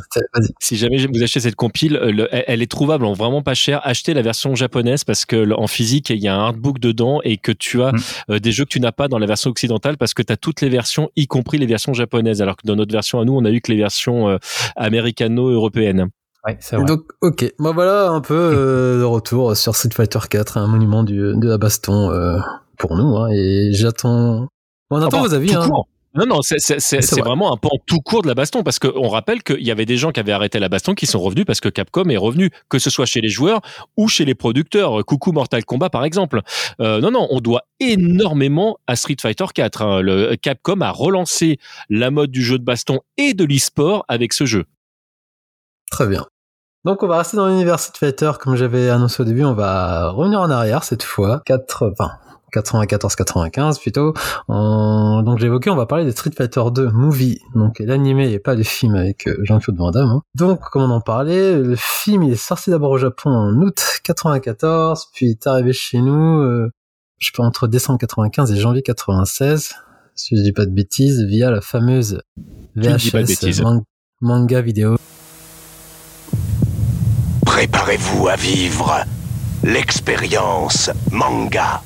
Si 0.60 0.76
jamais 0.76 1.04
vous 1.06 1.22
achetez 1.22 1.40
cette 1.40 1.56
compile, 1.56 1.94
le- 1.94 2.28
elle, 2.30 2.62
est 2.62 2.70
trouvable 2.70 3.04
en 3.04 3.12
vraiment 3.12 3.42
pas 3.42 3.54
cher. 3.54 3.80
Achetez 3.82 4.14
la 4.14 4.22
version 4.22 4.54
japonaise 4.54 5.02
parce 5.04 5.24
que 5.24 5.34
le- 5.36 5.58
en 5.58 5.66
physique, 5.66 6.10
il 6.10 6.18
y 6.18 6.28
a 6.28 6.34
un 6.36 6.38
artbook 6.38 6.78
dedans 6.78 7.20
et 7.24 7.38
que 7.38 7.50
tu 7.52 7.82
as 7.82 7.92
Mm. 7.92 7.98
euh, 8.30 8.38
des 8.38 8.52
jeux 8.52 8.64
que 8.64 8.70
tu 8.70 8.80
n'as 8.80 8.92
pas 8.92 9.08
dans 9.08 9.18
la 9.18 9.26
version 9.26 9.50
occidentale 9.50 9.96
parce 9.96 10.14
que 10.14 10.22
tu 10.22 10.32
as 10.32 10.36
toutes 10.36 10.60
les 10.60 10.68
versions, 10.68 11.10
y 11.16 11.26
compris 11.26 11.58
les 11.58 11.66
versions 11.66 11.92
japonaises. 11.92 12.40
Alors 12.40 12.56
que 12.56 12.66
dans 12.66 12.76
notre 12.76 12.92
version 12.92 13.18
à 13.20 13.24
nous, 13.24 13.34
on 13.36 13.44
a 13.44 13.50
eu 13.50 13.60
que 13.60 13.72
les 13.72 13.78
versions 13.78 14.28
euh, 14.28 14.38
américano-européennes. 14.76 16.08
Ouais, 16.46 16.56
c'est 16.60 16.76
vrai. 16.76 16.84
Donc, 16.84 17.02
ok. 17.20 17.52
Bon, 17.58 17.74
voilà 17.74 18.10
un 18.10 18.20
peu 18.20 18.34
euh, 18.34 18.98
de 19.00 19.04
retour 19.04 19.56
sur 19.56 19.74
Street 19.74 19.90
Fighter 19.92 20.20
4, 20.30 20.56
un 20.56 20.66
monument 20.68 21.02
du, 21.02 21.16
de 21.34 21.48
la 21.48 21.58
baston 21.58 22.10
euh, 22.12 22.38
pour 22.78 22.96
nous. 22.96 23.16
Hein, 23.16 23.28
et 23.32 23.70
j'attends. 23.72 24.46
On 24.90 24.96
attend 24.98 25.08
Enfin, 25.08 25.22
vos 25.28 25.34
avis. 25.34 25.48
tout 25.52 25.58
Hein. 25.58 25.68
court. 25.68 25.88
Non, 26.18 26.26
non, 26.26 26.42
c'est 26.42 26.58
c'est- 26.58 26.80
c'est- 26.80 27.00
C'est 27.00 27.14
c'est 27.14 27.20
vrai. 27.20 27.28
vraiment 27.30 27.52
un 27.52 27.56
pan 27.56 27.70
tout 27.86 28.00
court 28.00 28.22
de 28.22 28.28
la 28.28 28.34
baston 28.34 28.62
parce 28.62 28.78
qu'on 28.78 29.08
rappelle 29.08 29.42
qu'il 29.42 29.62
y 29.64 29.70
avait 29.70 29.86
des 29.86 29.96
gens 29.96 30.10
qui 30.10 30.20
avaient 30.20 30.32
arrêté 30.32 30.58
la 30.58 30.68
baston 30.68 30.94
qui 30.94 31.06
sont 31.06 31.20
revenus 31.20 31.44
parce 31.46 31.60
que 31.60 31.68
Capcom 31.68 32.08
est 32.08 32.16
revenu, 32.16 32.50
que 32.68 32.78
ce 32.78 32.90
soit 32.90 33.06
chez 33.06 33.20
les 33.20 33.28
joueurs 33.28 33.60
ou 33.96 34.08
chez 34.08 34.24
les 34.24 34.34
producteurs. 34.34 35.04
Coucou 35.06 35.32
Mortal 35.32 35.64
Kombat 35.64 35.90
par 35.90 36.04
exemple. 36.04 36.40
Euh, 36.80 37.00
non, 37.00 37.10
non, 37.10 37.26
on 37.30 37.40
doit 37.40 37.62
énormément 37.80 38.78
à 38.86 38.96
Street 38.96 39.16
Fighter 39.20 39.44
4. 39.54 39.82
hein. 39.82 40.00
Le 40.02 40.34
Capcom 40.36 40.80
a 40.80 40.90
relancé 40.90 41.58
la 41.88 42.10
mode 42.10 42.30
du 42.30 42.42
jeu 42.42 42.58
de 42.58 42.64
baston 42.64 43.00
et 43.16 43.34
de 43.34 43.44
l'e-sport 43.44 44.04
avec 44.08 44.32
ce 44.32 44.44
jeu. 44.44 44.64
Très 45.90 46.06
bien. 46.06 46.26
Donc, 46.84 47.02
on 47.02 47.06
va 47.08 47.18
rester 47.18 47.36
dans 47.36 47.48
l'univers 47.48 47.78
Street 47.80 47.98
Fighter, 47.98 48.32
comme 48.40 48.56
j'avais 48.56 48.88
annoncé 48.88 49.22
au 49.22 49.24
début. 49.24 49.44
On 49.44 49.54
va 49.54 50.10
revenir 50.10 50.40
en 50.40 50.50
arrière 50.50 50.84
cette 50.84 51.02
fois. 51.02 51.42
4, 51.44 51.90
enfin, 51.92 52.12
94-95 52.52 53.80
plutôt. 53.80 54.14
En- 54.48 55.22
Donc, 55.22 55.38
j'ai 55.38 55.46
évoqué, 55.46 55.70
on 55.70 55.76
va 55.76 55.86
parler 55.86 56.04
de 56.04 56.10
Street 56.10 56.30
Fighter 56.36 56.62
2 56.72 56.90
Movie. 56.90 57.40
Donc, 57.54 57.78
l'animé 57.80 58.30
et 58.32 58.38
pas 58.38 58.54
le 58.54 58.62
film 58.62 58.94
avec 58.94 59.26
euh, 59.26 59.36
Jean-Claude 59.42 59.76
Van 59.76 59.90
Damme. 59.90 60.08
hein. 60.10 60.22
Donc, 60.34 60.60
comme 60.70 60.82
on 60.82 60.90
en 60.90 61.00
parlait, 61.00 61.56
le 61.58 61.76
film, 61.76 62.22
il 62.22 62.32
est 62.32 62.36
sorti 62.36 62.70
d'abord 62.70 62.90
au 62.92 62.98
Japon 62.98 63.30
en 63.30 63.54
août 63.62 63.82
94, 64.04 65.08
puis 65.14 65.26
il 65.26 65.30
est 65.32 65.46
arrivé 65.46 65.72
chez 65.72 66.00
nous, 66.00 66.40
euh, 66.40 66.70
je 67.18 67.26
sais 67.26 67.32
pas, 67.36 67.42
entre 67.44 67.66
décembre 67.68 67.98
95 67.98 68.52
et 68.52 68.56
janvier 68.56 68.82
96. 68.82 69.74
Si 70.14 70.36
je 70.36 70.42
dis 70.42 70.52
pas 70.52 70.66
de 70.66 70.70
bêtises, 70.72 71.22
via 71.22 71.50
la 71.50 71.60
fameuse 71.60 72.20
VHS, 72.76 73.60
man- 73.62 73.82
manga 74.20 74.60
vidéo. 74.60 74.96
Préparez-vous 77.44 78.28
à 78.28 78.36
vivre 78.36 79.04
l'expérience 79.62 80.90
manga. 81.10 81.82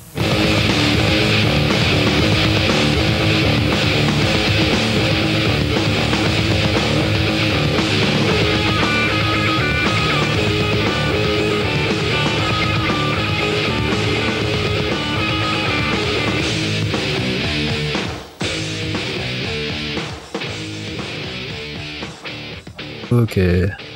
Ok. 23.11 23.92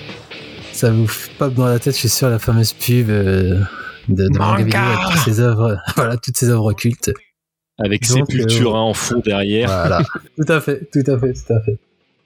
Ça 0.77 0.91
vous 0.91 1.07
pas 1.39 1.49
dans 1.49 1.65
la 1.65 1.79
tête, 1.79 1.95
je 1.95 2.01
suis 2.01 2.09
sûr, 2.09 2.29
la 2.29 2.37
fameuse 2.37 2.71
pub 2.71 3.09
euh, 3.09 3.63
de, 4.09 4.27
de 4.27 4.37
manga 4.37 4.79
avec 4.83 5.11
toutes 5.11 5.21
ces 5.23 5.39
œuvres, 5.39 5.75
voilà, 5.95 6.17
toutes 6.17 6.37
ces 6.37 6.49
œuvres 6.51 6.71
cultes. 6.73 7.11
Avec 7.79 8.07
Donc, 8.07 8.29
Sépultura 8.29 8.77
euh, 8.77 8.81
en 8.83 8.93
fond 8.93 9.19
derrière. 9.25 9.69
Voilà. 9.69 10.03
tout 10.37 10.53
à 10.53 10.61
fait, 10.61 10.87
tout 10.93 11.11
à 11.11 11.17
fait, 11.17 11.33
tout 11.33 11.53
à 11.53 11.61
fait. 11.61 11.79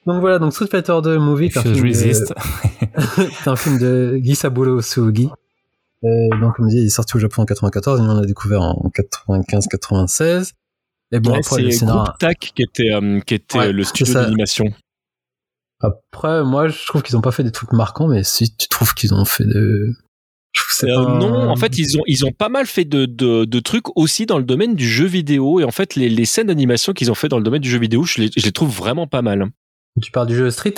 Donc 0.05 0.19
voilà, 0.19 0.37
donc 0.37 0.51
Street 0.51 0.67
Fighter 0.69 0.97
2 1.01 1.17
Movie, 1.17 1.49
c'est 1.49 1.59
un, 1.59 1.71
de... 1.71 1.93
c'est 3.41 3.47
un 3.47 3.55
film 3.55 3.79
de 3.79 4.19
Gisaburo 4.21 4.81
Sugi. 4.81 5.29
Euh, 6.03 6.09
donc 6.41 6.57
comme 6.57 6.67
dit, 6.67 6.79
il 6.79 6.87
est 6.87 6.89
sorti 6.89 7.15
au 7.15 7.19
Japon 7.19 7.43
en 7.43 7.45
94, 7.45 8.01
et 8.01 8.03
nous 8.03 8.09
on 8.09 8.19
l'a 8.19 8.25
découvert 8.25 8.63
en 8.63 8.91
95-96. 9.29 10.51
Et 11.13 11.21
bon, 11.21 11.31
Ouais, 11.31 11.37
après, 11.39 11.61
le 11.61 11.71
scénario... 11.71 12.03
TAC 12.19 12.51
qui 12.53 12.63
était, 12.63 12.91
euh, 12.91 13.21
qui 13.21 13.35
était 13.35 13.57
Ouais, 13.57 13.71
le 13.71 13.83
studio 13.85 14.13
d'animation. 14.13 14.65
Après, 15.81 16.43
moi, 16.43 16.67
je 16.67 16.85
trouve 16.85 17.01
qu'ils 17.01 17.17
ont 17.17 17.21
pas 17.21 17.31
fait 17.31 17.43
des 17.43 17.51
trucs 17.51 17.71
marquants, 17.73 18.07
mais 18.07 18.23
si 18.23 18.55
tu 18.55 18.67
trouves 18.67 18.93
qu'ils 18.93 19.13
ont 19.13 19.25
fait 19.25 19.45
de... 19.45 19.93
Je 20.53 20.85
Euh, 20.85 20.95
pas- 20.95 21.17
Non, 21.19 21.49
en 21.49 21.55
fait, 21.55 21.77
ils 21.77 21.97
ont, 21.97 22.03
ils 22.07 22.25
ont 22.25 22.31
pas 22.31 22.49
mal 22.49 22.65
fait 22.65 22.83
de, 22.85 23.05
de, 23.05 23.45
de 23.45 23.59
trucs 23.59 23.95
aussi 23.97 24.25
dans 24.25 24.37
le 24.37 24.43
domaine 24.43 24.75
du 24.75 24.87
jeu 24.87 25.05
vidéo. 25.05 25.59
Et 25.59 25.63
en 25.63 25.71
fait, 25.71 25.95
les, 25.95 26.09
les 26.09 26.25
scènes 26.25 26.47
d'animation 26.47 26.91
qu'ils 26.93 27.09
ont 27.09 27.15
fait 27.15 27.29
dans 27.29 27.37
le 27.37 27.43
domaine 27.43 27.61
du 27.61 27.69
jeu 27.69 27.79
vidéo, 27.79 28.03
je 28.03 28.21
les, 28.21 28.29
je 28.35 28.45
les 28.45 28.51
trouve 28.51 28.69
vraiment 28.69 29.07
pas 29.07 29.21
mal. 29.21 29.49
Tu 30.01 30.11
parles 30.11 30.27
du 30.27 30.35
jeu 30.35 30.51
Street? 30.51 30.75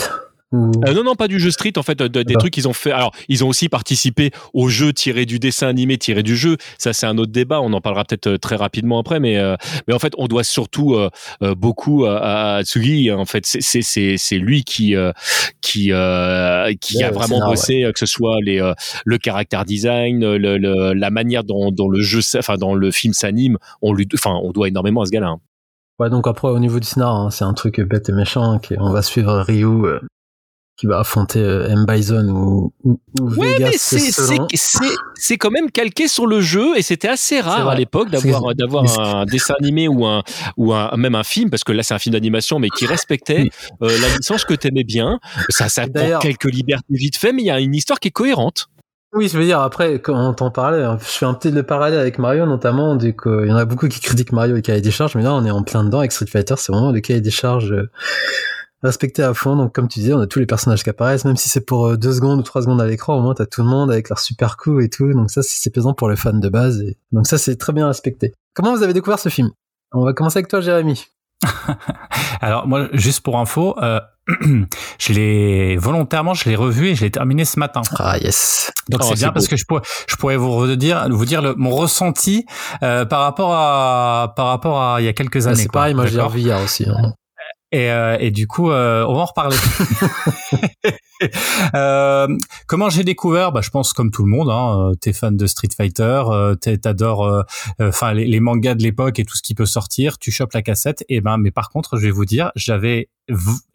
Ou... 0.54 0.72
Euh, 0.88 0.94
non, 0.94 1.04
non, 1.04 1.16
pas 1.16 1.28
du 1.28 1.40
jeu 1.40 1.52
Street, 1.52 1.74
en 1.76 1.84
fait, 1.84 1.98
de- 2.00 2.08
des 2.08 2.24
D'accord. 2.24 2.40
trucs 2.44 2.54
qu'ils 2.54 2.68
ont 2.70 2.74
fait. 2.74 2.92
Alors, 2.92 3.12
ils 3.28 3.44
ont 3.44 3.50
aussi 3.50 3.68
participé 3.68 4.32
au 4.54 4.70
jeu 4.70 4.94
tiré 4.94 5.26
du 5.26 5.40
dessin 5.40 5.68
animé, 5.68 5.98
tiré 5.98 6.24
du 6.24 6.38
jeu. 6.38 6.56
Ça, 6.78 6.94
c'est 6.94 7.06
un 7.08 7.18
autre 7.18 7.32
débat. 7.32 7.60
On 7.60 7.74
en 7.74 7.82
parlera 7.82 8.06
peut-être 8.06 8.28
euh, 8.28 8.38
très 8.38 8.56
rapidement 8.56 9.00
après, 9.00 9.20
mais 9.20 9.38
euh, 9.38 9.56
mais 9.88 9.94
en 9.94 10.00
fait, 10.00 10.14
on 10.18 10.28
doit 10.28 10.44
surtout 10.46 10.94
euh, 10.94 11.10
euh, 11.42 11.56
beaucoup 11.56 12.06
à, 12.06 12.56
à 12.58 12.64
Tsugi. 12.64 13.12
En 13.12 13.26
fait, 13.26 13.46
c'est 13.46 13.62
c'est 13.62 13.82
c'est 13.82 14.16
c'est 14.18 14.38
lui 14.38 14.64
qui 14.64 14.96
euh, 14.96 15.12
qui 15.62 15.92
euh, 15.92 16.72
qui 16.80 16.98
Ouais, 16.98 17.04
a 17.06 17.12
vraiment 17.12 17.46
bossé, 17.46 17.90
que 17.94 18.00
ce 18.00 18.06
soit 18.06 18.38
les 18.42 18.62
euh, 18.62 18.74
le 19.06 19.18
caractère 19.18 19.66
design, 19.66 20.20
le, 20.36 20.58
le- 20.58 20.94
la 20.94 21.10
manière 21.10 21.44
dont 21.44 21.72
dont 21.72 21.90
le 21.90 22.02
jeu, 22.02 22.20
enfin 22.38 22.58
dans 22.58 22.76
le 22.76 22.92
film 22.92 23.14
s'anime. 23.14 23.58
On 23.82 23.94
lui, 23.94 24.08
enfin, 24.14 24.40
on 24.44 24.52
doit 24.52 24.68
énormément 24.68 25.02
à 25.02 25.06
ce 25.08 25.12
gars-là. 25.12 25.30
hein. 25.30 25.40
Ouais, 26.00 26.10
donc 26.10 26.28
après, 26.28 26.48
au 26.50 26.60
niveau 26.60 26.80
du 26.80 26.88
scénar, 26.88 27.16
hein, 27.16 27.30
c'est 27.32 27.44
un 27.46 27.54
truc 27.54 27.80
bête 27.82 28.10
et 28.10 28.14
méchant. 28.14 28.60
qui- 28.60 28.76
on 28.80 28.92
va 28.92 29.02
suivre 29.02 29.40
Ryu 29.42 29.68
qui 30.84 30.88
va 30.88 31.00
affronter 31.00 31.40
euh, 31.40 31.70
M. 31.70 31.86
Bison 31.88 32.28
ou, 32.28 32.74
ou, 32.84 33.00
ou 33.22 33.30
Ouais, 33.36 33.54
Vegas. 33.54 33.70
mais 33.72 33.78
c'est 33.78 34.00
c'est 34.00 34.12
selon. 34.12 34.48
c'est 34.54 34.84
c'est 35.16 35.38
quand 35.38 35.50
même 35.50 35.72
calqué 35.72 36.10
sur 36.10 36.28
le 36.28 36.42
jeu 36.42 36.78
et 36.78 36.82
c'était 36.82 37.08
assez 37.08 37.40
rare 37.40 37.70
à 37.70 37.76
l'époque 37.76 38.10
d'avoir 38.10 38.54
d'avoir 38.54 38.90
c'est- 38.90 39.00
un 39.00 39.24
dessin 39.24 39.54
animé 39.62 39.88
ou 39.88 40.06
un 40.06 40.24
ou 40.58 40.74
un 40.74 40.94
même 40.98 41.16
un 41.16 41.24
film 41.24 41.50
parce 41.50 41.64
que 41.64 41.72
là 41.72 41.84
c'est 41.84 41.94
un 41.94 42.00
film 42.00 42.12
d'animation 42.12 42.60
mais 42.60 42.68
qui 42.70 42.86
respectait 42.86 43.44
Oui. 43.44 43.50
euh, 43.84 43.98
la 44.02 44.10
licence 44.18 44.44
que 44.44 44.56
t'aimais 44.56 44.84
bien. 44.84 45.20
Ça 45.48 45.70
ça 45.70 45.86
prend 45.88 46.20
quelques 46.20 46.52
libertés 46.52 46.84
vite 46.90 47.16
fait 47.16 47.32
mais 47.32 47.44
il 47.44 47.46
y 47.46 47.52
a 47.52 47.62
une 47.62 47.74
histoire 47.76 48.02
qui 48.02 48.10
est 48.10 48.12
cohérente. 48.12 48.68
Oui, 49.16 49.30
je 49.32 49.38
veux 49.38 49.46
dire, 49.46 49.60
après, 49.60 50.00
quand 50.02 50.16
on 50.30 50.34
t'en 50.34 50.50
parlait, 50.50 50.82
hein, 50.84 50.98
je 51.00 51.06
fais 51.06 51.28
un 51.28 51.36
petit 51.36 51.52
le 51.52 51.62
parallèle 51.62 52.00
avec 52.00 52.18
Mario, 52.18 52.48
notamment, 52.48 52.96
du 52.96 53.16
coup, 53.16 53.42
il 53.44 53.48
y 53.48 53.52
en 53.52 53.56
a 53.58 53.66
beaucoup 53.66 53.88
qui 53.88 54.00
critiquent 54.00 54.32
Mario 54.32 54.54
et 54.54 54.56
le 54.56 54.62
cahier 54.62 54.82
des 54.82 54.90
charges, 54.90 55.14
mais 55.14 55.22
là, 55.22 55.36
on 55.36 55.46
est 55.46 55.52
en 55.52 55.62
plein 55.62 55.84
dedans 55.84 56.00
avec 56.00 56.12
Street 56.12 56.26
Fighter, 56.26 56.56
c'est 56.58 56.72
vraiment 56.72 56.92
le 56.92 57.00
cahier 57.00 57.22
des 57.22 57.30
charges 57.30 57.72
euh, 57.74 57.92
respecté 58.84 59.24
à 59.24 59.34
fond. 59.34 59.56
Donc, 59.56 59.74
comme 59.74 59.88
tu 59.88 60.00
disais, 60.00 60.14
on 60.14 60.20
a 60.20 60.28
tous 60.28 60.40
les 60.40 60.46
personnages 60.46 60.84
qui 60.84 60.90
apparaissent, 60.90 61.26
même 61.26 61.38
si 61.38 61.50
c'est 61.50 61.66
pour 61.66 61.88
euh, 61.88 61.98
deux 61.98 62.14
secondes 62.14 62.40
ou 62.40 62.44
trois 62.44 62.62
secondes 62.62 62.82
à 62.82 62.86
l'écran, 62.86 63.18
au 63.18 63.22
moins, 63.22 63.34
t'as 63.34 63.46
tout 63.46 63.62
le 63.64 63.68
monde 63.68 63.92
avec 63.92 64.10
leurs 64.10 64.20
super 64.20 64.58
coups 64.58 64.84
et 64.86 64.90
tout. 64.90 65.12
Donc, 65.14 65.32
ça, 65.32 65.42
c'est 65.44 65.70
plaisant 65.70 65.94
pour 65.94 66.10
les 66.10 66.16
fans 66.16 66.34
de 66.34 66.50
base. 66.50 66.82
Et... 66.82 66.98
Donc, 67.12 67.28
ça, 67.28 67.38
c'est 67.38 67.56
très 67.56 67.74
bien 67.74 67.88
respecté. 67.88 68.34
Comment 68.54 68.76
vous 68.76 68.84
avez 68.84 68.94
découvert 68.94 69.20
ce 69.20 69.30
film? 69.30 69.50
On 69.94 70.04
va 70.06 70.14
commencer 70.14 70.40
avec 70.40 70.50
toi, 70.50 70.62
Jérémy. 70.62 71.06
Alors 72.42 72.68
moi, 72.68 72.88
juste 72.94 73.22
pour 73.22 73.38
info, 73.38 73.76
euh, 73.82 74.00
je 75.00 75.14
l'ai 75.14 75.78
volontairement, 75.78 76.34
je 76.34 76.50
l'ai 76.50 76.56
revu 76.56 76.88
et 76.90 76.96
je 76.96 77.02
l'ai 77.04 77.12
terminé 77.12 77.46
ce 77.46 77.60
matin. 77.60 77.82
Ah, 78.00 78.18
yes. 78.18 78.72
Donc 78.90 79.02
Oh, 79.04 79.08
c'est 79.10 79.16
bien 79.16 79.28
beau. 79.28 79.34
parce 79.34 79.48
que 79.48 79.56
je 79.58 79.66
pourrais, 79.66 79.82
je 80.08 80.16
pourrais 80.16 80.38
vous 80.38 80.52
redire, 80.56 81.08
vous 81.10 81.26
dire 81.26 81.42
le, 81.42 81.56
mon 81.56 81.72
ressenti 81.72 82.46
euh, 82.82 83.06
par 83.06 83.22
rapport 83.22 83.54
à 83.54 84.34
par 84.36 84.48
rapport 84.48 84.82
à 84.82 85.02
il 85.02 85.06
y 85.06 85.08
a 85.10 85.14
quelques 85.14 85.48
Ah, 85.48 85.52
années. 85.52 85.64
c'est 85.64 85.72
pareil, 85.72 85.94
moi, 85.94 86.06
D'accord? 86.06 86.30
revu 86.30 86.40
hier 86.42 86.60
aussi. 86.62 86.86
hein. 86.90 87.14
Et, 87.74 87.90
euh, 87.92 88.16
et 88.20 88.32
du 88.32 88.48
coup, 88.48 88.70
euh, 88.72 89.04
on 89.08 89.14
va 89.16 89.22
en 89.22 89.26
reparler. 89.26 89.58
Euh, 91.74 92.28
comment 92.68 92.90
j'ai 92.90 93.06
découvert? 93.06 93.54
Bah, 93.54 93.62
Je 93.62 93.70
pense 93.70 93.94
comme 93.94 94.12
tout 94.12 94.24
le 94.26 94.30
monde, 94.30 94.50
hein, 94.50 94.90
euh, 94.92 94.96
t'es 94.96 95.14
fan 95.14 95.38
de 95.38 95.48
Street 95.48 95.70
Fighter, 95.76 96.24
euh, 96.28 96.56
t'adores 96.56 97.46
enfin 97.80 98.14
les, 98.14 98.26
les 98.26 98.42
mangas 98.42 98.76
de 98.76 98.84
l'époque 98.84 99.20
et 99.20 99.24
tout 99.24 99.38
ce 99.38 99.42
qui 99.42 99.56
peut 99.56 99.66
sortir, 99.66 100.18
tu 100.18 100.32
chopes 100.32 100.52
la 100.52 100.62
cassette. 100.62 101.06
Et 101.08 101.22
ben, 101.22 101.38
mais 101.38 101.52
par 101.52 101.70
contre, 101.70 101.96
je 101.98 102.04
vais 102.04 102.12
vous 102.12 102.26
dire, 102.26 102.52
j'avais 102.56 103.10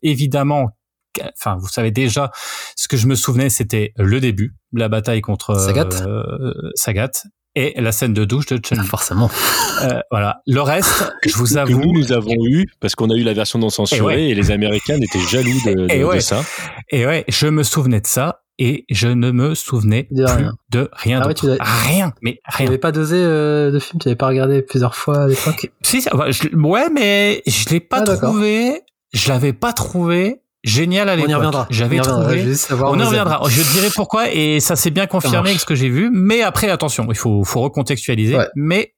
évidemment, 0.02 0.70
enfin 1.38 1.56
vous 1.56 1.68
savez 1.68 1.90
déjà, 1.90 2.30
ce 2.76 2.86
que 2.86 2.98
je 2.98 3.06
me 3.06 3.14
souvenais, 3.14 3.48
c'était 3.48 3.94
le 3.96 4.20
début, 4.20 4.54
la 4.74 4.90
bataille 4.90 5.22
contre 5.22 5.58
Sagat. 5.58 5.88
euh, 6.06 6.52
Sagat 6.74 7.12
et 7.54 7.80
la 7.80 7.92
scène 7.92 8.14
de 8.14 8.24
douche 8.24 8.46
de 8.46 8.58
Chun. 8.64 8.82
Forcément. 8.84 9.30
Euh, 9.82 10.00
voilà. 10.10 10.40
Le 10.46 10.60
reste, 10.60 11.10
je 11.26 11.34
vous 11.36 11.46
Que 11.54 11.58
avoue, 11.58 11.80
nous 11.80 11.92
nous 11.92 12.12
avons 12.12 12.34
eu 12.46 12.66
parce 12.80 12.94
qu'on 12.94 13.10
a 13.10 13.14
eu 13.14 13.22
la 13.22 13.32
version 13.32 13.58
non 13.58 13.70
censurée 13.70 14.28
Et 14.30 14.34
les 14.34 14.50
Américains 14.50 14.96
étaient 15.00 15.18
jaloux 15.20 15.50
de, 15.66 15.72
de- 15.86 15.92
Et 15.92 16.00
de 16.00 16.04
ouais. 16.04 16.20
ça. 16.20 16.42
Et 16.90 17.06
ouais, 17.06 17.24
je 17.28 17.46
me 17.48 17.62
souvenais 17.62 18.00
de 18.00 18.06
ça 18.06 18.42
et 18.60 18.84
je 18.90 19.06
ne 19.08 19.30
me 19.30 19.54
souvenais 19.54 20.08
De 20.10 20.24
plus 20.24 20.34
rien. 20.34 20.52
de 20.70 20.90
rien 20.92 21.20
Ah 21.22 21.26
d'autre. 21.28 21.56
tu 21.56 21.62
rien, 21.62 22.12
mais 22.22 22.34
Tu 22.34 22.56
rien. 22.56 22.64
n'avais 22.66 22.78
pas 22.78 22.90
dosé 22.92 23.16
euh, 23.16 23.70
de 23.70 23.78
film, 23.78 24.00
tu 24.00 24.08
n'avais 24.08 24.16
pas 24.16 24.26
regardé 24.26 24.62
plusieurs 24.62 24.96
fois 24.96 25.22
à 25.22 25.26
l'époque? 25.28 25.70
Si, 25.82 26.02
ça 26.02 26.10
va, 26.16 26.30
je- 26.32 26.48
ouais, 26.56 26.90
mais 26.90 27.42
je 27.46 27.68
l'ai 27.70 27.78
pas 27.80 28.02
Ah, 28.06 28.16
trouvé. 28.16 28.82
Je 29.12 29.28
l'avais 29.30 29.52
pas 29.52 29.72
trouvé 29.72 30.40
génial 30.64 31.08
à 31.08 31.14
On 31.14 31.16
l'époque. 31.16 31.66
J'avais 31.70 32.00
On 32.00 32.02
y 32.02 32.06
reviendra. 32.06 32.22
trouvé. 32.24 32.54
On 32.82 32.98
y 32.98 33.02
reviendra. 33.02 33.40
Je 33.48 33.62
dirai 33.72 33.88
pourquoi 33.94 34.30
et 34.32 34.60
ça 34.60 34.76
s'est 34.76 34.90
bien 34.90 35.06
confirmé 35.06 35.50
avec 35.50 35.60
ce 35.60 35.66
que 35.66 35.74
j'ai 35.74 35.88
vu. 35.88 36.10
Mais 36.12 36.42
après, 36.42 36.68
attention, 36.70 37.06
il 37.10 37.16
faut, 37.16 37.44
faut 37.44 37.60
recontextualiser. 37.60 38.36
Ouais. 38.36 38.48
Mais 38.54 38.94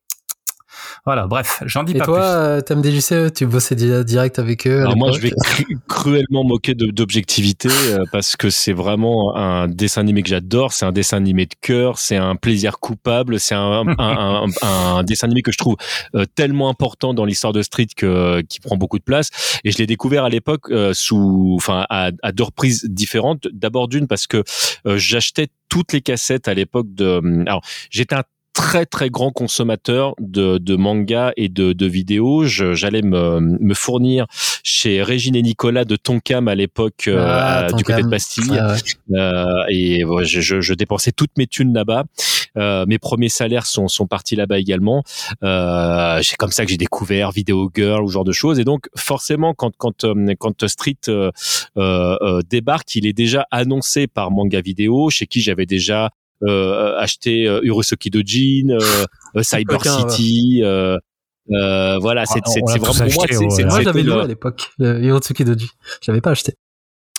voilà, 1.07 1.27
bref, 1.27 1.63
j'en 1.67 1.83
dis 1.83 1.93
Et 1.93 1.99
pas 1.99 2.05
toi, 2.05 2.63
plus. 2.63 2.75
euh, 2.77 2.83
DJC, 2.83 3.33
tu 3.35 3.47
bossais 3.47 3.75
di- 3.75 4.05
direct 4.05 4.39
avec 4.39 4.67
eux 4.67 4.81
Alors 4.81 4.97
moi, 4.97 5.13
je 5.13 5.21
vais 5.21 5.31
cru- 5.31 5.79
cruellement 5.89 6.45
moquer 6.45 6.75
de- 6.75 6.87
d'objectivité 6.91 7.69
euh, 7.89 8.05
parce 8.13 8.37
que 8.37 8.51
c'est 8.51 8.73
vraiment 8.73 9.35
un 9.37 9.67
dessin 9.69 10.03
animé 10.03 10.23
que 10.23 10.29
j'adore. 10.29 10.73
C'est 10.73 10.85
un 10.85 10.93
dessin 10.93 11.17
animé 11.17 11.47
de 11.47 11.55
cœur, 11.61 11.99
c'est 11.99 12.17
un 12.17 12.37
plaisir 12.37 12.79
coupable, 12.81 13.41
c'est 13.41 13.55
un, 13.55 13.61
un, 13.61 13.87
un- 13.99 14.45
un- 14.63 14.97
un 14.99 15.03
dessin 15.03 15.27
animé 15.27 15.43
que 15.43 15.53
je 15.53 15.59
trouve 15.59 15.77
euh, 16.15 16.25
tellement 16.35 16.69
important 16.69 17.15
dans 17.15 17.25
l'histoire 17.25 17.53
de 17.53 17.63
Street 17.63 17.89
que 17.97 18.41
qui 18.43 18.61
prend 18.61 18.77
beaucoup 18.77 18.99
de 18.99 19.05
place. 19.05 19.31
Et 19.65 19.71
je 19.73 19.79
l'ai 19.79 19.87
découvert 19.87 20.25
à 20.25 20.29
l'époque 20.29 20.71
euh, 20.71 20.93
sous, 20.95 21.55
enfin, 21.57 21.87
à, 21.91 22.11
à 22.23 22.33
deux 22.33 22.45
reprises 22.45 22.85
différentes. 22.89 23.49
D'abord 23.53 23.89
d'une 23.89 24.07
parce 24.07 24.27
que 24.27 24.45
euh, 24.87 24.97
j'achetais 24.99 25.49
toutes 25.69 25.93
les 25.93 26.01
cassettes 26.03 26.49
à 26.49 26.55
l'époque 26.55 26.87
de. 26.95 27.21
Alors, 27.47 27.63
j'étais 27.91 28.15
un 28.17 28.25
très 28.53 28.87
très 28.87 29.11
grand 29.11 29.31
consommateur 29.31 30.15
de, 30.19 30.59
de 30.59 30.77
manga 30.77 31.33
et 31.37 31.49
de, 31.49 31.73
de 31.73 31.87
vidéos. 31.87 32.45
J'allais 32.45 33.03
me, 33.03 33.41
me 33.41 33.75
fournir 33.75 34.27
chez 34.63 35.03
Régine 35.03 35.37
et 35.37 35.43
Nicolas 35.43 35.85
de 35.85 35.97
Tonkam 35.97 36.49
à 36.49 36.55
l'époque 36.55 37.09
euh, 37.09 37.25
Ah, 37.29 37.73
du 37.73 37.85
côté 37.85 38.03
de 38.03 38.09
Bastille. 38.09 38.51
Ouais. 38.51 39.19
Euh, 39.19 39.45
et 39.71 40.05
ouais, 40.05 40.25
je, 40.25 40.41
je, 40.41 40.61
je 40.61 40.75
dépensais 40.75 41.13
toutes 41.13 41.37
mes 41.39 41.47
thunes 41.47 41.73
là-bas. 41.73 42.05
Euh, 42.57 42.85
mes 42.87 42.99
premiers 42.99 43.29
salaires 43.29 43.67
sont, 43.67 43.87
sont 43.87 44.07
partis 44.07 44.35
là-bas 44.35 44.59
également. 44.59 45.05
Euh, 45.45 46.21
c'est 46.23 46.37
comme 46.37 46.51
ça 46.51 46.65
que 46.65 46.71
j'ai 46.71 46.77
découvert 46.77 47.31
Video 47.31 47.71
Girl 47.75 48.03
ou 48.03 48.09
genre 48.09 48.25
de 48.25 48.33
choses. 48.33 48.59
Et 48.59 48.65
donc 48.65 48.89
forcément, 48.97 49.55
quand 49.55 49.73
quand 49.79 50.05
euh, 50.05 50.35
quand 50.39 50.67
Street 50.67 50.99
euh, 51.09 52.43
débarque, 52.51 52.97
il 52.97 53.07
est 53.07 53.13
déjà 53.13 53.47
annoncé 53.51 54.07
par 54.09 54.31
Manga 54.31 54.61
Vidéo, 54.61 55.11
chez 55.11 55.27
qui 55.27 55.41
j'avais 55.41 55.67
déjà 55.67 56.11
euh, 56.43 56.97
acheté 56.99 57.47
euh, 57.49 57.61
Urosoki 57.63 58.11
Dojin, 58.11 58.71
euh, 58.71 59.43
Cyber. 59.43 59.81
City. 59.85 60.61
Euh, 60.63 60.97
euh, 61.53 61.99
voilà, 61.99 62.27
c'est 62.27 62.41
tous 62.41 62.53
vraiment 62.61 62.85
pour 62.85 62.95
moi. 62.97 63.05
acheté, 63.07 63.35
c'est- 63.51 63.65
Moi, 63.65 63.83
j'avais 63.83 64.03
loué 64.03 64.21
à 64.23 64.27
l'époque, 64.27 64.71
le 64.79 65.03
Hirotsuki 65.03 65.45
Doji. 65.45 65.69
Je 66.03 66.11
l'avais 66.11 66.21
pas 66.21 66.31
acheté. 66.31 66.55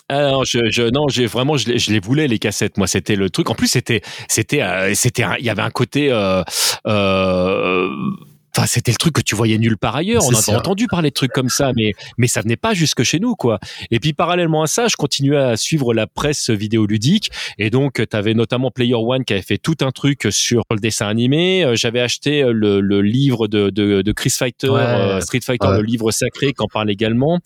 Ah 0.08 0.30
non, 0.30 0.44
je, 0.44 0.58
je 0.70 0.82
non, 0.90 1.08
j'ai 1.08 1.26
vraiment, 1.26 1.56
je 1.56 1.68
les, 1.68 1.78
je 1.78 1.90
les 1.92 2.00
voulais 2.00 2.28
les 2.28 2.38
cassettes. 2.38 2.76
Moi, 2.76 2.86
c'était 2.86 3.16
le 3.16 3.30
truc. 3.30 3.48
En 3.50 3.54
plus, 3.54 3.66
c'était, 3.68 4.02
c'était, 4.28 4.94
c'était, 4.94 5.24
il 5.38 5.44
y 5.44 5.50
avait 5.50 5.62
un 5.62 5.70
côté, 5.70 6.12
euh, 6.12 6.42
euh, 6.86 7.88
Enfin, 8.54 8.66
c'était 8.66 8.90
le 8.92 8.96
truc 8.98 9.14
que 9.14 9.22
tu 9.22 9.34
voyais 9.34 9.56
nulle 9.56 9.78
part 9.78 9.96
ailleurs. 9.96 10.22
On 10.26 10.32
sûr. 10.32 10.52
entendu 10.54 10.86
parler 10.86 11.08
de 11.08 11.14
trucs 11.14 11.32
comme 11.32 11.48
ça, 11.48 11.72
mais 11.74 11.92
mais 12.18 12.26
ça 12.26 12.42
venait 12.42 12.56
pas 12.56 12.74
jusque 12.74 13.02
chez 13.02 13.18
nous, 13.18 13.34
quoi. 13.34 13.58
Et 13.90 13.98
puis 13.98 14.12
parallèlement 14.12 14.62
à 14.62 14.66
ça, 14.66 14.88
je 14.88 14.96
continuais 14.96 15.38
à 15.38 15.56
suivre 15.56 15.94
la 15.94 16.06
presse 16.06 16.50
vidéoludique, 16.50 17.30
et 17.58 17.70
donc 17.70 17.94
tu 17.94 18.16
avais 18.16 18.34
notamment 18.34 18.70
Player 18.70 18.94
One 18.94 19.24
qui 19.24 19.32
avait 19.32 19.40
fait 19.42 19.56
tout 19.56 19.76
un 19.80 19.90
truc 19.90 20.26
sur 20.30 20.64
le 20.70 20.76
dessin 20.80 21.06
animé. 21.08 21.64
Euh, 21.64 21.74
J'avais 21.76 22.00
acheté 22.00 22.42
euh, 22.42 22.52
le, 22.52 22.80
le 22.82 23.00
livre 23.00 23.48
de, 23.48 23.70
de, 23.70 24.02
de 24.02 24.12
Chris 24.12 24.30
Fighter, 24.36 24.68
Ouais. 24.68 24.80
euh, 24.80 25.20
Street 25.22 25.40
Fighter, 25.42 25.68
Ouais. 25.68 25.76
le 25.78 25.82
livre 25.82 26.10
sacré, 26.10 26.52
qui 26.52 26.62
en 26.62 26.66
parle 26.66 26.90
également. 26.90 27.38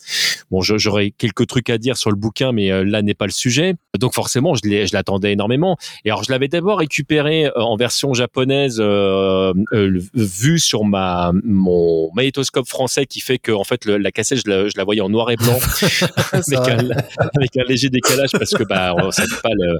Bon, 0.50 0.60
j'aurais 0.62 1.12
quelques 1.16 1.46
trucs 1.46 1.70
à 1.70 1.78
dire 1.78 1.96
sur 1.96 2.10
le 2.10 2.16
bouquin, 2.16 2.50
mais 2.50 2.84
là 2.84 3.02
n'est 3.02 3.14
pas 3.14 3.26
le 3.26 3.32
sujet. 3.32 3.74
Donc 3.98 4.12
forcément, 4.12 4.54
je 4.54 4.68
l'ai- 4.68 4.86
je 4.88 4.92
l'attendais 4.94 5.32
énormément. 5.32 5.76
Et 6.04 6.10
alors, 6.10 6.24
je 6.24 6.32
l'avais 6.32 6.48
d'abord 6.48 6.78
récupéré 6.78 7.48
en 7.54 7.76
version 7.76 8.12
japonaise, 8.12 8.78
euh, 8.80 9.52
euh, 9.72 10.00
vue 10.14 10.58
sur 10.58 10.84
ma 10.84 10.95
mon 11.44 12.10
magnétoscope 12.14 12.68
français, 12.68 13.06
qui 13.06 13.20
fait 13.20 13.38
que 13.38 13.52
en 13.52 13.64
fait 13.64 13.84
le- 13.84 13.96
la 13.98 14.10
cassette, 14.12 14.38
je 14.44 14.50
la, 14.50 14.68
je 14.68 14.74
la 14.76 14.84
voyais 14.84 15.00
en 15.00 15.08
noir 15.08 15.30
et 15.30 15.36
blanc, 15.36 15.58
avec, 16.32 16.68
un, 16.68 16.88
avec 17.36 17.56
un 17.56 17.64
léger 17.68 17.88
décalage 17.88 18.30
parce 18.32 18.50
que 18.52 18.62
bah 18.64 18.94
on 18.96 19.10
savait 19.10 19.28
pas 19.42 19.50
le- 19.54 19.78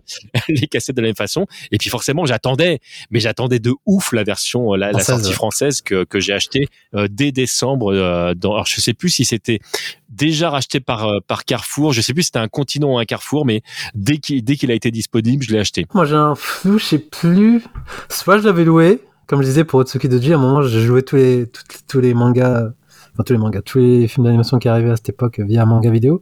les 0.48 0.66
cassettes 0.66 0.96
de 0.96 1.02
la 1.02 1.08
même 1.08 1.16
façon. 1.16 1.46
Et 1.72 1.78
puis 1.78 1.90
forcément, 1.90 2.26
j'attendais, 2.26 2.80
mais 3.10 3.20
j'attendais 3.20 3.58
de 3.58 3.72
ouf 3.86 4.12
la 4.12 4.24
version, 4.24 4.74
la, 4.74 4.92
la 4.92 5.00
sortie 5.00 5.32
française 5.32 5.80
que, 5.82 6.04
que 6.04 6.20
j'ai 6.20 6.32
acheté 6.32 6.68
euh, 6.94 7.08
dès 7.10 7.32
décembre. 7.32 7.92
euh, 7.92 8.34
dans, 8.34 8.52
alors 8.54 8.66
je 8.66 8.80
sais 8.80 8.94
plus 8.94 9.10
si 9.10 9.24
c'était 9.24 9.60
déjà 10.08 10.50
racheté 10.50 10.80
par 10.80 11.08
euh, 11.08 11.18
par 11.26 11.44
Carrefour. 11.44 11.92
Je 11.92 12.00
sais 12.00 12.12
plus 12.14 12.22
si 12.22 12.26
c'était 12.26 12.38
un 12.38 12.48
continent 12.48 12.94
ou 12.94 12.98
un 12.98 13.04
Carrefour, 13.04 13.44
mais 13.46 13.62
dès 13.94 14.18
qu'il 14.18 14.42
dès 14.44 14.56
qu'il 14.56 14.70
a 14.70 14.74
été 14.74 14.90
disponible, 14.90 15.42
je 15.44 15.52
l'ai 15.52 15.58
acheté. 15.58 15.86
Moi, 15.94 16.04
j'ai 16.04 16.14
un 16.14 16.34
flou, 16.34 16.78
je 16.78 16.84
sais 16.84 16.98
plus. 16.98 17.62
Soit 18.08 18.38
je 18.38 18.44
l'avais 18.44 18.64
loué, 18.64 19.00
comme 19.26 19.42
je 19.42 19.46
disais 19.46 19.64
pour 19.64 19.80
Otsuki 19.80 20.08
Doji, 20.08 20.32
à 20.32 20.36
un 20.36 20.40
moment, 20.40 20.62
j'ai 20.62 20.80
joué 20.80 21.02
tous 21.02 21.16
les, 21.16 21.46
tous, 21.46 21.62
tous 21.88 22.00
les 22.00 22.14
mangas 22.14 22.68
enfin 23.14 23.22
tous 23.24 23.32
les 23.32 23.38
mangas, 23.38 23.62
tous 23.62 23.78
les 23.78 24.08
films 24.08 24.26
d'animation 24.26 24.58
qui 24.58 24.68
arrivaient 24.68 24.90
à 24.90 24.96
cette 24.96 25.08
époque 25.08 25.40
via 25.40 25.64
manga 25.64 25.90
vidéo, 25.90 26.20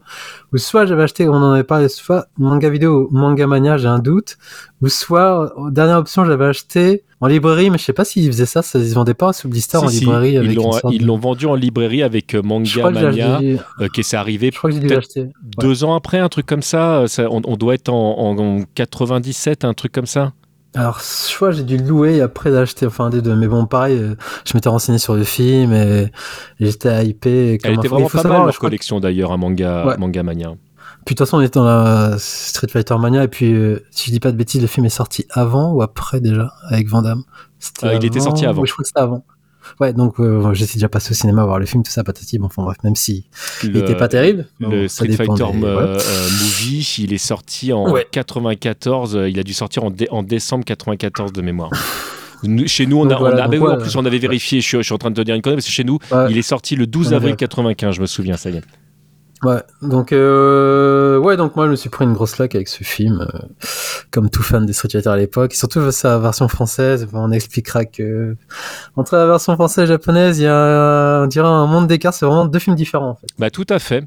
ou 0.52 0.58
soit 0.58 0.86
j'avais 0.86 1.02
acheté, 1.02 1.28
on 1.28 1.32
en 1.34 1.50
avait 1.50 1.64
parlé, 1.64 1.88
soit 1.88 2.28
manga 2.38 2.70
vidéo 2.70 3.08
ou 3.10 3.16
manga 3.16 3.48
mania, 3.48 3.76
j'ai 3.78 3.88
un 3.88 3.98
doute, 3.98 4.36
ou 4.80 4.88
soit, 4.88 5.52
dernière 5.72 5.98
option, 5.98 6.24
j'avais 6.24 6.44
acheté 6.44 7.02
en 7.20 7.26
librairie, 7.26 7.68
mais 7.70 7.78
je 7.78 7.82
sais 7.82 7.92
pas 7.92 8.04
s'ils 8.04 8.26
faisaient 8.28 8.46
ça, 8.46 8.62
ça 8.62 8.78
ils 8.78 8.90
se 8.90 8.94
vendait 8.94 9.12
pas 9.14 9.32
sous 9.32 9.48
blister 9.48 9.76
en 9.76 9.88
Si, 9.88 9.96
si, 9.96 10.00
librairie. 10.04 10.36
avec 10.36 10.50
ils 10.52 10.54
l'ont 10.54 10.66
une 10.66 10.72
sorte 10.78 10.94
ils 10.94 11.00
de- 11.00 11.06
l'ont 11.06 11.18
vendu 11.18 11.46
en 11.46 11.56
librairie 11.56 12.04
avec 12.04 12.32
euh, 12.36 12.42
Manga 12.42 12.90
Mania, 12.90 13.38
acheté- 13.38 13.58
euh, 13.80 13.88
qui 13.92 14.04
s'est 14.04 14.16
arrivé 14.16 14.50
je 14.52 14.58
crois 14.58 14.70
que 14.70 14.76
j'ai 14.76 14.82
dû 14.82 14.86
l'acheter. 14.86 15.26
deux 15.58 15.82
ans 15.82 15.96
après, 15.96 16.18
un 16.20 16.28
truc 16.28 16.46
comme 16.46 16.62
ça. 16.62 16.98
euh, 17.00 17.06
ça- 17.08 17.26
on, 17.28 17.42
on 17.44 17.56
doit 17.56 17.74
être 17.74 17.88
en, 17.88 18.18
en- 18.20 18.38
en 18.38 18.60
97, 18.76 19.64
un 19.64 19.74
truc 19.74 19.90
comme 19.90 20.06
ça. 20.06 20.32
Alors, 20.74 21.00
soit 21.00 21.52
j'ai 21.52 21.62
dû 21.62 21.76
le 21.76 21.84
louer 21.84 22.20
après 22.20 22.50
d'acheter, 22.50 22.86
enfin, 22.86 23.04
un 23.06 23.10
des 23.10 23.22
deux. 23.22 23.36
Mais 23.36 23.46
bon, 23.46 23.64
pareil, 23.66 23.96
euh, 23.96 24.16
je 24.44 24.52
m'étais 24.54 24.68
renseigné 24.68 24.98
sur 24.98 25.14
le 25.14 25.22
film 25.24 25.72
et, 25.72 26.10
j'étais 26.58 27.06
hypé. 27.06 27.58
Comme 27.62 27.72
Elle 27.72 27.78
était 27.78 27.88
vraiment 27.88 28.08
pas 28.08 28.22
savoir, 28.22 28.44
mal 28.44 28.52
je 28.52 28.56
crois 28.58 28.68
que- 28.68 28.72
collection 28.72 28.98
d'ailleurs, 29.00 29.32
un 29.32 29.36
manga, 29.36 29.86
Ouais. 29.86 29.96
manga 29.98 30.22
Mania. 30.22 30.54
Puis 31.06 31.14
de 31.14 31.18
toute 31.18 31.26
façon, 31.26 31.36
on 31.36 31.40
était 31.42 31.58
dans 31.58 31.64
la 31.66 32.16
Street 32.18 32.66
Fighter 32.68 32.96
Mania 32.98 33.22
et 33.24 33.28
puis, 33.28 33.52
euh, 33.52 33.84
si 33.90 34.06
je 34.06 34.10
dis 34.12 34.20
pas 34.20 34.32
de 34.32 34.36
bêtises, 34.36 34.60
le 34.62 34.66
film 34.66 34.86
est 34.86 34.88
sorti 34.90 35.26
avant 35.30 35.72
ou 35.72 35.82
après 35.82 36.20
déjà, 36.20 36.50
avec 36.70 36.88
Van 36.88 37.02
Damme? 37.02 37.22
Euh, 37.84 37.94
il 37.94 38.04
était 38.04 38.20
sorti 38.20 38.44
avant. 38.46 38.62
Oui, 38.62 38.66
je 38.68 38.72
crois 38.72 38.82
que 38.82 38.88
c'était 38.88 39.00
avant. 39.00 39.24
Ouais, 39.80 39.92
donc 39.92 40.20
euh, 40.20 40.52
déjà 40.52 40.88
passé 40.88 41.12
au 41.12 41.14
cinéma 41.14 41.44
voir 41.44 41.58
le 41.58 41.66
film, 41.66 41.82
tout 41.82 41.90
ça, 41.90 42.04
patati. 42.04 42.38
Bon, 42.38 42.46
enfin 42.46 42.62
bref, 42.62 42.76
même 42.84 42.96
si 42.96 43.24
il 43.62 43.72
Le- 43.72 43.80
était 43.80 43.96
pas 43.96 44.08
terrible. 44.08 44.46
Le 44.60 44.68
bon, 44.68 44.88
Street 44.88 45.08
Fighter 45.12 45.44
des- 45.54 45.64
euh, 45.64 45.98
euh, 45.98 46.28
Movie, 46.42 46.96
il 46.98 47.12
est 47.12 47.18
sorti 47.18 47.72
en 47.72 47.90
Ouais. 47.90 48.06
94. 48.10 49.16
euh, 49.16 49.28
Il 49.28 49.38
a 49.38 49.42
dû 49.42 49.52
sortir 49.54 49.84
en, 49.84 49.90
dé- 49.90 50.08
en 50.10 50.22
décembre 50.22 50.64
94 50.64 51.32
de 51.32 51.42
mémoire. 51.42 51.70
Nous- 52.42 52.66
chez 52.68 52.86
nous, 52.86 52.98
on 52.98 53.08
a, 53.08 53.16
voilà, 53.16 53.48
on 53.48 53.52
a- 53.52 53.56
donc 53.56 53.68
en 53.68 53.76
plus, 53.78 53.96
on 53.96 54.04
avait 54.04 54.18
vérifié. 54.18 54.60
Je 54.60 54.66
suis, 54.66 54.76
je 54.78 54.82
suis 54.82 54.92
en 54.94 54.98
train 54.98 55.10
de 55.10 55.14
te 55.16 55.20
dire 55.22 55.34
une 55.34 55.40
connerie 55.42 55.56
parce 55.56 55.66
que 55.66 55.72
chez 55.72 55.84
nous, 55.84 55.98
Ouais. 56.12 56.26
il 56.30 56.36
est 56.36 56.42
sorti 56.42 56.76
le 56.76 56.86
12 56.86 57.08
On 57.12 57.16
avril 57.16 57.30
avait- 57.30 57.36
95. 57.36 57.94
Je 57.94 58.00
me 58.02 58.06
souviens, 58.06 58.36
ça 58.36 58.50
y 58.50 58.56
est. 58.58 58.62
Ouais, 59.44 59.62
donc 59.82 60.12
euh, 60.12 61.18
ouais, 61.18 61.36
donc 61.36 61.54
moi 61.54 61.66
je 61.66 61.72
me 61.72 61.76
suis 61.76 61.90
pris 61.90 62.04
une 62.06 62.14
grosse 62.14 62.34
claque 62.34 62.54
avec 62.54 62.68
ce 62.68 62.82
film, 62.82 63.20
euh, 63.20 63.38
comme 64.10 64.30
tout 64.30 64.42
fan 64.42 64.64
des 64.64 64.72
Street 64.72 64.88
Fighter 64.90 65.10
à 65.10 65.16
l'époque, 65.16 65.52
surtout 65.52 65.90
sa 65.90 66.18
version 66.18 66.48
française. 66.48 67.06
On 67.12 67.30
expliquera 67.30 67.84
que 67.84 68.36
entre 68.96 69.16
la 69.16 69.26
version 69.26 69.54
française 69.54 69.84
et 69.84 69.86
japonaise, 69.88 70.38
il 70.38 70.44
y 70.44 70.46
a, 70.46 71.22
on 71.22 71.26
dirait 71.26 71.46
un 71.46 71.66
monde 71.66 71.88
d'écart. 71.88 72.14
C'est 72.14 72.24
vraiment 72.24 72.46
deux 72.46 72.58
films 72.58 72.76
différents 72.76 73.10
en 73.10 73.14
fait. 73.16 73.26
Bah 73.38 73.50
tout 73.50 73.66
à 73.68 73.78
fait. 73.78 74.04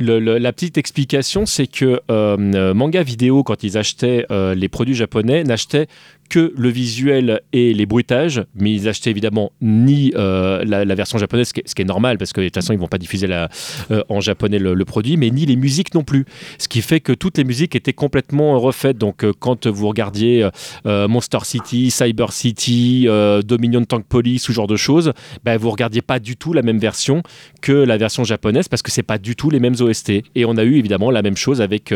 La 0.00 0.52
petite 0.52 0.78
explication, 0.78 1.44
c'est 1.44 1.66
que 1.66 2.00
euh, 2.10 2.72
manga 2.72 3.02
vidéo, 3.02 3.42
quand 3.42 3.62
ils 3.62 3.76
achetaient 3.76 4.26
les 4.30 4.68
produits 4.68 4.94
japonais, 4.94 5.44
n'achetaient 5.44 5.88
que 6.28 6.52
le 6.56 6.68
visuel 6.68 7.40
et 7.52 7.72
les 7.72 7.86
bruitages, 7.86 8.44
mais 8.54 8.72
ils 8.72 8.88
achetaient 8.88 9.10
évidemment 9.10 9.52
ni 9.60 10.12
euh, 10.14 10.64
la, 10.64 10.94
version 10.94 11.18
japonaise, 11.18 11.48
ce 11.48 11.52
qui, 11.54 11.82
est, 11.82 11.84
normal 11.84 12.18
parce 12.18 12.32
que 12.32 12.40
de 12.40 12.46
toute 12.46 12.54
façon 12.54 12.72
ils 12.72 12.78
vont 12.78 12.88
pas 12.88 12.98
diffuser 12.98 13.28
euh, 13.30 14.02
en 14.08 14.20
japonais 14.20 14.58
le, 14.58 14.84
produit, 14.84 15.16
mais 15.16 15.30
ni 15.30 15.46
les 15.46 15.56
musiques 15.56 15.94
non 15.94 16.04
plus. 16.04 16.24
Ce 16.58 16.68
qui 16.68 16.82
fait 16.82 17.00
que 17.00 17.12
toutes 17.12 17.38
les 17.38 17.44
musiques 17.44 17.76
étaient 17.76 17.92
complètement 17.92 18.58
refaites. 18.58 18.98
Donc 18.98 19.24
euh, 19.24 19.32
quand 19.38 19.66
vous 19.66 19.88
regardiez 19.88 20.48
Monster 20.84 21.38
City, 21.44 21.90
Cyber 21.90 22.32
City, 22.32 23.06
Dominion 23.44 23.84
Tank 23.84 24.04
Police, 24.06 24.44
ce 24.44 24.52
genre 24.52 24.66
de 24.66 24.76
choses, 24.76 25.12
bah, 25.44 25.56
vous 25.56 25.70
regardiez 25.70 26.02
pas 26.02 26.18
du 26.18 26.36
tout 26.36 26.52
la 26.52 26.62
même 26.62 26.78
version 26.78 27.22
que 27.60 27.72
la 27.72 27.96
version 27.96 28.24
japonaise 28.24 28.68
parce 28.68 28.82
que 28.82 28.90
c'est 28.90 29.02
pas 29.02 29.18
du 29.18 29.36
tout 29.36 29.50
les 29.50 29.60
mêmes 29.60 29.76
OST. 29.78 30.22
Et 30.34 30.44
on 30.44 30.56
a 30.56 30.64
eu 30.64 30.76
évidemment 30.76 31.10
la 31.10 31.22
même 31.22 31.36
chose 31.36 31.60
avec 31.60 31.94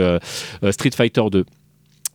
Street 0.71 0.91
Fighter 0.95 1.23
2. 1.31 1.45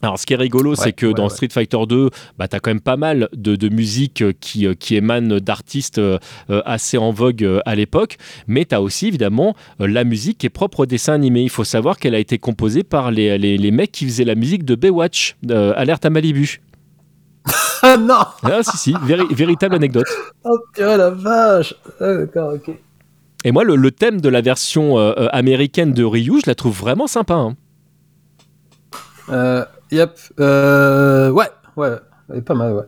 Alors, 0.03 0.19
ce 0.19 0.27
qui 0.27 0.33
est 0.33 0.37
rigolo, 0.37 0.75
c'est 0.75 0.93
que 0.93 1.07
ouais, 1.07 1.13
dans 1.15 1.23
ouais. 1.23 1.29
Street 1.29 1.47
Fighter 1.51 1.79
2, 1.89 2.09
bah, 2.37 2.47
tu 2.47 2.55
as 2.55 2.59
quand 2.59 2.69
même 2.69 2.81
pas 2.81 2.97
mal 2.97 3.29
de, 3.33 3.55
de 3.55 3.67
musique 3.69 4.21
euh, 4.21 4.31
qui, 4.39 4.67
euh, 4.67 4.75
qui 4.75 4.95
émane 4.95 5.39
d'artistes 5.39 5.97
euh, 5.97 6.19
assez 6.49 6.99
en 6.99 7.11
vogue 7.11 7.61
à 7.65 7.73
l'époque, 7.73 8.17
mais 8.45 8.63
tu 8.65 8.75
as 8.75 8.81
aussi 8.81 9.07
évidemment 9.07 9.55
la 9.79 10.03
musique 10.03 10.37
qui 10.37 10.45
est 10.45 10.49
propre 10.51 10.81
au 10.81 10.85
dessin 10.85 11.13
animé. 11.13 11.41
Il 11.41 11.49
faut 11.49 11.63
savoir 11.63 11.97
qu'elle 11.97 12.13
a 12.13 12.19
été 12.19 12.37
composée 12.37 12.83
par 12.83 13.09
les, 13.09 13.39
les, 13.39 13.57
les 13.57 13.71
mecs 13.71 13.91
qui 13.91 14.05
faisaient 14.05 14.23
la 14.23 14.35
musique 14.35 14.65
de 14.65 14.75
Baywatch, 14.75 15.35
euh, 15.49 15.73
Alerte 15.75 16.05
à 16.05 16.11
Malibu. 16.11 16.61
Ah 17.81 17.97
non 17.97 18.19
Ah, 18.43 18.61
si, 18.61 18.77
si, 18.77 18.93
véri- 19.03 19.33
véritable 19.33 19.75
anecdote. 19.75 20.05
Oh 20.43 20.59
purée 20.73 20.97
la 20.97 21.09
vache 21.09 21.73
Ah, 21.99 22.13
D'accord, 22.17 22.53
ok. 22.53 22.75
Et 23.43 23.51
moi, 23.51 23.63
le, 23.63 23.75
le 23.75 23.91
thème 23.91 24.21
de 24.21 24.29
la 24.29 24.41
version 24.41 24.99
euh, 24.99 25.13
américaine 25.31 25.93
de 25.93 26.03
Ryu, 26.03 26.41
je 26.43 26.49
la 26.49 26.55
trouve 26.55 26.77
vraiment 26.77 27.07
sympa. 27.07 27.33
hein. 27.35 27.55
Euh, 29.29 29.65
yep. 29.91 30.17
Euh, 30.39 31.29
ouais, 31.31 31.49
ouais, 31.75 32.41
pas 32.45 32.53
mal, 32.55 32.73
ouais. 32.73 32.85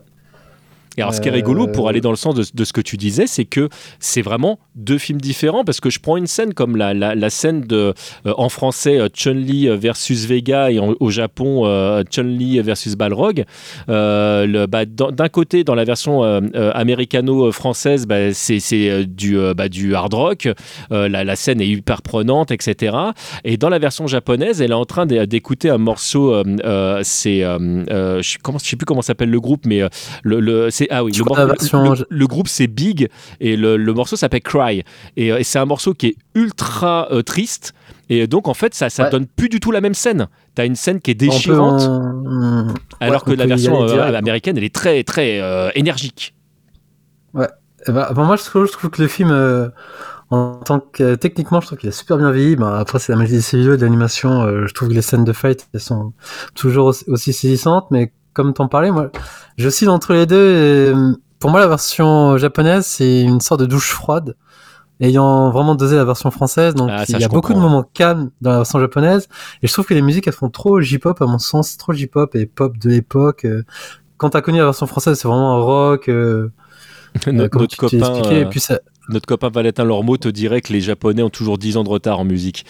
Et 0.99 1.01
alors, 1.01 1.13
ce 1.13 1.21
qui 1.21 1.29
est 1.29 1.31
Euh, 1.31 1.35
rigolo 1.35 1.67
pour 1.67 1.87
aller 1.87 2.01
dans 2.01 2.09
le 2.11 2.17
sens 2.17 2.35
de, 2.35 2.43
de 2.53 2.63
ce 2.65 2.73
que 2.73 2.81
tu 2.81 2.97
disais, 2.97 3.25
c'est 3.25 3.45
que 3.45 3.69
c'est 3.99 4.21
vraiment 4.21 4.59
deux 4.75 4.97
films 4.97 5.21
différents 5.21 5.63
parce 5.63 5.79
que 5.79 5.89
je 5.89 5.99
prends 5.99 6.17
une 6.17 6.27
scène 6.27 6.53
comme 6.53 6.75
la, 6.75 6.93
la, 6.93 7.15
la 7.15 7.29
scène 7.29 7.61
de, 7.61 7.93
euh, 8.25 8.33
en 8.37 8.49
français 8.49 8.99
euh, 8.99 9.07
Chun-Li 9.13 9.69
versus 9.77 10.25
Vega 10.25 10.71
et 10.71 10.79
en- 10.79 10.95
au 10.99 11.09
Japon 11.09 11.61
euh, 11.65 12.03
Chun-Li 12.09 12.59
versus 12.61 12.95
Balrog. 12.95 13.45
Euh, 13.87 14.67
bah, 14.67 14.83
D'un 14.85 15.29
côté, 15.29 15.63
dans 15.63 15.75
la 15.75 15.85
version 15.85 16.23
euh, 16.23 16.41
euh, 16.55 16.71
américano-française, 16.73 18.05
bah, 18.05 18.33
c'est 18.33 18.59
euh, 18.89 19.05
du, 19.05 19.37
euh, 19.37 19.53
bah, 19.53 19.69
du 19.69 19.95
hard 19.95 20.13
rock. 20.13 20.49
Euh, 20.91 21.07
la, 21.07 21.23
la 21.23 21.35
scène 21.35 21.61
est 21.61 21.67
hyper 21.67 22.01
prenante, 22.01 22.51
etc. 22.51 22.95
Et 23.43 23.57
dans 23.57 23.69
la 23.69 23.79
version 23.79 24.07
japonaise, 24.07 24.61
elle 24.61 24.71
est 24.71 24.73
en 24.73 24.85
train 24.85 25.05
d'é- 25.05 25.25
d'écouter 25.27 25.69
un 25.69 25.77
morceau. 25.77 26.33
euh, 26.33 26.43
euh, 26.65 26.99
c'est 27.03 27.43
euh, 27.43 27.57
euh, 27.89 28.21
je 28.21 28.37
comment- 28.41 28.59
je 28.59 28.65
sais 28.67 28.75
plus 28.75 28.85
comment 28.85 29.01
s'appelle 29.01 29.29
le 29.29 29.39
groupe, 29.39 29.65
mais 29.65 29.81
euh, 29.81 29.87
le, 30.23 30.39
le- 30.39 30.69
c'est 30.69 30.88
ah 30.89 31.03
oui, 31.03 31.11
le, 31.11 31.45
version- 31.45 31.95
groupe 32.27 32.47
c'est 32.47 32.67
Big 32.67 33.09
et 33.39 33.55
le, 33.55 33.77
le 33.77 33.93
morceau 33.93 34.15
s'appelle 34.15 34.41
Cry 34.41 34.83
et, 35.17 35.31
euh, 35.31 35.37
et 35.39 35.43
c'est 35.43 35.59
un 35.59 35.65
morceau 35.65 35.93
qui 35.93 36.07
est 36.07 36.15
ultra 36.35 37.07
euh, 37.11 37.21
triste 37.21 37.73
et 38.09 38.27
donc 38.27 38.47
en 38.47 38.53
fait 38.53 38.73
ça 38.73 38.89
ça 38.89 39.03
Ouais. 39.05 39.09
donne 39.09 39.27
plus 39.27 39.49
du 39.49 39.59
tout 39.59 39.71
la 39.71 39.81
même 39.81 39.93
scène. 39.93 40.27
T'as 40.55 40.65
une 40.65 40.75
scène 40.75 40.99
qui 40.99 41.11
est 41.11 41.15
déchirante 41.15 41.81
en- 41.81 42.67
alors 42.99 43.27
ouais, 43.27 43.33
que 43.35 43.39
la 43.39 43.45
version 43.45 43.83
euh, 43.83 44.17
américaine 44.17 44.57
elle 44.57 44.63
est 44.63 44.73
très 44.73 45.03
très 45.03 45.39
euh, 45.41 45.69
énergique. 45.75 46.33
Eh 47.87 47.91
ben, 47.93 48.11
moi, 48.13 48.35
je 48.35 48.43
trouve, 48.43 48.65
je 48.67 48.71
trouve 48.73 48.89
que 48.89 49.01
le 49.01 49.07
film, 49.07 49.31
en 50.31 50.55
tant 50.55 50.79
que 50.81 51.15
techniquement, 51.15 51.61
je 51.61 51.67
trouve 51.67 51.77
qu'il 51.79 51.89
a 51.89 51.93
super 51.93 52.17
bien 52.17 52.29
vieilli. 52.31 52.55
Ben, 52.57 52.73
après, 52.73 52.99
c'est 52.99 53.11
la 53.13 53.17
magie 53.17 53.33
des 53.33 53.41
studios 53.41 53.73
et 53.73 53.77
de 53.77 53.83
l'animation. 53.83 54.41
euh, 54.43 54.67
je 54.67 54.73
trouve 54.73 54.89
que 54.89 54.93
les 54.93 55.01
scènes 55.01 55.23
de 55.23 55.31
fight, 55.33 55.67
elles 55.73 55.79
sont 55.79 56.13
toujours 56.55 56.87
aussi, 56.87 57.05
aussi 57.07 57.31
saisissantes. 57.33 57.87
Mais 57.89 58.11
comme 58.33 58.53
t'en 58.53 58.67
parlais, 58.67 58.91
moi, 58.91 59.11
j'oscille 59.57 59.89
entre 59.89 60.13
les 60.13 60.25
deux. 60.25 60.35
Et, 60.51 60.89
euh, 60.93 61.13
pour 61.39 61.49
moi, 61.51 61.59
la 61.59 61.67
version 61.67 62.37
japonaise, 62.37 62.85
c'est 62.85 63.21
une 63.21 63.39
sorte 63.41 63.61
de 63.61 63.65
douche 63.65 63.91
froide. 63.91 64.35
Ayant 65.01 65.49
vraiment 65.51 65.75
dosé 65.75 65.95
la 65.95 66.03
version 66.03 66.29
française, 66.29 66.75
donc 66.75 66.89
Ah, 66.91 67.05
ça, 67.05 67.17
il 67.17 67.21
y 67.21 67.23
a 67.23 67.29
beaucoup 67.29 67.53
de 67.53 67.59
moments 67.59 67.89
calmes 67.93 68.31
dans 68.41 68.49
la 68.49 68.57
version 68.57 68.81
japonaise, 68.81 69.29
et 69.63 69.67
je 69.67 69.71
trouve 69.71 69.85
que 69.85 69.93
les 69.93 70.01
musiques 70.01 70.27
elles 70.27 70.33
font 70.33 70.49
trop 70.49 70.81
J-pop 70.81 71.21
à 71.21 71.25
mon 71.25 71.37
sens, 71.39 71.77
trop 71.77 71.93
J-pop 71.93 72.35
et 72.35 72.45
pop 72.45 72.77
de 72.77 72.89
l'époque. 72.89 73.45
euh. 73.45 73.63
Quand 74.17 74.31
t'as 74.31 74.41
connu 74.41 74.57
la 74.57 74.65
version 74.65 74.87
française, 74.87 75.17
c'est 75.17 75.27
vraiment 75.29 75.55
un 75.55 75.61
rock. 75.61 76.09
euh, 76.09 76.51
notre, 77.31 77.47
comme 77.49 77.61
notre 77.61 77.67
tu 77.87 77.97
copain 77.97 78.13
euh, 78.25 78.41
et 78.41 78.45
puis 78.47 78.59
ça, 78.59 78.79
notre 79.07 79.25
copain 79.25 79.49
Valentin 79.49 79.85
Lormeau 79.85 80.17
te 80.17 80.27
dirait 80.27 80.59
que 80.61 80.73
les 80.73 80.81
Japonais 80.81 81.23
ont 81.23 81.29
toujours 81.29 81.57
10 81.57 81.77
ans 81.77 81.85
de 81.85 81.89
retard 81.89 82.19
en 82.19 82.25
musique. 82.25 82.65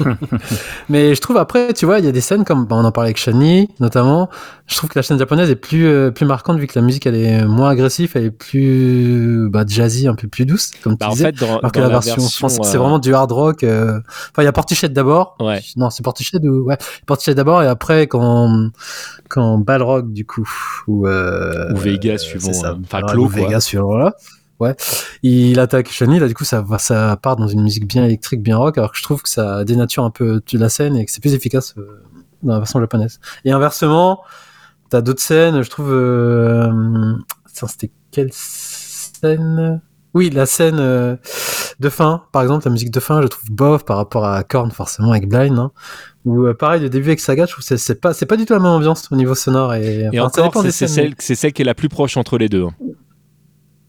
Mais 0.88 1.14
je 1.14 1.20
trouve 1.20 1.36
après, 1.36 1.72
tu 1.72 1.86
vois, 1.86 1.98
il 1.98 2.04
y 2.04 2.08
a 2.08 2.12
des 2.12 2.20
scènes 2.20 2.44
comme, 2.44 2.66
bah, 2.66 2.76
on 2.76 2.84
en 2.84 2.92
parlait 2.92 3.08
avec 3.08 3.16
Shani, 3.18 3.68
notamment. 3.80 4.28
Je 4.66 4.76
trouve 4.76 4.90
que 4.90 4.98
la 4.98 5.02
scène 5.02 5.18
japonaise 5.18 5.48
est 5.50 5.56
plus, 5.56 5.86
euh, 5.86 6.10
plus 6.10 6.26
marquante 6.26 6.58
vu 6.58 6.66
que 6.66 6.78
la 6.78 6.84
musique 6.84 7.06
elle 7.06 7.14
est 7.16 7.44
moins 7.46 7.70
agressive, 7.70 8.12
elle 8.14 8.26
est 8.26 8.30
plus, 8.30 9.48
bah, 9.50 9.64
jazzy, 9.66 10.06
un 10.08 10.14
peu 10.14 10.28
plus 10.28 10.44
douce, 10.46 10.72
comme 10.82 10.92
tu 10.94 10.98
Bah, 10.98 11.08
en 11.08 11.12
disais. 11.12 11.24
fait 11.26 11.32
dans, 11.40 11.58
alors 11.58 11.72
que 11.72 11.78
la 11.78 11.86
la 11.86 11.92
version, 11.92 12.16
française, 12.28 12.58
c'est 12.64 12.76
euh, 12.76 12.80
vraiment 12.80 12.98
du 12.98 13.14
hard 13.14 13.32
rock. 13.32 13.64
euh, 13.64 13.98
Enfin, 14.30 14.42
il 14.42 14.44
y 14.44 14.48
a 14.48 14.52
Portichet 14.52 14.88
d'abord. 14.90 15.36
Ouais. 15.40 15.60
Non, 15.76 15.90
c'est 15.90 16.02
Portichet 16.02 16.38
ou, 16.46 16.64
ouais. 16.66 16.76
Portichet 17.06 17.34
d'abord 17.34 17.62
et 17.62 17.66
après 17.66 18.06
quand, 18.06 18.70
quand 19.28 19.58
Balrog, 19.58 20.12
du 20.12 20.24
coup, 20.26 20.48
ou, 20.86 21.06
euh, 21.06 21.72
Ou 21.72 21.76
Vega, 21.76 22.12
euh, 22.14 22.18
suivant, 22.18 22.48
euh, 22.50 22.52
enfin, 22.52 22.78
Balrog 22.90 23.10
Claude, 23.10 23.26
ou 23.26 23.28
quoi. 23.30 23.42
Vega, 23.46 23.60
suivant, 23.60 23.96
là. 23.96 24.14
Ouais. 24.60 24.74
Il 25.22 25.60
attaque 25.60 25.88
Shani, 25.90 26.18
là, 26.18 26.26
du 26.26 26.34
coup, 26.34 26.44
ça 26.44 26.64
ça 26.78 27.16
part 27.22 27.36
dans 27.36 27.46
une 27.46 27.62
musique 27.62 27.86
bien 27.86 28.04
électrique, 28.04 28.42
bien 28.42 28.56
rock, 28.56 28.76
alors 28.78 28.90
que 28.92 28.98
je 28.98 29.02
trouve 29.04 29.22
que 29.22 29.28
ça 29.28 29.64
dénature 29.64 30.04
un 30.04 30.10
peu 30.10 30.40
la 30.54 30.68
scène 30.68 30.96
et 30.96 31.04
que 31.04 31.12
c'est 31.12 31.20
plus 31.20 31.34
efficace 31.34 31.74
euh, 31.78 32.02
dans 32.42 32.54
la 32.54 32.58
version 32.58 32.80
japonaise. 32.80 33.20
Et 33.44 33.52
inversement, 33.52 34.20
t'as 34.90 35.00
d'autres 35.00 35.22
scènes, 35.22 35.62
je 35.62 35.70
trouve, 35.70 35.92
euh, 35.92 37.14
c'était 37.46 37.92
quelle 38.10 38.30
scène? 38.32 39.80
Oui, 40.14 40.30
la 40.30 40.46
scène 40.46 40.78
euh, 40.80 41.16
de 41.78 41.88
fin, 41.88 42.24
par 42.32 42.42
exemple, 42.42 42.64
la 42.66 42.72
musique 42.72 42.90
de 42.90 42.98
fin, 42.98 43.22
je 43.22 43.26
trouve 43.28 43.50
bof 43.52 43.84
par 43.84 43.98
rapport 43.98 44.24
à 44.26 44.42
Korn, 44.42 44.70
forcément, 44.72 45.10
avec 45.12 45.28
Blind, 45.28 45.56
hein. 45.58 45.70
Ou 46.24 46.46
euh, 46.46 46.54
pareil, 46.54 46.80
le 46.80 46.88
début 46.90 47.08
avec 47.08 47.20
Saga, 47.20 47.46
je 47.46 47.52
trouve 47.52 47.64
que 47.64 47.76
c'est- 47.76 47.94
pas, 48.00 48.12
c'est 48.12 48.26
pas 48.26 48.36
du 48.36 48.44
tout 48.44 48.54
la 48.54 48.58
même 48.58 48.70
ambiance 48.72 49.06
au 49.12 49.16
niveau 49.16 49.34
sonore 49.34 49.74
et, 49.74 50.08
Et 50.12 50.18
enfin, 50.20 50.42
encore, 50.42 50.62
c'est 50.62 50.88
celle, 50.88 51.14
c'est 51.18 51.34
celle 51.36 51.52
qui 51.52 51.62
est 51.62 51.64
la 51.64 51.74
plus 51.74 51.88
proche 51.88 52.16
entre 52.16 52.38
les 52.38 52.48
deux. 52.48 52.64
hein. 52.64 52.74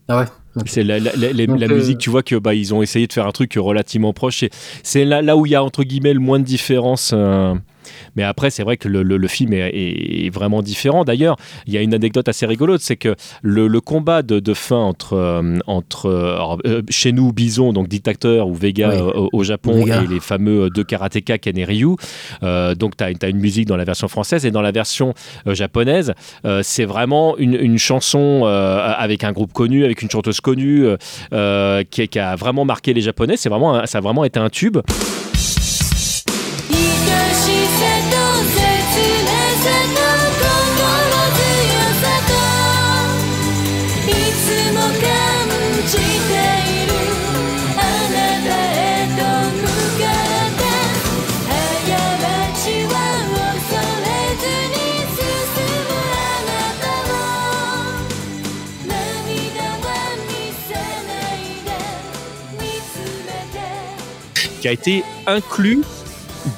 Ah 0.07 0.19
ouais. 0.19 0.25
C'est 0.65 0.83
la, 0.83 0.99
la- 0.99 1.11
la- 1.15 1.31
les- 1.31 1.47
Donc, 1.47 1.59
la 1.59 1.67
euh, 1.67 1.75
musique, 1.75 1.99
tu 1.99 2.09
vois 2.09 2.23
que 2.23 2.35
bah 2.35 2.53
ils 2.53 2.73
ont 2.73 2.81
essayé 2.81 3.07
de 3.07 3.13
faire 3.13 3.27
un 3.27 3.31
truc 3.31 3.53
relativement 3.57 4.13
proche. 4.13 4.43
C'est 4.83 5.05
là, 5.05 5.21
là 5.21 5.37
où 5.37 5.45
il 5.45 5.51
y 5.51 5.55
a 5.55 5.63
entre 5.63 5.83
guillemets 5.83 6.13
le 6.13 6.19
moins 6.19 6.39
de 6.39 6.43
différence. 6.45 7.11
euh, 7.13 7.53
mais 8.15 8.23
après 8.23 8.49
c'est 8.49 8.63
vrai 8.63 8.77
que 8.77 8.87
le, 8.87 9.03
le, 9.03 9.27
film 9.27 9.53
est, 9.53 9.71
est, 9.73 10.29
vraiment 10.33 10.61
différent. 10.61 11.03
D'ailleurs, 11.03 11.35
il 11.67 11.73
y 11.73 11.77
a 11.77 11.81
une 11.81 11.93
anecdote 11.93 12.27
assez 12.27 12.45
rigolote, 12.45 12.81
c'est 12.81 12.95
que 12.95 13.15
le, 13.41 13.67
le, 13.67 13.81
combat 13.81 14.21
de, 14.21 14.39
de 14.39 14.53
fin 14.53 14.77
entre 14.77 15.13
euh, 15.13 15.57
entre 15.67 16.07
euh, 16.07 16.81
chez 16.89 17.11
nous 17.11 17.31
Bison 17.33 17.73
donc 17.73 17.87
dictateur 17.87 18.47
ou 18.47 18.53
Vega 18.53 18.91
oui. 18.93 19.27
au 19.33 19.43
Japon 19.43 19.83
Vega. 19.83 20.03
et 20.03 20.07
les 20.07 20.19
fameux 20.19 20.69
deux 20.69 20.83
karatéka 20.83 21.37
Ken 21.37 21.57
et 21.57 21.65
Ryu. 21.65 21.95
donc 22.41 22.97
tu 22.97 23.03
as, 23.03 23.07
as, 23.21 23.29
une 23.29 23.39
musique 23.39 23.67
dans 23.67 23.77
la 23.77 23.85
version 23.85 24.07
française 24.07 24.45
et 24.45 24.51
dans 24.51 24.61
la 24.61 24.71
version 24.71 25.13
japonaise, 25.45 26.13
c'est 26.61 26.85
vraiment 26.85 27.37
une, 27.37 27.55
une 27.55 27.77
chanson 27.77 28.45
avec 28.45 29.23
un 29.23 29.31
groupe 29.31 29.53
connu, 29.53 29.85
avec 29.85 30.01
une 30.01 30.09
chanteuse 30.09 30.41
connue 30.41 30.85
qui, 31.89 32.07
qui, 32.07 32.19
a 32.19 32.35
vraiment 32.35 32.65
marqué 32.65 32.93
les 32.93 33.01
Japonais. 33.01 33.37
C'est 33.37 33.49
vraiment 33.49 33.85
ça 33.85 33.99
a 33.99 34.01
vraiment 34.01 34.23
été 34.23 34.39
un 34.39 34.49
tube. 34.49 34.77
Qui 64.59 64.67
a 64.67 64.71
été 64.71 65.03
inclus 65.27 65.81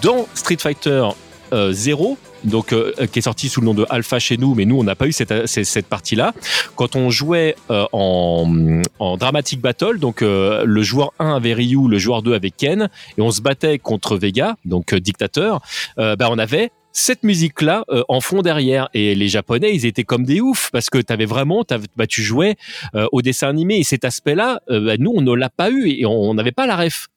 dans 0.02 0.28
Street 0.34 0.58
Fighter 0.60 1.08
euh, 1.54 1.72
0 1.72 2.18
donc 2.44 2.74
euh, 2.74 2.94
qui 3.12 3.20
est 3.20 3.24
sorti 3.24 3.50
sous 3.50 3.62
le 3.62 3.66
nom 3.66 3.74
de 3.74 3.86
Alpha 3.90 4.20
chez 4.20 4.38
nous, 4.38 4.56
mais 4.56 4.66
nous 4.66 4.78
on 4.78 4.84
n'a 4.84 4.96
pas 4.96 5.08
eu 5.08 5.12
cette, 5.12 5.46
cette, 5.48 5.86
partie-là. 5.86 6.34
Quand 6.76 6.96
on 6.96 7.10
jouait 7.10 7.56
euh, 7.70 7.86
en, 7.92 8.82
en 9.00 9.18
dramatic 9.18 9.62
battle, 9.62 10.00
donc 10.00 10.22
euh, 10.22 10.64
le 10.66 10.82
joueur 10.82 11.14
1 11.20 11.36
avait 11.36 11.54
Ryu, 11.54 11.88
le 11.88 11.98
joueur 11.98 12.22
2 12.22 12.34
avait 12.34 12.52
Ken, 12.52 12.90
et 13.18 13.22
on 13.22 13.32
se 13.32 13.42
battait 13.42 13.80
contre 13.80 14.18
Vega, 14.18 14.56
donc 14.66 14.96
dictateur, 14.96 15.62
bah, 15.98 16.28
on 16.30 16.38
avait 16.38 16.72
cette 16.94 17.24
musique 17.24 17.62
là 17.62 17.86
euh, 17.90 18.04
en 18.08 18.22
fond 18.22 18.42
derrière. 18.42 18.90
Et 18.94 19.16
les 19.16 19.28
japonais 19.28 19.74
ils 19.74 19.86
étaient 19.86 20.04
comme 20.04 20.26
des 20.26 20.42
oufs 20.42 20.70
parce 20.72 20.90
que 20.90 20.98
tu 20.98 21.12
avais 21.12 21.26
vraiment 21.26 21.64
bah, 21.96 22.08
tu 22.08 22.22
jouais 22.22 22.56
euh, 22.96 23.08
au 23.12 23.22
dessin 23.22 23.48
animé. 23.48 23.78
Et 23.78 23.84
cet 23.84 24.06
aspect 24.06 24.36
là 24.36 24.62
bah, 24.68 24.98
nous 24.98 25.12
on 25.16 25.22
ne 25.22 25.34
l'a 25.34 25.50
pas 25.50 25.70
eu 25.70 25.90
et 25.90 26.06
on 26.06 26.34
n'avait 26.34 26.52
pas 26.52 26.68
la 26.68 26.76
ref 26.76 27.08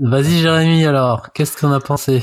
Vas-y 0.00 0.38
Jérémy 0.38 0.86
alors, 0.86 1.32
qu'est-ce 1.32 1.56
qu'on 1.56 1.72
a 1.72 1.80
pensé? 1.80 2.22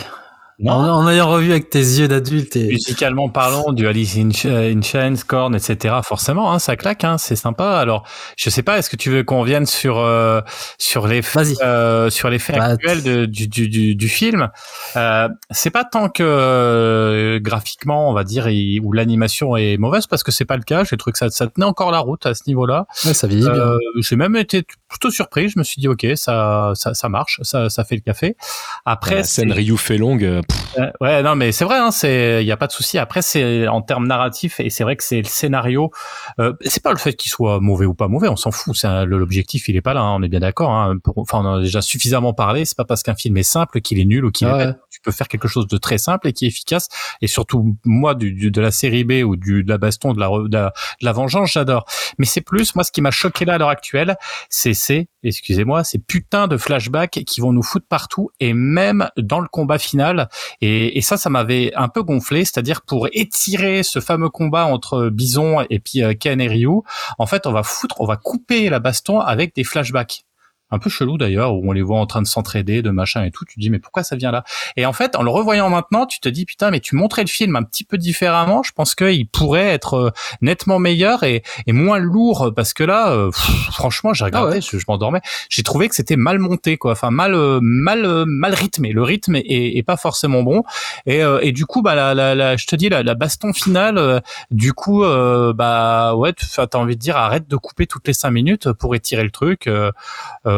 En, 0.63 0.71
en, 0.71 1.09
ayant 1.09 1.27
revu 1.27 1.51
avec 1.51 1.69
tes 1.69 1.79
yeux 1.79 2.07
d'adulte 2.07 2.55
et 2.55 2.67
musicalement 2.67 3.27
parlant 3.27 3.73
du 3.73 3.87
Alice 3.87 4.15
in, 4.17 4.29
in 4.45 4.81
Chains, 4.81 5.15
Korn, 5.27 5.53
etc. 5.53 5.95
Forcément, 6.03 6.53
hein, 6.53 6.59
ça 6.59 6.77
claque, 6.77 7.03
hein, 7.03 7.17
c'est 7.17 7.35
sympa. 7.35 7.77
Alors, 7.77 8.07
je 8.37 8.49
sais 8.49 8.63
pas, 8.63 8.77
est-ce 8.77 8.89
que 8.89 8.95
tu 8.95 9.09
veux 9.09 9.23
qu'on 9.23 9.43
vienne 9.43 9.65
sur 9.65 9.97
euh, 9.97 10.39
sur 10.77 11.07
les 11.07 11.21
euh, 11.61 12.09
sur 12.09 12.29
les 12.29 12.39
faits 12.39 12.57
bah, 12.57 12.65
actuels 12.65 13.03
de, 13.03 13.25
du, 13.25 13.47
du, 13.47 13.95
du, 13.95 14.09
film 14.09 14.49
euh, 14.95 15.27
C'est 15.51 15.71
pas 15.71 15.83
tant 15.83 16.07
que 16.07 16.23
euh, 16.23 17.39
graphiquement, 17.41 18.09
on 18.09 18.13
va 18.13 18.23
dire, 18.23 18.47
il, 18.47 18.79
où 18.79 18.93
l'animation 18.93 19.57
est 19.57 19.77
mauvaise, 19.77 20.07
parce 20.07 20.23
que 20.23 20.31
c'est 20.31 20.45
pas 20.45 20.57
le 20.57 20.63
cas. 20.63 20.85
J'ai 20.85 20.95
trouvé 20.95 21.11
que 21.11 21.17
ça, 21.17 21.29
ça 21.29 21.47
tenait 21.47 21.65
encore 21.65 21.91
la 21.91 21.99
route 21.99 22.25
à 22.25 22.33
ce 22.33 22.43
niveau-là. 22.47 22.85
Ouais, 23.05 23.13
ça 23.13 23.27
vieillit 23.27 23.49
bien. 23.49 23.59
Euh, 23.59 23.77
j'ai 23.97 24.15
même 24.15 24.37
été 24.37 24.63
plutôt 24.87 25.11
surpris. 25.11 25.49
Je 25.49 25.59
me 25.59 25.63
suis 25.63 25.81
dit, 25.81 25.89
ok, 25.89 26.07
ça 26.15 26.71
ça, 26.75 26.93
ça 26.93 27.09
marche, 27.09 27.41
ça 27.43 27.69
ça 27.69 27.83
fait 27.83 27.95
le 27.95 28.01
café. 28.01 28.37
Après, 28.85 29.15
la 29.15 29.23
scène 29.23 29.51
Ryu 29.51 29.77
fait 29.77 29.97
longue. 29.97 30.41
Euh, 30.77 30.91
ouais, 31.01 31.23
non, 31.23 31.35
mais 31.35 31.51
c'est 31.51 31.65
vrai, 31.65 31.77
hein, 31.77 31.91
c'est, 31.91 32.43
il 32.43 32.47
y 32.47 32.51
a 32.51 32.57
pas 32.57 32.67
de 32.67 32.71
souci. 32.71 32.97
Après, 32.97 33.21
c'est 33.21 33.67
en 33.67 33.81
termes 33.81 34.07
narratifs 34.07 34.59
et 34.59 34.69
c'est 34.69 34.83
vrai 34.83 34.95
que 34.95 35.03
c'est 35.03 35.17
le 35.17 35.27
scénario. 35.27 35.91
Euh, 36.39 36.53
c'est 36.61 36.83
pas 36.83 36.91
le 36.91 36.97
fait 36.97 37.13
qu'il 37.13 37.31
soit 37.31 37.59
mauvais 37.59 37.85
ou 37.85 37.93
pas 37.93 38.07
mauvais, 38.07 38.27
on 38.27 38.35
s'en 38.35 38.51
fout. 38.51 38.75
C'est 38.75 39.05
l'objectif, 39.05 39.69
il 39.69 39.75
est 39.75 39.81
pas 39.81 39.93
là. 39.93 40.01
Hein, 40.01 40.15
on 40.15 40.23
est 40.23 40.27
bien 40.27 40.39
d'accord. 40.39 40.71
Hein, 40.71 40.95
enfin, 41.15 41.39
on 41.39 41.45
en 41.45 41.53
a 41.55 41.61
déjà 41.61 41.81
suffisamment 41.81 42.33
parlé. 42.33 42.65
C'est 42.65 42.77
pas 42.77 42.85
parce 42.85 43.03
qu'un 43.03 43.15
film 43.15 43.37
est 43.37 43.43
simple 43.43 43.81
qu'il 43.81 43.99
est 43.99 44.05
nul 44.05 44.25
ou 44.25 44.31
qu'il 44.31 44.47
ah 44.47 44.51
est 44.51 44.65
ouais. 44.67 44.73
Tu 44.89 44.99
peux 45.01 45.11
faire 45.11 45.27
quelque 45.27 45.47
chose 45.47 45.67
de 45.67 45.77
très 45.77 45.97
simple 45.97 46.27
et 46.27 46.33
qui 46.33 46.45
est 46.45 46.49
efficace. 46.49 46.87
Et 47.21 47.27
surtout, 47.27 47.77
moi, 47.85 48.15
du, 48.15 48.33
du 48.33 48.51
de 48.51 48.61
la 48.61 48.71
série 48.71 49.03
B 49.03 49.23
ou 49.25 49.35
du 49.35 49.63
de 49.63 49.69
la 49.69 49.77
baston, 49.77 50.13
de 50.13 50.19
la 50.19 50.29
de 50.29 50.57
la, 50.57 50.73
de 51.01 51.05
la 51.05 51.11
vengeance, 51.11 51.51
j'adore. 51.53 51.85
Mais 52.17 52.25
c'est 52.25 52.41
plus 52.41 52.75
moi 52.75 52.83
ce 52.83 52.91
qui 52.91 53.01
m'a 53.01 53.11
choqué 53.11 53.45
là 53.45 53.53
à 53.53 53.57
l'heure 53.57 53.69
actuelle, 53.69 54.17
c'est 54.49 54.73
c'est 54.73 55.07
excusez-moi, 55.23 55.83
ces 55.83 55.99
putains 55.99 56.47
de 56.47 56.57
flashbacks 56.57 57.23
qui 57.25 57.41
vont 57.41 57.51
nous 57.51 57.63
foutre 57.63 57.87
partout 57.87 58.29
et 58.39 58.53
même 58.53 59.09
dans 59.17 59.39
le 59.39 59.47
combat 59.47 59.77
final. 59.77 60.29
Et, 60.61 61.01
ça, 61.01 61.17
ça 61.17 61.29
m'avait 61.29 61.71
un 61.75 61.87
peu 61.87 62.03
gonflé, 62.03 62.45
c'est-à-dire 62.45 62.81
pour 62.81 63.07
étirer 63.11 63.83
ce 63.83 63.99
fameux 63.99 64.29
combat 64.29 64.65
entre 64.65 65.09
Bison 65.09 65.65
et 65.69 65.79
puis 65.79 66.01
Ken 66.19 66.41
et 66.41 66.47
Ryu, 66.47 66.81
en 67.19 67.25
fait, 67.25 67.45
on 67.45 67.51
va 67.51 67.63
foutre, 67.63 68.01
on 68.01 68.05
va 68.05 68.15
couper 68.15 68.69
la 68.69 68.79
baston 68.79 69.19
avec 69.19 69.55
des 69.55 69.63
flashbacks 69.63 70.25
un 70.71 70.79
peu 70.79 70.89
chelou 70.89 71.17
d'ailleurs, 71.17 71.53
où 71.53 71.69
on 71.69 71.71
les 71.71 71.81
voit 71.81 71.99
en 71.99 72.05
train 72.05 72.21
de 72.21 72.27
s'entraider, 72.27 72.81
de 72.81 72.89
machin 72.89 73.23
et 73.23 73.31
tout. 73.31 73.45
Tu 73.45 73.55
te 73.55 73.59
dis 73.59 73.69
mais 73.69 73.79
pourquoi 73.79 74.03
ça 74.03 74.15
vient 74.15 74.31
là? 74.31 74.43
Et 74.77 74.85
en 74.85 74.93
fait, 74.93 75.15
en 75.15 75.23
le 75.23 75.29
revoyant 75.29 75.69
maintenant, 75.69 76.05
tu 76.05 76.19
te 76.19 76.29
dis 76.29 76.45
putain 76.45 76.71
mais 76.71 76.79
tu 76.79 76.95
montrais 76.95 77.21
le 77.21 77.27
film 77.27 77.55
un 77.55 77.63
petit 77.63 77.83
peu 77.83 77.97
différemment. 77.97 78.63
Je 78.63 78.71
pense 78.71 78.95
qu'il 78.95 79.27
pourrait 79.27 79.67
être 79.67 80.13
nettement 80.41 80.79
meilleur 80.79 81.23
et, 81.23 81.43
et, 81.67 81.71
moins 81.71 81.99
lourd 81.99 82.51
parce 82.55 82.73
que 82.73 82.83
là, 82.83 83.11
euh, 83.11 83.29
pff, 83.29 83.71
franchement, 83.71 84.13
j'ai 84.13 84.25
regardé, 84.25 84.47
ah 84.51 84.55
ouais. 84.55 84.61
je, 84.61 84.77
je 84.77 84.85
m'endormais. 84.87 85.21
J'ai 85.49 85.63
trouvé 85.63 85.89
que 85.89 85.95
c'était 85.95 86.15
mal 86.15 86.39
monté 86.39 86.77
quoi, 86.77 86.93
enfin 86.93 87.11
mal 87.11 87.35
mal 87.61 88.25
mal 88.25 88.53
rythmé. 88.53 88.91
Le 88.91 89.03
rythme 89.03 89.35
est, 89.35 89.77
est 89.77 89.83
pas 89.83 89.97
forcément 89.97 90.43
bon 90.43 90.63
et, 91.05 91.23
euh, 91.23 91.39
et 91.41 91.51
du 91.51 91.65
coup 91.65 91.81
bah 91.81 91.95
la, 91.95 92.13
la, 92.13 92.35
la, 92.35 92.57
je 92.57 92.65
te 92.65 92.75
dis 92.75 92.89
la, 92.89 93.03
la 93.03 93.13
baston 93.15 93.53
finale, 93.53 93.97
euh, 93.97 94.19
du 94.51 94.73
coup 94.73 95.03
euh, 95.03 95.53
bah 95.53 96.15
ouais, 96.15 96.33
t'as 96.33 96.77
envie 96.77 96.95
de 96.95 97.01
dire 97.01 97.17
arrête 97.17 97.47
de 97.47 97.55
couper 97.55 97.87
toutes 97.87 98.07
les 98.07 98.13
cinq 98.13 98.31
minutes 98.31 98.71
pour 98.73 98.95
étirer 98.95 99.23
le 99.23 99.31
truc. 99.31 99.67
Euh, 99.67 99.91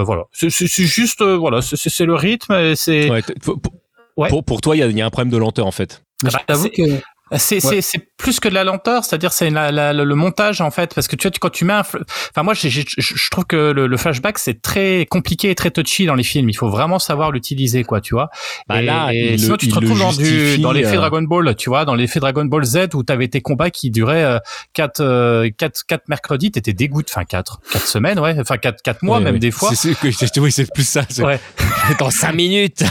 voilà, 0.04 0.24
c'est 0.32 0.50
juste 0.50 1.22
euh, 1.22 1.38
voilà, 1.38 1.62
c'est 1.62 2.06
le 2.06 2.16
rythme. 2.16 2.76
C'est 2.76 3.10
ouais, 3.10 3.22
pour, 3.42 3.60
ouais. 4.18 4.30
pour, 4.30 4.44
pour, 4.44 4.62
toi, 4.62 4.76
il 4.76 4.80
y 4.80 4.84
a, 4.84 4.88
y 4.88 5.02
a, 5.02 5.06
un 5.06 5.10
problème 5.10 5.32
de 5.32 5.38
lenteur 5.38 5.66
en 5.66 5.72
fait. 5.72 6.04
Bah, 6.24 6.30
J'avoue 6.48 6.70
que 6.70 6.84
c'est 7.38 7.64
ouais. 7.66 7.82
C'est 8.18 8.24
plus 8.24 8.40
que 8.40 8.50
de 8.50 8.54
la 8.54 8.64
lenteur, 8.64 9.04
c'est-à-dire 9.06 9.32
c'est 9.32 9.50
le 9.50 10.14
montage 10.14 10.62
en 10.62 10.72
fait, 10.72 10.94
parce 10.94 11.08
que 11.08 11.16
tu 11.16 11.28
vois 11.28 11.38
quand 11.40 11.50
tu 11.50 11.66
mets 11.66 11.74
un, 11.74 11.80
enfin 11.82 12.44
moi 12.44 12.54
je, 12.54 13.30
trouve 13.30 13.46
que 13.46 13.72
le, 13.72 13.88
le 13.88 13.98
flashback 13.98 14.38
c'est 14.40 14.62
très 14.62 15.06
compliqué 15.10 15.50
et 15.50 15.56
très 15.56 15.72
touchy 15.72 16.06
dans 16.06 16.16
les 16.16 16.24
films. 16.24 16.50
Il 16.50 16.56
faut 16.56 16.70
vraiment 16.70 17.00
savoir 17.00 17.32
l'utiliser 17.32 17.84
quoi, 17.84 18.02
tu 18.02 18.14
vois. 18.14 18.30
Bah 18.68 18.82
et, 18.82 18.86
là, 18.86 19.10
et 19.14 19.38
sinon 19.38 19.58
tu 19.58 19.68
te 19.68 19.76
retrouves 19.76 20.00
dans, 20.00 20.14
du, 20.14 20.58
dans 20.60 20.72
l'effet 20.72 20.96
euh... 20.96 21.02
Dragon 21.02 21.22
Ball, 21.22 21.56
tu 21.56 21.70
vois, 21.70 21.86
dans 21.86 21.96
l'effet 21.96 22.20
Dragon 22.20 22.46
Ball 22.46 22.66
Z 22.66 22.90
où 22.94 23.04
t'avais 23.04 23.28
tes 23.28 23.42
combats 23.42 23.70
qui 23.70 23.92
duraient 23.92 24.24
euh, 24.24 24.40
quatre 24.74 25.02
euh, 25.02 25.50
quatre 25.56 25.86
quatre 25.86 26.08
mercredis, 26.08 26.52
t'étais 26.52 26.74
dégoûté, 26.74 27.12
enfin 27.16 27.26
quatre 27.26 27.60
quatre 27.72 27.88
semaines, 27.88 28.20
ouais, 28.20 28.36
enfin 28.40 28.58
quatre 28.58 28.82
quatre 28.82 29.04
mois 29.04 29.18
ouais, 29.18 29.24
même 29.24 29.36
ouais. 29.36 29.40
des 29.40 29.52
fois. 29.52 29.72
C'est 29.76 29.96
oui, 30.40 30.52
c'est 30.52 30.72
plus 30.72 30.88
ça. 30.88 31.02
Ouais. 31.20 31.40
dans 32.00 32.10
cinq 32.10 32.34
minutes. 32.34 32.84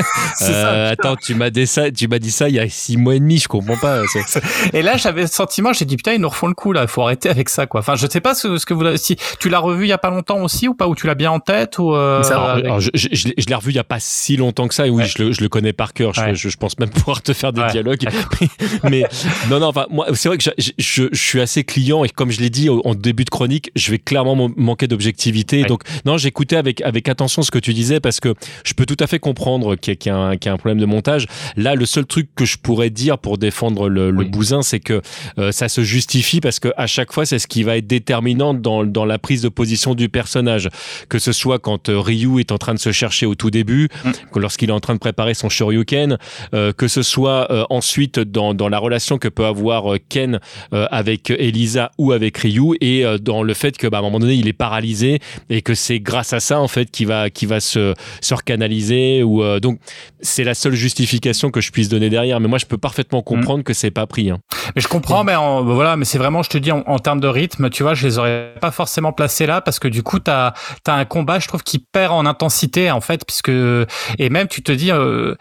euh, 0.42 0.92
attends, 0.92 1.16
tu 1.16 1.34
m'as 1.34 1.50
dit 1.50 1.66
ça, 1.66 1.90
tu 1.90 2.08
m'as 2.08 2.18
dit 2.18 2.30
ça 2.30 2.48
il 2.48 2.54
y 2.56 2.60
a 2.60 2.68
six 2.68 2.96
mois 2.96 3.14
et 3.14 3.20
demi, 3.20 3.38
je 3.38 3.48
comprends 3.48 3.76
pas. 3.76 4.02
Et 4.72 4.82
là, 4.82 4.96
j'avais 4.96 5.22
le 5.22 5.26
sentiment, 5.26 5.72
j'ai 5.72 5.84
dit 5.84 5.96
putain, 5.96 6.12
ils 6.12 6.20
nous 6.20 6.28
refont 6.28 6.46
le 6.46 6.54
coup 6.54 6.72
là, 6.72 6.82
il 6.82 6.88
faut 6.88 7.02
arrêter 7.02 7.28
avec 7.28 7.48
ça 7.48 7.66
quoi. 7.66 7.80
Enfin, 7.80 7.94
je 7.94 8.06
sais 8.06 8.20
pas 8.20 8.34
ce, 8.34 8.56
ce 8.56 8.66
que 8.66 8.74
vous 8.74 8.96
si 8.96 9.16
tu 9.38 9.48
l'as 9.48 9.58
revu 9.58 9.84
il 9.84 9.88
y 9.88 9.92
a 9.92 9.98
pas 9.98 10.10
longtemps 10.10 10.42
aussi 10.42 10.68
ou 10.68 10.74
pas 10.74 10.88
ou 10.88 10.94
tu 10.94 11.06
l'as 11.06 11.14
bien 11.14 11.30
en 11.30 11.40
tête 11.40 11.78
ou 11.78 11.94
euh, 11.94 12.22
alors, 12.24 12.48
alors, 12.48 12.80
je, 12.80 12.90
je, 12.94 13.08
je, 13.12 13.28
je 13.36 13.46
l'ai 13.46 13.54
revu 13.54 13.70
il 13.70 13.76
y 13.76 13.80
a 13.80 13.84
pas 13.84 14.00
si 14.00 14.36
longtemps 14.36 14.68
que 14.68 14.74
ça 14.74 14.86
et 14.86 14.90
oui, 14.90 15.02
ouais. 15.02 15.08
je, 15.08 15.22
le, 15.22 15.32
je 15.32 15.40
le 15.40 15.48
connais 15.48 15.72
par 15.72 15.92
cœur. 15.92 16.12
Ouais. 16.16 16.34
Je, 16.34 16.56
pense 16.56 16.78
même 16.78 16.90
pouvoir 16.90 17.22
te 17.22 17.32
faire 17.32 17.52
des 17.52 17.60
ouais. 17.60 17.70
dialogues. 17.70 18.08
mais 18.90 19.04
non 19.50 19.60
non, 19.60 19.66
enfin 19.66 19.86
moi 19.90 20.06
c'est 20.14 20.28
vrai 20.28 20.38
que 20.38 20.44
je, 20.78 21.08
suis 21.12 21.40
assez 21.40 21.64
client 21.64 22.04
et 22.04 22.08
comme 22.08 22.30
je 22.30 22.40
l'ai 22.40 22.50
dit 22.50 22.68
en 22.68 22.94
début 22.94 23.24
de 23.24 23.30
chronique, 23.30 23.70
je 23.76 23.90
vais 23.90 23.98
clairement 23.98 24.50
manquer 24.56 24.86
d'objectivité. 24.86 25.64
Donc 25.64 25.82
non, 26.04 26.16
j'écoutais 26.16 26.56
avec 26.56 26.80
avec 26.82 27.08
attention 27.08 27.42
ce 27.42 27.50
que 27.50 27.58
tu 27.58 27.74
disais 27.74 28.00
parce 28.00 28.20
que 28.20 28.34
je 28.64 28.74
peux 28.74 28.86
tout 28.86 28.96
à 29.00 29.06
fait 29.06 29.18
comprendre 29.18 29.76
qu'il 29.76 29.94
y, 29.94 29.96
qu 29.96 30.08
y, 30.08 30.12
a 30.12 30.16
un, 30.16 30.36
qu 30.36 30.46
y 30.46 30.50
a 30.50 30.52
un 30.52 30.56
problème 30.56 30.78
de 30.78 30.86
montage. 30.86 31.26
Là, 31.56 31.74
le 31.74 31.86
seul 31.86 32.06
truc 32.06 32.28
que 32.34 32.44
je 32.44 32.58
pourrais 32.58 32.90
dire 32.90 33.18
pour 33.18 33.38
défendre 33.38 33.88
le, 33.88 34.10
le 34.10 34.18
oui. 34.18 34.28
bousin, 34.28 34.61
c'est 34.62 34.80
que 34.80 35.00
euh, 35.38 35.52
ça 35.52 35.68
se 35.68 35.82
justifie 35.82 36.40
parce 36.40 36.60
que 36.60 36.68
à 36.76 36.86
chaque 36.86 37.12
fois, 37.12 37.26
c'est 37.26 37.38
ce 37.38 37.46
qui 37.46 37.62
va 37.62 37.76
être 37.76 37.86
déterminant 37.86 38.54
dans, 38.54 38.84
dans 38.84 39.04
la 39.04 39.18
prise 39.18 39.42
de 39.42 39.48
position 39.48 39.94
du 39.94 40.08
personnage. 40.08 40.68
Que 41.08 41.18
ce 41.18 41.32
soit 41.32 41.58
quand 41.58 41.88
euh, 41.88 42.00
Ryu 42.00 42.40
est 42.40 42.52
en 42.52 42.58
train 42.58 42.74
de 42.74 42.78
se 42.78 42.92
chercher 42.92 43.26
au 43.26 43.34
tout 43.34 43.50
début, 43.50 43.88
mm. 44.04 44.10
lorsqu'il 44.36 44.70
est 44.70 44.72
en 44.72 44.80
train 44.80 44.94
de 44.94 44.98
préparer 44.98 45.34
son 45.34 45.48
Shoryuken, 45.48 46.18
euh, 46.54 46.72
que 46.72 46.88
ce 46.88 47.02
soit 47.02 47.32
ensuite 47.70 48.18
dans, 48.18 48.54
dans 48.54 48.68
la 48.68 48.78
relation 48.78 49.18
que 49.18 49.28
peut 49.28 49.44
avoir 49.44 49.96
Ken 50.08 50.40
avec 50.70 51.30
Elisa 51.30 51.90
ou 51.98 52.12
avec 52.12 52.38
Ryu 52.38 52.76
et 52.80 53.04
dans 53.20 53.42
le 53.42 53.54
fait 53.54 53.76
que 53.76 53.86
bah, 53.86 53.98
à 53.98 54.00
un 54.00 54.04
moment 54.04 54.20
donné 54.20 54.34
il 54.34 54.48
est 54.48 54.52
paralysé 54.52 55.20
et 55.50 55.62
que 55.62 55.74
c'est 55.74 56.00
grâce 56.00 56.32
à 56.32 56.40
ça 56.40 56.60
en 56.60 56.68
fait 56.68 56.90
qu'il 56.90 57.06
va 57.06 57.30
qui 57.30 57.46
va 57.46 57.60
se, 57.60 57.94
se 58.20 58.34
recanaliser 58.34 59.22
ou 59.22 59.42
donc 59.60 59.78
c'est 60.20 60.44
la 60.44 60.54
seule 60.54 60.74
justification 60.74 61.50
que 61.50 61.60
je 61.60 61.70
puisse 61.70 61.88
donner 61.88 62.10
derrière 62.10 62.40
mais 62.40 62.48
moi 62.48 62.58
je 62.58 62.66
peux 62.66 62.78
parfaitement 62.78 63.20
mm. 63.20 63.24
comprendre 63.24 63.60
mm. 63.60 63.64
que 63.64 63.72
c'est 63.74 63.90
pas 63.90 64.06
pris 64.06 64.30
hein. 64.30 64.38
Mais 64.74 64.82
je 64.82 64.88
comprends 64.88 65.24
mais 65.24 65.34
en, 65.34 65.62
voilà 65.64 65.96
mais 65.96 66.04
c'est 66.04 66.18
vraiment 66.18 66.42
je 66.42 66.50
te 66.50 66.58
dis 66.58 66.72
en, 66.72 66.82
en, 66.86 66.98
termes 66.98 67.20
de 67.20 67.28
rythme 67.28 67.70
tu 67.70 67.82
vois 67.82 67.94
je 67.94 68.06
les 68.06 68.18
aurais 68.18 68.54
pas 68.60 68.70
forcément 68.70 69.12
placés 69.12 69.46
là 69.46 69.60
parce 69.60 69.78
que 69.78 69.88
du 69.88 70.02
coup 70.02 70.18
t'as 70.18 70.52
as 70.86 70.92
un 70.92 71.04
combat 71.04 71.38
je 71.38 71.48
trouve 71.48 71.62
qui 71.62 71.78
perd 71.78 72.12
en 72.12 72.26
intensité 72.26 72.90
en 72.90 73.00
fait 73.00 73.24
puisque 73.26 73.50
et 73.50 74.30
même 74.30 74.48
tu 74.48 74.62
te 74.62 74.72
dis 74.72 74.90
euh, 74.92 75.34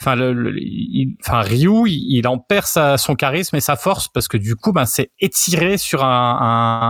enfin, 0.00 0.14
le, 0.14 0.32
le- 0.32 0.54
il- 0.58 1.16
enfin 1.24 1.40
Ryu, 1.40 1.88
il, 1.88 2.16
il 2.18 2.26
en 2.28 2.38
perd 2.38 2.66
sa, 2.66 2.96
son 2.98 3.14
charisme 3.14 3.56
et 3.56 3.60
sa 3.60 3.76
force 3.76 4.08
parce 4.08 4.28
que 4.28 4.36
du 4.36 4.56
coup, 4.56 4.72
ben, 4.72 4.84
c'est 4.86 5.10
étiré 5.20 5.78
sur 5.78 6.02
un, 6.04 6.38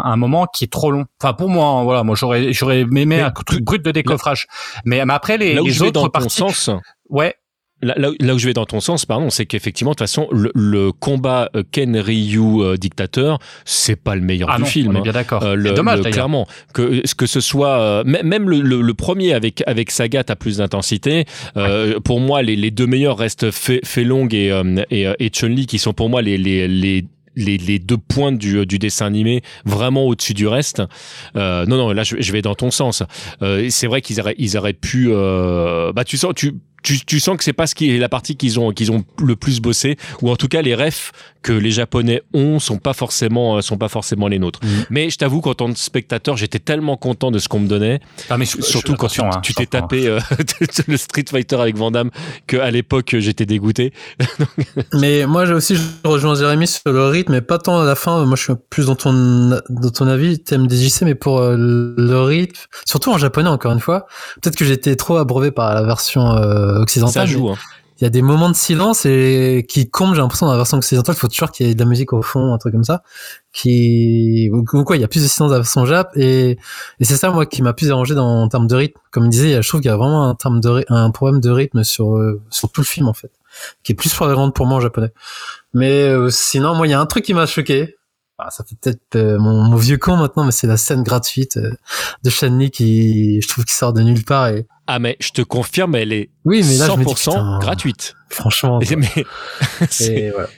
un, 0.05 0.10
un 0.10 0.16
moment 0.16 0.47
qui 0.47 0.64
est 0.64 0.72
trop 0.72 0.90
long. 0.90 1.05
Enfin, 1.20 1.34
pour 1.34 1.48
moi, 1.48 1.66
hein, 1.66 1.82
voilà, 1.84 2.02
moi 2.05 2.14
j'aurais, 2.16 2.52
j'aurais 2.52 2.80
aimé 2.80 3.05
Mais 3.05 3.20
un 3.20 3.30
truc 3.30 3.64
brut 3.64 3.84
de 3.84 3.90
décoffrage. 3.90 4.47
Mais, 4.84 5.05
mais 5.05 5.12
après 5.12 5.36
les, 5.36 5.55
là 5.55 5.62
où 5.62 5.66
les 5.66 5.72
je 5.72 5.80
vais 5.80 5.86
autres 5.88 6.01
dans 6.01 6.05
ton 6.05 6.10
parties, 6.10 6.36
sens, 6.36 6.70
ouais, 7.09 7.34
Là, 7.82 7.93
là, 7.98 8.09
là 8.20 8.35
où 8.35 8.39
je 8.39 8.47
vais 8.47 8.55
dans 8.55 8.65
ton 8.65 8.81
sens, 8.81 9.05
pardon, 9.05 9.28
c'est 9.28 9.44
qu'effectivement, 9.44 9.90
de 9.90 9.97
toute 9.97 10.01
façon, 10.09 10.28
le, 10.32 10.51
le 10.55 10.93
combat 10.93 11.51
euh, 11.55 11.62
Ken 11.73 11.94
Ryu 11.98 12.62
euh, 12.62 12.77
dictateur, 12.78 13.39
c'est 13.66 13.97
pas 13.97 14.15
le 14.15 14.23
meilleur 14.23 14.48
ah 14.51 14.57
du 14.57 14.62
non, 14.62 14.66
film. 14.66 14.93
on 14.93 14.94
est 14.94 14.98
hein. 14.98 15.03
bien 15.03 15.12
d'accord. 15.12 15.43
Euh, 15.43 15.55
le- 15.57 15.73
dommage 15.73 16.01
le- 16.03 16.11
clairement 16.11 16.47
que 16.73 17.03
que 17.15 17.27
ce 17.27 17.40
soit 17.40 17.78
euh, 17.78 18.05
mê- 18.05 18.23
même 18.23 18.48
le, 18.48 18.61
le, 18.62 18.81
le 18.81 18.94
premier 18.94 19.35
avec 19.35 19.62
avec 19.66 19.90
Sagat 19.90 20.24
a 20.28 20.36
plus 20.36 20.57
d'intensité 20.57 21.27
euh, 21.59 22.01
pour 22.01 22.19
moi 22.19 22.40
les, 22.43 22.57
les 22.57 22.70
deux 22.70 22.86
meilleurs 22.86 23.19
restent 23.19 23.51
Fei 23.51 23.81
Fei 23.85 24.05
Long 24.05 24.27
et 24.31 24.51
euh, 24.51 24.82
et, 24.90 25.07
et 25.19 25.28
Chun 25.28 25.48
Li 25.48 25.66
qui 25.66 25.78
sont 25.78 25.93
pour 25.93 26.09
moi 26.09 26.23
les 26.23 26.39
les 26.39 26.66
les 26.69 27.05
les, 27.39 27.59
les 27.59 27.78
deux 27.78 27.98
pointes 27.98 28.39
du, 28.39 28.65
du 28.65 28.78
dessin 28.78 29.05
animé 29.05 29.43
vraiment 29.66 30.05
au-dessus 30.07 30.32
du 30.32 30.47
reste. 30.48 30.82
Euh, 31.36 31.66
non, 31.66 31.77
non, 31.77 31.93
là 31.93 32.03
je, 32.03 32.16
je 32.19 32.32
vais 32.32 32.40
dans 32.40 32.55
ton 32.55 32.70
sens. 32.70 33.03
Euh, 33.43 33.66
c'est 33.69 33.86
vrai 33.86 34.01
qu'ils 34.01 34.19
auraient, 34.20 34.35
ils 34.39 34.57
auraient 34.57 34.73
pu. 34.73 35.09
Euh, 35.11 35.93
bah, 35.93 36.05
tu 36.05 36.16
sens, 36.16 36.32
tu, 36.35 36.55
tu, 36.94 37.20
sens 37.20 37.36
que 37.36 37.44
c'est 37.44 37.52
pas 37.52 37.66
ce 37.66 37.74
qui 37.74 37.90
est 37.90 37.98
la 37.98 38.08
partie 38.08 38.36
qu'ils 38.36 38.60
ont, 38.60 38.72
qu'ils 38.72 38.92
ont 38.92 39.04
le 39.20 39.36
plus 39.36 39.60
bossé, 39.60 39.96
ou 40.22 40.30
en 40.30 40.36
tout 40.36 40.48
cas 40.48 40.62
les 40.62 40.74
refs 40.74 41.12
que 41.47 41.52
les 41.52 41.70
Japonais 41.70 42.23
ont 42.35 42.59
sont 42.59 42.78
pas 42.78 42.93
forcément, 42.93 43.56
euh, 43.56 43.60
sont 43.60 43.78
pas 43.78 43.89
forcément 43.89 44.27
les 44.27 44.40
nôtres. 44.40 44.59
Mhm. 44.64 44.86
Mais 44.90 45.10
je 45.10 45.16
t'avoue 45.16 45.40
qu'en 45.40 45.55
tant 45.55 45.73
que 45.73 45.78
spectateur, 45.78 46.36
j'étais 46.36 46.59
tellement 46.59 46.97
content 46.97 47.31
de 47.31 47.39
ce 47.39 47.48
qu'on 47.48 47.60
me 47.60 47.68
donnait, 47.68 48.01
Ah, 48.31 48.36
mais 48.36 48.47
je- 48.47 48.60
surtout 48.62 48.93
je- 48.93 48.97
quand 48.97 49.06
tu 49.06 49.20
hein, 49.20 49.31
t'es 49.55 49.66
tapé 49.66 50.09
euh, 50.09 50.18
le 50.89 50.97
Street 50.97 51.24
Fighter 51.31 51.55
avec 51.60 51.77
Van 51.77 51.93
Damme, 51.93 52.10
que 52.48 52.56
à 52.56 52.73
l'époque 52.73 53.14
j'étais 53.20 53.47
dégoûté. 53.47 53.93
Mais 54.94 55.27
moi, 55.27 55.47
j'ai 55.47 55.52
aussi, 55.52 55.77
je 55.77 55.82
rejoins 56.09 56.35
Jérémy 56.35 56.66
sur 56.66 56.81
le 56.93 57.06
rythme, 57.06 57.32
mais 57.32 57.40
pas 57.40 57.59
tant 57.59 57.81
à 57.81 57.85
la 57.85 57.94
fin. 57.94 58.24
Moi, 58.24 58.36
je 58.36 58.43
suis 58.43 58.52
plus 58.70 58.86
dans 58.86 58.97
ton, 58.97 59.12
dans 59.68 59.90
ton 59.90 60.06
avis, 60.09 60.39
thème 60.40 60.68
DJC, 60.68 61.02
mais 61.05 61.14
pour 61.14 61.39
euh, 61.39 61.56
le 61.56 62.20
rythme, 62.23 62.56
surtout 62.86 63.12
en 63.12 63.18
japonais, 63.18 63.48
encore 63.48 63.73
une 63.73 63.81
fois. 63.81 64.06
Peut-être 64.43 64.56
que 64.56 64.64
j'étais 64.64 64.97
trop 64.97 65.16
abreuvé 65.16 65.51
par 65.51 65.74
la 65.74 65.82
version 65.82 66.32
euh, 66.36 66.81
occidentale. 66.81 67.12
Ça 67.12 67.32
mais 67.32 67.39
joue. 67.39 67.51
Hein. 67.51 67.56
Il 67.98 68.05
y 68.05 68.06
a 68.06 68.10
des 68.10 68.20
moments 68.23 68.51
de 68.51 68.55
silence 68.55 69.06
et 69.06 69.64
qui 69.68 69.89
comblent, 69.89 70.14
j'ai 70.14 70.20
l'impression, 70.20 70.47
dans 70.47 70.52
la 70.52 70.59
version 70.59 70.77
occidentale. 70.77 71.14
Il 71.16 71.18
faut 71.18 71.28
toujours 71.28 71.51
qu'il 71.51 71.66
y 71.66 71.70
ait 71.70 71.74
de 71.74 71.81
la 71.81 71.89
musique 71.89 72.12
au 72.12 72.20
fond, 72.20 72.52
un 72.52 72.59
truc 72.59 72.74
comme 72.74 72.85
ça. 72.85 73.02
Qui, 73.52 74.51
ou 74.52 74.64
quoi, 74.64 74.97
il 74.97 75.01
y 75.01 75.05
a 75.05 75.09
plus 75.09 75.23
de 75.23 75.28
silence 75.28 75.48
dans 75.48 75.55
la 75.55 75.60
version 75.60 75.86
jap 75.86 76.10
et, 76.16 76.59
c'est 77.01 77.16
ça, 77.16 77.31
moi, 77.31 77.47
qui 77.47 77.62
m'a 77.62 77.73
plus 77.73 77.86
dérangé 77.86 78.14
dans, 78.14 78.43
en 78.43 78.48
termes 78.48 78.66
de 78.66 78.77
rythme. 78.77 79.01
Comme 79.10 79.24
il 79.24 79.31
disait, 79.31 79.62
je 79.62 79.68
trouve 79.68 79.81
qu'il 79.81 79.90
y 79.90 79.94
a 79.94 79.97
vraiment 79.97 80.36
un 80.39 81.10
problème 81.10 81.40
de 81.40 81.51
rythme 81.51 81.85
sur, 81.85 82.16
euh, 82.16 82.43
sur 82.51 82.70
tout 82.70 82.82
le 82.82 82.86
film, 82.86 83.09
en 83.09 83.14
fait. 83.14 83.31
Qui 83.82 83.93
est 83.93 83.94
plus 83.94 84.12
flagrant 84.12 84.51
pour 84.51 84.66
moi 84.66 84.77
en 84.77 84.81
japonais. 84.81 85.12
Mais 85.73 86.02
euh, 86.02 86.28
sinon, 86.28 86.74
moi, 86.74 86.86
il 86.86 86.90
y 86.90 86.94
a 86.94 87.01
un 87.01 87.06
truc 87.06 87.24
qui 87.24 87.32
m'a 87.32 87.47
choqué. 87.47 87.97
Ah, 88.39 88.51
ça 88.51 88.64
fait 88.64 88.77
peut-être 88.78 89.16
euh, 89.16 89.39
mon, 89.39 89.62
mon 89.62 89.77
vieux 89.77 89.97
con 89.97 90.16
maintenant, 90.16 90.44
mais 90.44 90.52
c'est 90.52 90.66
la 90.66 90.77
scène 90.77 91.02
gratuite 91.02 91.56
euh, 91.56 91.73
de 92.23 92.28
Shanley 92.28 92.68
qui, 92.68 93.40
je 93.40 93.48
trouve, 93.48 93.64
qui 93.64 93.73
sort 93.73 93.94
de 93.94 94.02
nulle 94.02 94.24
part. 94.24 94.48
Et 94.48 94.66
Ah 94.86 94.98
mais 94.98 95.16
je 95.20 95.30
te 95.30 95.42
confirme, 95.42 95.94
elle 95.96 96.12
est 96.12 96.30
oui, 96.44 96.62
mais 96.66 96.76
là, 96.76 96.86
je 96.86 96.92
me 96.92 97.04
dis, 97.04 97.12
100% 97.12 97.30
putain, 97.30 97.58
gratuite. 97.58 98.14
Franchement, 98.28 98.81
quoi. 98.81 98.97
Mais 98.97 99.24
c'est- 99.90 100.31
voilà. 100.35 100.48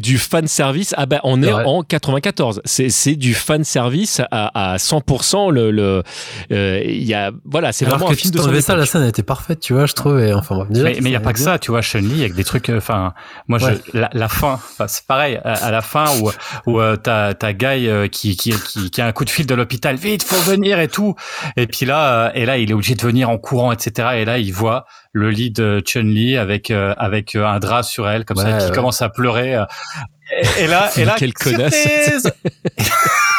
du 0.00 0.18
fan 0.18 0.46
service. 0.46 0.94
Ah 0.96 1.04
ben 1.06 1.20
on 1.24 1.42
est 1.42 1.52
Ouais. 1.52 1.62
en 1.66 1.82
94. 1.82 2.62
C'est 2.64 2.88
c'est 2.90 3.16
du 3.16 3.34
fan 3.34 3.64
service 3.64 4.20
à, 4.30 4.72
à 4.72 4.76
100%. 4.78 5.50
Le 5.50 5.70
le 5.70 6.02
euh, 6.52 6.80
il 6.84 7.02
y 7.02 7.12
a 7.12 7.32
voilà 7.44 7.72
c'est 7.72 7.84
vraiment 7.84 8.06
que 8.06 8.12
un 8.12 8.16
film 8.16 8.32
de 8.32 8.38
son 8.38 8.60
ça, 8.60 8.76
la 8.76 8.86
scène 8.86 9.04
était 9.04 9.22
parfaite, 9.24 9.60
tu 9.60 9.72
vois, 9.74 9.86
je 9.86 9.92
trouve. 9.94 10.20
Et 10.20 10.32
enfin, 10.32 10.66
déjà, 10.70 10.84
mais 10.84 10.98
mais 11.02 11.10
il 11.10 11.12
y 11.12 11.16
a 11.16 11.20
pas 11.20 11.32
que 11.32 11.38
ça, 11.40 11.58
tu 11.58 11.70
vois, 11.72 11.82
Chun-Li 11.82 12.20
avec 12.20 12.34
des 12.34 12.44
trucs. 12.44 12.70
euh, 12.70 12.78
Enfin, 12.78 13.14
moi, 13.48 13.62
Ouais. 13.62 13.74
je, 13.92 13.98
la, 13.98 14.10
la 14.12 14.28
fin, 14.28 14.52
enfin, 14.54 14.86
c'est 14.88 15.06
pareil. 15.06 15.38
À, 15.44 15.52
à 15.54 15.70
la 15.70 15.82
fin 15.82 16.06
où 16.20 16.30
où 16.66 16.80
euh, 16.80 16.96
t'as 16.96 17.34
t'as 17.34 17.52
Guy 17.52 17.88
euh, 17.88 18.06
qui, 18.08 18.36
qui 18.36 18.52
qui 18.52 18.90
qui 18.90 19.00
a 19.00 19.06
un 19.06 19.12
coup 19.12 19.24
de 19.24 19.30
fil 19.30 19.46
de 19.46 19.54
l'hôpital, 19.54 19.96
vite, 19.96 20.22
faut 20.22 20.40
venir 20.50 20.78
et 20.80 20.88
tout. 20.88 21.14
Et 21.56 21.66
puis 21.66 21.84
là, 21.84 22.26
euh, 22.28 22.30
et 22.34 22.46
là, 22.46 22.58
il 22.58 22.70
est 22.70 22.74
obligé 22.74 22.94
de 22.94 23.02
venir 23.02 23.28
en 23.28 23.38
courant, 23.38 23.72
etc. 23.72 24.08
Et 24.14 24.24
là, 24.24 24.38
il 24.38 24.52
voit 24.52 24.86
le 25.14 25.30
lit 25.30 25.50
de 25.50 25.80
Chun-Li 25.86 26.36
avec 26.36 26.70
euh, 26.70 26.92
avec 26.98 27.34
euh, 27.36 27.46
un 27.46 27.58
drap 27.60 27.82
sur 27.84 28.06
elle, 28.08 28.24
comme 28.26 28.36
ça, 28.36 28.58
qui 28.58 28.66
ouais. 28.66 28.72
commence 28.72 29.00
à 29.00 29.08
pleurer. 29.08 29.54
euh. 29.54 29.64
Et, 30.58 30.64
et 30.64 30.66
là, 30.66 30.90
et 30.96 31.04
là, 31.04 31.14
Quelle 31.16 31.32
connasse. 31.32 31.74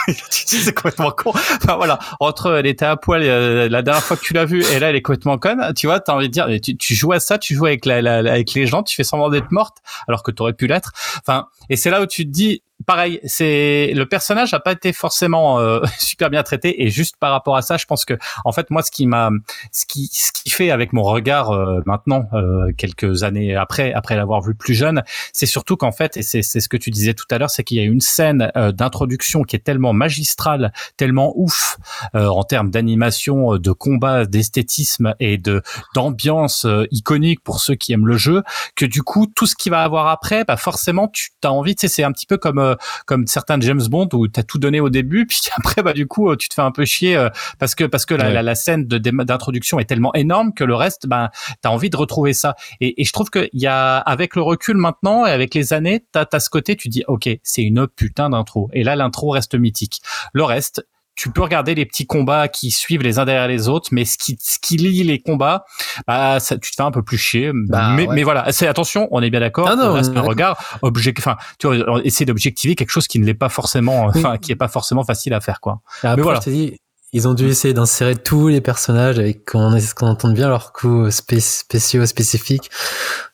c'est 0.30 0.74
complètement 0.74 1.12
con. 1.12 1.32
Enfin 1.32 1.76
voilà, 1.76 2.00
entre 2.20 2.56
elle 2.58 2.66
était 2.68 2.86
à 2.86 2.96
poil 2.96 3.22
euh, 3.24 3.68
la 3.70 3.82
dernière 3.82 4.04
fois 4.04 4.16
que 4.18 4.22
tu 4.24 4.34
l'as 4.34 4.46
vue 4.46 4.64
et 4.64 4.80
là 4.80 4.90
elle 4.90 4.96
est 4.96 5.02
complètement 5.02 5.38
conne. 5.38 5.74
Tu 5.76 5.88
vois, 5.88 6.00
t'as 6.00 6.14
envie 6.14 6.28
de 6.28 6.34
dire, 6.34 6.48
tu, 6.64 6.78
tu 6.78 6.94
joues 6.96 7.12
à 7.12 7.20
ça, 7.20 7.38
tu 7.38 7.56
joues 7.56 7.66
avec 7.66 7.86
la- 7.86 8.02
la- 8.02 8.18
avec 8.32 8.54
les 8.54 8.68
gens, 8.68 8.84
tu 8.84 8.96
fais 8.96 9.04
semblant 9.04 9.30
d'être 9.30 9.52
morte 9.52 9.78
alors 10.08 10.24
que 10.24 10.32
t'aurais 10.32 10.54
pu 10.54 10.68
l'être. 10.68 10.92
Enfin, 11.20 11.48
et 11.70 11.76
c'est 11.76 11.90
là 11.90 12.02
où 12.02 12.06
tu 12.06 12.24
te 12.26 12.30
dis, 12.32 12.62
pareil, 12.86 13.20
c'est 13.24 13.92
le 13.94 14.06
personnage 14.06 14.54
a 14.54 14.60
pas 14.60 14.74
été 14.74 14.94
forcément 14.94 15.60
euh, 15.60 15.82
super 16.00 16.30
bien 16.30 16.44
traité 16.44 16.84
et 16.84 16.90
juste 16.90 17.16
par 17.20 17.32
rapport 17.32 17.56
à 17.56 17.62
ça, 17.62 17.78
je 17.78 17.86
pense 17.86 18.06
que 18.06 18.16
en 18.44 18.52
fait 18.52 18.70
moi 18.70 18.82
ce 18.82 18.92
qui 18.92 19.08
m'a, 19.08 19.30
ce 19.72 19.86
qui 19.86 20.10
ce 20.12 20.32
qui 20.32 20.50
fait 20.50 20.72
avec 20.72 20.94
mon 20.94 21.04
regard 21.04 21.52
euh, 21.52 21.82
maintenant 21.86 22.28
euh, 22.34 22.72
quelques 22.78 23.24
années 23.24 23.56
après 23.56 23.94
après 23.94 24.16
l'avoir 24.16 24.42
vu 24.42 24.56
plus 24.56 24.74
jeune, 24.74 25.04
c'est 25.34 25.46
surtout 25.46 25.78
qu'en 25.78 25.92
fait 25.92 26.18
et 26.18 26.22
c'est 26.22 26.42
c'est 26.42 26.60
ce 26.60 26.70
que 26.70 26.78
tu 26.78 26.92
disais 26.92 27.14
tout 27.14 27.26
à 27.32 27.38
l'heure, 27.38 27.50
c'est 27.50 27.64
qu'il 27.64 27.78
y 27.78 27.80
a 27.80 27.84
une 27.84 28.02
scène 28.02 28.52
euh, 28.56 28.72
d'introduction 28.72 29.44
qui 29.44 29.56
est 29.56 29.60
tellement 29.60 29.94
magistrale, 29.94 30.74
tellement 30.98 31.34
ouf 31.36 31.78
euh, 32.16 32.28
en 32.28 32.44
termes 32.44 32.70
d'animation, 32.70 33.54
euh, 33.54 33.60
de 33.60 33.72
combat, 33.72 34.26
d'esthétisme 34.26 35.16
et 35.20 35.38
de 35.38 35.62
d'ambiance 35.94 36.68
iconique 36.92 37.44
pour 37.44 37.60
ceux 37.60 37.76
qui 37.76 37.94
aiment 37.94 38.08
le 38.08 38.18
jeu, 38.18 38.44
que 38.76 38.86
du 38.86 39.02
coup 39.02 39.28
tout 39.28 39.46
ce 39.46 39.56
qui 39.56 39.70
va 39.70 39.84
avoir 39.84 40.08
après, 40.08 40.44
bah 40.46 40.58
forcément 40.58 41.08
tu 41.08 41.32
as 41.44 41.52
envie, 41.52 41.76
tu 41.76 41.82
sais, 41.82 41.94
c'est 41.94 42.04
un 42.04 42.12
petit 42.12 42.26
peu 42.26 42.38
comme 42.38 42.60
euh, 42.66 42.76
comme 43.06 43.28
certains 43.28 43.60
James 43.62 43.82
Bond 43.90 44.10
où 44.14 44.28
t'as 44.28 44.44
tout 44.44 44.58
donné 44.60 44.80
au 44.80 44.90
début, 44.90 45.26
puis 45.30 45.42
après 45.58 45.82
bah 45.84 45.94
du 45.94 46.08
coup 46.08 46.30
euh, 46.30 46.36
tu 46.36 46.50
te 46.50 46.54
fais 46.54 46.62
un 46.62 46.72
peu 46.72 46.86
chier 46.86 47.16
euh, 47.16 47.30
parce 47.60 47.76
que 47.76 47.84
parce 47.86 48.06
que 48.06 48.14
la, 48.14 48.26
Ouais. 48.26 48.34
la, 48.34 48.42
la 48.44 48.56
scène 48.56 48.86
d'introduction 48.86 49.80
est 49.80 49.86
tellement 49.86 50.14
énorme 50.16 50.54
que 50.54 50.64
le 50.64 50.76
reste, 50.76 51.08
bah 51.08 51.32
t'as 51.62 51.70
envie 51.70 51.90
de 51.90 51.98
retrouver 51.98 52.34
ça. 52.34 52.56
Et, 52.82 53.02
et 53.02 53.06
je 53.06 53.12
trouve 53.14 53.30
qu'il 53.30 53.50
y 53.54 53.68
a 53.68 53.98
avec 53.98 54.36
le 54.36 54.42
recul 54.42 54.78
maintenant 54.78 55.26
et 55.26 55.32
avec 55.32 55.54
les 55.54 55.74
années, 55.74 56.04
t'as 56.12 56.26
as 56.32 56.40
ce 56.40 56.50
côté, 56.50 56.76
tu 56.76 56.90
dis 56.90 57.04
ok 57.08 57.30
c'est 57.44 57.62
une 57.64 57.88
putain 57.88 58.30
d'intro. 58.32 58.70
Et 58.74 58.84
là 58.84 58.96
l'intro 58.96 59.30
reste 59.30 59.56
mythique. 59.56 60.02
Le 60.34 60.44
reste 60.44 60.86
tu 61.16 61.32
peux 61.32 61.42
regarder 61.42 61.76
les 61.76 61.86
petits 61.86 62.06
combats 62.06 62.48
qui 62.50 62.72
suivent 62.72 63.02
les 63.02 63.20
uns 63.20 63.26
derrière 63.26 63.48
les 63.48 63.68
autres, 63.70 63.90
mais 63.92 64.04
ce 64.06 64.18
qui, 64.18 64.38
ce 64.42 64.60
qui 64.60 64.76
lie 64.78 65.04
les 65.04 65.22
combats, 65.22 65.64
bah, 66.08 66.40
ça, 66.42 66.58
tu 66.58 66.72
te 66.72 66.76
fais 66.76 66.84
un 66.84 66.92
peu 66.92 67.04
plus 67.04 67.18
chier. 67.18 67.52
Bah, 67.54 67.92
mais, 67.96 68.06
ouais. 68.08 68.16
mais 68.16 68.24
voilà, 68.24 68.52
c'est 68.52 68.68
attention, 68.68 69.08
on 69.12 69.22
est 69.22 69.30
bien 69.30 69.40
d'accord. 69.40 69.68
Ah 69.70 69.76
on 69.80 70.04
c'est 70.04 70.12
est 70.12 70.18
un 70.18 70.22
regard 70.22 70.78
object, 70.82 71.20
enfin, 71.20 71.38
tu 71.58 71.68
vois, 71.68 71.78
on 71.88 72.00
essaie 72.02 72.26
d'objectiver 72.26 72.76
quelque 72.76 72.92
chose 72.92 73.08
qui 73.08 73.20
ne 73.20 73.26
l'est 73.26 73.34
pas 73.34 73.50
forcément, 73.50 74.08
Oui. 74.08 74.12
enfin, 74.16 74.38
qui 74.38 74.52
est 74.52 74.56
pas 74.58 74.68
forcément 74.68 75.04
facile 75.06 75.34
à 75.34 75.40
faire, 75.40 75.62
quoi. 75.62 75.80
Et 76.04 76.08
après, 76.08 76.22
voilà. 76.22 76.40
je 76.40 76.46
t'ai 76.46 76.52
dit, 76.52 76.78
ils 77.14 77.30
ont 77.30 77.34
dû 77.34 77.48
essayer 77.48 77.74
d'insérer 77.74 78.18
tous 78.18 78.50
les 78.50 78.60
personnages 78.60 79.18
avec 79.18 79.46
qu'on 79.50 79.78
qu'on 79.96 80.08
entende 80.08 80.34
bien 80.34 80.50
leurs 80.50 80.74
coups 80.74 81.16
spé- 81.16 81.40
spéciaux, 81.40 82.06
spécifiques. 82.06 82.70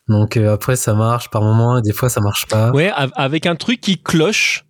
Donc 0.07 0.37
euh, 0.37 0.53
après, 0.53 0.75
ça 0.75 0.93
marche 0.93 1.29
par 1.31 1.41
moment, 1.41 1.79
et 1.79 1.81
des 1.81 1.93
fois, 1.93 2.09
ça 2.09 2.21
marche 2.21 2.45
pas. 2.45 2.69
Ouais, 2.71 2.91
av- 2.95 3.11
avec 3.15 3.47
un 3.47 3.55
truc 3.55 3.81
qui 3.81 3.97
cloche. 3.99 4.65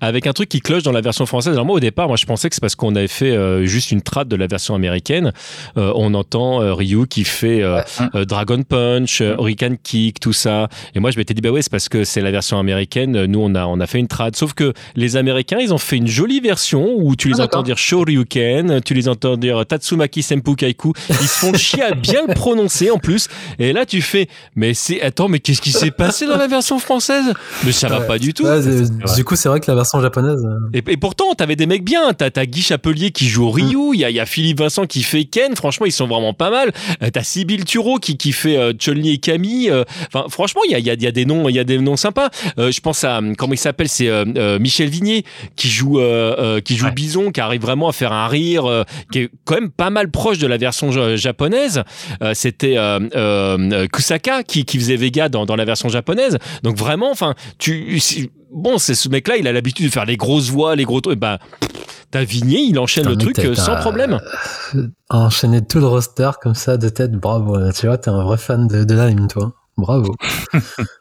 Avec 0.00 0.26
un 0.28 0.32
truc 0.32 0.48
qui 0.48 0.60
cloche 0.60 0.84
dans 0.84 0.92
la 0.92 1.00
version 1.00 1.26
française. 1.26 1.54
Alors 1.54 1.66
moi 1.66 1.74
au 1.76 1.80
départ, 1.80 2.06
moi 2.06 2.16
je 2.16 2.24
pensais 2.24 2.48
que 2.48 2.54
c'est 2.54 2.60
parce 2.60 2.76
qu'on 2.76 2.94
avait 2.94 3.08
fait 3.08 3.32
euh, 3.32 3.64
juste 3.66 3.90
une 3.90 4.00
trad 4.00 4.28
de 4.28 4.36
la 4.36 4.46
version 4.46 4.74
américaine. 4.76 5.32
Euh, 5.76 5.92
on 5.96 6.14
entend 6.14 6.62
euh, 6.62 6.72
Ryu 6.72 7.06
qui 7.08 7.24
fait 7.24 7.62
euh, 7.62 7.80
euh, 8.14 8.24
Dragon 8.24 8.62
Punch, 8.62 9.20
euh, 9.20 9.34
Hurricane 9.38 9.76
Kick, 9.76 10.20
tout 10.20 10.32
ça. 10.32 10.68
Et 10.94 11.00
moi 11.00 11.10
je 11.10 11.16
m'étais 11.18 11.34
dit 11.34 11.40
bah 11.40 11.50
ouais 11.50 11.62
c'est 11.62 11.70
parce 11.72 11.88
que 11.88 12.04
c'est 12.04 12.20
la 12.20 12.30
version 12.30 12.58
américaine. 12.60 13.24
Nous 13.24 13.40
on 13.40 13.54
a 13.56 13.66
on 13.66 13.80
a 13.80 13.86
fait 13.86 13.98
une 13.98 14.06
trad. 14.08 14.36
Sauf 14.36 14.52
que 14.54 14.72
les 14.94 15.16
Américains 15.16 15.58
ils 15.60 15.74
ont 15.74 15.78
fait 15.78 15.96
une 15.96 16.06
jolie 16.06 16.40
version 16.40 16.94
où 16.96 17.16
tu 17.16 17.28
les 17.28 17.40
Ah, 17.40 17.44
entends 17.44 17.62
dire 17.62 17.78
Shoryuken, 17.78 18.80
tu 18.84 18.94
les 18.94 19.08
entends 19.08 19.36
dire 19.36 19.64
Tatsumaki 19.66 20.22
Senpu 20.22 20.54
Kaiku. 20.54 20.90
Ils 21.08 21.14
se 21.16 21.38
font 21.38 21.52
chier 21.56 21.82
à 21.82 21.92
bien 21.94 22.20
le 22.26 22.34
prononcer 22.34 22.90
en 22.90 22.98
plus. 22.98 23.28
Et 23.58 23.72
là 23.72 23.84
tu 23.86 24.00
fais 24.02 24.28
mais 24.54 24.74
c'est 24.74 25.02
attends 25.02 25.28
mais 25.28 25.40
qu'est-ce 25.40 25.60
qui 25.62 25.72
s'est 25.72 25.90
passé 25.90 26.26
dans 26.26 26.36
la 26.36 26.46
version 26.46 26.78
française? 26.78 27.32
Mais 27.64 27.72
ça 27.72 27.88
va 27.88 27.98
Ouais. 28.00 28.06
pas 28.06 28.18
du 28.20 28.32
tout. 28.32 28.44
Ouais, 28.44 28.60
du 29.16 29.24
coup, 29.24 29.34
c'est 29.34 29.48
vrai 29.48 29.58
que 29.58 29.68
la 29.68 29.74
version 29.74 29.87
japonaise. 30.00 30.40
euh, 30.44 30.70
Et, 30.74 30.82
et 30.92 30.96
pourtant, 30.96 31.34
t'avais 31.34 31.56
des 31.56 31.66
mecs 31.66 31.84
bien. 31.84 32.12
T'as 32.12 32.30
t'as 32.30 32.44
Guy 32.46 32.62
Chapelier 32.62 33.10
qui 33.10 33.26
joue 33.28 33.44
au 33.46 33.50
Ryu. 33.50 33.94
Il 33.94 34.00
y, 34.00 34.04
a, 34.04 34.10
il 34.10 34.16
y 34.16 34.20
a 34.20 34.26
Philippe 34.26 34.58
Vincent 34.60 34.86
qui 34.86 35.02
fait 35.02 35.24
Ken. 35.24 35.56
Franchement, 35.56 35.86
ils 35.86 35.92
sont 35.92 36.06
vraiment 36.06 36.34
pas 36.34 36.50
mal. 36.50 36.72
Euh, 37.02 37.08
T'as 37.12 37.22
Sybille 37.22 37.64
Tureau 37.64 37.98
qui, 37.98 38.16
qui 38.16 38.32
fait 38.32 38.56
euh, 38.56 38.72
Chun-Li 38.78 39.10
et 39.14 39.18
Camille. 39.18 39.70
Euh, 39.70 39.84
Enfin, 40.12 40.26
franchement, 40.28 40.60
il 40.66 40.72
y 40.72 40.74
a, 40.74 40.78
y, 40.78 40.90
a, 40.90 40.94
il 40.94 41.02
y 41.02 41.06
a 41.06 41.12
des 41.12 41.24
noms, 41.24 41.48
il 41.48 41.54
y 41.54 41.58
a 41.58 41.64
des 41.64 41.78
noms 41.78 41.96
sympas. 41.96 42.28
Euh, 42.58 42.70
je 42.70 42.80
pense 42.80 43.02
à 43.04 43.20
comment 43.36 43.52
il 43.54 43.58
s'appelle, 43.58 43.88
c'est 43.88 44.08
Michel 44.58 44.88
Vignier 44.88 45.24
qui 45.56 45.68
joue 45.68 46.00
qui 46.64 46.76
joue 46.76 46.86
Ouais. 46.86 46.92
Bison, 46.92 47.30
qui 47.30 47.40
arrive 47.40 47.60
vraiment 47.60 47.88
à 47.88 47.92
faire 47.92 48.12
un 48.12 48.26
rire, 48.28 48.84
qui 49.12 49.20
est 49.20 49.30
quand 49.44 49.54
même 49.54 49.70
pas 49.70 49.90
mal 49.90 50.10
proche 50.10 50.38
de 50.38 50.46
la 50.46 50.56
version 50.56 50.90
ja- 50.90 51.16
japonaise. 51.16 51.82
C'était 52.34 52.76
Kusaka 53.92 54.42
qui, 54.42 54.64
qui 54.64 54.78
faisait 54.78 54.96
Vega 54.96 55.28
dans, 55.28 55.46
dans 55.46 55.56
la 55.56 55.64
version 55.64 55.88
japonaise. 55.88 56.38
Donc 56.62 56.76
vraiment, 56.76 57.10
enfin, 57.10 57.34
tu 57.58 58.00
bon, 58.52 58.78
c'est 58.78 58.94
ce 58.94 59.08
mec-là, 59.08 59.36
il 59.36 59.46
a 59.46 59.52
l'habitude 59.52 59.86
de 59.86 59.90
faire 59.90 60.04
les 60.04 60.16
grosses 60.16 60.50
voix, 60.50 60.76
les 60.76 60.84
gros 60.84 61.00
trucs. 61.00 61.18
Bah, 61.18 61.38
t'as 62.10 62.24
Vigné, 62.24 62.60
il 62.60 62.78
enchaîne 62.78 63.06
le 63.06 63.16
truc 63.16 63.38
euh, 63.38 63.54
sans 63.54 63.76
problème. 63.76 64.20
Enchaîner 65.10 65.64
tout 65.64 65.80
le 65.80 65.86
roster 65.86 66.30
comme 66.40 66.54
ça 66.54 66.76
de 66.76 66.88
tête, 66.88 67.12
bravo. 67.12 67.70
Tu 67.72 67.86
vois, 67.86 67.98
t'es 67.98 68.10
un 68.10 68.22
vrai 68.22 68.36
fan 68.36 68.66
de, 68.66 68.84
de 68.84 68.94
l'anime, 68.94 69.28
toi. 69.28 69.52
Bravo. 69.76 70.14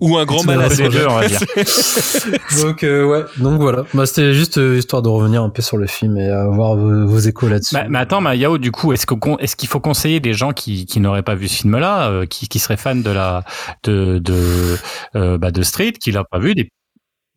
ou, 0.00 0.12
ou 0.12 0.18
un 0.18 0.24
grand 0.24 0.40
Tu 0.40 0.46
m'as 0.46 0.56
malade. 0.56 0.70
laissé 0.70 0.82
Les 0.84 0.88
deux, 0.88 1.06
on 1.08 1.14
va 1.14 1.26
dire. 1.26 1.40
Donc 2.62 2.82
euh, 2.82 3.04
ouais, 3.06 3.24
donc 3.38 3.60
voilà. 3.60 3.84
Bah, 3.94 4.06
c'était 4.06 4.34
juste 4.34 4.58
euh, 4.58 4.78
histoire 4.78 5.02
de 5.02 5.08
revenir 5.08 5.42
un 5.42 5.48
peu 5.50 5.62
sur 5.62 5.76
le 5.76 5.86
film 5.86 6.16
et 6.16 6.28
avoir 6.28 6.76
vos, 6.76 7.06
vos 7.06 7.18
échos 7.18 7.48
là-dessus. 7.48 7.74
Bah, 7.74 7.84
mais 7.88 7.98
attends, 7.98 8.20
mais 8.20 8.36
Yao, 8.38 8.58
du 8.58 8.72
coup, 8.72 8.92
est-ce 8.92 9.06
que 9.06 9.14
est-ce 9.40 9.56
qu'il 9.56 9.68
faut 9.68 9.80
conseiller 9.80 10.20
des 10.20 10.32
gens 10.32 10.52
qui, 10.52 10.86
qui 10.86 11.00
n'auraient 11.00 11.22
pas 11.22 11.34
vu 11.34 11.48
ce 11.48 11.56
film-là, 11.58 12.08
euh, 12.10 12.26
qui, 12.26 12.48
qui 12.48 12.58
seraient 12.58 12.76
fans 12.76 12.94
de 12.96 13.10
la 13.10 13.44
de 13.84 14.18
de 14.18 14.76
euh, 15.16 15.38
bah, 15.38 15.50
de 15.50 15.62
Street, 15.62 15.92
qui 15.92 16.10
l'a 16.12 16.24
pas 16.24 16.38
vu, 16.38 16.54
des 16.54 16.70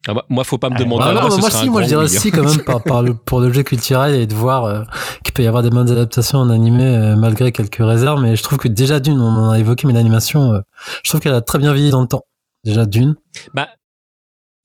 Ah 0.08 0.14
bah, 0.16 0.26
moi, 0.30 0.44
faut 0.44 0.58
pas 0.58 0.70
me 0.70 0.76
Ah, 0.76 0.80
demander. 0.80 1.04
Bah 1.04 1.14
non, 1.30 1.38
moi, 1.38 1.50
si, 1.52 1.70
moi 1.70 1.84
je 1.84 1.88
dirais 1.88 2.08
si 2.08 2.32
quand 2.32 2.44
même 2.44 2.64
par, 2.64 2.82
par 2.82 3.04
le, 3.04 3.14
pour 3.14 3.40
l'objet 3.40 3.64
culturel 3.64 4.16
et 4.16 4.26
de 4.26 4.34
voir 4.34 4.66
euh, 4.66 4.84
qu'il 5.24 5.34
peut 5.34 5.44
y 5.44 5.48
avoir 5.48 5.62
des 5.62 5.70
bonnes 5.70 5.92
adaptations 5.92 6.40
en 6.40 6.50
animé 6.50 6.84
euh, 6.84 7.16
malgré 7.16 7.52
quelques 7.52 7.76
réserves. 7.80 8.20
Mais 8.22 8.36
je 8.36 8.42
trouve 8.42 8.58
que 8.58 8.68
déjà 8.68 9.00
d'une, 9.00 9.20
on 9.22 9.30
en 9.30 9.50
a 9.52 9.60
évoqué, 9.60 9.86
mais 9.86 9.94
l'animation, 9.94 10.54
euh, 10.54 10.62
je 11.04 11.10
trouve 11.10 11.22
qu'elle 11.22 11.34
a 11.36 11.42
très 11.42 11.60
bien 11.60 11.74
vieilli 11.74 11.92
dans 11.92 12.02
le 12.02 12.08
temps. 12.08 12.24
Déjà 12.64 12.86
d'une. 12.86 13.16
Bah, 13.54 13.68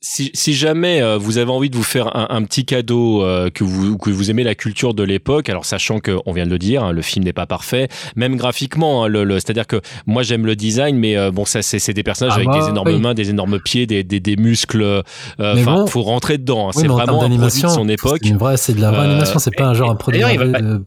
si, 0.09 0.31
si 0.35 0.55
jamais 0.55 1.03
euh, 1.03 1.19
vous 1.19 1.39
avez 1.39 1.51
envie 1.51 1.69
de 1.69 1.77
vous 1.77 1.83
faire 1.83 2.17
un, 2.17 2.29
un 2.31 2.43
petit 2.45 2.65
cadeau, 2.65 3.25
euh, 3.25 3.51
que, 3.51 3.65
vous, 3.65 3.99
que 3.99 4.09
vous 4.11 4.31
aimez 4.31 4.45
la 4.45 4.55
culture 4.55 4.95
de 4.95 5.03
l'époque, 5.03 5.49
alors 5.51 5.65
sachant 5.65 5.99
que, 5.99 6.17
on 6.27 6.33
vient 6.33 6.47
de 6.47 6.51
le 6.51 6.59
dire, 6.61 6.85
hein, 6.85 6.93
le 6.93 7.03
film 7.03 7.25
n'est 7.25 7.33
pas 7.33 7.47
parfait, 7.47 7.89
même 8.15 8.37
graphiquement, 8.37 9.03
hein, 9.05 9.09
le, 9.09 9.25
le- 9.25 9.41
c'est-à-dire 9.41 9.67
que 9.67 9.81
moi 10.07 10.23
j'aime 10.23 10.47
le 10.47 10.55
design, 10.55 10.97
mais 10.97 11.17
euh, 11.17 11.33
bon, 11.33 11.45
ça 11.45 11.61
c'est 11.63 11.81
c'est 11.81 11.93
des 11.93 12.05
personnages 12.05 12.35
Ah 12.37 12.37
avec 12.37 12.49
bah, 12.49 12.61
des 12.61 12.69
énormes 12.69 12.89
oui. 12.89 13.01
mains, 13.01 13.15
des 13.15 13.31
énormes 13.31 13.59
pieds, 13.59 13.87
des, 13.87 14.05
des, 14.05 14.21
des 14.21 14.37
muscles. 14.37 14.83
euh, 14.83 15.03
Enfin, 15.41 15.75
bon. 15.75 15.87
faut 15.89 16.03
rentrer 16.03 16.39
dedans. 16.39 16.69
hein, 16.69 16.73
Oui, 16.77 16.83
c'est 16.83 16.87
vraiment 16.89 17.03
un 17.03 17.07
produit 17.07 17.37
de 17.37 17.43
d'animation, 17.43 17.69
son 17.71 17.89
époque. 17.89 18.21
C'est 18.23 18.29
une 18.29 18.37
vraie, 18.39 18.57
c'est 18.57 18.75
de 18.75 18.81
la 18.81 18.91
vraie 18.93 19.01
Euh, 19.07 19.11
animation. 19.11 19.39
C'est 19.41 19.57
pas 19.57 19.65
un 19.67 19.75
genre 19.75 19.91
un 19.91 19.97
produit. 19.97 20.21
d'ailleurs, 20.21 20.81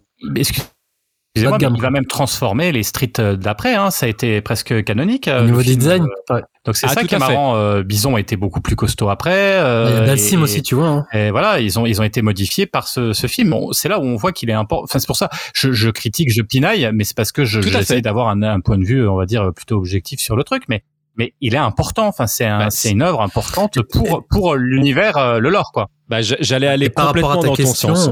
Excusez-moi, 1.42 1.58
mais 1.72 1.78
il 1.78 1.82
va 1.82 1.90
même 1.90 2.06
transformer 2.06 2.72
les 2.72 2.84
streets 2.84 3.14
euh, 3.20 3.36
d'après. 3.36 3.76
Hein, 3.76 3.92
ça 3.92 4.06
a 4.06 4.10
été 4.10 4.42
presque 4.42 4.84
canonique. 4.84 5.28
euh, 5.28 5.42
Au 5.42 5.46
niveau 5.46 5.60
du 5.62 5.70
film. 5.70 5.78
design, 5.80 6.04
Euh, 6.32 6.36
ouais. 6.36 6.42
Donc 6.66 6.76
c'est 6.76 6.88
Ah, 6.88 6.94
ça 6.94 7.04
qui 7.04 7.16
est 7.16 7.20
marrant. 7.20 7.56
euh, 7.56 7.84
Bison 7.84 8.16
a 8.16 8.20
été 8.20 8.36
beaucoup 8.36 8.62
plus 8.62 8.76
costaud 8.76 9.10
après. 9.10 9.32
euh, 9.60 10.06
Dalsim 10.06 10.42
aussi, 10.44 10.62
tu 10.62 10.76
vois. 10.76 10.88
hein. 10.88 11.06
Et 11.14 11.32
voilà, 11.32 11.60
ils 11.60 11.80
ont 11.80 11.86
ils 11.86 12.00
ont 12.02 12.04
été 12.04 12.22
modifiés 12.22 12.66
par 12.66 12.88
ce, 12.88 13.14
ce 13.14 13.28
film. 13.28 13.56
C'est 13.72 13.90
là 13.90 14.00
où 14.00 14.04
on 14.04 14.16
voit 14.16 14.32
qu'il 14.32 14.50
est 14.50 14.54
important. 14.54 14.84
Enfin, 14.84 15.00
c'est 15.00 15.08
pour 15.08 15.16
ça 15.18 15.30
je, 15.54 15.72
je 15.72 15.90
critique, 15.90 16.32
je 16.32 16.42
pinaille, 16.42 16.90
mais 16.94 17.04
c'est 17.06 17.16
parce 17.16 17.32
que 17.32 17.46
je 17.46 17.62
j'essaie 17.62 18.02
d'avoir 18.02 18.28
un, 18.30 18.42
un 18.44 18.60
point 18.60 18.78
de 18.78 18.84
vue, 18.86 19.08
on 19.08 19.16
va 19.16 19.26
dire 19.26 19.52
plutôt 19.56 19.78
objectif 19.78 20.20
sur 20.20 20.36
le 20.36 20.44
truc. 20.44 20.64
Mais 20.70 20.84
mais 21.18 21.34
il 21.42 21.54
est 21.56 21.58
important. 21.58 22.08
Enfin, 22.08 22.28
c'est 22.28 22.46
un, 22.46 22.60
Bah, 22.60 22.68
c'est 22.70 22.92
une 22.92 23.02
œuvre 23.02 23.22
importante 23.22 23.78
pour 23.92 24.26
pour 24.30 24.56
l'univers, 24.56 25.18
euh, 25.18 25.40
le 25.40 25.50
lore, 25.50 25.72
quoi. 25.74 25.90
Bah, 26.08 26.22
J'allais 26.22 26.68
aller 26.68 26.86
Et 26.88 26.90
par 26.90 27.08
rapport 27.08 27.22
complètement 27.34 27.54
à 27.54 27.56
ta 27.58 27.64
dans 27.64 27.70
ton 27.70 27.74
sens. 27.74 28.10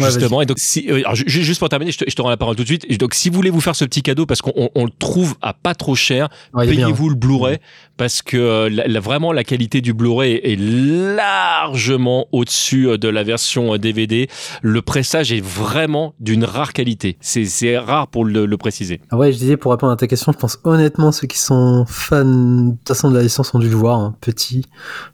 Ouais, 0.00 0.10
Justement, 0.10 0.40
et 0.42 0.46
donc 0.46 0.58
si, 0.58 0.86
euh, 0.90 0.96
alors, 1.00 1.14
ju- 1.14 1.24
ju- 1.26 1.42
juste 1.42 1.58
pour 1.60 1.68
terminer, 1.68 1.92
je 1.92 1.98
te, 1.98 2.04
je 2.08 2.14
te 2.14 2.22
rends 2.22 2.30
la 2.30 2.36
parole 2.36 2.56
tout 2.56 2.62
de 2.62 2.68
suite. 2.68 2.98
Donc, 2.98 3.14
si 3.14 3.28
vous 3.28 3.34
voulez 3.36 3.50
vous 3.50 3.60
faire 3.60 3.76
ce 3.76 3.84
petit 3.84 4.02
cadeau, 4.02 4.26
parce 4.26 4.42
qu'on 4.42 4.52
on- 4.56 4.70
on 4.74 4.84
le 4.84 4.90
trouve 4.98 5.34
à 5.42 5.52
pas 5.54 5.74
trop 5.74 5.94
cher, 5.94 6.28
ouais, 6.54 6.66
payez-vous 6.66 7.08
le 7.10 7.14
Blu-ray, 7.14 7.58
parce 7.96 8.22
que 8.22 8.36
euh, 8.36 8.68
la- 8.70 8.86
la- 8.86 9.00
vraiment 9.00 9.32
la 9.32 9.44
qualité 9.44 9.80
du 9.80 9.92
Blu-ray 9.94 10.40
est 10.42 10.56
largement 10.56 12.26
au-dessus 12.32 12.88
euh, 12.88 12.98
de 12.98 13.08
la 13.08 13.22
version 13.22 13.76
DVD. 13.76 14.28
Le 14.62 14.82
pressage 14.82 15.32
est 15.32 15.40
vraiment 15.44 16.14
d'une 16.20 16.44
rare 16.44 16.72
qualité. 16.72 17.16
C'est 17.20 17.78
rare 17.78 18.08
pour 18.08 18.24
le, 18.24 18.46
le 18.46 18.56
préciser. 18.56 19.00
Ah 19.10 19.16
ouais, 19.16 19.32
je 19.32 19.38
disais 19.38 19.56
pour 19.56 19.72
répondre 19.72 19.92
à 19.92 19.96
ta 19.96 20.06
question, 20.06 20.32
je 20.32 20.38
pense 20.38 20.58
honnêtement 20.64 21.12
ceux 21.12 21.26
qui 21.26 21.38
sont 21.38 21.84
fans 21.86 22.24
de 22.24 22.70
toute 22.70 22.88
façon 22.88 23.10
de 23.10 23.16
la 23.16 23.22
licence 23.22 23.54
ont 23.54 23.58
dû 23.58 23.68
le 23.68 23.76
voir, 23.76 23.98
hein, 23.98 24.14
petit. 24.20 24.64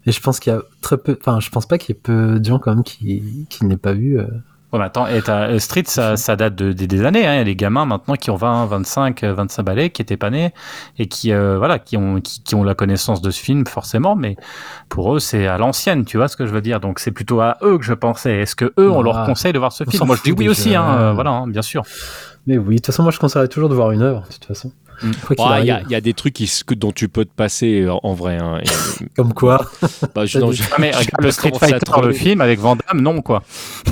Et 0.05 0.11
je 0.11 0.19
pense 0.21 0.39
qu'il 0.39 0.53
y 0.53 0.55
a 0.55 0.61
très 0.81 0.97
peu, 0.97 1.17
enfin 1.19 1.39
je 1.39 1.49
pense 1.49 1.65
pas 1.65 1.77
qu'il 1.77 1.93
y 1.95 1.97
ait 1.97 2.01
peu 2.01 2.39
de 2.39 2.45
gens 2.45 2.59
quand 2.59 2.73
même 2.73 2.83
qui 2.83 3.45
qui 3.49 3.65
ne 3.65 3.69
l'aient 3.69 3.77
pas 3.77 3.93
vu. 3.93 4.19
euh. 4.19 4.25
Ouais, 4.73 4.79
mais 4.79 4.85
attends, 4.85 5.07
et 5.07 5.21
euh, 5.29 5.59
Street, 5.59 5.83
ça, 5.87 6.17
ça 6.17 6.35
date 6.35 6.55
de, 6.55 6.73
des- 6.73 6.87
des 6.87 7.05
années. 7.05 7.25
Hein. 7.25 7.35
Il 7.35 7.37
y 7.37 7.41
a 7.41 7.43
des 7.45 7.55
gamins 7.55 7.85
maintenant 7.85 8.15
qui 8.15 8.29
ont 8.31 8.35
20, 8.35 8.65
25, 8.65 9.23
euh, 9.23 9.33
25 9.33 9.63
balais, 9.63 9.89
qui 9.91 10.01
étaient 10.01 10.17
pas 10.17 10.29
nés 10.29 10.53
et 10.97 11.07
qui, 11.07 11.31
euh, 11.31 11.57
voilà, 11.57 11.79
qui 11.79 11.95
ont, 11.95 12.19
qui, 12.19 12.43
qui 12.43 12.53
ont 12.53 12.63
la 12.63 12.75
connaissance 12.75 13.21
de 13.21 13.31
ce 13.31 13.41
film 13.41 13.65
forcément, 13.65 14.17
mais 14.17 14.35
pour 14.89 15.15
eux, 15.15 15.19
c'est 15.19 15.47
à 15.47 15.57
l'ancienne. 15.57 16.03
Tu 16.03 16.17
vois 16.17 16.27
ce 16.27 16.35
que 16.35 16.45
je 16.45 16.51
veux 16.51 16.59
dire 16.61 16.81
Donc 16.81 16.99
c'est 16.99 17.11
plutôt 17.11 17.39
à 17.39 17.57
eux 17.61 17.77
que 17.77 17.85
je 17.85 17.93
pensais. 17.93 18.39
Est-ce 18.41 18.57
que 18.57 18.65
eux, 18.77 18.91
on 18.91 19.01
leur 19.01 19.19
Ah, 19.19 19.25
conseille 19.25 19.53
de 19.53 19.59
voir 19.59 19.71
ce 19.71 19.85
film? 19.85 20.05
Moi, 20.05 20.17
je 20.17 20.23
dis 20.23 20.33
oui 20.33 20.49
aussi. 20.49 20.75
Hein, 20.75 20.97
euh, 20.99 21.13
voilà, 21.13 21.29
hein, 21.31 21.47
bien 21.47 21.61
sûr. 21.61 21.83
Mais 22.45 22.57
oui, 22.57 22.75
de 22.75 22.79
toute 22.79 22.87
façon 22.87 23.03
moi 23.03 23.11
je 23.11 23.19
conseillerais 23.19 23.47
toujours 23.49 23.69
de 23.69 23.75
voir 23.75 23.91
une 23.91 24.01
œuvre, 24.01 24.21
de 24.27 24.33
toute 24.33 24.45
façon. 24.45 24.71
Mm. 25.03 25.11
Quoi 25.25 25.35
qu'il 25.35 25.45
Ah, 25.47 25.59
Il 25.61 25.91
y, 25.91 25.95
a, 25.95 25.99
y 25.99 26.01
des 26.01 26.13
trucs 26.13 26.33
qui, 26.33 26.45
s- 26.45 26.63
que- 26.63 26.73
dont 26.73 26.91
tu 26.91 27.07
peux 27.09 27.25
te 27.25 27.33
passer 27.33 27.81
euh, 27.81 27.93
en 28.03 28.13
vrai. 28.13 28.37
hein. 28.41 28.59
Et, 28.63 29.05
Comme 29.15 29.33
quoi. 29.33 29.65
bah, 30.15 30.25
je- 30.25 30.39
non, 30.39 30.51
je- 30.51 30.63
Ah, 30.71 30.75
mais 30.79 30.89
regarde 30.91 31.21
le 31.21 31.31
Street 31.31 31.51
Fighter, 31.59 31.77
le 32.03 32.13
film 32.13 32.41
avec 32.41 32.59
Van 32.59 32.75
Damme, 32.75 33.01
non 33.01 33.21
quoi. 33.21 33.43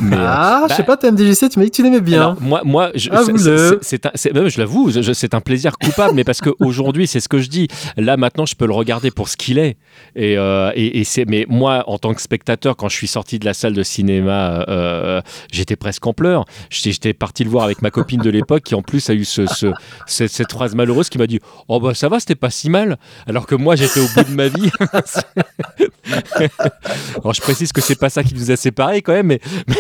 mais, 0.02 0.16
euh, 0.16 0.20
Ah, 0.26 0.62
je 0.64 0.70
bah- 0.70 0.76
sais 0.76 0.84
pas, 0.84 0.98
TMDJC, 0.98 1.50
tu 1.50 1.60
m'as 1.60 1.66
dit 1.66 1.72
que 1.72 1.76
tu 1.76 1.84
l'aimais 1.84 2.02
bien. 2.02 2.22
Alors, 2.22 2.42
moi, 2.42 2.62
moi, 2.64 2.92
je, 2.96 3.10
je 3.10 4.60
l'avoue, 4.60 4.90
je- 4.92 5.02
je- 5.02 5.14
c'est 5.14 5.34
un 5.34 5.42
plaisir 5.42 5.78
coupable, 5.78 6.14
mais 6.16 6.24
parce 6.24 6.42
qu'aujourd'hui, 6.42 7.08
c'est 7.08 7.20
ce 7.20 7.30
que 7.30 7.40
je 7.40 7.50
dis. 7.50 7.68
Là, 7.98 8.18
maintenant, 8.18 8.46
je 8.46 8.56
peux 8.56 8.66
le 8.66 8.74
regarder 8.74 9.12
pour 9.12 9.30
ce 9.30 9.38
qu'il 9.38 9.58
est. 9.58 9.78
Et, 10.16 10.38
euh, 10.38 10.72
et, 10.76 11.00
et 11.00 11.04
c'est, 11.04 11.26
mais 11.26 11.46
moi, 11.50 11.84
en 11.88 11.98
tant 11.98 12.14
que 12.14 12.22
spectateur, 12.22 12.76
quand 12.76 12.90
je 12.90 12.96
suis 12.96 13.08
sorti 13.08 13.40
de 13.40 13.46
la 13.46 13.54
salle 13.54 13.74
de 13.74 13.84
cinéma, 13.84 14.66
euh, 14.68 15.22
j'étais 15.52 15.76
presque 15.76 16.06
en 16.08 16.14
pleurs. 16.14 16.46
J'étais, 16.70 16.92
j'étais 16.92 17.14
parti 17.14 17.44
le 17.44 17.50
voir 17.50 17.66
avec 17.66 17.82
ma 17.82 17.92
copine 17.92 18.22
de 18.22 18.30
l'époque, 18.30 18.64
qui 18.64 18.76
en 18.76 18.82
plus 18.82 19.10
a 19.10 19.14
eu 19.14 19.26
ce, 19.26 19.46
ce- 19.46 19.72
cette, 20.08 20.32
cette 20.32 20.52
phrase 20.52 20.76
malheureuse 20.76 20.95
qui 21.04 21.18
m'a 21.18 21.28
dit 21.28 21.40
Oh, 21.68 21.80
bah 21.80 21.94
ça 21.94 22.10
va, 22.10 22.20
c'était 22.20 22.36
pas 22.36 22.50
si 22.50 22.70
mal. 22.70 22.98
Alors 23.28 23.46
que 23.48 23.56
moi, 23.56 23.76
j'étais 23.76 24.00
au 24.00 24.08
bout 24.16 24.24
de 24.30 24.36
ma 24.36 24.48
vie. 24.48 24.70
Alors, 27.16 27.34
je 27.34 27.42
précise 27.42 27.72
que 27.72 27.82
c'est 27.82 28.00
pas 28.00 28.10
ça 28.10 28.24
qui 28.24 28.34
nous 28.36 28.52
a 28.52 28.56
séparés 28.56 29.02
quand 29.02 29.14
même, 29.14 29.28
mais, 29.28 29.40
mais, 29.68 29.76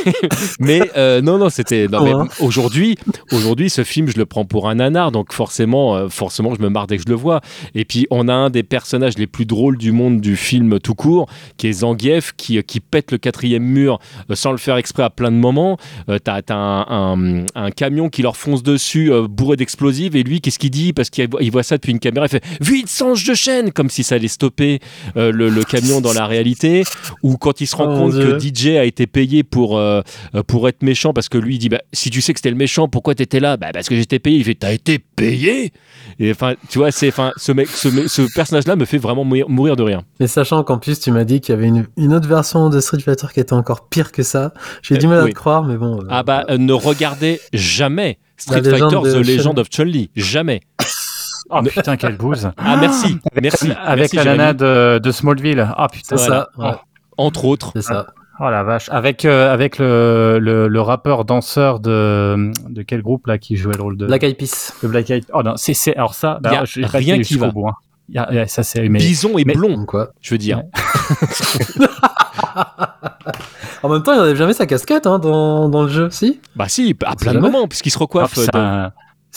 mais, 0.60 0.82
euh, 0.98 1.22
non, 1.22 1.38
non, 1.38 1.50
c'était. 1.50 1.88
Ouais. 1.88 2.12
aujourd'hui, 2.40 2.98
aujourd'hui, 3.32 3.70
ce 3.70 3.84
film, 3.84 4.08
je 4.10 4.18
le 4.18 4.26
prends 4.26 4.46
pour 4.46 4.70
un 4.70 4.76
nanar, 4.76 5.12
donc 5.12 5.34
forcément, 5.34 5.96
euh, 5.96 6.10
forcément, 6.10 6.54
je 6.56 6.62
me 6.62 6.70
marre 6.70 6.88
dès 6.88 6.98
que 6.98 7.04
je 7.06 7.10
le 7.10 7.16
vois. 7.16 7.42
Et 7.76 7.86
puis, 7.86 8.08
on 8.10 8.28
a 8.28 8.34
un 8.34 8.50
des 8.50 8.64
personnages 8.64 9.18
les 9.18 9.28
plus 9.28 9.46
drôles 9.46 9.78
du 9.78 9.92
monde 9.92 10.20
du 10.22 10.36
film 10.36 10.80
tout 10.80 10.96
court, 10.96 11.28
qui 11.58 11.68
est 11.68 11.74
Zangief, 11.74 12.34
qui, 12.36 12.62
qui 12.64 12.80
pète 12.80 13.12
le 13.12 13.18
quatrième 13.18 13.64
mur 13.64 14.00
euh, 14.32 14.36
sans 14.36 14.52
le 14.52 14.58
faire 14.58 14.78
exprès 14.78 15.04
à 15.04 15.10
plein 15.10 15.32
de 15.32 15.38
moments. 15.38 15.78
Euh, 16.10 16.18
T'as 16.24 16.42
un, 16.50 16.86
un- 16.90 17.46
un 17.56 17.72
camion 17.72 18.10
qui 18.10 18.22
leur 18.22 18.36
fonce 18.38 18.64
dessus, 18.64 19.12
euh, 19.12 19.28
bourré 19.28 19.58
d'explosifs, 19.58 20.16
et 20.16 20.24
lui, 20.24 20.42
qu'est-ce 20.42 20.60
qu'il 20.60 20.72
dit? 20.72 20.92
Parce 20.94 21.05
qu'il 21.10 21.52
voit- 21.52 21.64
ça 21.64 21.78
depuis 21.78 21.92
une 21.92 22.00
caméra, 22.00 22.26
il 22.26 22.30
fait 22.30 22.44
Vite, 22.62 22.90
change 22.90 23.24
de 23.26 23.34
chaîne 23.34 23.72
Comme 23.72 23.90
si 23.90 24.04
ça 24.04 24.16
allait 24.16 24.28
stopper 24.28 24.80
euh, 25.18 25.32
le, 25.32 25.50
le 25.50 25.64
camion 25.64 26.02
dans 26.02 26.14
la 26.14 26.26
réalité. 26.28 26.84
Ou 27.24 27.38
quand 27.38 27.62
il 27.62 27.68
se 27.68 27.76
rend 27.76 27.86
Oh, 27.86 27.98
compte 27.98 28.14
Dieu. 28.14 28.38
que 28.38 28.40
DJ 28.40 28.78
a 28.78 28.86
été 28.86 29.08
payé 29.08 29.44
pour, 29.44 29.78
euh, 29.78 30.02
pour 30.48 30.68
être 30.70 30.82
méchant, 30.84 31.14
parce 31.14 31.30
que 31.30 31.38
lui, 31.38 31.56
il 31.56 31.60
dit 31.60 31.70
bah, 31.70 31.82
Si 31.94 32.10
tu 32.10 32.22
sais 32.22 32.34
que 32.34 32.40
c'était 32.40 32.50
le 32.50 32.56
méchant, 32.56 32.88
pourquoi 32.88 33.16
t'étais 33.16 33.40
là? 33.40 33.58
Bah, 33.58 33.68
Parce 33.74 33.88
que 33.90 33.96
j'étais 33.96 34.20
payé. 34.20 34.38
Il 34.38 34.44
fait 34.44 34.56
T'as 34.56 34.74
été 34.74 35.00
payé 35.00 35.72
Et 36.20 36.32
enfin, 36.32 36.56
tu 36.70 36.78
vois, 36.80 36.92
c'est, 36.92 37.08
enfin, 37.10 37.32
ce, 37.38 37.52
mec, 37.52 37.68
ce, 37.68 37.88
mec- 37.90 38.08
ce 38.10 38.22
personnage-là 38.34 38.76
me 38.76 38.86
fait 38.86 38.98
vraiment 38.98 39.24
mourir, 39.24 39.50
mourir 39.50 39.76
de 39.76 39.84
rire. 39.84 40.02
Mais 40.20 40.28
sachant 40.28 40.64
qu'en 40.64 40.78
plus 40.78 41.00
tu 41.00 41.12
m'as 41.12 41.24
dit 41.26 41.42
qu'il 41.42 41.54
y 41.54 41.58
avait 41.58 41.68
une, 41.68 41.86
une 41.98 42.14
autre 42.14 42.28
version 42.28 42.70
de 42.70 42.80
Street 42.80 43.00
Fighter 43.00 43.28
qui 43.34 43.40
était 43.40 43.54
encore 43.54 43.90
pire 43.90 44.12
que 44.12 44.24
ça, 44.24 44.54
j'ai 44.82 44.98
du 44.98 45.06
Euh, 45.06 45.10
mal 45.10 45.20
à 45.22 45.28
te 45.28 45.34
croire, 45.34 45.64
mais 45.64 45.78
bon. 45.78 46.00
Ah 46.10 46.24
bah, 46.24 46.46
ne 46.58 46.74
regardez 46.74 47.40
jamais 47.54 48.18
Street 48.38 48.62
La 48.62 48.78
Fighter 48.78 48.98
de 49.04 49.22
The 49.24 49.28
Legend 49.28 49.60
of 49.60 49.68
Chun-Li. 49.70 50.10
Jamais. 50.16 50.62
Oh 51.52 51.62
putain, 51.62 51.96
quelle 51.96 52.18
bouse. 52.18 52.50
Ah, 52.58 52.76
merci. 52.76 53.20
merci. 53.40 53.70
Avec 53.84 54.14
merci, 54.14 54.16
la 54.16 54.26
nana 54.36 54.54
de, 54.54 54.98
de 54.98 55.12
Smallville. 55.12 55.70
Ah 55.78 55.88
putain. 55.92 56.18
c'est 56.18 56.26
voilà. 56.26 56.48
ça. 56.58 56.64
ouais, 56.70 56.76
Entre 57.18 57.46
autres. 57.46 57.72
c'est 57.76 57.84
ça. 57.84 58.08
Oh 58.40 58.50
la 58.50 58.64
vache. 58.64 58.90
Avec, 58.90 59.26
euh, 59.26 59.54
avec 59.54 59.78
le, 59.78 60.40
le, 60.42 60.68
le 60.68 60.82
rappeur 60.82 61.24
danseur 61.24 61.80
de, 61.80 62.50
de 62.68 62.82
quel 62.82 63.04
groupe 63.04 63.28
là 63.28 63.38
qui 63.38 63.58
jouait 63.58 63.76
le 63.78 63.84
rôle 63.84 63.96
de 63.96 64.08
Black 64.08 64.24
Eyed 64.24 64.38
Peas. 64.38 64.74
de 64.82 64.88
Black 64.88 65.08
Eyed 65.12 65.26
Oh 65.34 65.44
non, 65.44 65.54
c'est, 65.56 65.76
c'est, 65.76 65.96
alors 65.96 66.16
ça, 66.16 66.40
Y 66.44 66.84
a 66.84 66.88
rien 66.98 67.20
qui 67.22 67.38
va. 67.38 67.50
bout, 67.52 67.68
hein. 67.68 67.74
Y 68.10 68.18
a- 68.18 68.34
y 68.34 68.40
a- 68.40 68.48
ça 68.48 68.64
c'est, 68.64 68.90
mais, 68.90 68.98
Bison 68.98 69.38
et 69.38 69.46
mais- 69.46 69.54
blond, 69.54 69.86
quoi. 69.86 70.10
je 70.22 70.32
veux 70.34 70.40
dire. 70.40 70.64
En 73.84 73.90
même 73.90 74.02
temps, 74.02 74.14
il 74.14 74.18
n'enlève 74.18 74.36
jamais 74.36 74.54
sa 74.54 74.66
casquette 74.66 75.06
hein, 75.06 75.20
dans, 75.20 75.70
dans 75.70 75.84
le 75.84 75.90
jeu, 75.90 76.10
si? 76.10 76.40
Bah 76.56 76.68
si, 76.68 76.96
à 77.06 77.16
plein 77.16 77.34
de 77.34 77.40
moments, 77.40 77.68
puisqu'il 77.68 77.92
se 77.92 78.00
recoiffe. 78.00 78.40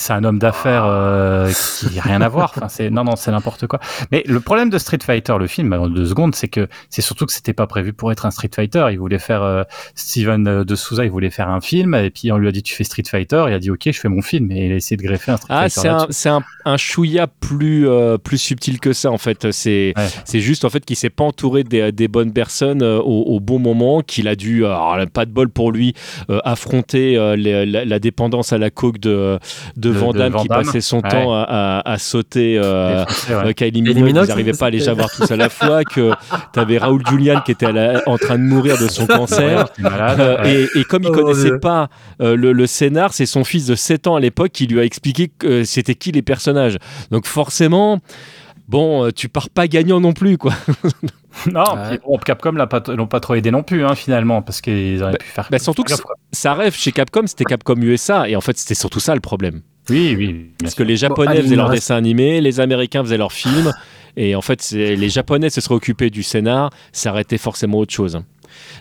C'est 0.01 0.12
un 0.12 0.23
homme 0.23 0.39
d'affaires 0.39 0.85
euh, 0.87 1.51
qui 1.81 1.97
n'a 1.97 2.03
rien 2.03 2.20
à 2.20 2.29
voir. 2.29 2.53
Enfin, 2.57 2.69
c'est 2.69 2.89
non, 2.89 3.03
non, 3.03 3.16
c'est 3.16 3.33
n'importe 3.33 3.66
quoi. 3.66 3.81
Mais 4.12 4.23
le 4.27 4.39
problème 4.39 4.70
de 4.70 4.79
Street 4.79 4.99
Fighter, 5.05 5.35
le 5.41 5.49
film, 5.49 5.73
en 5.73 5.89
deux 5.89 6.07
secondes, 6.07 6.37
c'est 6.37 6.47
que 6.47 6.69
c'est 6.89 7.03
surtout 7.03 7.27
que 7.27 7.33
c'était 7.33 7.53
pas 7.53 7.66
prévu 7.66 7.93
pour 7.93 8.12
être 8.12 8.25
un 8.25 8.31
Street 8.31 8.51
Fighter. 8.55 8.87
Il 8.93 8.99
voulait 9.01 9.19
faire 9.19 9.43
euh, 9.43 9.65
Steven 9.97 10.47
euh, 10.47 10.65
de 10.65 10.75
Souza, 10.77 11.05
il 11.05 11.11
voulait 11.11 11.31
faire 11.31 11.49
un 11.49 11.61
film, 11.61 11.95
et 11.97 12.11
puis 12.11 12.31
on 12.31 12.39
lui 12.39 12.47
a 12.47 12.53
dit 12.53 12.62
tu 12.62 12.75
fais 12.77 12.85
Street 12.85 13.03
Fighter, 13.11 13.45
il 13.49 13.55
a 13.55 13.59
dit 13.59 13.70
ok, 13.73 13.83
je 13.87 13.99
fais 13.99 14.09
mon 14.09 14.23
film, 14.23 14.53
et 14.53 14.66
il 14.66 14.73
a 14.73 14.77
essayé 14.77 14.97
de 14.97 15.03
greffer 15.03 15.33
un 15.33 15.37
Street 15.37 15.49
Ah, 15.57 15.69
Fighter. 15.69 16.07
c'est 16.11 16.29
un, 16.29 16.37
un, 16.37 16.73
un 16.73 16.77
chouïa 16.77 17.27
plus, 17.27 17.89
euh, 17.89 18.19
plus 18.19 18.39
subtil 18.39 18.79
que 18.79 18.93
ça, 18.93 19.11
en 19.11 19.19
fait. 19.19 19.51
C'est 19.51 19.95
Ouais. 19.97 20.07
c'est 20.25 20.41
juste, 20.41 20.65
en 20.65 20.70
fait, 20.70 20.85
qu'il 20.85 20.97
s'est 20.97 21.11
pas 21.11 21.25
entouré 21.25 21.65
des, 21.65 21.91
des 21.93 22.07
bonnes 22.09 22.33
personnes 22.33 22.83
euh, 22.83 22.99
au, 22.99 23.23
au 23.23 23.41
bon 23.41 23.59
moment, 23.59 24.01
qu'il 24.03 24.29
a 24.29 24.37
dû, 24.37 24.65
alors, 24.65 24.97
pas 25.12 25.25
de 25.27 25.33
bol 25.33 25.49
pour 25.49 25.73
lui, 25.73 25.95
euh, 26.31 26.39
affronter 26.45 27.16
euh, 27.16 27.35
les- 27.37 27.66
la, 27.66 27.85
la 27.85 27.99
dépendance 27.99 28.53
à 28.53 28.59
la 28.59 28.70
coke 28.70 28.99
de, 28.99 29.39
de 29.77 29.88
de, 29.93 29.98
Van 29.98 30.12
Damme 30.12 30.35
qui 30.36 30.48
passait 30.48 30.81
son 30.81 30.98
Ouais. 31.01 31.09
temps 31.09 31.32
à, 31.35 31.43
à- 31.85 31.93
à 31.93 31.98
sauter 31.98 32.59
euh, 32.59 33.05
ouais. 33.05 33.35
euh, 33.35 33.52
Kylie 33.52 33.82
Minogue, 33.82 34.02
Minogue, 34.05 34.24
ils 34.24 34.28
n'arrivaient 34.28 34.52
pas 34.52 34.66
à 34.66 34.70
les 34.70 34.89
avoir 34.89 35.10
tous 35.10 35.31
à 35.31 35.36
la 35.36 35.48
fois, 35.48 35.85
que 35.85 36.10
t'avais 36.52 36.78
Raoul 36.78 37.02
Julian 37.09 37.40
qui 37.44 37.52
était 37.52 37.73
la- 37.73 38.02
en 38.06 38.16
train 38.19 38.39
de 38.39 38.43
mourir 38.44 38.78
de 38.78 38.89
son 38.89 39.06
cancer. 39.06 39.59
Ouais, 39.59 39.65
j'étais 39.77 39.82
malade. 39.90 40.20
Euh, 40.20 40.43
ouais. 40.43 40.69
et, 40.74 40.81
et 40.81 40.85
comme 40.85 41.02
il 41.02 41.09
Oh, 41.10 41.12
connaissait 41.12 41.44
Dieu. 41.51 41.60
pas 41.60 41.89
euh, 42.20 42.36
le, 42.36 42.52
le 42.52 42.66
scénar, 42.66 43.12
c'est 43.12 43.27
son 43.27 43.44
fils 43.44 43.66
de 43.66 43.74
7 43.74 44.06
ans 44.06 44.16
à 44.16 44.20
l'époque 44.20 44.51
qui 44.52 44.66
lui 44.66 44.81
a 44.81 44.85
expliqué 44.85 45.28
que 45.28 45.65
c'était 45.65 45.94
qui 45.94 46.12
les 46.12 46.23
personnages. 46.23 46.77
Donc 47.10 47.27
forcément, 47.27 47.98
bon, 48.69 49.10
tu 49.10 49.28
pars 49.28 49.48
pas 49.51 49.66
gagnant 49.69 50.01
non 50.01 50.12
plus, 50.12 50.39
quoi. 50.39 50.52
Non, 51.52 51.60
Ouais. 51.62 51.90
puis 51.90 51.98
bon, 52.05 52.19
Capcom 52.19 52.52
pas- 52.66 52.82
l'ont 52.89 53.06
pas 53.06 53.20
trop 53.20 53.35
aidé 53.36 53.52
non 53.52 53.62
plus, 53.62 53.85
hein, 53.85 53.94
finalement, 53.94 54.43
parce 54.43 54.60
qu'ils 54.60 55.01
auraient 55.02 55.19
pu 55.19 55.27
faire. 55.27 55.47
bah, 55.51 55.59
surtout 55.60 55.85
que. 55.85 55.93
Ça 56.32 56.55
rêve 56.55 56.74
chez 56.74 56.90
Capcom, 56.90 57.23
c'était 57.27 57.44
Capcom 57.44 57.77
USA, 57.81 58.28
et 58.28 58.35
en 58.35 58.40
fait, 58.40 58.59
c'était 58.59 58.74
surtout 58.74 58.98
ça 58.98 59.15
le 59.15 59.20
problème. 59.20 59.60
Oui, 59.90 60.15
oui. 60.16 60.51
Parce 60.60 60.74
que 60.74 60.82
les 60.82 60.97
Japonais 60.97 61.40
faisaient 61.43 61.56
leurs 61.56 61.70
dessins 61.70 61.97
animés, 61.97 62.40
les 62.40 62.60
Américains 62.60 63.02
faisaient 63.02 63.16
leurs 63.16 63.32
films, 63.32 63.73
et 64.16 64.35
en 64.35 64.43
fait, 64.43 64.70
les 64.73 65.09
Japonais 65.09 65.51
se 65.51 65.60
seraient 65.60 65.74
occupés 65.74 66.10
du 66.10 66.23
scénar, 66.23 66.70
ça 66.93 67.10
aurait 67.10 67.23
été 67.23 67.39
forcément 67.39 67.78
autre 67.78 67.94
chose. 67.94 68.20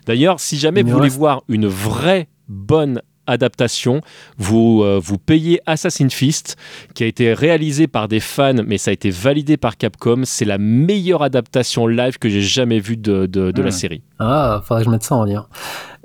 D'ailleurs, 0.06 0.40
si 0.40 0.58
jamais 0.58 0.84
vous 0.84 0.92
voulez 0.92 1.10
voir 1.10 1.44
une 1.48 1.68
vraie 1.68 2.28
bonne 2.48 3.02
adaptation, 3.28 4.02
vous, 4.38 4.82
euh, 4.84 5.00
vous 5.04 5.18
payez 5.18 5.60
Assassin's 5.66 6.14
Fist, 6.14 6.56
qui 6.96 7.04
a 7.04 7.08
été 7.08 7.34
réalisé 7.34 7.88
par 7.88 8.08
des 8.08 8.20
fans, 8.20 8.54
mais 8.66 8.78
ça 8.78 8.90
a 8.92 8.94
été 8.94 9.10
validé 9.10 9.58
par 9.58 9.78
Capcom. 9.78 10.22
C'est 10.24 10.46
la 10.46 10.58
meilleure 10.58 11.22
adaptation 11.24 11.88
live 11.88 12.18
que 12.20 12.30
j'ai 12.30 12.42
jamais 12.42 12.80
vue 12.80 12.98
de, 12.98 13.26
de, 13.26 13.52
de 13.52 13.62
la 13.62 13.68
Hmm. 13.70 13.72
série. 13.72 14.02
Ah, 14.20 14.62
faudrait 14.66 14.82
que 14.84 14.86
je 14.88 14.92
mette 14.92 15.04
ça 15.04 15.16
en 15.16 15.26
lien. 15.26 15.46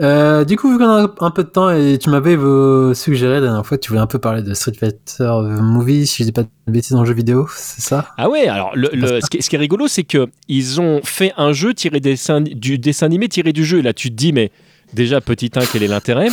Euh, 0.00 0.44
du 0.44 0.56
coup, 0.56 0.70
vu 0.70 0.78
qu'on 0.78 0.88
a 0.88 1.14
un 1.20 1.30
peu 1.30 1.44
de 1.44 1.48
temps 1.48 1.70
et 1.70 1.98
tu 1.98 2.10
m'avais 2.10 2.36
euh, 2.36 2.92
suggéré 2.94 3.34
la 3.34 3.40
dernière 3.42 3.64
fois 3.64 3.76
que 3.78 3.82
tu 3.82 3.88
voulais 3.90 4.00
un 4.00 4.06
peu 4.06 4.18
parler 4.18 4.42
de 4.42 4.52
Street 4.54 4.72
Fighter 4.78 5.30
Movie, 5.60 6.06
si 6.06 6.22
je 6.22 6.28
dis 6.28 6.32
pas 6.32 6.42
de 6.42 6.48
bêtises 6.66 6.92
dans 6.92 7.00
le 7.02 7.06
jeu 7.06 7.14
vidéo, 7.14 7.46
c'est 7.56 7.80
ça? 7.82 8.06
Ah 8.18 8.28
ouais, 8.28 8.48
alors 8.48 8.72
le, 8.74 8.90
le- 8.92 9.20
ce, 9.20 9.30
qui, 9.30 9.38
est- 9.38 9.40
ce 9.42 9.48
qui 9.50 9.56
est 9.56 9.58
rigolo, 9.58 9.86
c'est 9.88 10.04
que 10.04 10.28
ils 10.48 10.80
ont 10.80 11.00
fait 11.04 11.32
un 11.36 11.52
jeu 11.52 11.72
tiré 11.74 12.00
des 12.00 12.16
du 12.54 12.78
dessin 12.78 13.06
animé 13.06 13.28
tiré 13.28 13.52
du 13.52 13.64
jeu. 13.64 13.78
Et 13.78 13.82
là, 13.82 13.92
tu 13.92 14.10
te 14.10 14.14
dis, 14.14 14.32
mais 14.32 14.50
déjà, 14.92 15.20
petit 15.20 15.50
1, 15.54 15.60
quel 15.72 15.82
est 15.82 15.88
l'intérêt 15.88 16.28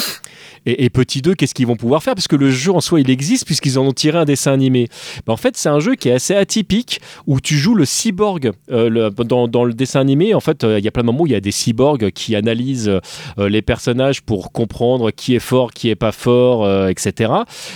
et, 0.66 0.86
et 0.86 0.90
petit 0.90 1.22
2, 1.22 1.36
qu'est-ce 1.36 1.54
qu'ils 1.54 1.68
vont 1.68 1.76
pouvoir 1.76 2.04
faire? 2.04 2.16
Parce 2.16 2.28
que 2.28 2.36
le 2.36 2.50
jeu 2.50 2.72
en 2.72 2.82
soi, 2.82 3.00
il 3.00 3.10
existe 3.10 3.46
puisqu'ils 3.46 3.80
en 3.80 3.86
ont 3.86 3.94
tiré 3.94 4.18
un 4.18 4.26
dessin 4.26 4.54
animé. 4.54 4.88
Ben, 5.26 5.34
en 5.34 5.38
fait, 5.38 5.58
c'est 5.58 5.70
un 5.70 5.80
jeu 5.80 5.96
qui 5.96 6.10
est 6.10 6.14
assez 6.14 6.36
atypique 6.36 7.02
où 7.28 7.40
tu 7.40 7.56
joues 7.56 7.76
le 7.76 7.86
cyborg 7.86 8.52
euh, 8.72 9.10
dans, 9.10 9.64
le 9.64 9.74
dessin 9.74 10.00
animé. 10.00 10.34
En 10.34 10.40
fait, 10.40 10.64
euh, 10.64 10.80
il 10.80 10.86
y 10.86 10.88
a 10.88 10.92
plein 10.92 11.04
de 11.04 11.08
moments 11.08 11.22
où 11.22 11.28
il 11.28 11.34
y 11.34 11.36
a 11.36 11.42
des 11.42 11.52
cyborgs 11.52 12.12
qui 12.12 12.36
analysent 12.36 12.90
euh, 13.38 13.50
les 13.50 13.62
personnages 13.62 14.22
pour 14.22 14.52
comprendre 14.52 15.12
qui 15.12 15.36
est 15.36 15.40
fort, 15.40 15.72
qui 15.72 15.90
est 15.90 15.96
pas 15.96 16.12
fort, 16.12 16.90
etc. 16.90 17.32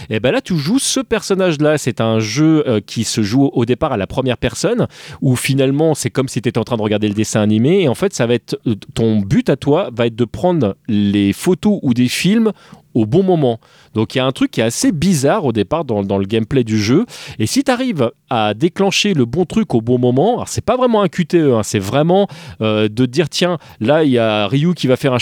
Et 0.10 0.20
ben 0.20 0.32
là, 0.32 0.42
tu 0.42 0.58
joues 0.58 0.80
ce 0.80 1.00
personnage-là. 1.00 1.78
C'est 1.78 2.02
un 2.02 2.20
jeu 2.20 2.82
qui 2.86 3.04
se 3.04 3.22
joue 3.22 3.50
au 3.54 3.66
départ 3.66 3.94
à 3.94 3.98
la 3.98 4.08
première 4.08 4.38
personne, 4.38 4.88
où 5.22 5.36
finalement, 5.36 5.96
c'est 5.96 6.10
comme 6.10 6.28
si 6.28 6.42
tu 6.42 6.50
étais 6.50 6.58
en 6.58 6.64
train 6.64 6.78
de 6.78 6.82
regarder 6.82 7.08
le 7.08 7.14
dessin 7.14 7.42
animé. 7.42 7.82
Et 7.82 7.88
en 7.88 7.96
fait, 7.96 8.14
ça 8.14 8.26
va 8.28 8.34
être 8.36 8.60
ton 8.94 9.20
but 9.20 9.50
à 9.50 9.56
toi 9.56 9.90
va 9.96 10.08
être 10.08 10.16
de 10.16 10.26
prendre 10.26 10.73
les 10.88 11.34
photos 11.34 11.80
ou 11.82 11.94
des 11.94 12.08
films 12.08 12.52
au 12.94 13.06
bon 13.06 13.24
moment. 13.24 13.60
Donc 13.94 14.16
il 14.16 14.18
y 14.20 14.22
a 14.22 14.26
un 14.26 14.32
truc 14.32 14.52
qui 14.52 14.62
est 14.62 14.64
assez 14.64 14.92
bizarre 14.92 15.46
au 15.46 15.52
départ 15.52 15.86
dans, 15.86 16.18
le 16.18 16.26
gameplay 16.26 16.64
du 16.64 16.78
jeu. 16.78 17.06
Et 17.40 17.48
si 17.48 17.64
tu 17.64 17.72
arrives 17.72 18.12
à 18.30 18.54
déclencher 18.54 19.14
le 19.14 19.26
bon 19.26 19.46
truc 19.46 19.74
au 19.74 19.82
bon 19.82 19.98
moment, 19.98 20.36
alors 20.36 20.48
c'est 20.48 20.64
pas 20.64 20.78
vraiment 20.78 21.02
un 21.02 21.08
QTE, 21.08 21.36
hein, 21.36 21.62
c'est 21.64 21.80
vraiment 21.80 22.28
euh, 22.62 22.88
de 22.88 23.06
dire 23.06 23.30
tiens, 23.30 23.58
là 23.80 24.04
il 24.04 24.12
y 24.12 24.18
a 24.18 24.48
Ryu 24.48 24.74
qui 24.74 24.88
va 24.88 24.96
faire 24.96 25.14
un, 25.14 25.18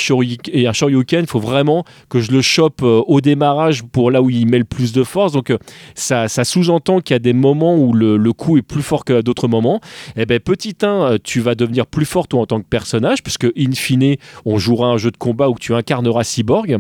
et 0.52 0.68
un 0.68 0.74
shoryuken, 0.74 1.22
il 1.22 1.28
faut 1.28 1.40
vraiment 1.40 1.84
que 2.10 2.20
je 2.20 2.32
le 2.32 2.42
chope 2.42 2.82
euh, 2.84 3.02
au 3.08 3.22
démarrage 3.22 3.84
pour 3.84 4.12
là 4.12 4.22
où 4.22 4.30
il 4.30 4.48
met 4.48 4.60
le 4.60 4.66
plus 4.66 4.94
de 4.94 5.04
force. 5.04 5.34
Donc 5.34 5.50
euh, 5.50 5.58
ça, 5.96 6.28
ça 6.28 6.44
sous-entend 6.44 7.00
qu'il 7.00 7.14
y 7.14 7.16
a 7.16 7.20
des 7.20 7.34
moments 7.34 7.76
où 7.76 7.94
le, 7.94 8.32
coup 8.34 8.58
est 8.58 8.62
plus 8.62 8.82
fort 8.82 9.04
que 9.04 9.22
d'autres 9.22 9.50
moments. 9.50 9.82
Et 10.16 10.26
ben 10.26 10.40
petit 10.40 10.76
1, 10.82 11.18
tu 11.24 11.42
vas 11.42 11.54
devenir 11.56 11.86
plus 11.86 12.06
fort 12.06 12.28
toi 12.28 12.42
en 12.42 12.46
tant 12.46 12.62
que 12.62 12.68
personnage, 12.68 13.24
puisque 13.24 13.46
in 13.58 13.74
fine, 13.74 14.16
on 14.46 14.58
jouera 14.58 14.88
un 14.88 14.98
jeu 14.98 15.12
de 15.12 15.18
combat 15.18 15.50
où 15.50 15.56
tu 15.60 15.74
incarneras 15.76 16.24
Cyborg. 16.24 16.78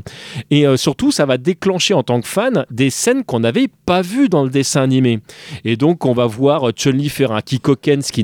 Et 0.49 0.65
surtout, 0.81 1.11
ça 1.11 1.25
va 1.25 1.37
déclencher 1.37 1.93
en 1.93 2.03
tant 2.03 2.19
que 2.21 2.27
fan 2.27 2.65
des 2.71 2.89
scènes 2.89 3.23
qu'on 3.23 3.39
n'avait 3.39 3.67
pas 3.85 4.01
vues 4.01 4.29
dans 4.29 4.43
le 4.43 4.49
dessin 4.49 4.81
animé. 4.81 5.19
Et 5.63 5.75
donc, 5.77 6.05
on 6.05 6.13
va 6.13 6.25
voir 6.25 6.71
Chun-Li 6.75 7.09
faire 7.09 7.31
un 7.31 7.41
Kikoken, 7.41 8.01
ce 8.01 8.11
qui 8.11 8.23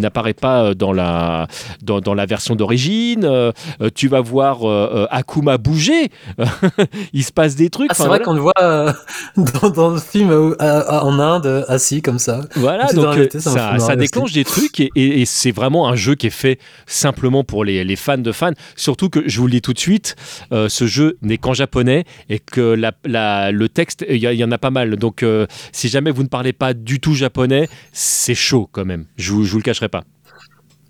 n'apparaît 0.00 0.34
pas 0.34 0.62
euh, 0.64 0.74
dans 0.74 0.92
la, 0.92 1.48
dans, 1.82 2.00
dans 2.00 2.14
la 2.14 2.26
version 2.26 2.54
d'origine. 2.54 3.24
Euh, 3.24 3.50
euh, 3.80 3.90
tu 3.94 4.08
vas 4.08 4.20
voir 4.20 4.68
euh, 4.68 5.06
Akuma 5.10 5.58
bouger. 5.58 6.10
Il 7.12 7.24
se 7.24 7.32
passe 7.32 7.56
des 7.56 7.70
trucs. 7.70 7.88
Ah, 7.90 7.94
c'est 7.94 8.02
Enfin, 8.02 8.08
vrai 8.10 8.18
voilà. 8.18 8.24
qu'on 8.24 8.34
le 8.34 8.40
voit 8.40 8.52
euh, 8.60 8.92
dans, 9.62 9.70
dans 9.70 9.90
le 9.90 9.98
film 10.00 10.30
en 10.60 11.18
Inde, 11.18 11.64
assis 11.68 12.02
comme 12.02 12.18
ça. 12.18 12.42
Voilà, 12.56 12.86
donc 12.92 13.06
réalité, 13.14 13.40
ça 13.40 13.96
déclenche 13.96 14.32
des 14.32 14.44
trucs 14.44 14.80
et, 14.80 14.90
et- 14.94 15.20
et 15.22 15.24
c'est 15.24 15.50
vraiment 15.52 15.88
un 15.88 15.96
jeu 15.96 16.14
qui 16.14 16.26
est 16.28 16.30
fait 16.30 16.58
simplement 16.86 17.42
pour 17.44 17.64
les, 17.64 17.84
les 17.84 17.96
fans 17.96 18.18
de 18.18 18.32
fans. 18.32 18.52
Surtout 18.76 19.08
que 19.08 19.22
je 19.26 19.40
vous 19.40 19.46
le 19.46 19.52
dis 19.52 19.62
tout 19.62 19.72
de 19.72 19.78
suite, 19.78 20.14
ce 20.52 20.86
jeu 20.86 21.16
n'est 21.22 21.38
qu'en 21.38 21.54
japonais 21.54 21.95
et 22.28 22.38
que 22.38 22.60
la, 22.60 22.92
la- 23.04 23.52
le 23.52 23.68
texte, 23.68 24.04
il 24.08 24.16
y, 24.18 24.44
en 24.44 24.52
a 24.52 24.58
pas 24.58 24.70
mal. 24.70 24.96
Donc 24.96 25.22
euh, 25.22 25.46
si 25.72 25.88
jamais 25.88 26.10
vous 26.10 26.22
ne 26.22 26.28
parlez 26.28 26.52
pas 26.52 26.74
du 26.74 27.00
tout 27.00 27.14
japonais, 27.14 27.68
c'est 27.92 28.34
chaud 28.34 28.68
quand 28.70 28.84
même. 28.84 29.06
Je 29.16 29.32
vous, 29.32 29.44
je 29.44 29.52
vous 29.52 29.58
le 29.58 29.62
cacherai 29.62 29.88
pas. 29.88 30.04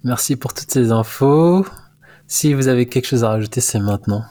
Merci 0.05 0.37
pour 0.37 0.55
toutes 0.55 0.71
ces 0.71 0.93
infos. 0.93 1.67
Si 2.27 2.55
vous 2.55 2.69
avez 2.69 2.87
quelque 2.87 3.07
chose 3.07 3.25
à 3.25 3.29
rajouter, 3.31 3.61
c'est 3.61 3.79
maintenant. 3.81 4.25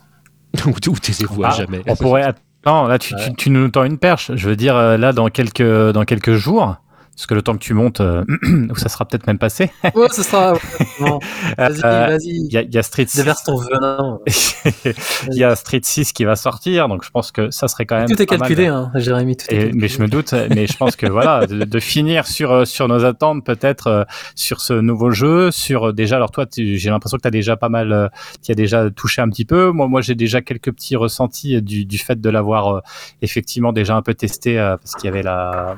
ou 0.65 0.69
ou 0.69 0.99
taisez-vous 0.99 1.43
à 1.43 1.49
Ah, 1.49 1.52
jamais. 1.52 1.81
On 1.88 1.95
pourrait. 1.95 2.23
Attends, 2.23 2.88
là, 2.88 2.97
tu, 2.97 3.14
tu, 3.15 3.34
tu 3.35 3.49
nous 3.49 3.68
tends 3.69 3.84
une 3.84 3.97
perche. 3.99 4.31
Je 4.35 4.49
veux 4.49 4.56
dire, 4.56 4.76
euh, 4.76 4.97
là, 4.97 5.14
dans 5.14 5.30
quelques, 5.30 5.61
dans 5.91 6.03
quelques 6.03 6.34
jours, 6.34 6.77
parce 7.15 7.27
que 7.27 7.33
le 7.33 7.41
temps 7.41 7.53
que 7.53 7.59
tu 7.59 7.73
montes, 7.73 8.01
euh, 8.01 8.23
ça 8.75 8.89
sera 8.89 9.05
peut-être 9.05 9.25
même 9.27 9.37
passé, 9.37 9.71
Ouais, 9.95 10.07
ce 10.11 10.21
sera. 10.23 10.53
Bon, 10.99 11.19
vas-y, 11.57 11.81
Euh, 11.83 12.07
vas-y. 12.07 12.27
il 12.27 12.51
y, 12.53 12.57
a- 12.57 12.61
il 12.61 12.73
y 12.73 12.77
a 12.77 12.83
Street 12.83 13.05
6. 13.07 13.17
Déverse 13.17 13.43
ton 13.43 13.57
venin. 13.57 14.19
Il 15.31 15.37
y 15.37 15.43
a 15.43 15.55
Street 15.55 15.79
6 15.83 16.13
qui 16.13 16.23
va 16.25 16.35
sortir, 16.35 16.87
donc 16.87 17.03
je 17.03 17.09
pense 17.09 17.31
que 17.31 17.49
ça 17.51 17.67
serait 17.67 17.85
quand 17.85 17.95
même. 17.97 18.07
Tout 18.07 18.21
est 18.21 18.29
mal. 18.31 18.39
calculé, 18.39 18.67
hein, 18.67 18.91
Jérémy. 18.95 19.37
Tout 19.37 19.45
est 19.49 19.53
Et- 19.53 19.57
calculé. 19.59 19.79
mais 19.81 19.87
je 19.87 20.01
me 20.01 20.07
doute, 20.07 20.33
mais 20.49 20.67
je 20.67 20.75
pense 20.77 20.95
que 20.95 21.05
voilà, 21.07 21.45
de, 21.47 21.63
de 21.63 21.79
finir 21.79 22.27
sur 22.27 22.51
euh, 22.51 22.65
sur 22.65 22.87
nos 22.87 23.05
attentes 23.05 23.45
peut-être 23.45 23.87
euh, 23.87 24.03
sur 24.35 24.61
ce 24.61 24.73
nouveau 24.73 25.11
jeu, 25.11 25.51
sur 25.51 25.93
déjà. 25.93 26.15
Alors 26.17 26.31
toi, 26.31 26.45
j'ai 26.55 26.89
l'impression 26.89 27.17
que 27.17 27.21
tu 27.21 27.27
as 27.27 27.31
déjà 27.31 27.55
pas 27.57 27.69
mal, 27.69 28.11
tu 28.43 28.51
as 28.51 28.55
déjà 28.55 28.89
touché 28.89 29.21
un 29.21 29.29
petit 29.29 29.45
peu. 29.45 29.71
Moi, 29.71 29.87
moi, 29.87 30.01
j'ai 30.01 30.15
déjà 30.15 30.41
quelques 30.41 30.71
petits 30.71 30.95
ressentis 30.95 31.61
du, 31.61 31.85
du 31.85 31.97
fait 31.97 32.19
de 32.19 32.29
l'avoir 32.29 32.81
effectivement 33.21 33.71
déjà 33.73 33.95
un 33.95 34.01
peu 34.01 34.13
testé 34.13 34.55
parce 34.57 34.93
qu'il 34.95 35.05
y 35.05 35.09
avait 35.09 35.23
la, 35.23 35.75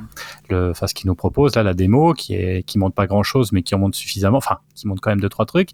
le, 0.50 0.72
enfin 0.72 0.88
ce 0.88 0.94
qu'il 0.94 1.08
nous 1.08 1.16
propose 1.16 1.27
là, 1.56 1.64
la 1.64 1.74
démo 1.74 2.14
qui 2.14 2.34
est 2.36 2.64
qui 2.64 2.78
montre 2.80 2.96
pas 2.96 3.08
grand 3.08 3.24
chose, 3.24 3.52
mais 3.52 3.62
qui 3.64 3.76
en 3.76 3.80
montre 3.80 3.98
suffisamment, 3.98 4.38
enfin 4.38 4.58
qui 4.76 4.88
montre 4.88 5.02
quand 5.02 5.10
même 5.10 5.20
deux 5.22 5.30
trois 5.30 5.46
trucs. 5.46 5.70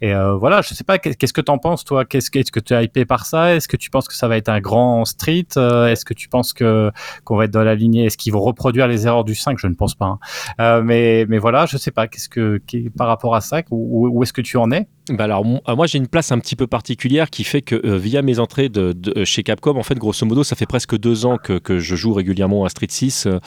Et 0.00 0.14
euh, 0.14 0.34
voilà, 0.34 0.60
je 0.62 0.74
sais 0.74 0.84
pas, 0.84 0.98
qu'est- 0.98 1.14
qu'est-ce 1.14 1.32
que 1.32 1.40
t'en 1.40 1.58
penses 1.58 1.84
toi? 1.84 2.04
Qu'est-ce 2.04 2.30
que 2.30 2.38
est-ce 2.38 2.52
que 2.52 2.60
tu 2.60 2.74
es 2.74 2.84
hypé 2.84 3.04
par 3.04 3.26
ça? 3.26 3.54
Est-ce 3.54 3.68
que 3.68 3.76
tu 3.76 3.90
penses 3.90 4.08
que 4.08 4.14
ça 4.14 4.28
va 4.28 4.36
être 4.36 4.48
un 4.48 4.60
grand 4.60 5.04
street? 5.04 5.46
Euh, 5.56 5.86
Est-ce 5.88 6.04
que 6.04 6.14
tu 6.14 6.28
penses 6.28 6.52
que 6.52 6.90
qu'on 7.24 7.36
va 7.36 7.44
être 7.46 7.50
dans 7.50 7.64
la 7.64 7.74
lignée? 7.74 8.04
Est-ce 8.06 8.16
qu'ils 8.16 8.32
vont 8.32 8.40
reproduire 8.40 8.86
les 8.88 9.06
erreurs 9.06 9.24
du 9.24 9.34
5 9.34 9.58
Je 9.58 9.66
ne 9.66 9.74
pense 9.74 9.94
pas. 9.94 10.06
hein. 10.06 10.18
Euh, 10.60 10.82
mais 10.82 11.26
mais 11.28 11.38
voilà, 11.38 11.66
je 11.66 11.76
sais 11.76 11.90
pas. 11.90 12.06
Qu'est-ce 12.08 12.28
que 12.28 12.60
par 12.96 13.08
rapport 13.08 13.34
à 13.34 13.40
ça 13.40 13.62
Où, 13.70 14.08
où 14.08 14.22
est-ce 14.22 14.32
que 14.32 14.40
tu 14.42 14.56
en 14.56 14.70
es? 14.70 14.86
Bah 15.10 15.24
alors 15.24 15.44
euh, 15.68 15.76
moi 15.76 15.86
j'ai 15.86 15.98
une 15.98 16.08
place 16.08 16.32
un 16.32 16.38
petit 16.38 16.56
peu 16.56 16.66
particulière 16.66 17.28
qui 17.28 17.44
fait 17.44 17.60
que 17.60 17.74
euh, 17.74 17.98
via 17.98 18.22
mes 18.22 18.38
entrées 18.38 18.70
de, 18.70 18.94
euh, 19.18 19.26
chez 19.26 19.42
Capcom 19.42 19.76
en 19.76 19.82
fait 19.82 19.96
grosso 19.98 20.24
modo 20.24 20.44
ça 20.44 20.56
fait 20.56 20.64
presque 20.64 20.96
deux 20.96 21.26
ans 21.26 21.36
que, 21.36 21.58
que 21.58 21.78
je 21.78 21.94
joue 21.94 22.14
régulièrement 22.14 22.64
à 22.64 22.70
Street 22.70 22.86
6 22.88 23.26
euh, 23.26 23.38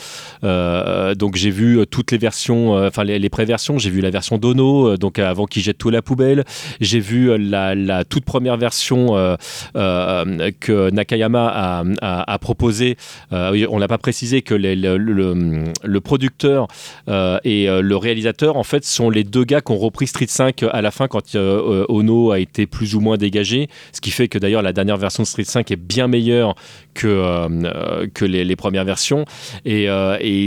euh, 0.44 1.16
donc 1.16 1.36
j'ai 1.36 1.50
vu 1.50 1.84
toutes 1.90 2.12
les 2.12 2.20
versions 2.20 2.74
enfin 2.74 3.04
les, 3.04 3.30
pré-versions. 3.30 3.80
J'ai 3.80 3.90
vu 3.90 4.02
la 4.02 4.12
version 4.12 4.38
d'Ono 4.38 4.98
donc 4.98 5.18
avant 5.18 5.46
qu'il 5.48 5.64
jette 5.64 5.80
tout 5.80 5.90
à 5.90 5.94
la 5.94 6.04
poubelle. 6.04 6.46
J'ai 6.80 7.00
vu 7.00 7.36
la, 7.40 8.04
toute 8.06 8.24
première 8.26 8.58
version 8.58 9.16
que 9.74 10.90
Nakayama 10.92 11.48
a, 11.48 11.84
a, 12.34 12.40
proposé 12.40 12.98
on 13.32 13.80
n'a 13.80 13.88
pas 13.88 13.98
précisé 13.98 14.44
que 14.44 14.54
le, 14.54 14.76
le- 14.98 16.02
producteur 16.02 16.68
et 17.08 17.68
le 17.68 17.96
réalisateur 17.96 18.58
en 18.58 18.64
fait 18.64 18.86
sont 18.86 19.10
les 19.10 19.24
deux 19.24 19.44
gars 19.44 19.62
qui 19.62 19.72
ont 19.72 19.78
repris 19.78 20.06
Street 20.08 20.28
5 20.28 20.64
à 20.64 20.82
la 20.82 20.92
fin 20.92 21.08
quand 21.08 21.36
euh, 21.48 21.86
Ono 21.90 22.32
a 22.32 22.40
été 22.40 22.66
plus 22.66 22.96
ou 22.96 23.00
moins 23.00 23.18
dégagé 23.18 23.68
ce 23.92 24.02
qui 24.02 24.12
fait 24.12 24.28
que 24.28 24.38
d'ailleurs 24.38 24.62
la 24.62 24.74
dernière 24.74 24.98
version 24.98 25.24
de 25.24 25.28
Street 25.28 25.44
5 25.44 25.72
est 25.72 25.76
bien 25.76 26.08
meilleure 26.08 26.56
que, 26.94 27.08
euh, 27.08 27.48
euh, 27.64 28.08
que 28.14 28.26
les, 28.26 28.56
premières 28.56 28.86
versions. 28.86 29.26
Et, 29.66 29.88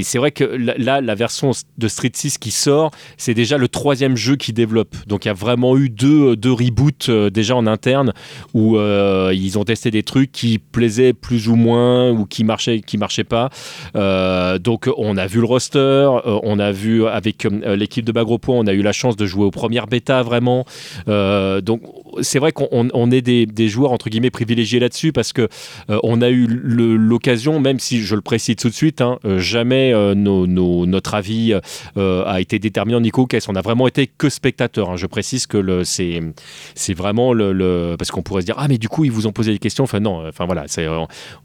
c'est 0.02 0.18
vrai 0.18 0.32
que 0.32 0.44
là- 0.44 1.00
la 1.00 1.14
version 1.14 1.52
de 1.78 1.88
Street 1.88 2.10
6 2.12 2.38
qui 2.38 2.50
sort 2.50 2.90
c'est 3.16 3.34
déjà 3.34 3.56
le 3.56 3.68
troisième 3.68 4.16
jeu 4.16 4.36
qui 4.36 4.52
développe. 4.52 4.96
Donc 5.06 5.24
il 5.24 5.28
y 5.28 5.30
a 5.30 5.34
vraiment 5.34 5.76
eu 5.76 5.88
deux, 5.88 6.36
deux 6.36 6.52
reboots 6.52 7.10
déjà 7.32 7.54
en 7.56 7.66
interne 7.66 8.12
où 8.54 8.78
ils 8.78 9.58
ont 9.58 9.64
testé 9.64 9.90
des 9.90 10.02
trucs 10.02 10.32
qui 10.32 10.58
plaisaient 10.58 11.12
plus 11.12 11.48
ou 11.48 11.56
moins 11.56 12.10
ou 12.10 12.26
qui 12.26 12.44
marchaient 12.44 12.80
qui 12.80 12.98
marchaient 12.98 13.24
pas. 13.24 13.50
Donc 13.94 14.88
on 14.96 15.16
a 15.16 15.26
vu 15.26 15.40
le 15.40 15.46
roster, 15.46 16.10
on 16.24 16.58
a 16.58 16.72
vu 16.72 17.06
avec 17.06 17.46
l'équipe 17.64 18.04
de 18.04 18.12
Bagropoint, 18.12 18.56
on 18.56 18.66
a 18.66 18.72
eu 18.72 18.82
la 18.82 18.92
chance 18.92 19.16
de 19.16 19.26
jouer 19.26 19.44
aux 19.44 19.50
premières 19.50 19.86
bêta 19.86 20.22
vraiment. 20.22 20.64
Euh, 21.08 21.60
donc 21.60 21.82
c'est 22.22 22.38
vrai 22.38 22.52
qu'on 22.52 22.88
on 22.92 23.10
est 23.10 23.22
des, 23.22 23.68
joueurs 23.68 23.92
entre 23.92 24.10
guillemets 24.10 24.30
privilégiés 24.30 24.80
là-dessus 24.80 25.12
parce 25.12 25.32
que 25.32 25.48
euh, 25.90 25.98
on 26.02 26.22
a 26.22 26.30
eu 26.30 26.46
l'occasion, 26.46 27.60
même 27.60 27.78
si 27.78 28.00
je 28.00 28.14
le 28.14 28.20
précise 28.20 28.56
tout 28.56 28.68
de 28.68 28.74
suite, 28.74 29.00
hein, 29.00 29.18
euh, 29.24 29.38
jamais 29.38 29.92
notre 30.14 31.14
avis 31.14 31.54
a 31.96 32.40
été 32.40 32.58
déterminant. 32.58 33.00
Nico 33.00 33.26
Kess, 33.26 33.48
on 33.48 33.54
a 33.54 33.60
vraiment 33.60 33.86
été 33.86 34.06
que 34.06 34.28
spectateurs. 34.28 34.90
Hein. 34.90 34.96
Je 34.96 35.06
précise 35.06 35.46
que 35.46 35.82
c'est 35.84 36.94
vraiment 36.94 37.32
le, 37.32 37.94
parce 37.98 38.10
qu'on 38.10 38.22
pourrait 38.22 38.42
se 38.42 38.46
dire 38.46 38.56
ah 38.58 38.68
mais 38.68 38.78
du 38.78 38.88
coup 38.88 39.04
ils 39.04 39.12
vous 39.12 39.26
ont 39.26 39.32
posé 39.32 39.52
des 39.52 39.58
questions. 39.58 39.84
Enfin 39.84 40.00
non, 40.00 40.26
enfin 40.28 40.46
voilà, 40.46 40.66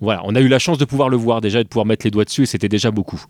voilà, 0.02 0.22
on 0.26 0.36
a 0.36 0.42
eu 0.42 0.48
la 0.48 0.60
chance 0.60 0.78
de 0.78 0.86
pouvoir 0.86 1.10
le 1.10 1.18
voir 1.18 1.42
déjà 1.42 1.62
et 1.62 1.64
de 1.64 1.70
pouvoir 1.70 1.86
mettre 1.86 2.06
les 2.06 2.12
doigts 2.12 2.26
dessus 2.26 2.44
et 2.44 2.46
c'était 2.46 2.70
déjà 2.70 2.92
beaucoup. 2.92 3.24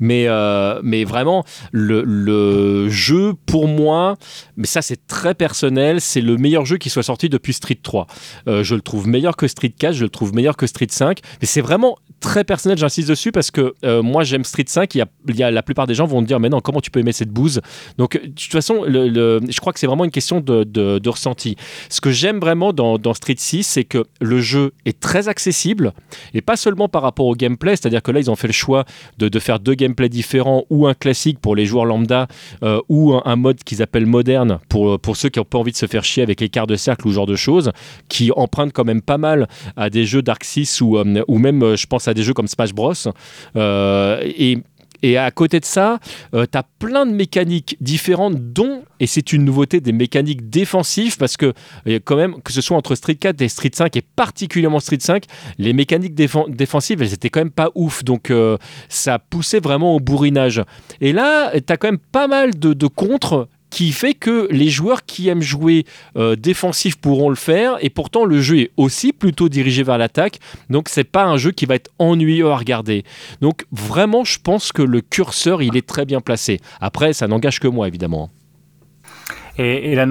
Mais, 0.00 0.26
euh, 0.28 0.80
mais 0.82 1.04
vraiment, 1.04 1.44
le, 1.72 2.02
le, 2.02 2.88
jeu, 2.88 3.34
pour 3.46 3.68
moi, 3.68 4.16
mais 4.56 4.66
ça 4.66 4.82
c'est 4.82 5.06
très 5.06 5.34
personnel, 5.34 6.00
c'est 6.00 6.20
le 6.20 6.36
meilleur 6.36 6.64
jeu 6.64 6.76
qui 6.76 6.90
soit 6.90 7.02
sorti 7.02 7.28
depuis 7.28 7.52
Street 7.52 7.78
3. 7.82 8.06
Euh, 8.48 8.62
je 8.62 8.74
le 8.74 8.80
trouve 8.80 9.08
meilleur 9.08 9.36
que 9.36 9.48
Street 9.48 9.72
4, 9.76 9.94
je 9.94 10.04
le 10.04 10.10
trouve 10.10 10.34
meilleur 10.34 10.56
que 10.56 10.66
Street 10.66 10.86
5, 10.90 11.20
mais 11.40 11.46
c'est 11.46 11.60
vraiment 11.60 11.96
très 12.20 12.44
personnel, 12.44 12.78
j'insiste 12.78 13.08
dessus, 13.08 13.32
parce 13.32 13.50
que 13.50 13.74
euh, 13.84 14.02
moi 14.02 14.24
j'aime 14.24 14.44
Street 14.44 14.64
5, 14.66 14.94
il 14.94 15.06
y, 15.36 15.42
a, 15.42 15.50
la 15.50 15.62
plupart 15.62 15.86
des 15.86 15.94
gens 15.94 16.06
vont 16.06 16.20
me 16.20 16.26
dire, 16.26 16.40
mais 16.40 16.48
non, 16.48 16.60
comment 16.60 16.80
tu 16.80 16.90
peux 16.90 17.00
aimer 17.00 17.12
cette 17.12 17.30
bouse? 17.30 17.60
Donc 17.98 18.12
de 18.14 18.26
toute 18.28 18.52
façon, 18.52 18.84
le, 18.84 19.40
je 19.48 19.60
crois 19.60 19.72
que 19.72 19.78
c'est 19.78 19.86
vraiment 19.86 20.04
une 20.04 20.10
question 20.10 20.40
de, 20.40 20.64
de, 20.64 20.98
de, 20.98 21.08
ressenti. 21.08 21.56
Ce 21.88 22.00
que 22.00 22.10
j'aime 22.10 22.40
vraiment 22.40 22.72
dans, 22.72 22.98
dans 22.98 23.14
Street 23.14 23.36
6, 23.36 23.64
c'est 23.64 23.84
que 23.84 24.04
le 24.20 24.40
jeu 24.40 24.72
est 24.84 24.98
très 24.98 25.28
accessible, 25.28 25.92
et 26.34 26.40
pas 26.40 26.56
seulement 26.56 26.88
par 26.88 27.02
rapport 27.02 27.26
au 27.26 27.34
gameplay, 27.34 27.76
c'est-à-dire 27.76 28.02
que 28.02 28.10
là 28.10 28.20
ils 28.20 28.30
ont 28.30 28.36
fait 28.36 28.48
le 28.48 28.52
choix 28.52 28.84
de, 29.18 29.28
de 29.28 29.38
faire 29.38 29.55
deux 29.58 29.74
gameplays 29.74 30.08
différents, 30.08 30.64
ou 30.70 30.86
un 30.86 30.94
classique 30.94 31.38
pour 31.40 31.56
les 31.56 31.66
joueurs 31.66 31.84
lambda, 31.84 32.28
euh, 32.62 32.80
ou 32.88 33.14
un, 33.24 33.36
mode 33.36 33.62
qu'ils 33.64 33.82
appellent 33.82 34.06
moderne 34.06 34.58
pour, 34.68 34.98
pour 34.98 35.16
ceux 35.16 35.28
qui 35.28 35.38
n'ont 35.38 35.44
pas 35.44 35.58
envie 35.58 35.72
de 35.72 35.76
se 35.76 35.86
faire 35.86 36.04
chier 36.04 36.22
avec 36.22 36.40
les 36.40 36.48
quarts 36.48 36.66
de 36.66 36.76
cercle 36.76 37.06
ou 37.06 37.10
ce 37.10 37.14
genre 37.14 37.26
de 37.26 37.36
choses, 37.36 37.72
qui 38.08 38.30
empruntent 38.34 38.72
quand 38.72 38.84
même 38.84 39.02
pas 39.02 39.18
mal 39.18 39.48
à 39.76 39.90
des 39.90 40.06
jeux 40.06 40.22
Dark 40.22 40.42
6 40.42 40.80
ou, 40.80 40.96
euh, 40.96 41.22
ou 41.28 41.38
même, 41.38 41.76
je 41.76 41.86
pense 41.86 42.08
à 42.08 42.14
des 42.14 42.22
jeux 42.22 42.32
comme 42.32 42.48
Smash 42.48 42.72
Bros. 42.72 42.92
Euh, 43.56 44.20
et 44.22 44.58
et 45.02 45.16
à 45.18 45.30
côté 45.30 45.60
de 45.60 45.64
ça, 45.64 45.98
euh, 46.34 46.46
tu 46.50 46.58
as 46.58 46.64
plein 46.78 47.06
de 47.06 47.12
mécaniques 47.12 47.76
différentes, 47.80 48.36
dont, 48.52 48.82
et 49.00 49.06
c'est 49.06 49.32
une 49.32 49.44
nouveauté, 49.44 49.80
des 49.80 49.92
mécaniques 49.92 50.50
défensives, 50.50 51.16
parce 51.16 51.36
que 51.36 51.52
quand 52.04 52.16
même, 52.16 52.40
que 52.42 52.52
ce 52.52 52.60
soit 52.60 52.76
entre 52.76 52.94
Street 52.94 53.14
4 53.14 53.40
et 53.40 53.48
Street 53.48 53.70
5, 53.72 53.96
et 53.96 54.02
particulièrement 54.02 54.80
Street 54.80 54.98
5, 55.00 55.24
les 55.58 55.72
mécaniques 55.72 56.14
défensives, 56.14 57.02
elles 57.02 57.12
étaient 57.12 57.30
quand 57.30 57.40
même 57.40 57.50
pas 57.50 57.70
ouf. 57.74 58.04
Donc 58.04 58.30
euh, 58.30 58.56
ça 58.88 59.18
poussait 59.18 59.60
vraiment 59.60 59.94
au 59.94 60.00
bourrinage. 60.00 60.62
Et 61.00 61.12
là, 61.12 61.52
tu 61.52 61.72
as 61.72 61.76
quand 61.76 61.88
même 61.88 61.98
pas 61.98 62.28
mal 62.28 62.58
de, 62.58 62.72
de 62.72 62.86
contres 62.86 63.48
qui 63.70 63.92
fait 63.92 64.14
que 64.14 64.48
les 64.50 64.68
joueurs 64.68 65.04
qui 65.04 65.28
aiment 65.28 65.42
jouer 65.42 65.84
euh, 66.16 66.36
défensif 66.36 66.96
pourront 66.96 67.28
le 67.28 67.36
faire. 67.36 67.76
Et 67.80 67.90
pourtant 67.90 68.24
le 68.24 68.40
jeu 68.40 68.58
est 68.58 68.70
aussi 68.76 69.12
plutôt 69.12 69.48
dirigé 69.48 69.82
vers 69.82 69.98
l'attaque. 69.98 70.38
Donc 70.70 70.88
c'est 70.88 71.04
pas 71.04 71.24
un 71.24 71.36
jeu 71.36 71.50
qui 71.50 71.66
va 71.66 71.74
être 71.74 71.90
ennuyeux 71.98 72.48
à 72.48 72.56
regarder. 72.56 73.04
Donc 73.40 73.64
vraiment 73.72 74.24
je 74.24 74.38
pense 74.38 74.72
que 74.72 74.82
le 74.82 75.00
curseur 75.00 75.62
il 75.62 75.76
est 75.76 75.86
très 75.86 76.04
bien 76.04 76.20
placé. 76.20 76.60
Après 76.80 77.12
ça 77.12 77.26
n'engage 77.26 77.60
que 77.60 77.68
moi 77.68 77.88
évidemment. 77.88 78.30
Et, 79.58 79.94
la 79.94 80.06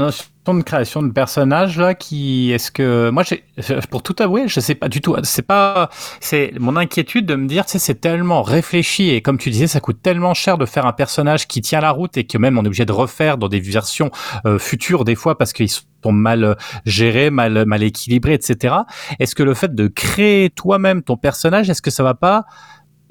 de 0.53 0.61
création 0.61 1.01
de 1.01 1.11
personnages 1.11 1.77
là 1.77 1.95
qui 1.95 2.51
est-ce 2.51 2.71
que 2.71 3.09
moi 3.09 3.23
j'ai 3.23 3.43
pour 3.89 4.03
tout 4.03 4.15
avouer 4.19 4.47
je 4.47 4.59
sais 4.59 4.75
pas 4.75 4.87
du 4.87 5.01
tout. 5.01 5.15
C'est 5.23 5.41
pas 5.41 5.89
c'est 6.19 6.53
mon 6.59 6.75
inquiétude 6.75 7.25
de 7.25 7.35
me 7.35 7.47
dire 7.47 7.67
sais 7.67 7.79
c'est 7.79 7.95
tellement 7.95 8.43
réfléchi 8.43 9.09
et 9.09 9.21
comme 9.21 9.37
tu 9.37 9.49
disais 9.49 9.67
ça 9.67 9.79
coûte 9.79 10.01
tellement 10.01 10.33
cher 10.33 10.57
de 10.57 10.65
faire 10.65 10.85
un 10.85 10.93
personnage 10.93 11.47
qui 11.47 11.61
tient 11.61 11.81
la 11.81 11.91
route 11.91 12.17
et 12.17 12.25
que 12.25 12.37
même 12.37 12.57
on 12.57 12.63
est 12.63 12.67
obligé 12.67 12.85
de 12.85 12.91
refaire 12.91 13.37
dans 13.37 13.47
des 13.47 13.59
versions 13.59 14.11
euh, 14.45 14.59
futures 14.59 15.03
des 15.03 15.15
fois 15.15 15.37
parce 15.37 15.53
qu'ils 15.53 15.69
sont 15.69 15.83
mal 16.11 16.55
gérés 16.85 17.31
mal 17.31 17.65
mal 17.65 17.81
équilibrés 17.81 18.33
etc 18.33 18.75
est-ce 19.19 19.33
que 19.33 19.43
le 19.43 19.55
fait 19.55 19.73
de 19.73 19.87
créer 19.87 20.51
toi-même 20.51 21.01
ton 21.01 21.17
personnage 21.17 21.69
est-ce 21.69 21.81
que 21.81 21.91
ça 21.91 22.03
va 22.03 22.13
pas 22.13 22.45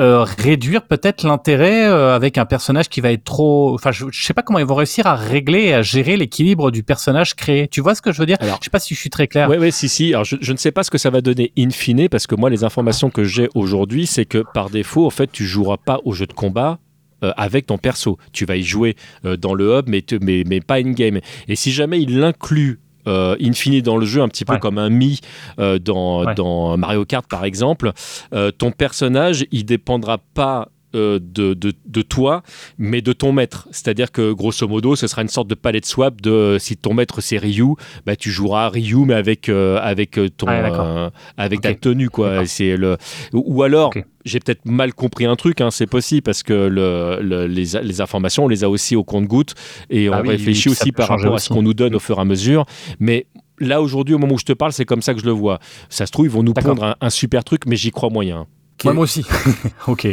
euh, 0.00 0.24
réduire 0.24 0.82
peut-être 0.82 1.22
l'intérêt 1.22 1.86
euh, 1.86 2.16
avec 2.16 2.36
un 2.36 2.44
personnage 2.44 2.88
qui 2.88 3.00
va 3.00 3.12
être 3.12 3.22
trop. 3.22 3.74
Enfin, 3.74 3.92
je, 3.92 4.06
je, 4.10 4.26
sais 4.26 4.34
pas 4.34 4.42
comment 4.42 4.58
ils 4.58 4.64
vont 4.64 4.74
réussir 4.74 5.06
à 5.06 5.14
régler 5.14 5.66
et 5.66 5.74
à 5.74 5.82
gérer 5.82 6.16
l'équilibre 6.16 6.72
du 6.72 6.82
personnage 6.82 7.34
créé. 7.34 7.68
Tu 7.68 7.80
vois 7.80 7.94
ce 7.94 8.02
que 8.02 8.10
je 8.10 8.18
veux 8.18 8.26
dire? 8.26 8.36
Alors, 8.40 8.58
Je 8.60 8.64
sais 8.64 8.70
pas 8.70 8.80
si 8.80 8.94
je 8.94 8.98
suis 8.98 9.10
très 9.10 9.28
clair. 9.28 9.48
Oui, 9.48 9.56
oui, 9.58 9.70
si, 9.70 9.88
si. 9.88 10.12
Alors, 10.12 10.24
je, 10.24 10.36
je, 10.40 10.52
ne 10.52 10.56
sais 10.56 10.72
pas 10.72 10.82
ce 10.82 10.90
que 10.90 10.98
ça 10.98 11.10
va 11.10 11.20
donner 11.20 11.52
in 11.56 11.70
fine 11.70 12.08
parce 12.08 12.26
que 12.26 12.34
moi, 12.34 12.50
les 12.50 12.64
informations 12.64 13.08
que 13.08 13.22
j'ai 13.22 13.48
aujourd'hui, 13.54 14.06
c'est 14.06 14.24
que 14.24 14.44
par 14.52 14.68
défaut, 14.68 15.06
en 15.06 15.10
fait, 15.10 15.30
tu 15.30 15.44
joueras 15.44 15.76
pas 15.76 16.00
au 16.04 16.12
jeu 16.12 16.26
de 16.26 16.32
combat 16.32 16.80
euh, 17.22 17.32
avec 17.36 17.66
ton 17.66 17.78
perso. 17.78 18.18
Tu 18.32 18.46
vas 18.46 18.56
y 18.56 18.64
jouer 18.64 18.96
dans 19.22 19.54
le 19.54 19.78
hub, 19.78 19.88
mais, 19.88 20.02
te, 20.02 20.16
mais, 20.16 20.42
mais 20.44 20.60
pas 20.60 20.78
in-game. 20.78 21.20
Et 21.46 21.54
si 21.54 21.70
jamais 21.70 22.00
il 22.00 22.18
l'inclut 22.18 22.80
euh, 23.06 23.36
infini 23.40 23.82
dans 23.82 23.96
le 23.96 24.06
jeu, 24.06 24.22
un 24.22 24.28
petit 24.28 24.44
peu 24.44 24.54
ouais. 24.54 24.58
comme 24.60 24.78
un 24.78 24.90
Mi 24.90 25.20
euh, 25.58 25.78
dans, 25.78 26.24
ouais. 26.24 26.34
dans, 26.34 26.76
Mario 26.76 27.04
Kart 27.04 27.26
par 27.28 27.44
exemple, 27.44 27.92
euh, 28.32 28.50
ton 28.50 28.70
personnage, 28.70 29.46
il 29.52 29.64
dépendra 29.64 30.18
pas 30.18 30.68
de, 30.94 31.54
de, 31.54 31.72
de, 31.84 32.02
toi, 32.02 32.42
mais 32.78 33.02
de 33.02 33.12
ton 33.12 33.32
maître. 33.32 33.68
C'est-à-dire 33.70 34.12
que 34.12 34.32
grosso 34.32 34.66
modo, 34.68 34.96
ce 34.96 35.06
sera 35.06 35.22
une 35.22 35.28
sorte 35.28 35.48
de 35.48 35.54
palette 35.54 35.86
swap 35.86 36.20
de 36.20 36.56
si 36.58 36.76
ton 36.76 36.94
maître 36.94 37.20
c'est 37.20 37.38
Ryu, 37.38 37.74
bah, 38.06 38.16
tu 38.16 38.30
joueras 38.30 38.68
Ryu 38.68 39.04
mais 39.06 39.14
avec 39.14 39.48
euh, 39.48 39.78
avec 39.82 40.18
ton 40.36 40.46
euh, 40.48 41.10
avec 41.36 41.58
okay. 41.58 41.68
ta 41.68 41.74
tenue 41.74 42.10
quoi. 42.10 42.46
C'est 42.46 42.76
le 42.76 42.96
ou 43.32 43.62
alors 43.62 43.88
okay. 43.88 44.04
J'ai 44.24 44.40
peut-être 44.40 44.64
mal 44.64 44.94
compris 44.94 45.26
un 45.26 45.36
truc, 45.36 45.60
hein, 45.60 45.70
c'est 45.70 45.86
possible 45.86 46.22
parce 46.22 46.42
que 46.42 46.54
le, 46.54 47.18
le, 47.20 47.46
les, 47.46 47.78
les, 47.82 48.00
informations, 48.00 48.46
on 48.46 48.48
les 48.48 48.64
a 48.64 48.70
aussi 48.70 48.96
au 48.96 49.04
compte-goutte 49.04 49.54
et 49.90 50.08
ah 50.08 50.18
on 50.18 50.22
oui, 50.22 50.30
réfléchit 50.30 50.70
oui, 50.70 50.72
aussi 50.72 50.92
par 50.92 51.08
rapport 51.08 51.34
à 51.34 51.38
ce 51.38 51.50
qu'on 51.50 51.60
nous 51.60 51.74
donne 51.74 51.94
au 51.94 51.98
fur 51.98 52.16
et 52.16 52.20
à 52.22 52.24
mesure. 52.24 52.64
Mais 53.00 53.26
là, 53.58 53.82
aujourd'hui, 53.82 54.14
au 54.14 54.18
moment 54.18 54.34
où 54.34 54.38
je 54.38 54.44
te 54.44 54.54
parle, 54.54 54.72
c'est 54.72 54.86
comme 54.86 55.02
ça 55.02 55.12
que 55.12 55.20
je 55.20 55.26
le 55.26 55.32
vois. 55.32 55.58
Ça 55.90 56.06
se 56.06 56.12
trouve, 56.12 56.24
ils 56.24 56.30
vont 56.30 56.42
nous 56.42 56.54
prendre 56.54 56.84
un, 56.84 56.96
un, 57.00 57.10
super 57.10 57.44
truc, 57.44 57.66
mais 57.66 57.76
j'y 57.76 57.90
crois 57.90 58.08
moyen. 58.08 58.46
Okay. 58.78 58.94
Moi, 58.94 59.04
aussi. 59.04 59.24
ok. 59.86 60.08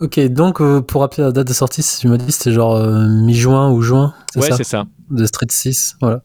Ok, 0.00 0.20
donc 0.28 0.60
euh, 0.60 0.80
pour 0.80 1.00
rappeler 1.00 1.24
la 1.24 1.32
date 1.32 1.48
de 1.48 1.52
sortie, 1.52 1.82
tu 1.82 2.06
m'as 2.06 2.18
dit 2.18 2.30
c'était 2.30 2.52
genre 2.52 2.76
euh, 2.76 3.08
mi-juin 3.08 3.70
ou 3.72 3.82
juin, 3.82 4.14
c'est 4.32 4.40
ouais, 4.40 4.50
ça, 4.52 4.62
ça 4.62 4.86
De 5.10 5.26
Street 5.26 5.48
6, 5.50 5.96
voilà. 6.00 6.22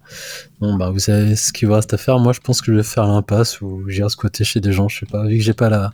Bon 0.61 0.75
bah 0.75 0.91
vous 0.91 0.99
savez 0.99 1.35
ce 1.35 1.51
qu'il 1.51 1.67
vous 1.67 1.73
reste 1.73 1.91
à 1.91 1.97
faire. 1.97 2.19
Moi 2.19 2.33
je 2.33 2.39
pense 2.39 2.61
que 2.61 2.71
je 2.71 2.77
vais 2.77 2.83
faire 2.83 3.07
l'impasse 3.07 3.61
ou 3.61 3.89
j'irai 3.89 4.09
squatter 4.09 4.43
chez 4.43 4.59
des 4.59 4.73
gens, 4.73 4.89
je 4.89 4.99
sais 4.99 5.05
pas. 5.07 5.25
Vu 5.25 5.37
que 5.37 5.43
j'ai 5.43 5.53
pas 5.53 5.69
la 5.69 5.91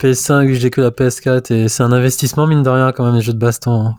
PS5, 0.00 0.46
vu 0.46 0.54
que 0.54 0.58
j'ai 0.58 0.70
que 0.70 0.80
la 0.80 0.90
PS4 0.90 1.52
et 1.52 1.68
c'est 1.68 1.82
un 1.82 1.92
investissement 1.92 2.46
mine 2.46 2.62
de 2.62 2.70
rien 2.70 2.92
quand 2.92 3.04
même 3.04 3.16
les 3.16 3.20
jeux 3.20 3.34
de 3.34 3.38
baston. 3.38 3.88
Hein. 3.88 3.96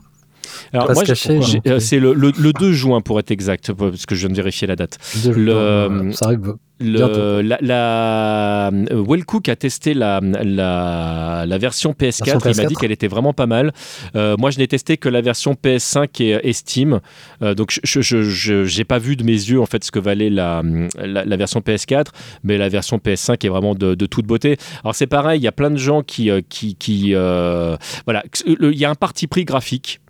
Alors 0.72 0.92
moi, 0.92 1.02
euh, 1.06 1.78
c'est 1.78 1.98
le, 1.98 2.12
le, 2.12 2.32
le, 2.38 2.52
2 2.52 2.72
juin 2.72 3.00
pour 3.00 3.18
être 3.18 3.30
exact, 3.30 3.72
parce 3.72 4.06
que 4.06 4.14
je 4.14 4.20
viens 4.20 4.30
de 4.30 4.36
vérifier 4.36 4.66
la 4.66 4.76
date. 4.76 4.98
Le, 5.24 6.10
ça 6.12 6.26
arrive 6.26 6.54
le, 6.80 7.40
la, 7.42 7.58
la 7.60 8.68
euh, 8.68 9.04
Wellcook 9.06 9.48
a 9.48 9.54
testé 9.54 9.94
la, 9.94 10.20
la, 10.20 11.44
la 11.46 11.58
version 11.58 11.92
PS4, 11.92 12.24
version 12.24 12.38
PS4. 12.38 12.50
il 12.52 12.62
m'a 12.62 12.68
dit 12.68 12.74
qu'elle 12.74 12.92
était 12.92 13.06
vraiment 13.08 13.32
pas 13.32 13.46
mal. 13.46 13.72
Euh, 14.16 14.36
moi, 14.38 14.50
je 14.50 14.58
n'ai 14.58 14.66
testé 14.66 14.96
que 14.96 15.08
la 15.08 15.20
version 15.20 15.54
PS5 15.54 16.22
et, 16.22 16.40
et 16.42 16.52
Steam, 16.52 17.00
euh, 17.42 17.54
donc 17.54 17.78
je 17.84 18.76
n'ai 18.78 18.84
pas 18.84 18.98
vu 18.98 19.16
de 19.16 19.22
mes 19.22 19.32
yeux 19.32 19.60
en 19.60 19.66
fait 19.66 19.84
ce 19.84 19.92
que 19.92 20.00
valait 20.00 20.30
la, 20.30 20.62
la, 20.96 21.36
version 21.36 21.60
PS4, 21.60 22.06
mais 22.42 22.58
la 22.58 22.68
version 22.68 22.98
PS5 22.98 23.46
est 23.46 23.48
vraiment 23.48 23.74
de, 23.74 23.94
de 23.94 24.06
toute 24.06 24.26
beauté. 24.26 24.56
Alors 24.82 24.94
c'est 24.94 25.06
pareil, 25.06 25.40
il 25.40 25.44
y 25.44 25.48
a 25.48 25.52
plein 25.52 25.70
de 25.70 25.76
gens 25.76 26.02
qui, 26.02 26.30
qui, 26.48 26.74
qui 26.74 27.14
euh, 27.14 27.76
voilà, 28.04 28.24
il 28.46 28.78
y 28.78 28.84
a 28.84 28.90
un 28.90 28.94
parti 28.94 29.26
pris 29.26 29.44
graphique 29.44 30.00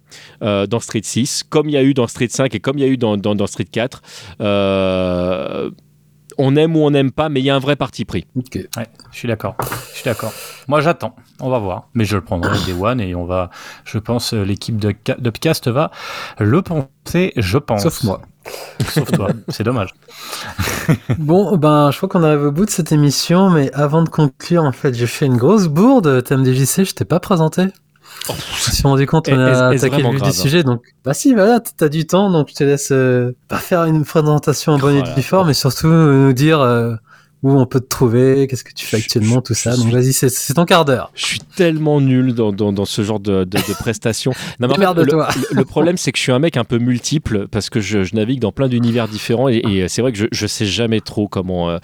euh, 0.42 0.66
dans 0.66 0.80
Street 0.80 1.02
6, 1.02 1.44
comme 1.48 1.68
il 1.68 1.72
y 1.72 1.76
a 1.76 1.82
eu 1.82 1.94
dans 1.94 2.06
Street 2.06 2.28
5 2.28 2.54
et 2.54 2.60
comme 2.60 2.78
il 2.78 2.82
y 2.82 2.84
a 2.84 2.88
eu 2.88 2.96
dans, 2.96 3.16
dans, 3.16 3.34
dans 3.34 3.46
Street 3.46 3.64
4. 3.64 4.02
Euh, 4.40 5.70
on 6.38 6.56
aime 6.56 6.76
ou 6.76 6.80
on 6.80 6.90
n'aime 6.90 7.12
pas, 7.12 7.28
mais 7.28 7.40
il 7.40 7.44
y 7.44 7.50
a 7.50 7.56
un 7.56 7.60
vrai 7.60 7.76
parti 7.76 8.04
pris. 8.04 8.26
Okay. 8.36 8.66
Ouais, 8.76 8.86
je 9.12 9.18
suis 9.18 9.28
d'accord. 9.28 9.56
Je 9.92 9.96
suis 9.96 10.04
d'accord. 10.04 10.32
Moi, 10.68 10.80
j'attends. 10.80 11.14
On 11.40 11.48
va 11.48 11.58
voir. 11.58 11.88
Mais 11.94 12.04
je 12.04 12.16
le 12.16 12.22
prendrai 12.22 12.56
des 12.66 12.72
One 12.72 13.00
et 13.00 13.14
on 13.14 13.24
va, 13.24 13.50
je 13.84 13.98
pense, 13.98 14.32
l'équipe 14.32 14.76
de 14.78 14.94
d'Upcast 15.18 15.68
va 15.68 15.90
le 16.38 16.62
penser, 16.62 17.32
je 17.36 17.58
pense. 17.58 17.82
Sauf 17.82 18.02
moi. 18.04 18.22
Sauf 18.88 19.10
toi. 19.12 19.28
C'est 19.48 19.64
dommage. 19.64 19.94
bon, 21.18 21.56
ben, 21.56 21.90
je 21.90 21.96
crois 21.96 22.08
qu'on 22.08 22.22
arrive 22.22 22.42
au 22.42 22.52
bout 22.52 22.66
de 22.66 22.70
cette 22.70 22.92
émission, 22.92 23.50
mais 23.50 23.72
avant 23.72 24.02
de 24.02 24.08
conclure, 24.08 24.64
en 24.64 24.72
fait, 24.72 24.94
j'ai 24.94 25.06
fait 25.06 25.26
une 25.26 25.36
grosse 25.36 25.68
bourde. 25.68 26.22
Thème 26.24 26.44
DJC, 26.44 26.84
je 26.84 26.94
t'ai 26.94 27.04
pas 27.04 27.20
présenté. 27.20 27.66
Oh, 28.28 28.32
je 28.36 28.70
me 28.70 28.74
suis 28.74 28.82
rendu 28.82 29.06
compte 29.06 29.26
qu'on 29.26 29.38
a 29.38 29.68
attaqué 29.68 30.02
le 30.02 30.10
vif 30.10 30.22
du 30.22 30.32
sujet, 30.32 30.62
donc 30.62 30.82
bah 31.04 31.12
si, 31.12 31.34
voilà, 31.34 31.60
t'as 31.60 31.88
du 31.88 32.06
temps, 32.06 32.30
donc 32.30 32.48
je 32.50 32.54
te 32.54 32.64
laisse 32.64 32.90
euh, 32.90 33.36
pas 33.48 33.58
faire 33.58 33.84
une 33.84 34.04
présentation 34.04 34.72
en 34.72 34.78
bonne 34.78 34.96
et 34.96 35.02
due 35.02 35.22
forme, 35.22 35.48
mais 35.48 35.54
surtout 35.54 35.88
euh, 35.88 36.26
nous 36.26 36.32
dire 36.32 36.60
euh, 36.60 36.94
où 37.44 37.52
on 37.60 37.66
peut 37.66 37.78
te 37.80 37.86
trouver, 37.88 38.48
qu'est-ce 38.48 38.64
que 38.64 38.72
tu 38.72 38.84
fais 38.86 38.96
actuellement, 38.96 39.40
tout 39.42 39.54
ça. 39.54 39.76
Donc 39.76 39.88
vas-y, 39.92 40.12
c'est, 40.12 40.28
ton 40.54 40.64
quart 40.64 40.84
d'heure. 40.84 41.12
Je 41.14 41.24
suis 41.26 41.38
tellement 41.40 42.00
nul 42.00 42.34
dans, 42.34 42.52
dans, 42.52 42.72
dans 42.72 42.84
ce 42.86 43.02
genre 43.02 43.20
de, 43.20 43.44
de, 43.44 43.58
de 43.58 43.74
prestations. 43.78 44.32
Non, 44.60 44.68
mais 44.68 44.74
le, 44.74 44.78
Démerde-toi. 44.78 45.28
le- 45.50 45.56
le 45.56 45.64
problème, 45.64 45.96
c'est 45.96 46.10
que 46.10 46.16
je 46.18 46.22
suis 46.22 46.32
un 46.32 46.38
mec 46.38 46.56
un 46.56 46.64
peu 46.64 46.78
multiple 46.78 47.46
parce 47.48 47.68
que 47.70 47.80
je, 47.80 48.02
je 48.02 48.14
navigue 48.16 48.40
dans 48.40 48.52
plein 48.52 48.68
d'univers 48.68 49.08
différents 49.08 49.48
et, 49.48 49.56
et 49.68 49.88
c'est 49.88 50.00
vrai 50.00 50.12
que 50.12 50.18
je, 50.18 50.26
je 50.32 50.46
sais 50.46 50.64
jamais 50.66 51.00
trop 51.00 51.28
comment, 51.28 51.68
euh, 51.70 51.78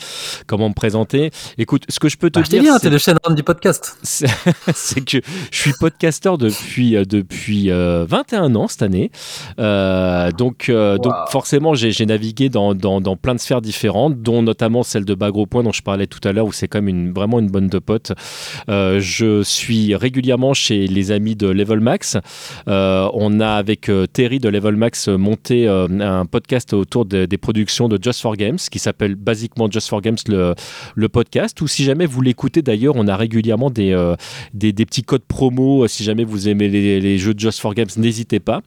comment 0.46 0.68
me 0.70 0.74
présenter. 0.74 1.30
Écoute, 1.58 1.84
ce 1.88 2.00
que 2.00 2.08
je 2.08 2.16
peux 2.16 2.30
te 2.30 2.40
Bah, 2.40 2.46
dire, 2.48 2.72
c'est- 2.74 2.80
t'es 2.80 2.90
le 2.90 2.98
chef 2.98 3.16
du 3.36 3.42
podcast. 3.42 3.98
c'est 4.02 5.04
que 5.04 5.18
je 5.50 5.56
suis 5.58 5.72
podcasteur 5.78 6.38
depuis 6.38 6.96
euh, 6.96 7.04
depuis 7.04 7.70
euh, 7.70 8.06
21 8.08 8.54
ans 8.54 8.66
cette 8.68 8.82
année. 8.82 9.10
Euh, 9.58 10.30
donc 10.30 10.68
euh, 10.68 10.96
donc 10.98 11.12
forcément 11.28 11.74
j'ai 11.74 11.90
j'ai 11.92 12.06
navigué 12.06 12.48
dans, 12.48 12.74
dans, 12.74 13.00
dans 13.00 13.16
plein 13.16 13.34
de 13.34 13.40
sphères 13.40 13.60
différentes, 13.60 14.22
dont 14.22 14.42
notamment 14.42 14.82
celle 14.82 15.04
de 15.04 15.14
Bagro 15.14 15.46
Point 15.51 15.64
dont 15.64 15.72
je 15.72 15.82
parlais 15.82 16.06
tout 16.06 16.20
à 16.27 16.32
l'heure 16.32 16.47
où 16.47 16.52
c'est 16.52 16.68
quand 16.68 16.78
même 16.81 16.89
une, 16.89 17.12
vraiment 17.12 17.40
une 17.40 17.48
bonne 17.51 17.66
de 17.68 17.78
potes. 17.78 18.12
Euh, 18.68 19.01
je 19.01 19.43
suis 19.43 19.94
régulièrement 19.94 20.55
chez 20.55 20.86
les 20.86 21.10
amis 21.10 21.35
de 21.36 21.48
Level 21.48 21.81
Max. 21.81 22.16
Euh, 22.68 23.09
on 23.14 23.40
a 23.40 23.48
avec 23.51 23.89
euh, 23.89 24.06
Terry 24.06 24.39
de 24.39 24.48
Level 24.48 24.77
Max 24.77 25.09
monté 25.09 25.66
un 25.68 26.24
podcast 26.27 26.72
autour 26.72 27.05
de- 27.05 27.27
des 27.27 27.36
productions 27.39 27.89
de 27.89 27.98
Just 28.01 28.20
for 28.20 28.36
Games 28.36 28.59
qui 28.70 28.78
s'appelle 28.78 29.16
basiquement 29.16 29.68
Just 29.70 29.89
for 29.89 30.01
Games 30.01 30.16
le, 30.28 30.55
le 30.94 31.09
podcast. 31.09 31.60
Ou 31.60 31.68
si 31.68 31.85
jamais 31.85 32.06
vous 32.06 32.22
l'écoutez 32.22 32.62
d'ailleurs, 32.62 32.94
on 32.97 33.09
a 33.09 33.16
régulièrement 33.16 33.70
des, 33.70 33.94
des, 34.55 34.72
petits 34.72 35.02
codes 35.02 35.24
promo. 35.27 35.86
Si 35.89 36.05
jamais 36.05 36.24
vous 36.24 36.48
aimez 36.48 36.68
les, 36.68 37.18
jeux 37.18 37.35
de 37.35 37.40
Just 37.40 37.60
for 37.60 37.74
Games, 37.74 37.89
n'hésitez 37.97 38.40
pas. 38.40 38.62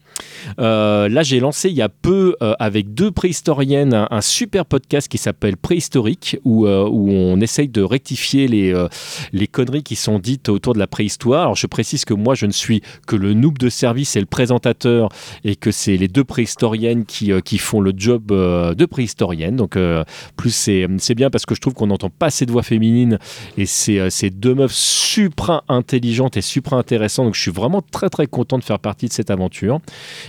Là, 0.57 1.23
j'ai 1.23 1.39
lancé 1.39 1.69
il 1.69 1.75
y 1.75 1.81
a 1.81 1.89
peu 1.89 2.35
avec 2.59 2.93
deux 2.93 3.11
préhistoriennes 3.11 3.93
un, 3.93 4.07
un 4.11 4.21
super 4.21 4.65
podcast 4.65 5.07
qui 5.07 5.17
s'appelle 5.17 5.57
Préhistorique 5.57 6.37
où, 6.43 6.67
où 6.81 7.09
on 7.11 7.39
essaye 7.41 7.67
de 7.67 7.81
rectifier 7.81 8.47
les, 8.47 8.73
euh, 8.73 8.87
les 9.31 9.47
conneries 9.47 9.83
qui 9.83 9.95
sont 9.95 10.19
dites 10.19 10.49
autour 10.49 10.73
de 10.73 10.79
la 10.79 10.87
préhistoire. 10.87 11.43
Alors, 11.43 11.55
je 11.55 11.67
précise 11.67 12.05
que 12.05 12.13
moi, 12.13 12.35
je 12.35 12.45
ne 12.45 12.51
suis 12.51 12.81
que 13.07 13.15
le 13.15 13.33
noob 13.33 13.57
de 13.57 13.69
service 13.69 14.15
et 14.15 14.19
le 14.19 14.25
présentateur 14.25 15.09
et 15.43 15.55
que 15.55 15.71
c'est 15.71 15.97
les 15.97 16.07
deux 16.07 16.23
préhistoriennes 16.23 17.05
qui, 17.05 17.31
euh, 17.31 17.41
qui 17.41 17.57
font 17.57 17.81
le 17.81 17.93
job 17.95 18.31
euh, 18.31 18.73
de 18.73 18.85
préhistorienne. 18.85 19.55
Donc, 19.55 19.75
euh, 19.75 20.03
plus 20.37 20.51
c'est 20.53 21.15
bien 21.15 21.29
parce 21.29 21.45
que 21.45 21.55
je 21.55 21.61
trouve 21.61 21.73
qu'on 21.73 21.87
n'entend 21.87 22.09
pas 22.09 22.27
assez 22.27 22.45
de 22.45 22.51
voix 22.51 22.63
féminines 22.63 23.19
et 23.57 23.65
c'est 23.65 23.99
euh, 23.99 24.09
c'est 24.09 24.29
deux 24.29 24.53
meufs 24.53 24.73
supra 24.73 25.63
intelligentes 25.67 26.37
et 26.37 26.41
supra 26.41 26.77
intéressantes. 26.77 27.25
Donc, 27.25 27.35
je 27.35 27.41
suis 27.41 27.51
vraiment 27.51 27.81
très 27.81 28.09
très 28.09 28.27
content 28.27 28.57
de 28.57 28.63
faire 28.63 28.79
partie 28.79 29.07
de 29.07 29.13
cette 29.13 29.31
aventure. 29.31 29.79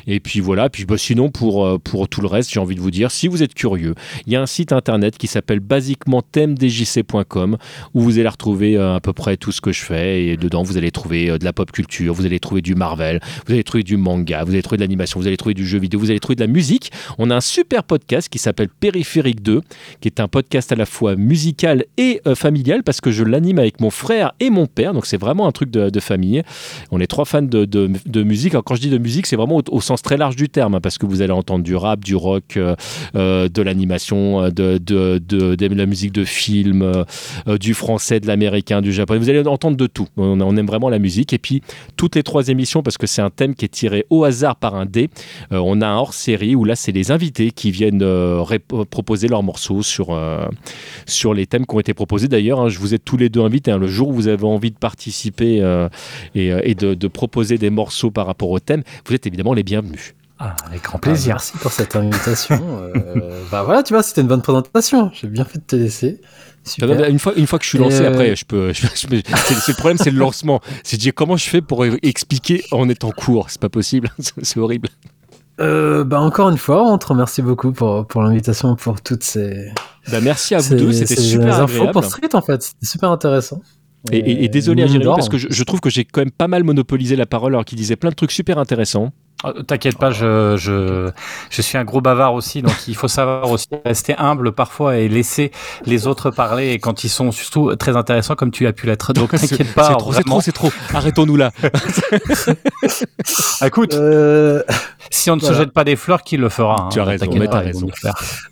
Et 0.07 0.21
puis 0.21 0.41
voilà, 0.41 0.69
puis 0.71 0.85
bah, 0.85 0.99
sinon 0.99 1.31
pour, 1.31 1.65
euh, 1.65 1.79
pour 1.79 2.09
tout 2.09 2.21
le 2.21 2.27
reste, 2.27 2.53
j'ai 2.53 2.61
envie 2.61 2.75
de 2.75 2.81
vous 2.81 2.91
dire, 2.91 3.11
si 3.11 3.29
vous 3.29 3.43
êtes 3.43 3.55
curieux, 3.55 3.95
il 4.27 4.33
y 4.33 4.37
a 4.37 4.43
un 4.43 4.47
site 4.47 4.73
internet 4.73 5.19
qui 5.19 5.27
s'appelle 5.27 5.61
basiquement 5.61 6.23
thèmedjc.com 6.33 7.57
où 7.95 8.01
vous 8.01 8.19
allez 8.19 8.29
retrouver 8.29 8.77
euh, 8.77 8.97
à 8.97 9.01
peu 9.01 9.13
près 9.13 9.37
tout 9.37 9.53
ce 9.53 9.61
que 9.61 9.73
je 9.73 9.83
fais 9.83 10.25
et 10.27 10.37
dedans 10.37 10.63
vous 10.63 10.77
allez 10.77 10.91
trouver 10.91 11.31
euh, 11.31 11.39
de 11.39 11.45
la 11.45 11.53
pop 11.53 11.71
culture, 11.73 12.15
vous 12.15 12.27
allez 12.27 12.41
trouver 12.41 12.63
du 12.63 12.75
Marvel, 12.75 13.21
vous 13.47 13.53
allez 13.53 13.65
trouver 13.65 13.83
du 13.85 13.97
manga, 13.97 14.45
vous 14.45 14.53
allez 14.53 14.63
trouver 14.63 14.79
de 14.79 14.83
l'animation, 14.83 15.21
vous 15.21 15.27
allez 15.27 15.37
trouver 15.37 15.55
du 15.55 15.67
jeu 15.67 15.79
vidéo, 15.79 16.01
vous 16.01 16.11
allez 16.11 16.21
trouver 16.21 16.37
de 16.37 16.41
la 16.41 16.47
musique. 16.47 16.91
On 17.19 17.31
a 17.31 17.37
un 17.37 17.41
super 17.41 17.85
podcast 17.85 18.29
qui 18.29 18.39
s'appelle 18.39 18.69
Périphérique 18.69 19.43
2 19.43 19.61
qui 20.01 20.09
est 20.09 20.21
un 20.21 20.29
podcast 20.29 20.73
à 20.73 20.77
la 20.77 20.87
fois 20.87 21.17
musical 21.17 21.85
et 21.97 22.21
euh, 22.27 22.35
familial 22.35 22.83
parce 22.83 23.01
que 23.01 23.11
je 23.11 23.25
l'anime 23.25 23.59
avec 23.59 23.81
mon 23.81 23.91
frère 23.91 24.33
et 24.41 24.51
mon 24.51 24.67
père, 24.67 24.95
donc 24.95 25.07
c'est 25.07 25.17
vraiment 25.21 25.47
un 25.47 25.53
truc 25.53 25.71
de, 25.71 25.91
de 25.91 26.01
famille. 26.01 26.43
On 26.91 27.01
est 27.01 27.07
trois 27.07 27.25
fans 27.25 27.43
de, 27.43 27.65
de- 27.65 27.91
de 28.07 28.23
musique. 28.23 28.55
Alors 28.55 28.65
quand 28.65 28.75
je 28.75 28.81
dis 28.81 28.91
de 28.91 28.99
musique, 28.99 29.27
c'est 29.27 29.37
vraiment 29.37 29.57
au, 29.57 29.63
au 29.71 29.81
sens 29.81 30.03
très 30.03 30.17
large 30.17 30.37
du 30.37 30.49
terme, 30.49 30.75
hein, 30.75 30.81
parce 30.81 30.99
que 30.99 31.07
vous 31.07 31.23
allez 31.23 31.33
entendre 31.33 31.65
du 31.65 31.77
rap, 31.77 32.05
du 32.05 32.17
rock, 32.17 32.57
euh, 32.57 32.75
de 33.49 33.63
l'animation, 33.63 34.49
de 34.51 35.75
la 35.75 35.87
musique 35.87 36.13
de 36.15 36.25
film, 36.25 36.83
euh, 36.83 37.05
euh, 37.49 37.59
du 37.59 37.75
français, 37.75 38.21
de 38.21 38.27
l'américain, 38.27 38.81
du 38.81 38.93
japonais. 38.93 39.19
Vous 39.19 39.29
allez 39.29 39.47
entendre 39.47 39.77
de 39.77 39.87
tout. 39.87 40.07
On, 40.17 40.57
aime 40.57 40.67
vraiment 40.67 40.89
la 40.89 40.99
musique. 40.99 41.33
Et 41.33 41.39
puis 41.39 41.63
toutes 41.97 42.15
les 42.15 42.23
trois 42.23 42.49
émissions, 42.49 42.83
parce 42.83 42.97
que 42.97 43.07
c'est 43.07 43.21
un 43.21 43.31
thème 43.31 43.55
qui 43.55 43.65
est 43.65 43.69
tiré 43.69 44.07
au 44.09 44.25
hasard 44.25 44.57
par 44.57 44.77
un 44.77 44.87
dé, 44.87 45.11
euh, 45.53 45.61
on 45.63 45.81
a 45.81 45.87
un 45.87 45.97
hors-série 45.97 46.55
où 46.55 46.65
là, 46.65 46.77
c'est 46.77 46.93
les 46.93 47.11
invités 47.11 47.51
qui 47.51 47.71
viennent 47.71 48.05
proposer 48.91 49.29
leurs 49.29 49.43
morceaux 49.43 49.83
sur, 49.83 50.19
sur 51.07 51.35
les 51.35 51.47
thèmes 51.47 51.67
qui 51.67 51.75
ont 51.75 51.81
été 51.81 51.93
proposés. 51.93 52.29
D'ailleurs, 52.29 52.61
hein, 52.61 52.69
je 52.69 52.79
vous 52.79 52.95
ai 52.95 52.99
tous 52.99 53.17
les 53.17 53.29
deux 53.29 53.43
invités. 53.43 53.73
hein. 53.73 53.79
le 53.79 53.89
jour 53.89 54.09
où 54.09 54.13
vous 54.13 54.29
avez 54.29 54.45
envie 54.45 54.71
de 54.71 54.79
participer 54.79 55.57
et, 56.35 56.75
de 56.75 57.09
proposer 57.09 57.59
des 57.59 57.71
morceaux 57.71 58.11
par 58.11 58.27
rapport 58.27 58.51
au 58.51 58.61
thème, 58.61 58.83
vous 59.07 59.15
êtes 59.15 59.27
évidemment 59.27 59.55
les 59.55 59.65
bienvenus. 59.65 60.15
Ah, 60.39 60.57
avec 60.67 60.83
grand 60.83 60.97
Ah, 60.99 61.01
plaisir. 61.01 61.35
merci 61.35 61.57
pour 61.59 61.71
cette 61.71 61.95
invitation. 61.97 62.61
Euh, 62.95 63.43
bah 63.53 63.63
voilà, 63.63 63.83
tu 63.83 63.95
vois, 63.95 64.03
c'était 64.03 64.21
une 64.23 64.27
bonne 64.27 64.43
présentation. 64.43 65.11
J'ai 65.15 65.29
bien 65.29 65.45
fait 65.45 65.59
de 65.59 65.65
te 65.65 65.77
laisser. 65.77 66.21
Super. 66.65 67.09
Une 67.09 67.19
fois, 67.19 67.35
une 67.37 67.47
fois 67.47 67.59
que 67.59 67.65
je 67.65 67.69
suis 67.71 67.79
lancé, 67.79 68.01
euh, 68.01 68.09
après, 68.09 68.35
je 68.35 68.45
peux. 68.45 68.73
je- 68.73 68.87
je 68.95 69.07
peux- 69.07 69.17
c'est 69.47 69.55
c'est 69.55 69.73
le 69.73 69.77
problème, 69.77 69.99
c'est 69.99 70.11
le 70.11 70.19
lancement. 70.19 70.61
C'est 70.83 70.97
de 70.97 71.03
dire 71.03 71.13
comment 71.15 71.37
je 71.37 71.49
fais 71.49 71.61
pour 71.61 71.85
expliquer 72.03 72.65
en 72.73 72.89
étant 72.89 73.11
court. 73.11 73.47
C'est 73.51 73.61
pas 73.61 73.69
possible. 73.69 74.11
C'est 74.43 74.59
horrible. 74.59 74.89
Euh, 75.61 76.03
bah 76.03 76.21
encore 76.21 76.49
une 76.51 76.59
fois, 76.59 76.83
on 76.91 76.99
te 76.99 77.07
remercie 77.07 77.41
beaucoup 77.43 77.71
pour, 77.73 78.07
pour 78.09 78.23
l'invitation, 78.23 78.75
pour 78.75 79.01
toutes 79.03 79.23
ces, 79.23 79.69
Bah, 80.11 80.21
merci 80.21 80.55
à 80.57 80.59
vous 80.59 80.65
ces- 80.71 80.77
deux. 80.77 80.93
C'était 80.93 81.15
ces 81.15 81.23
super 81.23 81.61
infos 81.61 81.87
pour 81.93 82.05
Street 82.05 82.29
en 82.35 82.43
fait. 82.43 82.61
C'était 82.63 82.87
super 82.87 83.11
intéressant. 83.13 83.61
Et, 84.11 84.19
et- 84.19 84.45
et 84.45 84.49
désolé 84.49 84.83
à 84.83 84.87
Jérémy 84.89 85.05
parce 85.15 85.29
que 85.29 85.39
je, 85.39 85.47
je 85.51 85.63
trouve 85.65 85.81
que 85.81 85.91
j'ai 85.91 86.05
quand 86.05 86.23
même 86.23 86.31
pas 86.33 86.49
mal 86.49 86.65
monopolisé 86.65 87.15
la 87.15 87.25
parole 87.27 87.55
alors 87.55 87.65
qu'il 87.65 87.79
disait 87.79 87.95
plein 87.97 88.11
de 88.11 88.15
trucs 88.17 88.33
super 88.33 88.59
intéressants. 88.59 89.13
Oh, 89.47 89.63
T'inquiète 89.63 89.99
pas, 89.99 90.11
je, 90.11 90.57
je, 90.57 91.11
je 91.51 91.63
suis 91.63 91.77
un 91.77 91.85
gros 91.85 92.01
bavard 92.01 92.35
aussi, 92.35 92.63
donc 92.63 92.75
il 92.89 92.95
faut 92.97 93.09
savoir 93.09 93.51
aussi 93.51 93.67
rester 93.85 94.15
humble 94.17 94.53
parfois 94.53 94.97
et 94.97 95.09
laisser 95.09 95.51
les 95.85 96.07
autres 96.07 96.31
parler 96.31 96.71
et 96.71 96.79
quand 96.79 97.05
ils 97.05 97.09
sont 97.11 97.31
surtout 97.31 97.75
très 97.77 97.97
intéressants 97.97 98.35
comme 98.37 98.51
tu 98.51 98.67
as 98.67 98.73
pu 98.73 98.87
l'être. 98.87 99.13
Donc 99.13 99.31
t'inquiète 99.39 99.75
pas. 99.75 99.89
C'est 99.89 99.97
trop, 99.99 100.13
c'est 100.13 100.23
trop, 100.25 100.41
c'est 100.41 100.53
trop. 100.53 100.71
Arrêtons-nous 100.95 101.37
là. 101.37 101.51
Écoute, 103.65 103.95
Euh, 103.95 104.63
si 105.11 105.31
on 105.31 105.37
ne 105.37 105.41
voilà. 105.41 105.55
se 105.57 105.61
jette 105.63 105.73
pas 105.73 105.85
des 105.85 105.97
fleurs, 105.97 106.23
qui 106.23 106.37
le 106.37 106.49
fera 106.49 106.77
hein. 106.83 106.89
Tu 106.93 107.01
as 107.01 107.05
raison, 107.05 107.27
T'inquiète 107.27 107.41
mais 107.41 107.47
pas, 107.47 107.53
t'as 107.53 107.61
raison. 107.61 107.87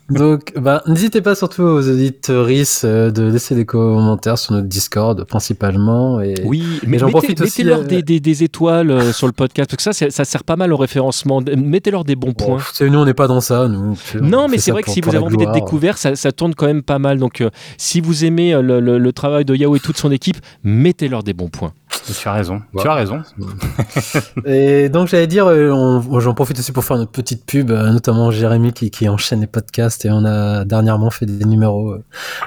donc, 0.09 0.53
bah, 0.55 0.81
n'hésitez 0.87 1.21
pas 1.21 1.35
surtout 1.35 1.63
aux 1.63 1.87
auditrices 1.89 2.83
euh, 2.85 3.11
de 3.11 3.23
laisser 3.23 3.55
des 3.55 3.65
commentaires 3.65 4.37
sur 4.37 4.53
notre 4.53 4.67
Discord 4.67 5.23
principalement. 5.25 6.21
Et... 6.21 6.35
Oui, 6.43 6.79
mais 6.87 6.97
j'en 6.99 7.07
mettez, 7.07 7.17
profite 7.19 7.41
aussi, 7.41 7.63
mettez-leur 7.63 7.79
euh, 7.81 7.83
des, 7.83 8.01
des- 8.03 8.19
des 8.19 8.43
étoiles 8.43 9.13
sur 9.13 9.27
le 9.27 9.33
podcast 9.33 9.69
parce 9.69 9.83
que 9.83 9.93
ça, 9.93 10.09
ça 10.11 10.25
sert 10.25 10.43
pas 10.43 10.55
mal 10.55 10.71
au 10.73 10.77
référencement. 10.83 11.41
Mettez-leur 11.57 12.03
des 12.03 12.15
bons 12.15 12.33
Bon, 12.37 12.45
points. 12.45 12.57
c'est- 12.73 12.89
nous, 12.89 12.99
on 12.99 13.05
n'est 13.05 13.13
pas 13.13 13.27
dans 13.27 13.41
ça. 13.41 13.67
Nous, 13.67 13.97
Non, 14.21 14.45
On 14.45 14.47
mais 14.47 14.57
c'est 14.59 14.71
vrai 14.71 14.83
que 14.83 14.91
si 14.91 15.01
vous 15.01 15.09
avez 15.09 15.17
envie 15.19 15.37
d'être 15.37 15.51
découvert, 15.51 15.97
ça, 15.97 16.15
ça 16.15 16.31
tourne 16.31 16.53
quand 16.55 16.67
même 16.67 16.83
pas 16.83 16.99
mal. 16.99 17.17
Donc, 17.17 17.41
euh, 17.41 17.49
si 17.77 17.99
vous 18.01 18.23
aimez 18.25 18.53
euh, 18.53 18.61
le, 18.61 18.79
le- 18.79 18.97
le 18.99 19.13
travail 19.13 19.45
de 19.45 19.55
Yao 19.55 19.75
et 19.75 19.79
toute 19.79 19.97
son 19.97 20.11
équipe, 20.11 20.37
mettez-leur 20.63 21.23
des 21.23 21.33
bons 21.33 21.49
points. 21.49 21.73
Tu 22.05 22.27
as 22.27 22.33
raison. 22.33 22.61
Ouais. 22.73 22.81
Tu 22.81 22.87
as 22.87 22.93
raison. 22.95 23.21
Et 24.45 24.89
donc 24.89 25.07
j'allais 25.07 25.27
dire, 25.27 25.45
euh, 25.47 26.01
j'en 26.19 26.33
profite 26.33 26.59
aussi 26.59 26.71
pour 26.71 26.83
faire 26.83 26.97
notre 26.97 27.11
petite 27.11 27.45
pub, 27.45 27.71
notamment 27.71 28.31
Jérémy 28.31 28.73
qui, 28.73 28.89
qui 28.91 29.07
enchaîne 29.07 29.41
les 29.41 29.47
podcasts 29.47 30.03
et 30.05 30.11
on 30.11 30.25
a 30.25 30.65
dernièrement 30.65 31.09
fait 31.11 31.25
des 31.25 31.45
numéros 31.45 31.95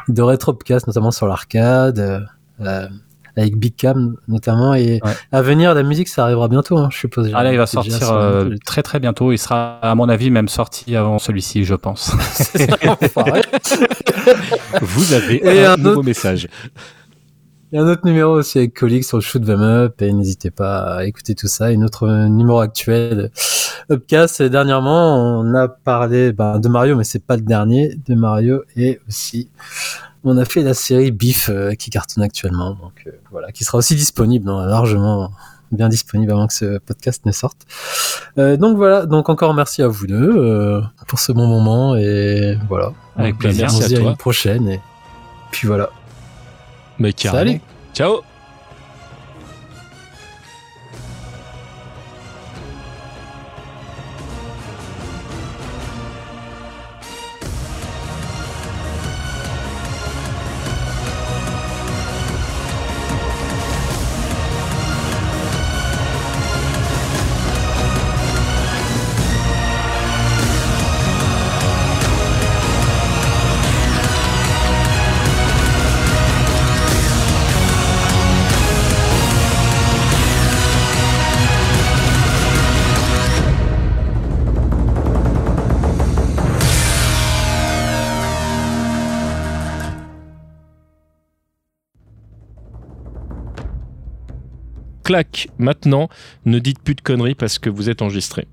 de 0.09 0.23
rétropodcast, 0.23 0.87
notamment 0.87 1.11
sur 1.11 1.27
l'arcade, 1.27 2.27
euh, 2.61 2.89
avec 3.37 3.57
Big 3.59 3.77
Cam 3.77 4.17
notamment. 4.29 4.75
Et 4.75 5.01
Ouais. 5.05 5.13
à 5.33 5.43
venir, 5.43 5.75
la 5.75 5.83
musique, 5.83 6.09
ça 6.09 6.25
arrivera 6.25 6.49
bientôt, 6.49 6.79
hein, 6.79 6.89
je 6.91 6.99
suppose. 6.99 7.31
Ah 7.35 7.43
là, 7.43 7.53
il 7.53 7.59
va 7.59 7.67
sortir 7.67 7.95
sur 7.97 8.13
euh, 8.15 8.51
très 8.65 8.83
très 8.83 9.01
bientôt. 9.01 9.33
Il 9.33 9.39
sera, 9.39 9.79
à 9.83 9.95
mon 9.95 10.09
avis, 10.09 10.31
même 10.31 10.49
sorti 10.49 10.97
avant 10.97 11.19
celui-ci, 11.19 11.65
je 11.65 11.75
pense. 11.75 12.13
Vous 14.83 15.13
avez 15.15 15.45
Et 15.47 15.65
un, 15.65 15.75
un 15.75 15.77
nouveau 15.77 15.91
autre- 15.91 16.03
message. 16.05 16.49
Il 17.73 17.77
y 17.77 17.79
a 17.81 17.85
un 17.85 17.89
autre 17.89 18.03
numéro 18.05 18.33
aussi 18.35 18.59
avec 18.59 18.75
Colix 18.75 19.09
sur 19.09 19.17
le 19.17 19.23
Shoot 19.23 19.45
Them 19.45 19.61
Up 19.61 20.01
et 20.01 20.13
n'hésitez 20.13 20.53
pas 20.53 20.99
à 20.99 21.05
écouter 21.05 21.35
tout 21.35 21.49
ça. 21.49 21.73
Et 21.73 21.77
notre 21.77 22.05
euh, 22.05 22.29
numéro 22.29 22.61
actuel, 22.61 23.33
Upcast, 23.91 24.41
et 24.41 24.51
dernièrement, 24.51 25.41
on 25.41 25.53
a 25.55 25.67
parlé 25.67 26.33
ben, 26.33 26.61
de 26.61 26.69
Mario, 26.69 26.95
mais 26.97 27.03
c'est 27.03 27.25
pas 27.25 27.35
le 27.37 27.43
dernier 27.43 27.97
de 28.07 28.15
Mario. 28.15 28.63
Et 28.77 29.01
aussi, 29.09 29.51
on 30.27 30.39
a 30.39 30.44
fait 30.44 30.62
la 30.62 30.74
série 30.74 31.11
Beef 31.11 31.48
euh, 31.48 31.74
qui 31.74 31.90
cartonne 31.90 32.23
actuellement. 32.23 32.70
Donc 32.70 33.05
euh, 33.07 33.12
voilà, 33.31 33.53
qui 33.53 33.65
sera 33.65 33.78
aussi 33.78 33.94
disponible, 33.94 34.51
largement 34.51 35.31
bien 35.73 35.89
disponible 35.89 36.32
avant 36.32 36.47
que 36.47 36.55
ce 36.55 36.78
podcast 36.78 37.24
ne 37.27 37.32
sorte. 37.32 37.59
Euh, 38.39 38.57
donc 38.57 38.77
voilà, 38.77 39.07
donc 39.07 39.28
encore 39.28 39.55
merci 39.55 39.82
à 39.82 39.89
vous 39.89 40.07
deux 40.07 40.35
euh, 40.36 40.81
pour 41.09 41.19
ce 41.19 41.32
bon 41.32 41.47
moment 41.47 41.97
et 41.97 42.59
voilà. 42.69 42.93
Avec 43.16 43.39
plaisir. 43.39 43.69
Merci 43.70 43.94
à 43.94 43.98
à 43.98 44.01
toi. 44.01 44.11
une 44.11 44.16
prochaine 44.16 44.69
et 44.69 44.81
puis 45.51 45.66
voilà. 45.66 45.90
Mais 46.98 47.12
carrément. 47.12 47.51
Salut. 47.51 47.61
Ciao. 47.94 48.36
Claque 95.07 95.49
maintenant. 95.59 96.09
Ne 96.47 96.59
dites 96.59 96.81
plus 96.81 96.97
de 96.97 97.01
conneries 97.01 97.37
parce 97.37 97.61
que 97.61 97.70
vous 97.70 97.89
êtes 97.89 98.03
enregistré. 98.03 98.49